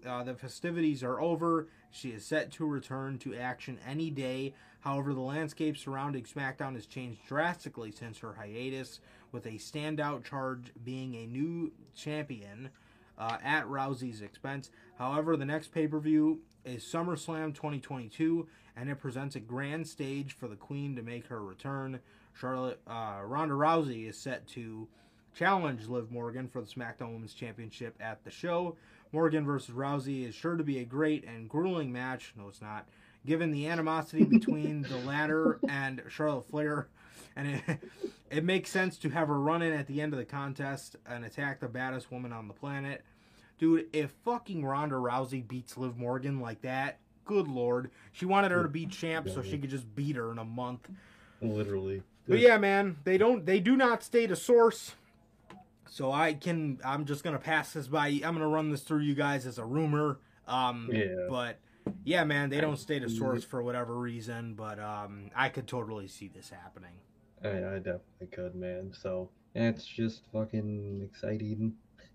uh, 0.07 0.25
the 0.25 0.35
festivities 0.35 1.03
are 1.03 1.21
over, 1.21 1.69
she 1.91 2.11
is 2.11 2.25
set 2.25 2.51
to 2.53 2.67
return 2.67 3.19
to 3.19 3.35
action 3.35 3.79
any 3.87 4.11
day. 4.11 4.55
However, 4.81 5.15
the 5.15 5.21
landscape 5.21 5.77
surrounding 5.77 6.25
SmackDown 6.25 6.75
has 6.75 6.87
changed 6.87 7.27
drastically 7.27 7.93
since 7.93 8.19
her 8.19 8.35
hiatus, 8.35 9.01
with 9.31 9.47
a 9.47 9.53
standout 9.53 10.25
charge 10.25 10.73
being 10.85 11.15
a 11.15 11.27
new 11.27 11.73
champion 11.95 12.71
uh, 13.19 13.39
at 13.43 13.67
Rousey's 13.67 14.23
expense. 14.23 14.71
However, 14.99 15.37
the 15.37 15.45
next 15.45 15.69
pay 15.69 15.87
per 15.87 16.01
view 16.01 16.41
is 16.65 16.85
SummerSlam 16.85 17.55
2022, 17.55 18.49
and 18.77 18.89
it 18.89 19.01
presents 19.01 19.37
a 19.37 19.41
grand 19.41 19.87
stage 19.87 20.33
for 20.33 20.49
the 20.49 20.57
Queen 20.57 20.97
to 20.97 21.03
make 21.03 21.27
her 21.27 21.43
return. 21.43 22.01
Charlotte 22.35 22.81
uh, 22.87 23.21
Ronda 23.25 23.55
Rousey 23.55 24.09
is 24.09 24.19
set 24.19 24.47
to 24.49 24.89
challenge 25.35 25.89
Liv 25.89 26.11
Morgan 26.11 26.49
for 26.49 26.61
the 26.61 26.67
SmackDown 26.67 27.13
Women's 27.13 27.35
Championship 27.35 27.97
at 28.01 28.23
the 28.25 28.31
show. 28.31 28.77
Morgan 29.13 29.45
versus 29.45 29.75
Rousey 29.75 30.27
is 30.27 30.35
sure 30.35 30.57
to 30.57 30.65
be 30.65 30.79
a 30.79 30.85
great 30.85 31.25
and 31.25 31.49
grueling 31.49 31.93
match. 31.93 32.33
No, 32.37 32.49
it's 32.49 32.63
not. 32.63 32.89
Given 33.27 33.53
the 33.53 33.69
animosity 33.69 34.25
between 34.25 34.83
the 34.83 34.97
latter 34.99 35.61
and 35.69 36.03
Charlotte 36.09 36.47
Flair, 36.49 36.89
and 37.37 37.63
it, 37.67 37.79
it 38.31 38.45
makes 38.45 38.71
sense 38.71 38.99
to 38.99 39.11
have 39.11 39.29
her 39.29 39.39
run 39.39 39.63
in 39.63 39.73
at 39.73 39.87
the 39.87 40.01
end 40.01 40.13
of 40.13 40.19
the 40.19 40.25
contest 40.25 40.97
and 41.07 41.25
attack 41.25 41.61
the 41.61 41.69
baddest 41.69 42.11
woman 42.11 42.33
on 42.33 42.49
the 42.49 42.55
planet. 42.55 43.05
Dude, 43.59 43.87
if 43.93 44.11
fucking 44.25 44.65
Ronda 44.65 44.97
Rousey 44.97 45.47
beats 45.47 45.77
Liv 45.77 45.97
Morgan 45.97 46.41
like 46.41 46.63
that, 46.63 46.99
good 47.25 47.47
lord. 47.47 47.91
She 48.11 48.27
wanted 48.27 48.51
her 48.51 48.63
to 48.63 48.69
be 48.69 48.87
champ 48.87 49.29
so 49.29 49.43
she 49.43 49.59
could 49.59 49.71
just 49.71 49.95
beat 49.95 50.17
her 50.17 50.33
in 50.33 50.39
a 50.39 50.45
month. 50.45 50.91
Literally. 51.41 52.03
But 52.27 52.39
yeah, 52.39 52.57
man, 52.59 52.99
they 53.05 53.19
don't 53.19 53.45
they 53.45 53.61
do 53.61 53.77
not 53.77 54.03
state 54.03 54.31
a 54.31 54.37
source. 54.37 54.95
So 55.89 56.11
I 56.11 56.35
can 56.35 56.79
I'm 56.85 57.05
just 57.05 57.25
gonna 57.25 57.39
pass 57.39 57.73
this 57.73 57.89
by. 57.89 58.09
I'm 58.09 58.21
gonna 58.35 58.49
run 58.49 58.71
this 58.71 58.83
through 58.83 59.01
you 59.01 59.15
guys 59.15 59.47
as 59.47 59.59
a 59.59 59.65
rumor. 59.65 60.19
Um 60.47 60.89
Yeah. 60.93 61.27
but 61.29 61.59
yeah, 62.05 62.25
man, 62.25 62.49
they 62.51 62.61
don't 62.61 62.79
state 62.79 63.03
a 63.03 63.11
source 63.11 63.45
for 63.45 63.63
whatever 63.63 63.99
reason, 63.99 64.55
but 64.55 64.79
um 64.79 65.31
I 65.35 65.49
could 65.49 65.67
totally 65.67 66.09
see 66.09 66.29
this 66.29 66.51
happening. 66.51 66.95
I, 67.45 67.49
I 67.49 67.77
definitely 67.79 68.29
could, 68.31 68.55
man. 68.55 68.93
So 68.95 69.29
it's 69.55 69.85
just 69.85 70.23
fucking 70.33 71.03
exciting. 71.03 71.75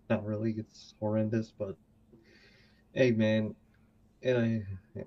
Not 0.09 0.25
really. 0.25 0.55
It's 0.57 0.93
horrendous, 0.99 1.51
but 1.57 1.75
hey, 2.93 3.11
man. 3.11 3.53
And 4.23 4.65
I, 4.95 5.03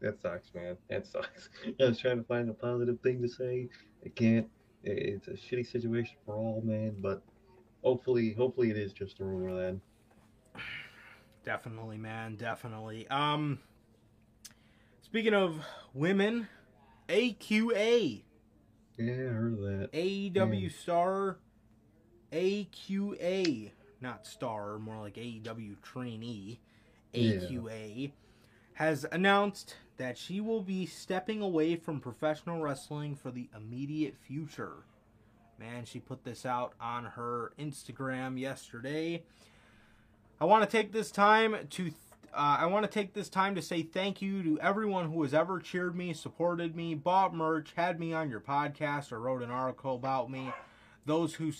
that 0.00 0.20
sucks, 0.20 0.52
man. 0.54 0.76
That 0.90 1.06
sucks. 1.06 1.50
I 1.80 1.84
was 1.84 1.98
trying 1.98 2.18
to 2.18 2.24
find 2.24 2.48
a 2.48 2.54
positive 2.54 2.98
thing 3.00 3.22
to 3.22 3.28
say. 3.28 3.68
I 4.04 4.08
can't. 4.10 4.48
It's 4.84 5.28
a 5.28 5.32
shitty 5.32 5.70
situation 5.70 6.16
for 6.26 6.34
all, 6.36 6.60
man. 6.64 6.96
But 7.00 7.22
hopefully, 7.84 8.32
hopefully 8.32 8.70
it 8.70 8.76
is 8.76 8.92
just 8.92 9.20
a 9.20 9.24
rumor 9.24 9.56
then. 9.56 9.80
Definitely, 11.44 11.98
man, 11.98 12.36
definitely. 12.36 13.08
Um 13.08 13.58
speaking 15.00 15.34
of 15.34 15.56
women, 15.92 16.46
AQA. 17.08 18.22
Yeah, 18.96 19.12
I 19.12 19.16
heard 19.32 19.58
that. 19.58 19.90
AEW 19.92 20.62
Yeah. 20.62 20.68
star 20.68 21.38
AQA, 22.32 23.72
not 24.00 24.26
star, 24.26 24.78
more 24.78 24.98
like 24.98 25.14
AEW 25.16 25.82
trainee, 25.82 26.60
AQA, 27.12 28.12
has 28.74 29.04
announced 29.12 29.76
that 30.02 30.18
she 30.18 30.40
will 30.40 30.62
be 30.62 30.84
stepping 30.84 31.40
away 31.40 31.76
from 31.76 32.00
professional 32.00 32.60
wrestling 32.60 33.14
for 33.14 33.30
the 33.30 33.48
immediate 33.56 34.16
future. 34.16 34.78
Man, 35.60 35.84
she 35.84 36.00
put 36.00 36.24
this 36.24 36.44
out 36.44 36.72
on 36.80 37.04
her 37.04 37.52
Instagram 37.56 38.36
yesterday. 38.36 39.22
I 40.40 40.44
want 40.44 40.68
to 40.68 40.76
take 40.76 40.90
this 40.90 41.12
time 41.12 41.54
to 41.70 41.92
uh, 42.34 42.56
I 42.58 42.66
want 42.66 42.84
to 42.84 42.90
take 42.90 43.12
this 43.12 43.28
time 43.28 43.54
to 43.54 43.62
say 43.62 43.84
thank 43.84 44.20
you 44.20 44.42
to 44.42 44.58
everyone 44.60 45.12
who 45.12 45.22
has 45.22 45.32
ever 45.32 45.60
cheered 45.60 45.94
me, 45.94 46.12
supported 46.14 46.74
me, 46.74 46.96
bought 46.96 47.32
merch, 47.32 47.72
had 47.76 48.00
me 48.00 48.12
on 48.12 48.28
your 48.28 48.40
podcast, 48.40 49.12
or 49.12 49.20
wrote 49.20 49.42
an 49.42 49.52
article 49.52 49.94
about 49.94 50.28
me. 50.28 50.50
Those 51.06 51.34
who 51.34 51.52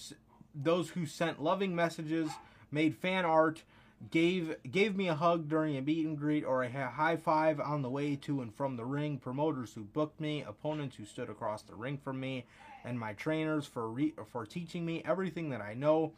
those 0.53 0.91
who 0.91 1.07
sent 1.07 1.41
loving 1.41 1.77
messages, 1.77 2.29
made 2.73 2.97
fan 2.97 3.25
art, 3.25 3.63
gave 4.11 4.57
gave 4.71 4.97
me 4.97 5.09
a 5.09 5.15
hug 5.15 5.49
during 5.49 5.77
a 5.77 5.83
meet 5.83 6.07
and 6.07 6.19
greet 6.19 6.45
or 6.45 6.63
a 6.63 6.71
high 6.71 7.17
five 7.17 7.61
on 7.61 7.83
the 7.83 7.91
way 7.91 8.17
to 8.17 8.41
and 8.41 8.55
from 8.55 8.77
the 8.77 8.85
ring. 8.85 9.19
Promoters 9.19 9.73
who 9.75 9.83
booked 9.83 10.21
me, 10.21 10.43
opponents 10.43 10.97
who 10.97 11.05
stood 11.05 11.31
across 11.31 11.63
the 11.63 11.75
ring 11.75 11.99
from 11.99 12.19
me, 12.21 12.45
and 12.85 12.99
my 12.99 13.13
trainers 13.15 13.67
for 13.67 13.89
re- 13.89 14.15
for 14.33 14.45
teaching 14.45 14.85
me 14.85 15.03
everything 15.05 15.51
that 15.51 15.61
I 15.61 15.75
know 15.75 16.13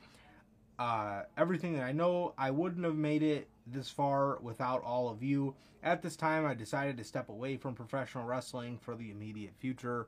uh, 0.78 1.23
everything 1.36 1.74
that 1.74 1.82
I 1.82 1.93
know. 1.93 2.35
I 2.36 2.51
wouldn't 2.51 2.85
have 2.85 2.97
made 2.97 3.23
it 3.23 3.48
this 3.66 3.90
far 3.90 4.39
without 4.40 4.82
all 4.82 5.09
of 5.09 5.23
you. 5.23 5.55
At 5.82 6.02
this 6.02 6.16
time, 6.16 6.47
I 6.47 6.55
decided 6.55 6.97
to 6.98 7.05
step 7.05 7.28
away 7.28 7.56
from 7.56 7.74
professional 7.74 8.24
wrestling 8.24 8.78
for 8.78 8.94
the 8.94 9.11
immediate 9.11 9.55
future. 9.59 10.06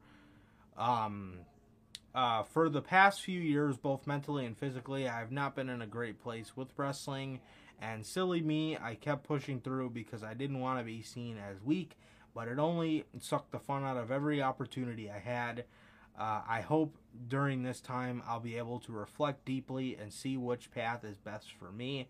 Um, 0.77 1.35
uh, 2.15 2.43
for 2.43 2.69
the 2.69 2.81
past 2.81 3.21
few 3.23 3.41
years, 3.41 3.77
both 3.77 4.07
mentally 4.07 4.47
and 4.47 4.57
physically, 4.57 5.07
I 5.07 5.19
have 5.19 5.33
not 5.33 5.55
been 5.55 5.69
in 5.69 5.83
a 5.83 5.87
great 5.87 6.21
place 6.23 6.57
with 6.57 6.69
wrestling. 6.77 7.41
And 7.81 8.05
silly 8.05 8.41
me, 8.41 8.77
I 8.77 8.95
kept 8.95 9.25
pushing 9.27 9.61
through 9.61 9.91
because 9.91 10.23
I 10.23 10.35
didn't 10.35 10.61
want 10.61 10.79
to 10.79 10.85
be 10.85 11.03
seen 11.03 11.37
as 11.39 11.63
weak, 11.63 11.99
but 12.35 12.49
it 12.49 12.59
only 12.59 13.05
sucked 13.21 13.53
the 13.53 13.59
fun 13.59 13.85
out 13.85 13.97
of 13.97 14.11
every 14.11 14.43
opportunity 14.43 15.11
I 15.11 15.19
had. 15.19 15.65
Uh, 16.19 16.41
I 16.49 16.63
hope 16.63 16.97
during 17.29 17.63
this 17.63 17.81
time 17.81 18.23
I'll 18.27 18.41
be 18.41 18.57
able 18.57 18.81
to 18.81 18.93
reflect 18.93 19.45
deeply 19.45 19.97
and 19.97 20.13
see 20.13 20.37
which 20.37 20.71
path 20.71 21.05
is 21.05 21.19
best 21.19 21.53
for 21.53 21.71
me. 21.71 22.09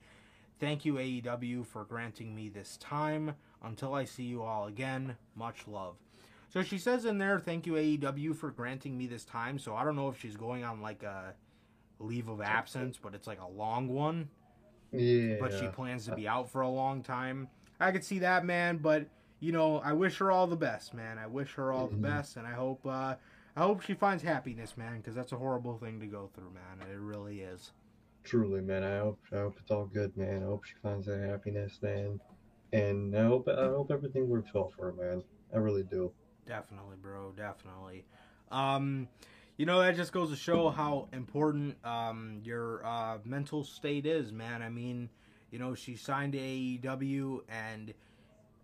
Thank 0.58 0.84
you, 0.84 0.94
AEW, 0.94 1.66
for 1.66 1.84
granting 1.84 2.34
me 2.34 2.48
this 2.48 2.76
time. 2.78 3.34
Until 3.62 3.94
I 3.94 4.04
see 4.04 4.22
you 4.22 4.42
all 4.42 4.66
again, 4.66 5.16
much 5.34 5.66
love. 5.66 5.96
So 6.48 6.62
she 6.62 6.78
says 6.78 7.04
in 7.04 7.18
there, 7.18 7.38
thank 7.38 7.66
you, 7.66 7.74
AEW, 7.74 8.36
for 8.36 8.50
granting 8.50 8.96
me 8.96 9.06
this 9.06 9.24
time. 9.24 9.58
So 9.58 9.74
I 9.74 9.84
don't 9.84 9.96
know 9.96 10.08
if 10.08 10.20
she's 10.20 10.36
going 10.36 10.64
on 10.64 10.80
like 10.80 11.02
a 11.02 11.34
leave 11.98 12.28
of 12.28 12.40
absence, 12.40 12.98
but 13.02 13.14
it's 13.14 13.26
like 13.26 13.40
a 13.40 13.48
long 13.48 13.88
one. 13.88 14.28
Yeah. 14.92 15.36
But 15.40 15.52
she 15.52 15.68
plans 15.68 16.06
to 16.06 16.14
be 16.14 16.26
out 16.28 16.50
for 16.50 16.62
a 16.62 16.68
long 16.68 17.02
time. 17.02 17.48
I 17.80 17.92
could 17.92 18.04
see 18.04 18.20
that, 18.20 18.44
man. 18.44 18.78
But 18.78 19.06
you 19.40 19.52
know, 19.52 19.78
I 19.78 19.92
wish 19.92 20.16
her 20.18 20.30
all 20.30 20.46
the 20.46 20.56
best, 20.56 20.94
man. 20.94 21.18
I 21.18 21.26
wish 21.26 21.54
her 21.54 21.70
all 21.70 21.88
the 21.88 21.96
Mhm. 21.96 22.02
best, 22.02 22.36
and 22.36 22.46
I 22.46 22.52
hope, 22.52 22.86
uh, 22.86 23.16
I 23.54 23.60
hope 23.60 23.82
she 23.82 23.92
finds 23.92 24.22
happiness, 24.22 24.78
man, 24.78 24.96
because 24.96 25.14
that's 25.14 25.32
a 25.32 25.36
horrible 25.36 25.76
thing 25.76 26.00
to 26.00 26.06
go 26.06 26.28
through, 26.34 26.50
man. 26.50 26.80
It 26.90 26.98
really 26.98 27.42
is. 27.42 27.72
Truly, 28.24 28.62
man. 28.62 28.82
I 28.82 28.98
hope 28.98 29.18
I 29.32 29.36
hope 29.36 29.58
it's 29.60 29.70
all 29.70 29.86
good, 29.86 30.16
man. 30.16 30.42
I 30.42 30.46
hope 30.46 30.64
she 30.64 30.74
finds 30.82 31.06
that 31.06 31.20
happiness, 31.20 31.80
man. 31.82 32.18
And 32.72 33.16
I 33.16 33.24
hope 33.24 33.46
I 33.48 33.66
hope 33.66 33.90
everything 33.90 34.28
works 34.28 34.52
well 34.54 34.70
for 34.70 34.86
her, 34.86 34.92
man. 34.92 35.22
I 35.54 35.58
really 35.58 35.84
do. 35.84 36.12
Definitely, 36.46 36.96
bro. 36.96 37.32
Definitely. 37.32 38.04
Um, 38.50 39.08
you 39.56 39.64
know 39.64 39.80
that 39.80 39.96
just 39.96 40.12
goes 40.12 40.30
to 40.30 40.36
show 40.36 40.68
how 40.70 41.08
important 41.12 41.76
um, 41.84 42.40
your 42.44 42.84
uh, 42.84 43.18
mental 43.24 43.64
state 43.64 44.04
is, 44.04 44.32
man. 44.32 44.62
I 44.62 44.68
mean, 44.68 45.08
you 45.50 45.58
know, 45.58 45.74
she 45.74 45.96
signed 45.96 46.32
to 46.34 46.38
AEW, 46.38 47.40
and 47.48 47.94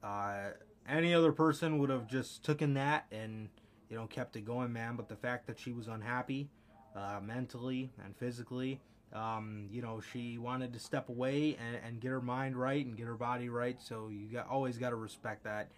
uh, 0.03 0.51
any 0.89 1.15
other 1.15 1.33
person 1.33 1.79
would 1.79 1.91
have 1.91 2.07
just 2.07 2.45
taken 2.45 2.75
that 2.75 3.07
and 3.11 3.49
you 3.89 3.97
know 3.97 4.07
kept 4.07 4.37
it 4.37 4.45
going, 4.45 4.73
man. 4.73 4.97
But 4.97 5.09
the 5.09 5.17
fact 5.17 5.47
that 5.47 5.59
she 5.59 5.73
was 5.73 5.89
unhappy, 5.89 6.51
uh, 6.95 7.21
mentally 7.23 7.91
and 8.05 8.15
physically, 8.17 8.81
um, 9.15 9.69
you 9.71 9.81
know, 9.81 10.01
she 10.13 10.37
wanted 10.37 10.73
to 10.75 10.79
step 10.79 11.09
away 11.09 11.57
and, 11.57 11.79
and 11.87 12.01
get 12.01 12.11
her 12.11 12.21
mind 12.21 12.57
right 12.57 12.85
and 12.85 12.97
get 12.97 13.07
her 13.07 13.17
body 13.17 13.49
right. 13.49 13.81
So 13.81 14.09
you 14.11 14.27
got 14.27 14.49
always 14.49 14.77
got 14.77 14.91
to 14.91 14.97
respect 14.97 15.45
that 15.45 15.71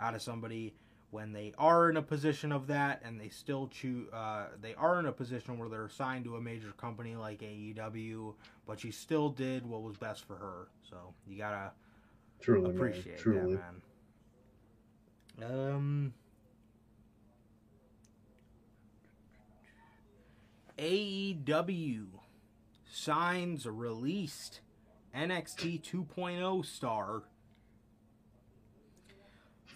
out 0.00 0.14
of 0.14 0.22
somebody 0.22 0.74
when 1.16 1.32
they 1.32 1.54
are 1.56 1.88
in 1.88 1.96
a 1.96 2.02
position 2.02 2.52
of 2.52 2.66
that 2.66 3.00
and 3.02 3.18
they 3.18 3.30
still 3.30 3.68
choose 3.68 4.06
uh, 4.12 4.48
they 4.60 4.74
are 4.74 4.98
in 4.98 5.06
a 5.06 5.12
position 5.12 5.56
where 5.58 5.66
they're 5.70 5.86
assigned 5.86 6.26
to 6.26 6.36
a 6.36 6.40
major 6.42 6.72
company 6.76 7.16
like 7.16 7.40
AEW 7.40 8.34
but 8.66 8.78
she 8.78 8.90
still 8.90 9.30
did 9.30 9.64
what 9.66 9.80
was 9.80 9.96
best 9.96 10.26
for 10.26 10.36
her 10.36 10.68
so 10.90 11.14
you 11.26 11.38
gotta 11.38 11.70
Truly, 12.42 12.68
appreciate 12.70 13.06
man. 13.06 13.16
Truly. 13.18 13.54
that 15.38 15.48
man 15.48 15.70
um 15.72 16.12
AEW 20.78 22.06
signs 22.90 23.66
released 23.66 24.60
NXT 25.14 25.80
2.0 25.82 26.64
star 26.66 27.22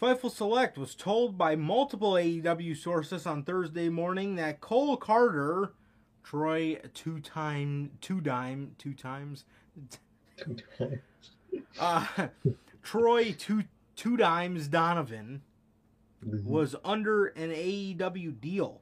Fightful 0.01 0.31
Select 0.31 0.79
was 0.79 0.95
told 0.95 1.37
by 1.37 1.57
multiple 1.57 2.13
AEW 2.13 2.75
sources 2.77 3.27
on 3.27 3.43
Thursday 3.43 3.89
morning 3.91 4.37
that 4.37 4.61
Cole 4.61 4.97
Carter, 4.97 5.73
Troy 6.25 6.79
two 6.95 7.21
time 7.21 7.91
two 8.01 8.21
dime 8.21 8.75
two 8.79 8.95
times, 8.95 9.45
uh, 11.81 12.07
Troy 12.83 13.35
two 13.39 13.65
two 13.97 14.17
dimes 14.17 14.69
Donovan 14.69 15.43
Mhm. 16.25 16.45
was 16.45 16.77
under 16.85 17.27
an 17.29 17.51
AEW 17.51 18.33
deal 18.41 18.81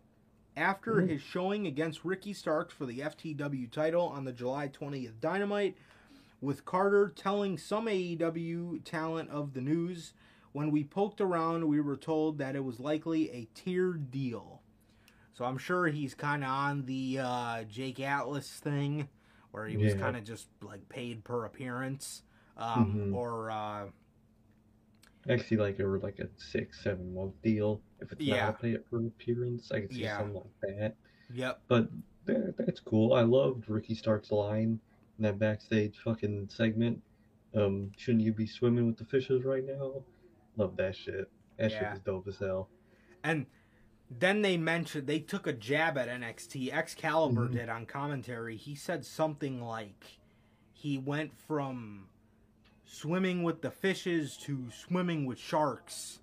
after 0.56 0.94
Mhm. 0.94 1.08
his 1.08 1.22
showing 1.22 1.66
against 1.68 2.04
Ricky 2.04 2.32
Starks 2.32 2.74
for 2.74 2.84
the 2.84 3.00
FTW 3.00 3.68
title 3.68 4.02
on 4.08 4.24
the 4.24 4.32
July 4.32 4.66
20th 4.68 5.20
Dynamite, 5.20 5.76
with 6.40 6.64
Carter 6.64 7.08
telling 7.08 7.56
some 7.56 7.86
AEW 7.88 8.80
talent 8.84 9.30
of 9.30 9.54
the 9.54 9.60
news. 9.60 10.14
When 10.52 10.70
we 10.70 10.84
poked 10.84 11.20
around, 11.20 11.66
we 11.68 11.80
were 11.80 11.96
told 11.96 12.38
that 12.38 12.56
it 12.56 12.64
was 12.64 12.80
likely 12.80 13.30
a 13.30 13.48
tiered 13.54 14.10
deal. 14.10 14.62
So 15.34 15.44
I'm 15.44 15.58
sure 15.58 15.86
he's 15.86 16.14
kind 16.14 16.42
of 16.42 16.50
on 16.50 16.84
the 16.86 17.18
uh, 17.20 17.64
Jake 17.64 18.00
Atlas 18.00 18.48
thing, 18.50 19.08
where 19.52 19.66
he 19.66 19.76
was 19.76 19.94
Yeah. 19.94 20.00
kind 20.00 20.16
of 20.16 20.24
just 20.24 20.48
like 20.62 20.88
paid 20.88 21.22
per 21.24 21.44
appearance, 21.44 22.22
um, 22.56 23.12
Mhm. 23.12 23.14
or 23.14 23.50
uh, 23.50 23.86
Actually, 25.28 25.58
like 25.58 25.78
over 25.80 25.98
like 25.98 26.18
a 26.20 26.28
six, 26.36 26.80
seven 26.82 27.14
month 27.14 27.34
deal. 27.42 27.80
If 28.00 28.12
it's 28.12 28.20
Yeah. 28.20 28.46
not 28.46 28.50
a 28.50 28.58
pay 28.62 28.76
per 28.78 28.98
appearance, 29.06 29.70
I 29.70 29.80
could 29.80 29.92
see 29.92 30.02
Yeah. 30.02 30.16
something 30.16 30.34
like 30.36 30.60
that. 30.78 30.96
yep, 31.34 31.60
But 31.68 31.90
that, 32.24 32.56
that's 32.56 32.80
cool. 32.80 33.12
I 33.12 33.22
loved 33.22 33.68
Ricky 33.68 33.94
Stark's 33.94 34.30
line 34.32 34.80
in 35.18 35.22
that 35.24 35.38
backstage 35.38 35.98
fucking 35.98 36.48
segment. 36.48 37.02
Um, 37.54 37.92
shouldn't 37.96 38.24
you 38.24 38.32
be 38.32 38.46
swimming 38.46 38.86
with 38.86 38.96
the 38.96 39.04
fishes 39.04 39.44
right 39.44 39.64
now? 39.64 40.02
Love 40.58 40.76
that 40.76 40.94
shit. 40.94 41.30
That 41.56 41.70
Yeah. 41.70 41.78
shit 41.78 41.92
is 41.94 42.00
dope 42.00 42.28
as 42.28 42.38
hell. 42.38 42.68
And 43.24 43.46
then 44.10 44.42
they 44.42 44.56
mentioned 44.58 45.06
they 45.06 45.20
took 45.20 45.46
a 45.46 45.52
jab 45.52 45.96
at 45.96 46.08
NXT. 46.08 46.70
Excalibur 46.72 47.48
Mhm. 47.48 47.52
did 47.52 47.68
on 47.68 47.86
commentary. 47.86 48.56
He 48.56 48.74
said 48.74 49.04
something 49.06 49.62
like 49.62 50.18
he 50.72 50.98
went 50.98 51.36
from 51.38 52.08
swimming 52.84 53.42
with 53.42 53.62
the 53.62 53.70
fishes 53.70 54.36
to 54.38 54.70
swimming 54.70 55.26
with 55.26 55.38
sharks, 55.38 56.20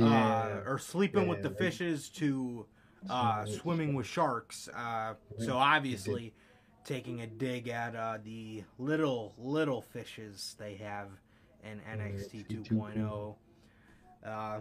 uh, 0.00 0.62
or 0.66 0.78
sleeping 0.78 1.28
with 1.28 1.42
the 1.42 1.50
fishes 1.50 2.08
to 2.10 2.66
uh, 3.08 3.46
Swimming 3.46 3.94
with 3.94 4.06
sharks. 4.06 4.68
Uh, 4.74 5.14
so 5.38 5.56
obviously, 5.56 6.34
taking 6.84 7.20
a 7.20 7.26
dig 7.28 7.68
at 7.68 7.94
uh, 7.94 8.18
the 8.24 8.64
little 8.76 9.34
little 9.38 9.80
fishes 9.80 10.56
they 10.58 10.74
have 10.74 11.08
in 11.62 11.80
NXT 11.80 12.42
2.0. 12.48 13.36
Uh, 14.24 14.60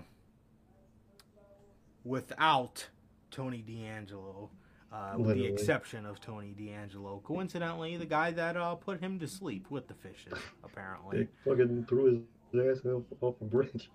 without 2.04 2.88
Tony 3.32 3.62
D'Angelo, 3.62 4.50
uh, 4.92 5.14
with 5.18 5.36
the 5.38 5.46
exception 5.46 6.06
of 6.06 6.20
Tony 6.22 6.54
D'Angelo. 6.58 7.22
Coincidentally, 7.26 7.98
the 7.98 8.06
guy 8.06 8.32
that 8.32 8.56
uh, 8.56 8.76
put 8.76 9.00
him 9.00 9.20
to 9.20 9.28
sleep 9.28 9.70
with 9.70 9.88
the 9.88 9.94
fishes, 9.94 10.34
apparently. 10.64 11.24
They 11.24 11.28
fucking 11.50 11.86
threw 11.90 12.24
his 12.54 12.80
ass 12.80 12.86
off, 12.86 13.04
off 13.22 13.36
a 13.42 13.46
bridge. 13.46 13.90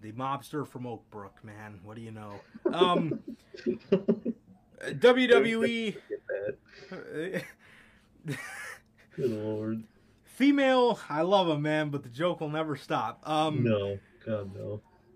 The 0.00 0.12
mobster 0.12 0.66
from 0.66 0.82
Oakbrook, 0.82 1.44
man. 1.44 1.78
What 1.84 1.94
do 1.96 2.02
you 2.02 2.10
know? 2.10 2.40
Um, 2.72 3.20
WWE. 4.84 5.96
Good 8.26 9.30
lord. 9.30 9.84
Female, 10.24 10.98
I 11.08 11.22
love 11.22 11.48
him, 11.48 11.62
man, 11.62 11.90
but 11.90 12.02
the 12.02 12.08
joke 12.08 12.40
will 12.40 12.48
never 12.48 12.74
stop. 12.74 13.22
Um, 13.28 13.62
No. 13.62 13.98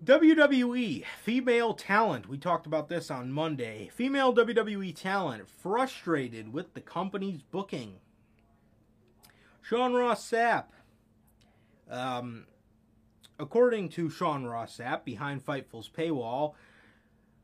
WWE 0.03 1.03
female 1.23 1.73
talent. 1.73 2.29
We 2.29 2.37
talked 2.37 2.67
about 2.67 2.87
this 2.87 3.09
on 3.09 3.31
Monday. 3.31 3.89
Female 3.93 4.33
WWE 4.33 4.95
talent 4.95 5.47
frustrated 5.49 6.53
with 6.53 6.73
the 6.73 6.81
company's 6.81 7.41
booking. 7.41 7.95
Sean 9.61 9.93
Ross 9.93 10.29
Sapp. 10.29 10.65
Um, 11.89 12.45
according 13.39 13.89
to 13.89 14.09
Sean 14.09 14.45
Ross 14.45 14.77
Sapp, 14.77 15.03
behind 15.03 15.45
Fightful's 15.45 15.89
paywall, 15.89 16.53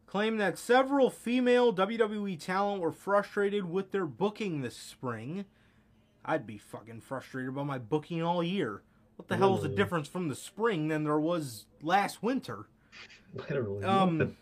claimed 0.06 0.40
that 0.40 0.60
several 0.60 1.10
female 1.10 1.74
WWE 1.74 2.40
talent 2.40 2.82
were 2.82 2.92
frustrated 2.92 3.70
with 3.70 3.92
their 3.92 4.06
booking 4.06 4.62
this 4.62 4.78
spring. 4.78 5.46
I'd 6.24 6.46
be 6.46 6.58
fucking 6.58 7.02
frustrated 7.02 7.56
by 7.56 7.64
my 7.64 7.80
booking 7.80 8.22
all 8.22 8.44
year. 8.44 8.84
What 9.16 9.28
the 9.28 9.38
hell 9.38 9.56
is 9.56 9.62
the 9.62 9.70
difference 9.70 10.08
from 10.08 10.28
the 10.28 10.36
spring 10.36 10.88
than 10.88 11.04
there 11.04 11.20
was 11.20 11.66
last 11.82 12.24
winter? 12.24 12.66
Literally. 13.34 13.84
Um, 13.84 14.36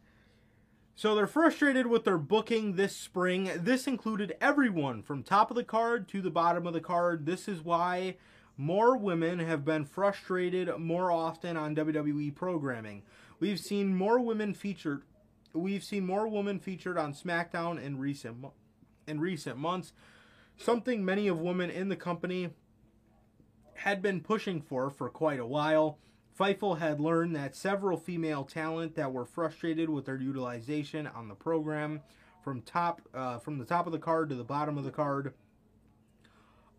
so 0.94 1.14
they're 1.14 1.26
frustrated 1.26 1.86
with 1.86 2.04
their 2.04 2.18
booking 2.18 2.74
this 2.76 2.96
spring. 2.96 3.50
This 3.56 3.86
included 3.86 4.36
everyone 4.40 5.02
from 5.02 5.22
top 5.22 5.50
of 5.50 5.56
the 5.56 5.64
card 5.64 6.08
to 6.08 6.20
the 6.20 6.30
bottom 6.30 6.66
of 6.66 6.72
the 6.72 6.80
card. 6.80 7.26
This 7.26 7.48
is 7.48 7.62
why 7.62 8.16
more 8.56 8.96
women 8.96 9.38
have 9.40 9.64
been 9.64 9.84
frustrated 9.84 10.76
more 10.78 11.10
often 11.10 11.56
on 11.56 11.74
WWE 11.74 12.34
programming. 12.34 13.02
We've 13.40 13.60
seen 13.60 13.94
more 13.94 14.20
women 14.20 14.54
featured. 14.54 15.02
We've 15.52 15.84
seen 15.84 16.06
more 16.06 16.28
women 16.28 16.58
featured 16.58 16.98
on 16.98 17.14
SmackDown 17.14 17.82
in 17.82 17.98
recent 17.98 18.44
in 19.06 19.20
recent 19.20 19.58
months. 19.58 19.92
Something 20.56 21.04
many 21.04 21.26
of 21.26 21.40
women 21.40 21.70
in 21.70 21.88
the 21.88 21.96
company 21.96 22.50
had 23.74 24.02
been 24.02 24.20
pushing 24.20 24.60
for 24.60 24.90
for 24.90 25.08
quite 25.08 25.40
a 25.40 25.46
while. 25.46 25.98
Fightful 26.38 26.78
had 26.78 27.00
learned 27.00 27.36
that 27.36 27.54
several 27.54 27.96
female 27.96 28.44
talent 28.44 28.96
that 28.96 29.12
were 29.12 29.24
frustrated 29.24 29.88
with 29.88 30.06
their 30.06 30.16
utilization 30.16 31.06
on 31.06 31.28
the 31.28 31.34
program, 31.34 32.00
from 32.42 32.60
top 32.62 33.00
uh, 33.14 33.38
from 33.38 33.58
the 33.58 33.64
top 33.64 33.86
of 33.86 33.92
the 33.92 33.98
card 33.98 34.28
to 34.28 34.34
the 34.34 34.44
bottom 34.44 34.76
of 34.76 34.84
the 34.84 34.90
card. 34.90 35.34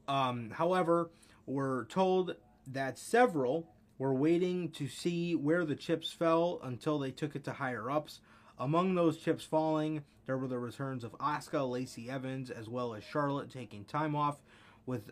Um, 0.08 0.52
however, 0.52 1.10
were 1.46 1.88
told 1.90 2.36
that 2.68 2.98
several 2.98 3.68
were 3.98 4.14
waiting 4.14 4.70
to 4.72 4.88
see 4.88 5.36
where 5.36 5.66
the 5.66 5.76
chips 5.76 6.12
fell 6.12 6.60
until 6.64 7.00
they 7.00 7.12
took 7.12 7.36
it 7.36 7.44
to 7.46 7.54
higher 7.54 7.90
ups. 7.90 8.20
Among 8.60 8.96
those 8.96 9.18
chips 9.18 9.44
falling, 9.44 10.04
there 10.26 10.38
were 10.38 10.48
the 10.48 10.60
returns 10.60 11.04
of 11.04 11.14
Asuka, 11.14 11.70
Lacey 11.70 12.10
Evans, 12.10 12.50
as 12.50 12.68
well 12.68 12.94
as 12.94 13.04
Charlotte 13.04 13.52
taking 13.52 13.86
time 13.86 14.16
off, 14.16 14.42
with 14.86 15.12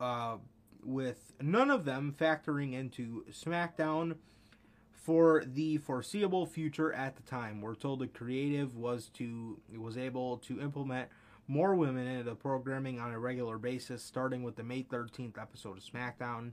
uh, 0.00 0.36
with 0.82 1.32
none 1.40 1.70
of 1.70 1.84
them 1.84 2.14
factoring 2.18 2.74
into 2.74 3.24
SmackDown 3.30 4.16
for 4.92 5.42
the 5.44 5.78
foreseeable 5.78 6.46
future 6.46 6.92
at 6.92 7.16
the 7.16 7.22
time. 7.22 7.60
We're 7.60 7.74
told 7.74 8.00
the 8.00 8.06
creative 8.06 8.76
was 8.76 9.08
to 9.14 9.58
was 9.76 9.96
able 9.96 10.38
to 10.38 10.60
implement 10.60 11.08
more 11.48 11.74
women 11.74 12.06
into 12.06 12.22
the 12.22 12.36
programming 12.36 13.00
on 13.00 13.12
a 13.12 13.18
regular 13.18 13.58
basis, 13.58 14.02
starting 14.02 14.42
with 14.42 14.56
the 14.56 14.62
May 14.62 14.84
13th 14.84 15.40
episode 15.40 15.78
of 15.78 15.84
SmackDown. 15.84 16.52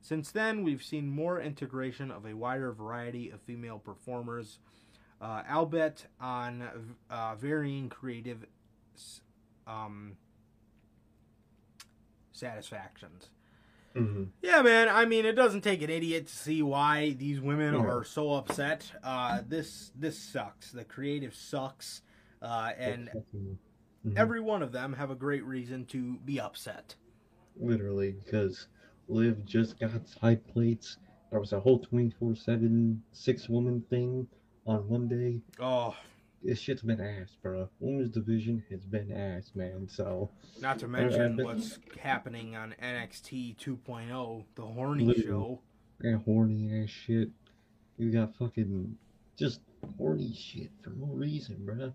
Since 0.00 0.32
then, 0.32 0.64
we've 0.64 0.82
seen 0.82 1.08
more 1.08 1.40
integration 1.40 2.10
of 2.10 2.26
a 2.26 2.34
wider 2.34 2.72
variety 2.72 3.30
of 3.30 3.40
female 3.40 3.78
performers, 3.78 4.58
uh, 5.20 5.42
albeit 5.50 6.06
on 6.20 6.96
uh, 7.08 7.36
varying 7.36 7.88
creative 7.88 8.44
um, 9.66 10.16
satisfactions. 12.32 13.30
Hmm 13.94 14.24
Yeah, 14.42 14.62
man. 14.62 14.88
I 14.88 15.04
mean, 15.04 15.24
it 15.24 15.32
doesn't 15.32 15.62
take 15.62 15.82
an 15.82 15.90
idiot 15.90 16.26
to 16.26 16.32
see 16.34 16.62
why 16.62 17.10
these 17.10 17.40
women 17.40 17.74
Yeah. 17.74 17.80
are 17.80 18.04
so 18.04 18.32
upset. 18.34 18.90
Uh, 19.02 19.40
this 19.46 19.90
this 19.94 20.18
sucks. 20.18 20.70
The 20.72 20.84
creative 20.84 21.34
sucks, 21.34 22.02
uh, 22.42 22.72
and 22.78 23.10
Mhm. 23.34 23.56
every 24.16 24.40
one 24.40 24.62
of 24.62 24.72
them 24.72 24.92
have 24.94 25.10
a 25.10 25.14
great 25.14 25.44
reason 25.44 25.84
to 25.86 26.18
be 26.18 26.40
upset. 26.40 26.96
literally 27.56 28.10
because 28.24 28.66
Liv 29.06 29.44
just 29.46 29.78
got 29.78 30.08
side 30.08 30.44
plates. 30.48 30.98
There 31.30 31.38
was 31.38 31.52
a 31.52 31.60
whole 31.60 31.78
24 31.78 32.34
7 32.34 33.00
six 33.12 33.48
woman 33.48 33.80
thing 33.88 34.26
on 34.66 34.88
Monday. 34.90 35.40
Oh, 35.60 35.94
This 36.44 36.58
shit's 36.60 36.82
been 36.82 37.00
ass, 37.00 37.36
bro. 37.42 37.70
Women's 37.80 38.10
division 38.10 38.62
has 38.70 38.84
been 38.84 39.10
ass, 39.10 39.52
man. 39.54 39.88
So, 39.88 40.30
not 40.60 40.78
to 40.80 40.88
mention 40.88 41.36
been- 41.36 41.46
what's 41.46 41.78
happening 41.98 42.54
on 42.54 42.74
NXT 42.82 43.56
2.0, 43.56 44.44
the 44.54 44.62
horny 44.66 45.14
show. 45.14 45.62
that 46.00 46.20
horny 46.26 46.82
ass 46.82 46.90
shit. 46.90 47.30
You 47.96 48.10
got 48.12 48.34
fucking 48.34 48.98
just 49.36 49.60
horny 49.96 50.34
shit 50.34 50.70
for 50.82 50.90
no 50.90 51.06
reason, 51.06 51.64
bro. 51.64 51.94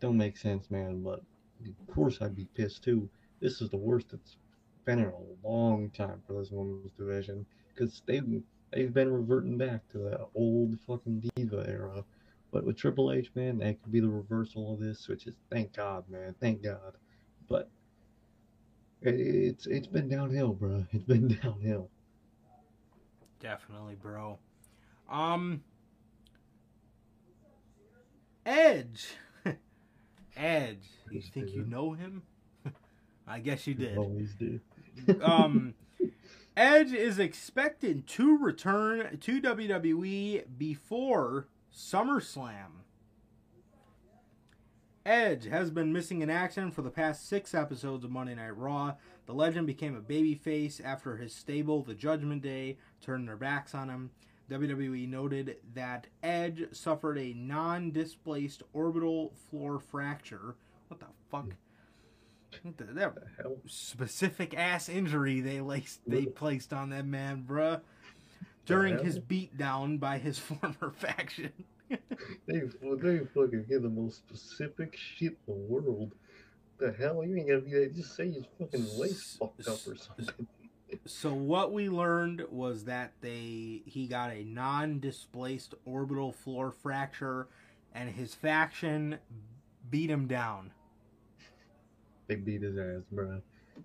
Don't 0.00 0.18
make 0.18 0.36
sense, 0.36 0.70
man. 0.70 1.02
But 1.02 1.22
of 1.64 1.86
course, 1.86 2.20
I'd 2.20 2.36
be 2.36 2.46
pissed 2.54 2.84
too. 2.84 3.08
This 3.40 3.62
is 3.62 3.70
the 3.70 3.78
worst 3.78 4.12
it's 4.12 4.36
been 4.84 4.98
in 4.98 5.06
a 5.06 5.46
long 5.48 5.88
time 5.90 6.20
for 6.26 6.34
this 6.34 6.50
women's 6.50 6.92
division 6.92 7.46
because 7.74 8.02
they've 8.04 8.42
they've 8.72 8.92
been 8.92 9.10
reverting 9.12 9.56
back 9.56 9.88
to 9.88 9.98
that 9.98 10.26
old 10.34 10.78
fucking 10.86 11.30
diva 11.34 11.64
era. 11.66 12.04
But 12.52 12.64
with 12.64 12.76
Triple 12.76 13.12
H, 13.12 13.30
man, 13.34 13.58
that 13.58 13.82
could 13.82 13.92
be 13.92 14.00
the 14.00 14.08
reversal 14.08 14.74
of 14.74 14.80
this, 14.80 15.06
which 15.08 15.26
is 15.26 15.34
thank 15.50 15.72
God, 15.74 16.08
man, 16.08 16.34
thank 16.40 16.62
God. 16.62 16.96
But 17.48 17.70
it's 19.02 19.66
it's 19.66 19.86
been 19.86 20.08
downhill, 20.08 20.52
bro. 20.52 20.84
It's 20.92 21.04
been 21.04 21.28
downhill. 21.28 21.88
Definitely, 23.40 23.94
bro. 23.94 24.38
Um, 25.08 25.62
Edge. 28.44 29.06
Edge. 30.36 30.88
You 31.10 31.22
think 31.22 31.52
you 31.52 31.64
know 31.64 31.92
him? 31.92 32.22
I 33.26 33.38
guess 33.40 33.66
you 33.66 33.74
did. 33.74 33.96
Always 33.96 34.34
do. 34.34 34.60
um, 35.22 35.74
Edge 36.56 36.92
is 36.92 37.18
expected 37.18 38.06
to 38.08 38.36
return 38.36 39.18
to 39.20 39.40
WWE 39.40 40.44
before 40.58 41.46
SummerSlam. 41.74 42.82
Edge 45.06 45.46
has 45.46 45.70
been 45.70 45.92
missing 45.92 46.20
in 46.20 46.28
action 46.30 46.70
for 46.70 46.82
the 46.82 46.90
past 46.90 47.26
six 47.28 47.54
episodes 47.54 48.04
of 48.04 48.10
Monday 48.10 48.34
Night 48.34 48.56
Raw. 48.56 48.94
The 49.26 49.32
legend 49.32 49.66
became 49.66 49.96
a 49.96 50.00
babyface 50.00 50.80
after 50.84 51.16
his 51.16 51.34
stable, 51.34 51.82
The 51.82 51.94
Judgment 51.94 52.42
Day, 52.42 52.76
turned 53.00 53.26
their 53.26 53.36
backs 53.36 53.74
on 53.74 53.88
him. 53.88 54.10
WWE 54.50 55.08
noted 55.08 55.56
that 55.74 56.08
Edge 56.22 56.64
suffered 56.72 57.16
a 57.18 57.32
non 57.32 57.92
displaced 57.92 58.62
orbital 58.72 59.32
floor 59.48 59.78
fracture. 59.78 60.56
What 60.88 61.00
the 61.00 61.06
fuck? 61.30 61.46
What 62.62 62.76
the- 62.76 62.84
that 62.84 63.14
the 63.14 63.22
hell? 63.40 63.56
specific 63.66 64.54
ass 64.54 64.88
injury 64.88 65.40
they 65.40 65.60
laced, 65.60 66.00
they 66.06 66.26
placed 66.26 66.72
on 66.72 66.90
that 66.90 67.06
man, 67.06 67.44
bruh, 67.48 67.80
during 68.70 68.98
his 68.98 69.18
beatdown 69.18 69.98
by 70.00 70.18
his 70.18 70.38
former 70.50 70.92
faction. 70.96 71.52
They, 72.46 72.62
well, 72.80 72.96
they 72.96 73.18
fucking 73.34 73.66
get 73.68 73.82
the 73.82 73.88
most 73.88 74.18
specific 74.18 74.96
shit 74.96 75.36
in 75.48 75.54
the 75.54 75.54
world. 75.54 76.12
The 76.78 76.92
hell? 76.92 77.24
You 77.24 77.36
ain't 77.36 77.48
gotta 77.48 77.62
be 77.62 77.72
that. 77.72 77.96
Just 77.96 78.14
say 78.14 78.30
his 78.30 78.44
fucking 78.60 78.86
leg's 78.96 79.36
fucked 79.36 79.66
up 79.66 79.78
or 79.88 79.96
something. 79.96 80.46
so 81.06 81.34
what 81.34 81.72
we 81.72 81.88
learned 81.88 82.44
was 82.48 82.84
that 82.84 83.12
they 83.20 83.82
he 83.86 84.06
got 84.06 84.30
a 84.30 84.44
non-displaced 84.44 85.74
orbital 85.84 86.30
floor 86.30 86.70
fracture, 86.70 87.48
and 87.92 88.08
his 88.08 88.34
faction 88.34 89.18
beat 89.90 90.10
him 90.10 90.28
down. 90.28 90.72
They 92.28 92.36
beat 92.36 92.62
his 92.62 92.78
ass, 92.78 93.02
bro. 93.10 93.40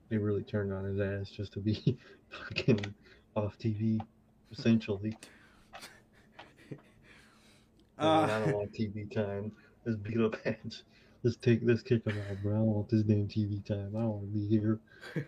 They 0.10 0.18
really 0.18 0.44
turned 0.44 0.72
on 0.72 0.86
his 0.86 1.00
ass 1.00 1.32
just 1.36 1.54
to 1.54 1.60
be 1.60 1.98
fucking 2.30 2.94
off 3.36 3.58
TV, 3.58 4.00
essentially. 4.52 5.18
Uh, 7.98 8.28
I 8.30 8.40
don't 8.40 8.58
want 8.58 8.74
TV 8.74 9.10
time. 9.10 9.54
Let's 9.86 9.98
beat 9.98 10.20
up 10.20 10.36
Edge. 10.44 10.84
Let's 11.24 11.38
take, 11.38 11.62
let's 11.64 11.82
kick 11.82 12.06
him 12.06 12.18
out, 12.30 12.44
bro. 12.44 12.52
I 12.52 12.58
don't 12.58 12.66
want 12.66 12.90
this 12.90 13.04
damn 13.04 13.30
TV 13.30 13.66
time. 13.66 13.94
I 13.96 14.00
don't 14.00 14.10
want 14.10 14.34
to 14.34 14.38
be 14.38 14.46
here. 14.50 14.82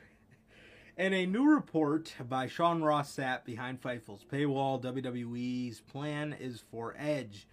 And 1.00 1.14
a 1.14 1.28
new 1.28 1.48
report 1.48 2.16
by 2.28 2.48
Sean 2.48 2.82
Ross 2.82 3.16
Sapp 3.16 3.46
behind 3.46 3.80
Fightful's 3.80 4.26
paywall, 4.26 4.82
WWE's 4.82 5.80
plan 5.80 6.36
is 6.40 6.64
for 6.72 6.96
Edge. 6.98 7.48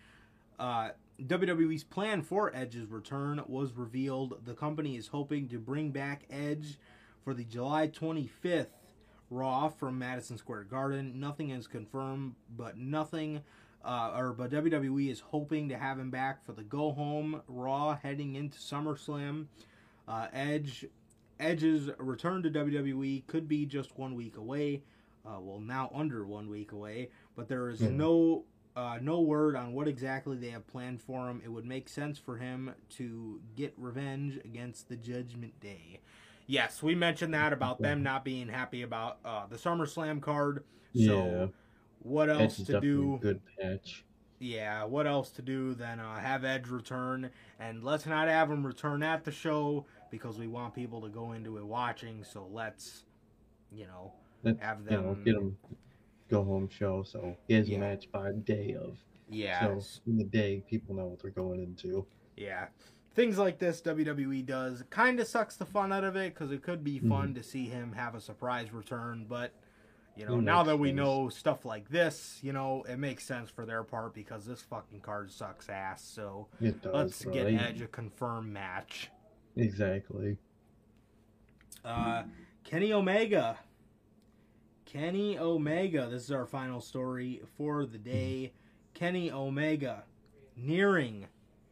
Uh, 0.58 0.90
WWE's 1.20 1.84
plan 1.84 2.22
for 2.22 2.56
Edge's 2.56 2.88
return 2.88 3.42
was 3.46 3.74
revealed. 3.74 4.40
The 4.46 4.54
company 4.54 4.96
is 4.96 5.08
hoping 5.08 5.48
to 5.48 5.58
bring 5.58 5.90
back 5.90 6.22
Edge 6.30 6.78
for 7.22 7.34
the 7.34 7.44
July 7.44 7.86
25th 7.88 8.68
Raw 9.34 9.68
from 9.68 9.98
Madison 9.98 10.38
Square 10.38 10.64
Garden. 10.64 11.18
Nothing 11.18 11.50
is 11.50 11.66
confirmed, 11.66 12.34
but 12.56 12.76
nothing. 12.78 13.40
Uh, 13.84 14.14
or 14.16 14.32
but 14.32 14.50
WWE 14.50 15.10
is 15.10 15.20
hoping 15.20 15.68
to 15.68 15.76
have 15.76 15.98
him 15.98 16.10
back 16.10 16.42
for 16.44 16.52
the 16.52 16.62
go 16.62 16.92
home 16.92 17.42
Raw 17.48 17.96
heading 18.02 18.34
into 18.34 18.58
SummerSlam. 18.58 19.46
Uh, 20.08 20.28
Edge 20.32 20.86
Edge's 21.40 21.90
return 21.98 22.42
to 22.44 22.50
WWE 22.50 23.26
could 23.26 23.48
be 23.48 23.66
just 23.66 23.98
one 23.98 24.14
week 24.14 24.36
away. 24.36 24.82
Uh, 25.26 25.40
well, 25.40 25.58
now 25.58 25.90
under 25.94 26.24
one 26.26 26.48
week 26.48 26.72
away, 26.72 27.10
but 27.34 27.48
there 27.48 27.68
is 27.68 27.80
Yeah. 27.82 27.90
no 27.90 28.44
uh, 28.76 28.98
no 29.00 29.20
word 29.20 29.54
on 29.54 29.72
what 29.72 29.86
exactly 29.86 30.36
they 30.36 30.50
have 30.50 30.66
planned 30.66 31.00
for 31.00 31.28
him. 31.28 31.40
It 31.44 31.48
would 31.48 31.64
make 31.64 31.88
sense 31.88 32.18
for 32.18 32.38
him 32.38 32.74
to 32.96 33.40
get 33.54 33.72
revenge 33.76 34.36
against 34.44 34.88
the 34.88 34.96
Judgment 34.96 35.60
Day. 35.60 36.00
Yes, 36.46 36.82
we 36.82 36.94
mentioned 36.94 37.32
that 37.34 37.52
about 37.52 37.80
them 37.80 38.02
not 38.02 38.24
being 38.24 38.48
happy 38.48 38.82
about 38.82 39.18
uh, 39.24 39.46
the 39.46 39.56
SummerSlam 39.56 40.20
card. 40.20 40.64
So, 40.94 41.00
Yeah. 41.00 41.46
what 42.00 42.28
else 42.28 42.58
to 42.64 42.80
do? 42.80 43.18
good 43.22 43.40
patch. 43.58 44.04
yeah, 44.40 44.84
what 44.84 45.06
else 45.06 45.30
to 45.30 45.42
do 45.42 45.72
than 45.74 46.00
uh, 46.00 46.18
have 46.18 46.44
Edge 46.44 46.68
return? 46.68 47.30
And 47.58 47.82
let's 47.82 48.04
not 48.04 48.28
have 48.28 48.50
him 48.50 48.66
return 48.66 49.02
at 49.02 49.24
the 49.24 49.30
show 49.32 49.86
because 50.10 50.38
we 50.38 50.46
want 50.46 50.74
people 50.74 51.00
to 51.00 51.08
go 51.08 51.32
into 51.32 51.56
it 51.56 51.64
watching. 51.64 52.22
So 52.24 52.46
let's, 52.52 53.04
you 53.72 53.86
know, 53.86 54.12
Let's, 54.42 54.60
have 54.60 54.80
you 54.84 54.90
know, 54.98 55.14
them. 55.14 55.24
get 55.24 55.34
him 55.36 55.56
go 56.28 56.44
home 56.44 56.68
show. 56.68 57.02
So 57.04 57.34
he 57.48 57.54
has 57.54 57.68
Yeah. 57.70 57.78
a 57.78 57.80
match 57.80 58.12
by 58.12 58.32
day 58.32 58.74
of. 58.78 58.98
yeah, 59.30 59.60
So 59.78 59.80
in 60.06 60.18
the 60.18 60.24
day, 60.24 60.62
people 60.68 60.94
know 60.94 61.06
what 61.06 61.22
they're 61.22 61.30
going 61.30 61.60
into. 61.62 62.06
yeah. 62.36 62.66
Things 63.14 63.38
like 63.38 63.58
this 63.58 63.80
WWE 63.82 64.44
does 64.44 64.82
kind 64.90 65.20
of 65.20 65.26
sucks 65.26 65.56
the 65.56 65.64
fun 65.64 65.92
out 65.92 66.02
of 66.04 66.16
it 66.16 66.34
because 66.34 66.50
it 66.50 66.62
could 66.62 66.82
be 66.82 66.98
fun 66.98 67.34
to 67.34 67.42
see 67.42 67.66
him 67.66 67.92
have 67.92 68.14
a 68.14 68.20
surprise 68.20 68.72
return, 68.72 69.26
but. 69.28 69.52
You 70.16 70.26
know, 70.26 70.38
It 70.38 70.42
now 70.42 70.62
that 70.62 70.78
we 70.78 70.90
sense. 70.90 70.96
know 70.96 71.28
stuff 71.28 71.64
like 71.64 71.88
this, 71.88 72.38
you 72.40 72.52
know, 72.52 72.84
it 72.88 72.98
makes 73.00 73.24
sense 73.24 73.50
for 73.50 73.66
their 73.66 73.82
part 73.82 74.14
because 74.14 74.46
this 74.46 74.62
fucking 74.62 75.00
card 75.00 75.32
sucks 75.32 75.68
ass. 75.68 76.04
So 76.04 76.46
does. 76.60 76.94
let's 76.94 77.24
bro. 77.24 77.32
get 77.32 77.46
Edge 77.48 77.80
a 77.80 77.88
confirmed 77.88 78.52
match. 78.52 79.10
Exactly. 79.56 80.36
Uh, 81.84 82.22
Kenny 82.62 82.92
Omega. 82.92 83.58
Kenny 84.86 85.36
Omega. 85.36 86.06
This 86.08 86.22
is 86.22 86.30
our 86.30 86.46
final 86.46 86.80
story 86.80 87.42
for 87.56 87.84
the 87.84 87.98
day. 87.98 88.52
Kenny 88.94 89.32
Omega 89.32 90.04
nearing 90.56 91.26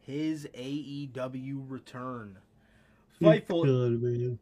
his 0.05 0.47
AEW 0.53 1.65
return. 1.67 2.37
Fightful. 3.21 3.65
God, 3.65 4.01
man. 4.01 4.39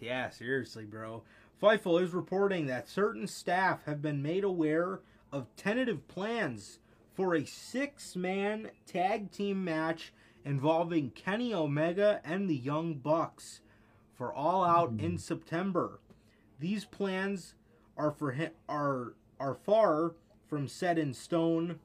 Yeah, 0.00 0.30
seriously, 0.30 0.84
bro. 0.84 1.22
Fightful 1.62 2.02
is 2.02 2.12
reporting 2.12 2.66
that 2.66 2.88
certain 2.88 3.26
staff 3.26 3.84
have 3.86 4.02
been 4.02 4.20
made 4.20 4.44
aware 4.44 5.00
of 5.30 5.54
tentative 5.56 6.08
plans 6.08 6.80
for 7.14 7.34
a 7.34 7.44
six 7.44 8.16
man 8.16 8.70
tag 8.86 9.30
team 9.30 9.64
match 9.64 10.12
involving 10.44 11.10
Kenny 11.10 11.54
Omega 11.54 12.20
and 12.24 12.48
the 12.48 12.56
Young 12.56 12.94
Bucks 12.94 13.60
for 14.14 14.32
All 14.32 14.64
Out 14.64 14.90
hmm. 14.90 15.00
in 15.00 15.18
September. 15.18 16.00
These 16.58 16.84
plans 16.84 17.54
are 17.96 18.10
for 18.10 18.32
him, 18.32 18.50
are 18.68 19.14
are 19.38 19.54
far 19.54 20.14
from 20.48 20.68
set 20.68 20.98
in 20.98 21.14
stone. 21.14 21.78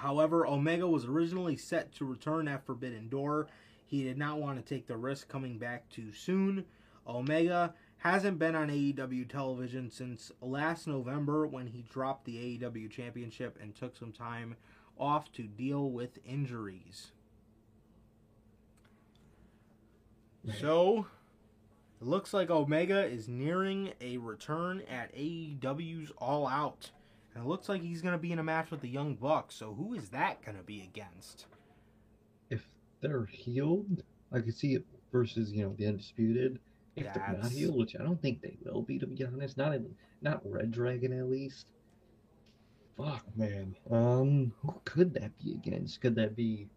However, 0.00 0.46
Omega 0.46 0.86
was 0.86 1.06
originally 1.06 1.56
set 1.56 1.92
to 1.96 2.04
return 2.04 2.48
at 2.48 2.64
Forbidden 2.66 3.08
Door. 3.08 3.48
He 3.86 4.04
did 4.04 4.18
not 4.18 4.38
want 4.38 4.64
to 4.64 4.74
take 4.74 4.86
the 4.86 4.96
risk 4.96 5.28
coming 5.28 5.58
back 5.58 5.88
too 5.90 6.12
soon. 6.12 6.64
Omega 7.06 7.74
hasn't 7.98 8.38
been 8.38 8.54
on 8.54 8.68
AEW 8.68 9.28
television 9.28 9.90
since 9.90 10.30
last 10.40 10.86
November 10.86 11.46
when 11.46 11.66
he 11.66 11.82
dropped 11.90 12.24
the 12.24 12.36
AEW 12.58 12.90
championship 12.90 13.58
and 13.60 13.74
took 13.74 13.96
some 13.96 14.12
time 14.12 14.56
off 14.98 15.32
to 15.32 15.42
deal 15.42 15.90
with 15.90 16.18
injuries. 16.24 17.12
So, 20.58 21.06
It 22.00 22.06
looks 22.06 22.32
like 22.32 22.48
Omega 22.48 23.04
is 23.04 23.28
nearing 23.28 23.92
a 24.00 24.16
return 24.16 24.82
at 24.88 25.14
AEW's 25.14 26.10
All 26.16 26.46
Out. 26.46 26.90
And 27.34 27.44
it 27.44 27.48
looks 27.48 27.68
like 27.68 27.82
he's 27.82 28.02
going 28.02 28.12
to 28.12 28.18
be 28.18 28.32
in 28.32 28.38
a 28.38 28.42
match 28.42 28.70
with 28.70 28.80
the 28.80 28.88
Young 28.88 29.14
Bucks. 29.14 29.54
So 29.54 29.74
who 29.74 29.94
is 29.94 30.08
that 30.10 30.44
going 30.44 30.56
to 30.56 30.64
be 30.64 30.82
against? 30.82 31.46
If 32.50 32.68
they're 33.00 33.26
healed, 33.26 34.02
I 34.32 34.40
could 34.40 34.56
see 34.56 34.74
it 34.74 34.84
versus 35.12 35.52
you 35.52 35.62
know 35.64 35.74
the 35.76 35.86
undisputed. 35.86 36.58
If 36.96 37.12
they're 37.14 37.38
not 37.40 37.52
healed, 37.52 37.78
which 37.78 37.94
I 37.98 38.02
don't 38.02 38.20
think 38.20 38.42
they 38.42 38.56
will 38.64 38.82
be, 38.82 38.98
to 38.98 39.06
be 39.06 39.24
honest, 39.24 39.56
not 39.56 39.74
in, 39.74 39.94
not 40.22 40.40
Red 40.44 40.72
Dragon 40.72 41.18
at 41.18 41.30
least. 41.30 41.66
Fuck, 42.96 43.24
man. 43.36 43.76
Um, 43.90 44.52
who 44.60 44.74
could 44.84 45.14
that 45.14 45.30
be 45.42 45.52
against? 45.52 46.00
Could 46.00 46.16
that 46.16 46.36
be? 46.36 46.68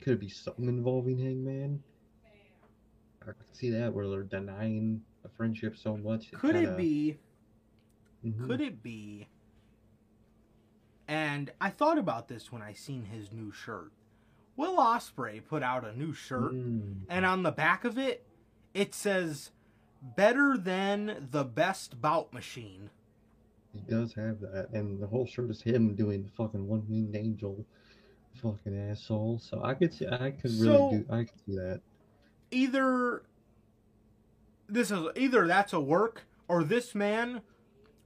Could 0.00 0.14
it 0.14 0.20
be 0.20 0.28
something 0.28 0.68
involving 0.68 1.18
Hangman? 1.18 1.82
I 3.22 3.26
could 3.26 3.36
see 3.52 3.70
that 3.70 3.92
where 3.92 4.08
they're 4.08 4.22
denying 4.22 5.02
a 5.24 5.28
friendship 5.28 5.76
so 5.76 5.96
much. 5.96 6.30
Could 6.30 6.54
kinda- 6.54 6.74
it 6.74 6.76
be? 6.76 7.18
Mhm. 8.26 8.46
Could 8.46 8.60
it 8.60 8.82
be? 8.82 9.28
And 11.08 11.52
I 11.60 11.70
thought 11.70 11.98
about 11.98 12.28
this 12.28 12.50
when 12.50 12.62
I 12.62 12.72
seen 12.72 13.04
his 13.04 13.32
new 13.32 13.52
shirt. 13.52 13.92
Will 14.56 14.76
Ospreay 14.78 15.44
put 15.44 15.62
out 15.62 15.84
a 15.84 15.96
new 15.96 16.12
shirt, 16.12 16.52
Mm. 16.54 17.02
and 17.08 17.24
on 17.26 17.42
the 17.42 17.52
back 17.52 17.84
of 17.84 17.98
it, 17.98 18.26
it 18.74 18.94
says 18.94 19.52
"Better 20.02 20.56
than 20.56 21.28
the 21.30 21.44
best 21.44 22.00
bout 22.00 22.32
machine." 22.32 22.90
He 23.72 23.80
does 23.80 24.14
have 24.14 24.40
that, 24.40 24.70
and 24.72 24.98
the 25.00 25.06
whole 25.06 25.26
shirt 25.26 25.50
is 25.50 25.62
him 25.62 25.94
doing 25.94 26.22
the 26.24 26.30
fucking 26.30 26.66
one 26.66 26.88
winged 26.88 27.14
angel, 27.14 27.66
fucking 28.34 28.74
asshole. 28.76 29.38
So 29.38 29.62
I 29.62 29.74
could 29.74 29.92
see, 29.92 30.06
I 30.08 30.30
could 30.32 30.50
really 30.52 30.64
So- 30.78 30.90
do, 30.90 31.06
I 31.10 31.24
could 31.24 31.38
see 31.44 31.54
that. 31.56 31.82
Either 32.50 33.22
this 34.68 34.90
is 34.90 35.06
either 35.16 35.46
that's 35.46 35.72
a 35.74 35.80
work, 35.80 36.22
or 36.48 36.64
this 36.64 36.94
man 36.94 37.42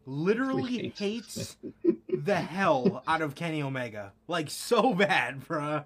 literally 0.07 0.93
Hates 0.97 1.57
the 2.09 2.37
hell 2.37 3.03
out 3.07 3.23
of 3.23 3.35
Kenny 3.35 3.63
Omega, 3.63 4.13
like 4.29 4.51
so 4.51 4.95
bad, 4.95 5.41
bruh. 5.47 5.85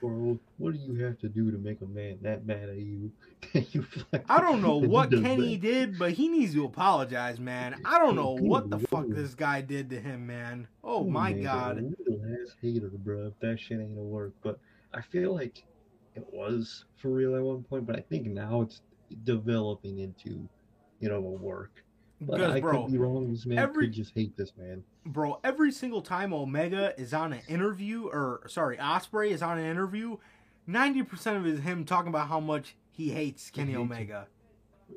Bro, 0.00 0.38
what 0.58 0.74
do 0.74 0.78
you 0.78 1.04
have 1.04 1.18
to 1.20 1.28
do 1.28 1.50
to 1.50 1.58
make 1.58 1.80
a 1.80 1.86
man 1.86 2.18
that 2.22 2.46
mad 2.46 2.68
at 2.68 2.76
you? 2.76 3.10
You 3.72 3.82
fucking- 3.82 4.26
I 4.28 4.40
don't 4.40 4.60
know 4.62 4.76
what 4.78 5.10
Kenny 5.10 5.56
that? 5.56 5.60
did, 5.62 5.98
but 5.98 6.12
he 6.12 6.28
needs 6.28 6.52
to 6.54 6.64
apologize, 6.64 7.40
man. 7.40 7.80
I 7.84 7.98
don't 7.98 8.14
know 8.14 8.32
what 8.38 8.68
the 8.70 8.78
fuck 8.78 9.06
this 9.08 9.34
guy 9.34 9.60
did 9.60 9.90
to 9.90 10.00
him, 10.00 10.26
man. 10.26 10.68
Oh 10.84 11.04
my 11.04 11.32
man, 11.32 11.42
god. 11.42 11.76
Little 11.76 12.20
ass 12.42 12.54
hater, 12.60 12.90
bro. 12.94 13.32
That 13.40 13.58
shit 13.58 13.80
ain't 13.80 13.90
gonna 13.94 14.02
work, 14.06 14.34
but 14.42 14.58
I 14.94 15.00
feel 15.00 15.34
like 15.34 15.64
it 16.14 16.26
was 16.32 16.84
for 16.96 17.08
real 17.08 17.34
at 17.36 17.42
one 17.42 17.62
point, 17.64 17.86
but 17.86 17.96
I 17.96 18.00
think 18.00 18.26
now 18.26 18.60
it's 18.62 18.82
developing 19.24 19.98
into, 20.00 20.48
you 21.00 21.08
know, 21.08 21.16
a 21.16 21.20
work. 21.20 21.72
But 22.20 22.40
I 22.40 22.60
bro, 22.60 22.82
could 22.84 22.92
be 22.92 22.98
wrong. 22.98 23.30
This 23.30 23.46
man 23.46 23.58
every- 23.58 23.86
could 23.86 23.94
just 23.94 24.12
hate 24.14 24.36
this 24.36 24.52
man. 24.56 24.82
bro, 25.06 25.38
every 25.44 25.70
single 25.70 26.02
time 26.02 26.32
Omega 26.32 26.98
is 27.00 27.14
on 27.14 27.32
an 27.32 27.42
interview, 27.48 28.06
or 28.08 28.42
sorry, 28.48 28.76
Ospreay 28.76 29.30
is 29.30 29.40
on 29.42 29.58
an 29.58 29.64
interview, 29.64 30.16
ninety 30.66 31.02
percent 31.02 31.36
of 31.36 31.46
it 31.46 31.54
is 31.54 31.60
him 31.60 31.84
talking 31.84 32.08
about 32.08 32.28
how 32.28 32.40
much 32.40 32.74
he 32.90 33.10
hates 33.10 33.50
Kenny 33.50 33.68
hates 33.72 33.76
him. 33.76 33.82
Omega. 33.82 34.26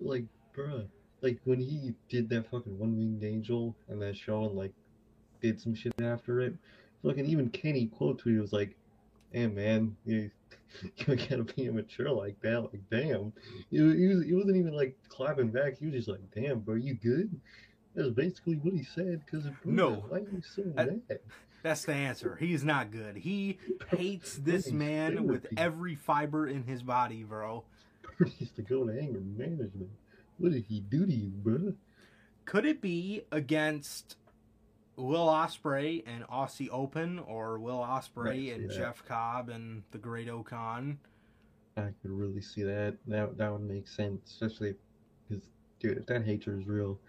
like, 0.02 0.26
bro, 0.53 0.85
like 1.22 1.39
when 1.43 1.60
he 1.60 1.93
did 2.10 2.27
that 2.30 2.49
fucking 2.49 2.80
one 2.80 2.98
winged 2.98 3.23
angel 3.23 3.76
and 3.88 4.02
that 4.02 4.18
show 4.18 4.45
and 4.45 4.57
like 4.57 4.73
did 5.41 5.61
some 5.61 5.76
shit 5.76 5.93
after 6.02 6.39
it, 6.41 6.56
fucking 7.03 7.26
even 7.27 7.49
Kenny 7.49 7.85
quote 7.85 8.23
tweeted 8.23 8.41
was 8.41 8.53
like, 8.53 8.76
"Hey 9.31 9.45
man, 9.48 9.95
you 10.06 10.31
you 10.95 11.15
gotta 11.15 11.44
be 11.44 11.65
immature 11.65 12.10
like 12.11 12.40
that. 12.41 12.61
Like, 12.61 12.82
damn, 12.90 13.34
you 13.69 13.90
he, 13.91 14.07
was, 14.07 14.26
he 14.26 14.34
wasn't 14.34 14.57
even 14.57 14.73
like 14.73 14.98
clapping 15.10 15.49
back. 15.49 15.78
He 15.80 15.86
was 15.86 15.95
just 15.95 16.07
like, 16.07 16.22
damn, 16.34 16.60
bro, 16.60 16.76
you 16.76 16.95
good?" 16.95 17.40
That's 17.95 18.10
basically 18.10 18.56
what 18.56 18.73
he 18.73 18.84
said. 18.84 19.22
Cause 19.30 19.48
No. 19.65 19.91
why 20.07 20.19
are 20.19 20.22
you 20.22 20.41
so 20.41 20.64
I- 20.78 20.86
mad? 20.86 21.02
That's 21.64 21.86
the 21.86 21.94
answer. 21.94 22.38
He's 22.40 22.64
not 22.64 22.90
good. 22.91 23.18
He 23.18 23.60
hates 23.90 24.36
this 24.36 24.65
He's 24.65 24.73
man 24.73 25.28
with 25.28 25.45
every 25.57 25.95
fiber 25.95 26.48
in 26.48 26.64
his 26.64 26.82
body, 26.82 27.23
bro. 27.23 27.64
used 28.40 28.56
to 28.56 28.61
go 28.64 28.86
to 28.88 28.98
anger 28.99 29.19
management. 29.19 29.90
What 30.38 30.53
did 30.53 30.65
he 30.68 30.80
do 30.80 31.06
to 31.06 31.14
you, 31.14 31.30
bro? 31.30 31.73
Could 32.45 32.65
it 32.65 32.82
be 32.82 33.22
against 33.32 34.15
Will 35.02 35.28
Ospreay 35.28 36.03
and 36.06 36.26
Aussie 36.28 36.69
Open, 36.72 37.19
or 37.19 37.60
Will 37.60 37.80
Ospreay 37.80 38.53
and 38.53 38.69
yeah. 38.69 38.78
Jeff 38.78 39.06
Cobb 39.06 39.49
and 39.49 39.84
the 39.91 39.98
Great 39.98 40.30
O-Khan. 40.30 40.99
I 41.78 41.90
could 42.02 42.11
really 42.11 42.41
see 42.41 42.64
that. 42.64 42.98
That 43.07 43.38
that 43.38 43.52
would 43.52 43.61
make 43.61 43.88
sense, 43.88 44.30
especially 44.30 44.76
because, 45.28 45.45
dude, 45.80 45.98
if 45.98 46.06
that 46.07 46.26
hatred 46.26 46.61
is 46.61 46.68
real, 46.68 46.99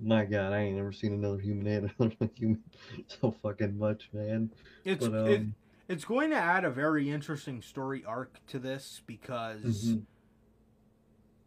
my 0.00 0.24
God, 0.24 0.52
I 0.52 0.60
ain't 0.60 0.76
never 0.76 0.92
seen 0.92 1.12
another 1.12 1.38
human 1.38 1.66
hate 1.66 1.90
another 1.98 2.30
human 2.34 2.62
so 3.06 3.34
fucking 3.42 3.78
much, 3.78 4.08
man. 4.12 4.50
It's 4.84 5.06
But 5.06 5.28
it, 5.28 5.40
um, 5.40 5.54
it's 5.88 6.04
going 6.04 6.30
to 6.30 6.36
add 6.36 6.64
a 6.64 6.70
very 6.70 7.10
interesting 7.10 7.60
story 7.60 8.04
arc 8.06 8.40
to 8.48 8.58
this 8.58 9.02
because 9.06 9.84
mhm. 9.88 10.02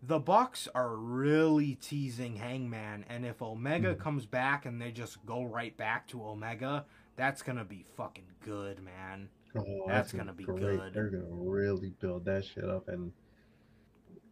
The 0.02 0.20
Bucks 0.20 0.68
are 0.76 0.96
really 0.96 1.76
teasing 1.76 2.36
Hangman, 2.38 3.06
and 3.10 3.26
if 3.26 3.42
Omega 3.42 3.96
Mhm. 3.96 4.00
comes 4.00 4.26
back 4.26 4.66
and 4.66 4.82
they 4.82 4.92
just 4.92 5.26
go 5.26 5.44
right 5.44 5.76
back 5.76 6.08
to 6.10 6.24
Omega, 6.24 6.86
that's 7.16 7.42
gonna 7.42 7.66
be 7.66 7.84
fucking 7.96 8.28
good, 8.42 8.82
man. 8.82 9.30
oh, 9.56 9.88
that's 9.88 10.12
gonna 10.12 10.34
be 10.34 10.44
great. 10.44 10.60
good. 10.60 10.94
They're 10.94 11.10
gonna 11.10 11.26
really 11.32 11.90
build 12.00 12.26
that 12.26 12.46
shit 12.46 12.66
up, 12.66 12.88
and 12.88 13.12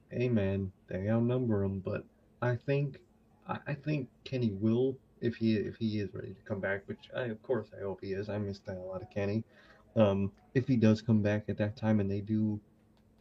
hey, 0.09 0.29
man, 0.29 0.71
they 0.87 1.09
outnumber 1.09 1.63
them, 1.63 1.79
but 1.79 2.05
I 2.41 2.55
think, 2.55 2.99
I, 3.47 3.73
think 3.73 4.09
Kenny 4.23 4.51
will 4.51 4.97
if 5.21 5.35
he 5.35 5.55
if 5.55 5.77
he 5.77 5.99
is 5.99 6.13
ready 6.13 6.33
to 6.33 6.41
come 6.43 6.59
back, 6.59 6.87
which 6.87 7.09
I 7.15 7.23
of 7.23 7.41
course 7.41 7.71
I 7.75 7.81
hope 7.81 8.01
he 8.01 8.13
is. 8.13 8.29
I 8.29 8.37
missed 8.37 8.67
out 8.69 8.77
a 8.77 8.81
lot 8.81 9.01
of 9.01 9.09
Kenny. 9.09 9.43
Um, 9.95 10.31
if 10.53 10.67
he 10.67 10.75
does 10.77 11.01
come 11.01 11.21
back 11.23 11.45
at 11.49 11.57
that 11.57 11.75
time 11.75 11.99
and 11.99 12.11
they 12.11 12.21
do, 12.21 12.59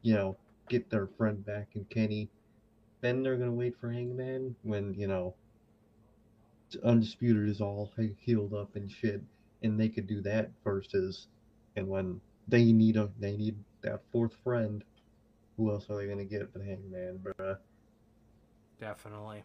you 0.02 0.14
know, 0.14 0.36
get 0.68 0.90
their 0.90 1.06
friend 1.06 1.44
back 1.44 1.68
in 1.74 1.84
Kenny, 1.86 2.28
then 3.04 3.22
they're 3.22 3.36
gonna 3.36 3.52
wait 3.52 3.76
for 3.78 3.90
Hangman 3.90 4.56
when 4.62 4.94
you 4.94 5.06
know 5.06 5.34
Undisputed 6.82 7.48
is 7.48 7.60
all 7.60 7.92
healed 8.18 8.54
up 8.54 8.74
and 8.74 8.90
shit, 8.90 9.22
and 9.62 9.78
they 9.78 9.88
could 9.88 10.06
do 10.06 10.20
that 10.22 10.50
versus, 10.64 11.28
and 11.76 11.88
when 11.88 12.20
they 12.48 12.72
need 12.72 12.96
a 12.96 13.10
they 13.20 13.36
need 13.36 13.56
that 13.82 14.00
fourth 14.10 14.34
friend, 14.42 14.82
who 15.56 15.70
else 15.70 15.88
are 15.90 15.96
they 15.96 16.06
gonna 16.06 16.24
get 16.24 16.52
but 16.52 16.62
Hangman, 16.62 17.20
bruh? 17.22 17.58
Definitely. 18.80 19.44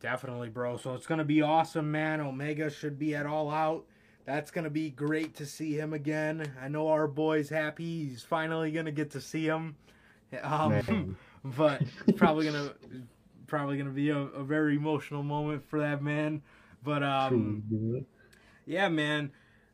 Definitely, 0.00 0.50
bro. 0.50 0.76
So 0.76 0.94
it's 0.94 1.06
going 1.06 1.18
to 1.18 1.24
be 1.24 1.40
awesome, 1.40 1.90
man. 1.90 2.20
Omega 2.20 2.68
should 2.68 2.98
be 2.98 3.14
at 3.14 3.24
all 3.24 3.50
out. 3.50 3.86
That's 4.26 4.50
going 4.50 4.64
to 4.64 4.70
be 4.70 4.90
great 4.90 5.34
to 5.36 5.46
see 5.46 5.78
him 5.78 5.94
again. 5.94 6.52
I 6.60 6.68
know 6.68 6.88
our 6.88 7.06
boy's 7.06 7.48
happy. 7.48 8.08
He's 8.08 8.22
finally 8.22 8.70
going 8.70 8.84
to 8.86 8.92
get 8.92 9.10
to 9.12 9.20
see 9.20 9.46
him. 9.46 9.76
Um. 10.42 11.16
But 11.44 11.82
it's 12.06 12.18
probably 12.18 12.46
to 12.46 12.74
probably 13.46 13.78
to 13.78 13.84
be 13.84 14.10
a, 14.10 14.18
a 14.18 14.42
very 14.44 14.76
emotional 14.76 15.22
moment 15.22 15.68
for 15.68 15.78
that 15.80 16.02
man. 16.02 16.42
But 16.82 17.02
um 17.02 18.04
yeah, 18.66 18.88
man. 18.88 19.32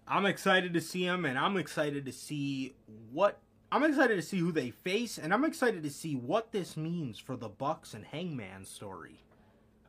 I'm 0.09 0.27
excited 0.27 0.75
to 0.75 0.81
see 0.81 1.05
him, 1.05 1.25
and 1.25 1.39
I'm 1.39 1.57
excited 1.57 2.05
to 2.07 2.13
see 2.13 2.75
what 3.13 3.39
I'm 3.71 3.85
excited 3.85 4.17
to 4.17 4.23
see 4.23 4.39
who 4.39 4.51
they 4.51 4.71
face, 4.71 5.19
and 5.19 5.33
I'm 5.33 5.45
excited 5.45 5.85
to 5.85 5.91
see 5.91 6.17
what 6.17 6.51
this 6.51 6.77
means 6.77 7.19
for 7.21 7.37
the 7.37 7.49
Bucks 7.49 7.95
and 7.95 8.05
Hangman 8.05 8.65
story. 8.65 9.23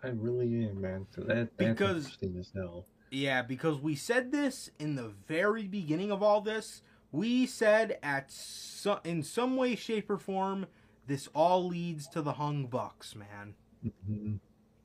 I 0.04 0.10
really 0.10 0.68
am, 0.68 0.80
man. 0.82 1.08
So 1.16 1.22
that 1.22 1.58
that's 1.58 1.70
Because- 1.80 2.06
interesting 2.06 2.38
as 2.40 2.52
hell. 2.56 2.86
Yeah, 3.14 3.42
because 3.42 3.80
we 3.80 3.96
said 3.96 4.32
this 4.32 4.70
in 4.80 4.96
the 4.96 5.10
very 5.28 5.64
beginning 5.68 6.12
of 6.12 6.22
all 6.24 6.40
this. 6.40 6.82
We 7.12 7.46
said 7.46 7.98
at 8.02 8.32
so, 8.32 9.00
in 9.04 9.22
some 9.24 9.58
way, 9.58 9.76
shape, 9.76 10.10
or 10.10 10.18
form, 10.18 10.68
this 11.08 11.28
all 11.34 11.66
leads 11.68 12.08
to 12.10 12.22
the 12.22 12.34
Hung 12.34 12.68
Bucks, 12.68 13.16
man. 13.16 13.56
Mhm. 13.84 14.40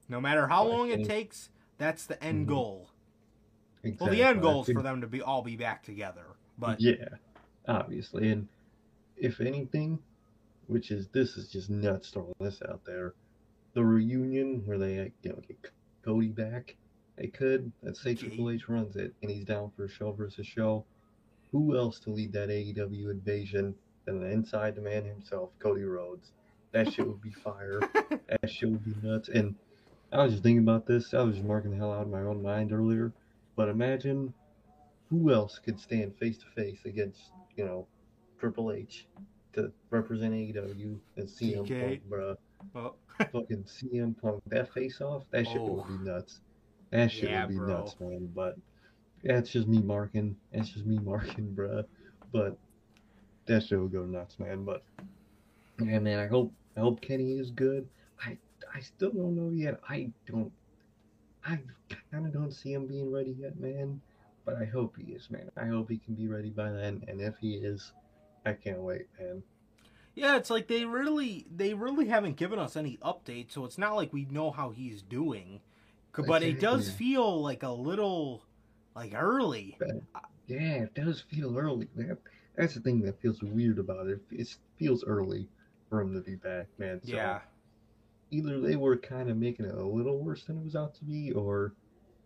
No 0.08 0.20
matter 0.20 0.46
how 0.48 0.66
long 0.66 0.90
it 0.90 1.04
takes, 1.06 1.50
that's 1.78 2.06
the 2.06 2.22
end 2.22 2.46
Mhm. 2.46 2.48
goal. 2.48 2.90
Exactly. 3.82 4.04
Well, 4.06 4.14
the 4.16 4.22
end 4.22 4.42
goal 4.42 4.62
is 4.62 4.70
for 4.72 4.82
them 4.82 5.00
to 5.00 5.06
be 5.06 5.20
all 5.20 5.42
be 5.42 5.56
back 5.56 5.82
together. 5.82 6.26
But 6.58 6.80
yeah, 6.80 7.08
obviously, 7.68 8.30
and 8.30 8.48
if 9.16 9.40
anything, 9.40 9.98
which 10.66 10.90
is 10.90 11.08
this 11.08 11.36
is 11.36 11.48
just 11.50 11.70
nuts 11.70 12.10
throwing 12.10 12.34
this 12.40 12.60
out 12.62 12.84
there, 12.84 13.14
the 13.74 13.84
reunion 13.84 14.64
where 14.66 14.78
they 14.78 15.12
you 15.22 15.30
know 15.30 15.40
get 15.46 15.70
Cody 16.02 16.28
back, 16.28 16.76
they 17.16 17.26
could. 17.28 17.70
Let's 17.82 18.00
say. 18.00 18.14
Triple 18.14 18.50
H 18.50 18.68
runs 18.68 18.96
it 18.96 19.14
and 19.22 19.30
he's 19.30 19.44
down 19.44 19.70
for 19.76 19.84
a 19.84 19.88
show 19.88 20.12
versus 20.12 20.46
show. 20.46 20.84
Who 21.52 21.76
else 21.76 22.00
to 22.00 22.10
lead 22.10 22.32
that 22.32 22.48
AEW 22.50 23.10
invasion 23.10 23.74
than 24.06 24.20
the 24.20 24.30
inside 24.30 24.74
the 24.74 24.80
man 24.80 25.04
himself, 25.04 25.50
Cody 25.58 25.82
Rhodes? 25.84 26.32
That 26.72 26.92
shit 26.92 27.06
would 27.06 27.20
be 27.22 27.32
fire. 27.32 27.80
that 28.10 28.50
shit 28.50 28.70
would 28.70 28.84
be 28.84 28.94
nuts. 29.06 29.28
And 29.28 29.54
I 30.12 30.22
was 30.22 30.32
just 30.32 30.42
thinking 30.42 30.62
about 30.62 30.86
this. 30.86 31.12
I 31.14 31.22
was 31.22 31.36
just 31.36 31.46
marking 31.46 31.70
the 31.70 31.76
hell 31.76 31.92
out 31.92 32.02
of 32.02 32.10
my 32.10 32.20
own 32.22 32.42
mind 32.42 32.72
earlier. 32.72 33.12
But 33.56 33.68
imagine 33.68 34.32
who 35.10 35.32
else 35.32 35.58
could 35.58 35.78
stand 35.80 36.16
face 36.18 36.38
to 36.38 36.44
face 36.54 36.80
against, 36.84 37.20
you 37.56 37.64
know, 37.64 37.86
Triple 38.38 38.72
H? 38.72 39.06
to 39.54 39.72
represent 39.90 40.34
AEW 40.34 40.98
and 41.16 41.26
CM. 41.26 41.66
Punk, 41.66 42.02
bro. 42.08 42.36
Well, 42.74 42.96
Fucking 43.32 43.64
CM 43.64 44.14
Punk, 44.20 44.42
that 44.48 44.70
face 44.74 45.00
off, 45.00 45.24
that 45.30 45.46
shit 45.46 45.56
Oh. 45.56 45.72
would 45.72 45.88
be 45.88 46.10
oh. 46.10 46.14
nuts. 46.14 46.40
That 46.90 47.10
shit 47.10 47.30
Yeah, 47.30 47.46
would 47.46 47.52
be 47.52 47.56
bro. 47.56 47.66
nuts, 47.68 47.96
man. 47.98 48.30
But 48.34 48.58
that's 49.24 49.50
just 49.50 49.66
me 49.66 49.80
marking. 49.80 50.36
That's 50.52 50.68
just 50.68 50.84
me 50.84 50.98
marking, 50.98 51.54
bro. 51.54 51.84
But 52.32 52.58
that 53.46 53.64
shit 53.64 53.78
will 53.78 53.88
go 53.88 54.04
nuts, 54.04 54.38
man. 54.38 54.64
But 54.64 54.82
yeah, 55.82 55.98
man, 55.98 56.18
I 56.18 56.26
hope 56.26 56.52
I 56.76 56.80
hope 56.80 57.00
Kenny 57.00 57.32
is 57.32 57.50
good. 57.50 57.88
I 58.24 58.36
I 58.74 58.80
still 58.80 59.10
don't 59.10 59.36
know 59.36 59.50
yet. 59.50 59.80
I 59.88 60.10
don't. 60.26 60.52
I 61.44 61.60
kind 62.10 62.26
of 62.26 62.32
don't 62.32 62.52
see 62.52 62.72
him 62.72 62.86
being 62.86 63.12
ready 63.12 63.36
yet, 63.38 63.58
man. 63.58 64.00
But 64.44 64.56
I 64.56 64.64
hope 64.64 64.96
he 64.96 65.12
is, 65.12 65.30
man. 65.30 65.50
I 65.56 65.66
hope 65.66 65.88
he 65.90 65.98
can 65.98 66.14
be 66.14 66.28
ready 66.28 66.50
by 66.50 66.70
then. 66.70 67.04
And 67.08 67.20
if 67.20 67.36
he 67.38 67.54
is, 67.54 67.92
I 68.44 68.52
can't 68.52 68.80
wait, 68.80 69.06
man. 69.18 69.42
yeah, 70.14 70.36
it's 70.36 70.50
like 70.50 70.66
they 70.68 70.84
really 70.84 71.46
they 71.54 71.74
really 71.74 72.06
haven't 72.06 72.36
given 72.36 72.58
us 72.58 72.76
any 72.76 72.96
updates, 73.02 73.52
so 73.52 73.64
it's 73.64 73.78
not 73.78 73.94
like 73.96 74.12
we 74.12 74.24
know 74.26 74.50
how 74.50 74.70
he's 74.70 75.02
doing. 75.02 75.60
But 76.26 76.42
it 76.42 76.60
does 76.60 76.90
feel 76.90 77.42
like 77.42 77.62
a 77.62 77.70
little 77.70 78.42
like 78.94 79.12
early. 79.14 79.76
Yeah, 80.46 80.84
it 80.84 80.94
does 80.94 81.22
feel 81.30 81.56
early, 81.58 81.88
man. 81.94 82.16
That's 82.56 82.74
the 82.74 82.80
thing 82.80 83.00
that 83.02 83.20
feels 83.20 83.42
weird 83.42 83.78
about 83.78 84.06
it. 84.08 84.20
It 84.30 84.56
feels 84.78 85.04
early 85.04 85.48
for 85.88 86.00
him 86.00 86.14
to 86.14 86.20
be 86.20 86.36
back, 86.36 86.66
man. 86.78 87.00
So 87.04 87.12
Yeah. 87.14 87.40
either 88.30 88.60
they 88.60 88.76
were 88.76 88.96
kind 88.96 89.30
of 89.30 89.36
making 89.36 89.66
it 89.66 89.74
a 89.74 89.84
little 89.84 90.18
worse 90.18 90.44
than 90.44 90.58
it 90.58 90.64
was 90.64 90.74
out 90.76 90.94
to 90.96 91.04
be, 91.04 91.32
or 91.32 91.74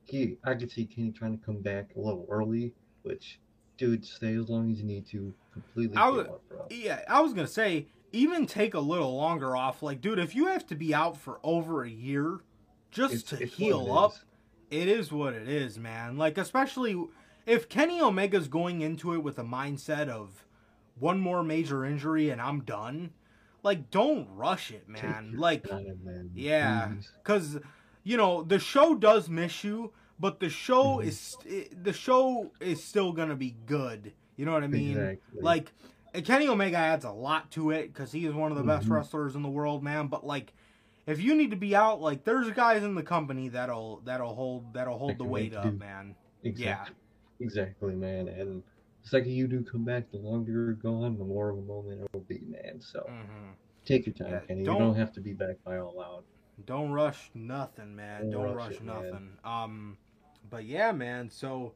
he, 0.05 0.39
I 0.45 0.55
could 0.55 0.71
see 0.71 0.87
Kenny 0.87 1.11
trying 1.13 1.39
to 1.39 1.45
come 1.45 1.61
back 1.61 1.95
a 1.97 2.01
little 2.01 2.27
early. 2.31 2.73
Which, 3.03 3.41
dude, 3.79 4.05
stay 4.05 4.35
as 4.35 4.49
long 4.51 4.71
as 4.71 4.79
you 4.79 4.85
need 4.85 5.07
to. 5.07 5.33
Completely 5.53 5.97
I 5.97 6.07
give 6.09 6.17
would- 6.17 6.27
up, 6.29 6.49
bro. 6.49 6.67
Yeah, 6.71 7.03
I 7.09 7.21
was 7.21 7.33
gonna 7.33 7.47
say 7.47 7.87
even 8.13 8.45
take 8.47 8.75
a 8.75 8.81
little 8.81 9.17
longer 9.17 9.57
off. 9.57 9.83
Like, 9.83 10.01
dude, 10.01 10.19
if 10.19 10.35
you 10.35 10.47
have 10.47 10.67
to 10.67 10.75
be 10.75 10.95
out 10.95 11.17
for 11.17 11.41
over 11.43 11.83
a 11.85 11.89
year 11.91 12.41
just 12.91 13.15
It's- 13.15 13.39
to 13.39 13.43
it's 13.45 13.55
heal 13.55 13.87
it 13.87 13.91
up, 13.91 14.13
is. 14.13 14.25
it 14.71 14.89
is 14.89 15.13
what 15.13 15.33
it 15.33 15.49
is, 15.49 15.79
man. 15.79 16.19
Like, 16.19 16.37
especially 16.39 16.95
if 17.47 17.69
Kenny 17.69 18.01
Omega's 18.01 18.49
going 18.49 18.81
into 18.81 19.15
it 19.15 19.19
with 19.23 19.39
a 19.39 19.45
mindset 19.45 20.09
of 20.09 20.45
one 20.99 21.19
more 21.21 21.43
major 21.43 21.85
injury 21.85 22.31
and 22.31 22.41
I'm 22.41 22.61
done. 22.61 23.11
Like, 23.63 23.91
don't 23.91 24.27
rush 24.35 24.71
it, 24.71 24.89
man. 24.89 25.35
Like, 25.37 25.69
time, 25.69 25.99
man. 26.03 26.31
yeah, 26.35 26.93
because 27.23 27.59
you 28.05 28.17
know 28.17 28.43
the 28.43 28.59
show 28.59 28.95
does 28.95 29.29
miss 29.29 29.63
you, 29.65 29.93
but 30.19 30.41
the 30.41 30.49
show 30.49 30.97
Mhm. 30.99 31.05
is 31.05 31.37
the 31.83 31.93
show 31.93 32.53
is 32.61 32.83
still 32.83 33.13
gonna 33.13 33.37
be 33.37 33.57
good. 33.67 34.13
You 34.37 34.47
know 34.47 34.53
what 34.53 34.65
I 34.65 34.67
mean? 34.69 34.97
Exactly. 34.97 35.41
Like 35.43 35.73
Kenny 36.25 36.49
Omega 36.49 36.77
adds 36.79 37.05
a 37.05 37.11
lot 37.11 37.51
to 37.53 37.71
it 37.71 37.89
because 37.93 38.13
he 38.13 38.25
is 38.25 38.33
one 38.35 38.51
of 38.51 38.57
the 38.57 38.65
best 38.65 38.89
Mhm. 38.89 38.93
wrestlers 38.93 39.37
in 39.37 39.43
the 39.43 39.51
world, 39.51 39.83
man. 39.83 40.07
But 40.09 40.27
like, 40.27 40.55
if 41.07 41.21
you 41.21 41.35
need 41.35 41.51
to 41.51 41.57
be 41.57 41.77
out, 41.77 42.01
like, 42.01 42.25
there's 42.25 42.51
guys 42.53 42.83
in 42.83 42.95
the 42.95 43.03
company 43.03 43.49
that'll 43.51 44.01
that'll 44.07 44.35
hold 44.35 44.73
that'll 44.73 44.97
hold 44.99 45.19
the 45.19 45.25
weight 45.25 45.55
up, 45.55 45.65
do. 45.65 45.73
man. 45.73 46.15
Exactly. 46.43 46.97
Exactly, 47.41 47.95
man. 47.95 48.29
And 48.29 48.63
the 49.03 49.09
second 49.09 49.33
you 49.33 49.47
do 49.49 49.63
come 49.65 49.85
back, 49.85 50.11
the 50.11 50.19
longer 50.19 50.53
you're 50.53 50.73
gone, 50.75 51.17
the 51.19 51.25
more 51.25 51.49
of 51.51 51.59
a 51.59 51.63
moment 51.63 52.03
it 52.03 52.09
will 52.13 52.21
be, 52.29 52.41
man. 52.47 52.81
So 52.81 53.01
hmm 53.09 53.51
take 53.87 54.05
your 54.07 54.15
time, 54.15 54.29
Yeah, 54.33 54.41
Kenny. 54.41 54.65
don't- 54.65 54.75
You 54.79 54.85
don't 54.85 54.95
have 54.97 55.13
to 55.15 55.21
be 55.21 55.33
back 55.33 55.57
by 55.65 55.79
all 55.79 56.01
out. 56.01 56.25
Don't 56.67 56.93
rush 56.93 57.31
nothing, 57.35 57.97
man. 57.97 58.31
Don't 58.31 58.45
Don't 58.47 58.55
rush 58.55 58.73
it, 58.73 58.85
man. 58.85 58.95
nothing. 59.11 59.39
Um, 59.43 59.99
but 60.51 60.65
yeah, 60.67 60.93
man. 60.93 61.31
So 61.31 61.73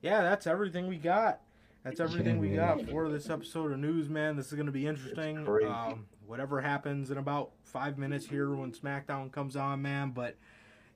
yeah, 0.00 0.22
that's 0.22 0.46
everything 0.46 0.86
we 0.86 0.96
got. 0.96 1.40
That's 1.82 1.98
everything 2.00 2.36
Yeah, 2.36 2.40
we 2.40 2.48
got 2.50 2.86
for 2.86 3.08
this 3.08 3.28
episode 3.30 3.72
of 3.72 3.78
news, 3.78 4.08
man. 4.08 4.36
This 4.36 4.52
is 4.52 4.54
gonna 4.54 4.70
be 4.70 4.86
interesting. 4.86 5.46
Um, 5.48 6.06
whatever 6.26 6.60
happens 6.60 7.10
in 7.10 7.18
about 7.18 7.50
five 7.64 7.98
minutes 7.98 8.26
here 8.26 8.54
when 8.54 8.72
SmackDown 8.72 9.32
comes 9.32 9.56
on, 9.56 9.82
man. 9.82 10.10
But 10.10 10.36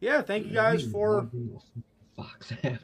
yeah, 0.01 0.23
thank 0.23 0.47
you 0.47 0.53
guys 0.53 0.85
for 0.85 1.29
Fox 2.17 2.53
app. 2.63 2.83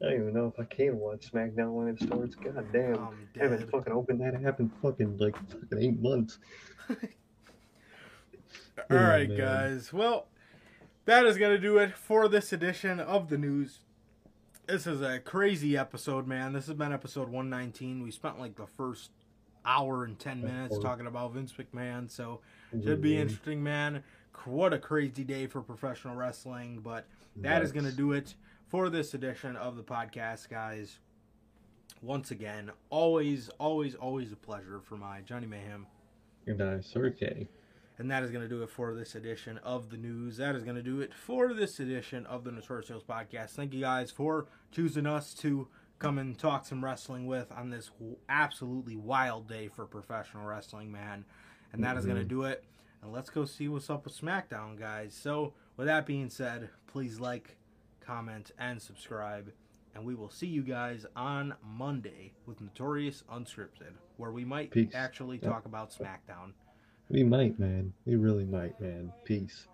I 0.00 0.04
don't 0.04 0.14
even 0.14 0.34
know 0.34 0.52
if 0.54 0.60
I 0.60 0.64
can 0.64 0.98
watch 0.98 1.32
SmackDown 1.32 1.72
when 1.72 1.88
it 1.88 2.00
starts. 2.00 2.34
God 2.34 2.66
damn. 2.72 2.98
I 2.98 3.42
haven't 3.42 3.70
fucking 3.70 3.92
opened 3.92 4.20
that 4.20 4.44
app 4.44 4.60
in 4.60 4.70
fucking 4.82 5.16
like 5.18 5.36
fucking 5.50 5.78
eight 5.78 6.00
months. 6.00 6.38
All 8.90 8.96
right, 8.98 9.28
man. 9.28 9.38
guys. 9.38 9.92
Well, 9.92 10.26
that 11.06 11.24
is 11.24 11.38
going 11.38 11.52
to 11.52 11.60
do 11.60 11.78
it 11.78 11.96
for 11.96 12.28
this 12.28 12.52
edition 12.52 13.00
of 13.00 13.30
the 13.30 13.38
news. 13.38 13.80
This 14.66 14.86
is 14.86 15.00
a 15.00 15.18
crazy 15.20 15.78
episode, 15.78 16.26
man. 16.26 16.52
This 16.52 16.66
has 16.66 16.76
been 16.76 16.92
episode 16.92 17.28
119. 17.28 18.02
We 18.02 18.10
spent 18.10 18.38
like 18.38 18.56
the 18.56 18.66
first 18.66 19.10
hour 19.64 20.04
and 20.04 20.18
10 20.18 20.42
minutes 20.42 20.78
talking 20.78 21.06
about 21.06 21.32
Vince 21.32 21.52
McMahon, 21.52 22.10
so 22.10 22.40
should 22.84 23.00
be 23.00 23.16
interesting, 23.16 23.62
man. 23.62 24.02
What 24.44 24.72
a 24.72 24.78
crazy 24.78 25.24
day 25.24 25.46
for 25.46 25.60
professional 25.62 26.14
wrestling, 26.14 26.80
but 26.82 27.06
that 27.36 27.62
is 27.62 27.70
Nuts. 27.70 27.72
going 27.72 27.90
to 27.90 27.96
do 27.96 28.12
it 28.12 28.34
for 28.66 28.90
this 28.90 29.14
edition 29.14 29.56
of 29.56 29.76
the 29.76 29.82
podcast, 29.82 30.48
guys. 30.48 30.98
Once 32.02 32.30
again, 32.30 32.70
always, 32.90 33.48
always, 33.58 33.94
always 33.94 34.32
a 34.32 34.36
pleasure 34.36 34.80
for 34.80 34.96
my 34.96 35.20
Johnny 35.20 35.46
Mayhem. 35.46 35.86
And 36.46 36.62
I, 36.62 36.80
K. 37.18 37.48
And 37.98 38.10
that 38.10 38.22
is 38.22 38.30
going 38.30 38.42
to 38.42 38.48
do 38.48 38.62
it 38.62 38.70
for 38.70 38.94
this 38.94 39.14
edition 39.14 39.58
of 39.58 39.88
the 39.90 39.96
news. 39.96 40.36
That 40.36 40.54
is 40.54 40.64
going 40.64 40.76
to 40.76 40.82
do 40.82 41.00
it 41.00 41.14
for 41.14 41.54
this 41.54 41.80
edition 41.80 42.26
of 42.26 42.44
the 42.44 42.52
Notorious 42.52 42.88
Heels 42.88 43.04
Podcast. 43.08 43.50
Thank 43.50 43.72
you 43.72 43.80
guys 43.80 44.10
for 44.10 44.46
choosing 44.70 45.06
us 45.06 45.32
to 45.34 45.68
come 45.98 46.18
and 46.18 46.38
talk 46.38 46.66
some 46.66 46.84
wrestling 46.84 47.26
with 47.26 47.50
on 47.52 47.70
this 47.70 47.90
absolutely 48.28 48.96
wild 48.96 49.48
day 49.48 49.68
for 49.68 49.86
professional 49.86 50.44
wrestling, 50.44 50.92
man. 50.92 51.24
And 51.72 51.82
that 51.84 51.96
is 51.96 52.04
going 52.04 52.18
to 52.18 52.22
mm-hmm. 52.22 52.40
do 52.40 52.42
it. 52.44 52.64
And 53.02 53.12
let's 53.12 53.30
go 53.30 53.44
see 53.44 53.68
what's 53.68 53.88
up 53.88 54.04
with 54.04 54.20
SmackDown, 54.20 54.78
guys. 54.78 55.14
So, 55.14 55.54
with 55.76 55.86
that 55.86 56.04
being 56.04 56.28
said, 56.28 56.68
please 56.86 57.18
like, 57.20 57.56
comment, 58.06 58.52
and 58.58 58.80
subscribe. 58.80 59.50
And 59.94 60.04
we 60.04 60.14
will 60.14 60.30
see 60.30 60.46
you 60.46 60.62
guys 60.62 61.06
on 61.16 61.54
Monday 61.64 62.32
with 62.46 62.60
Notorious 62.60 63.24
Unscripted, 63.32 63.94
where 64.18 64.30
we 64.30 64.44
might 64.44 64.70
Peace. 64.70 64.92
actually 64.94 65.38
Yep. 65.38 65.50
talk 65.50 65.64
about 65.64 65.90
SmackDown. 65.90 66.52
We 67.08 67.22
might, 67.24 67.58
man. 67.58 67.92
We 68.04 68.16
really 68.16 68.44
might, 68.44 68.78
man. 68.80 69.12
Peace. 69.24 69.68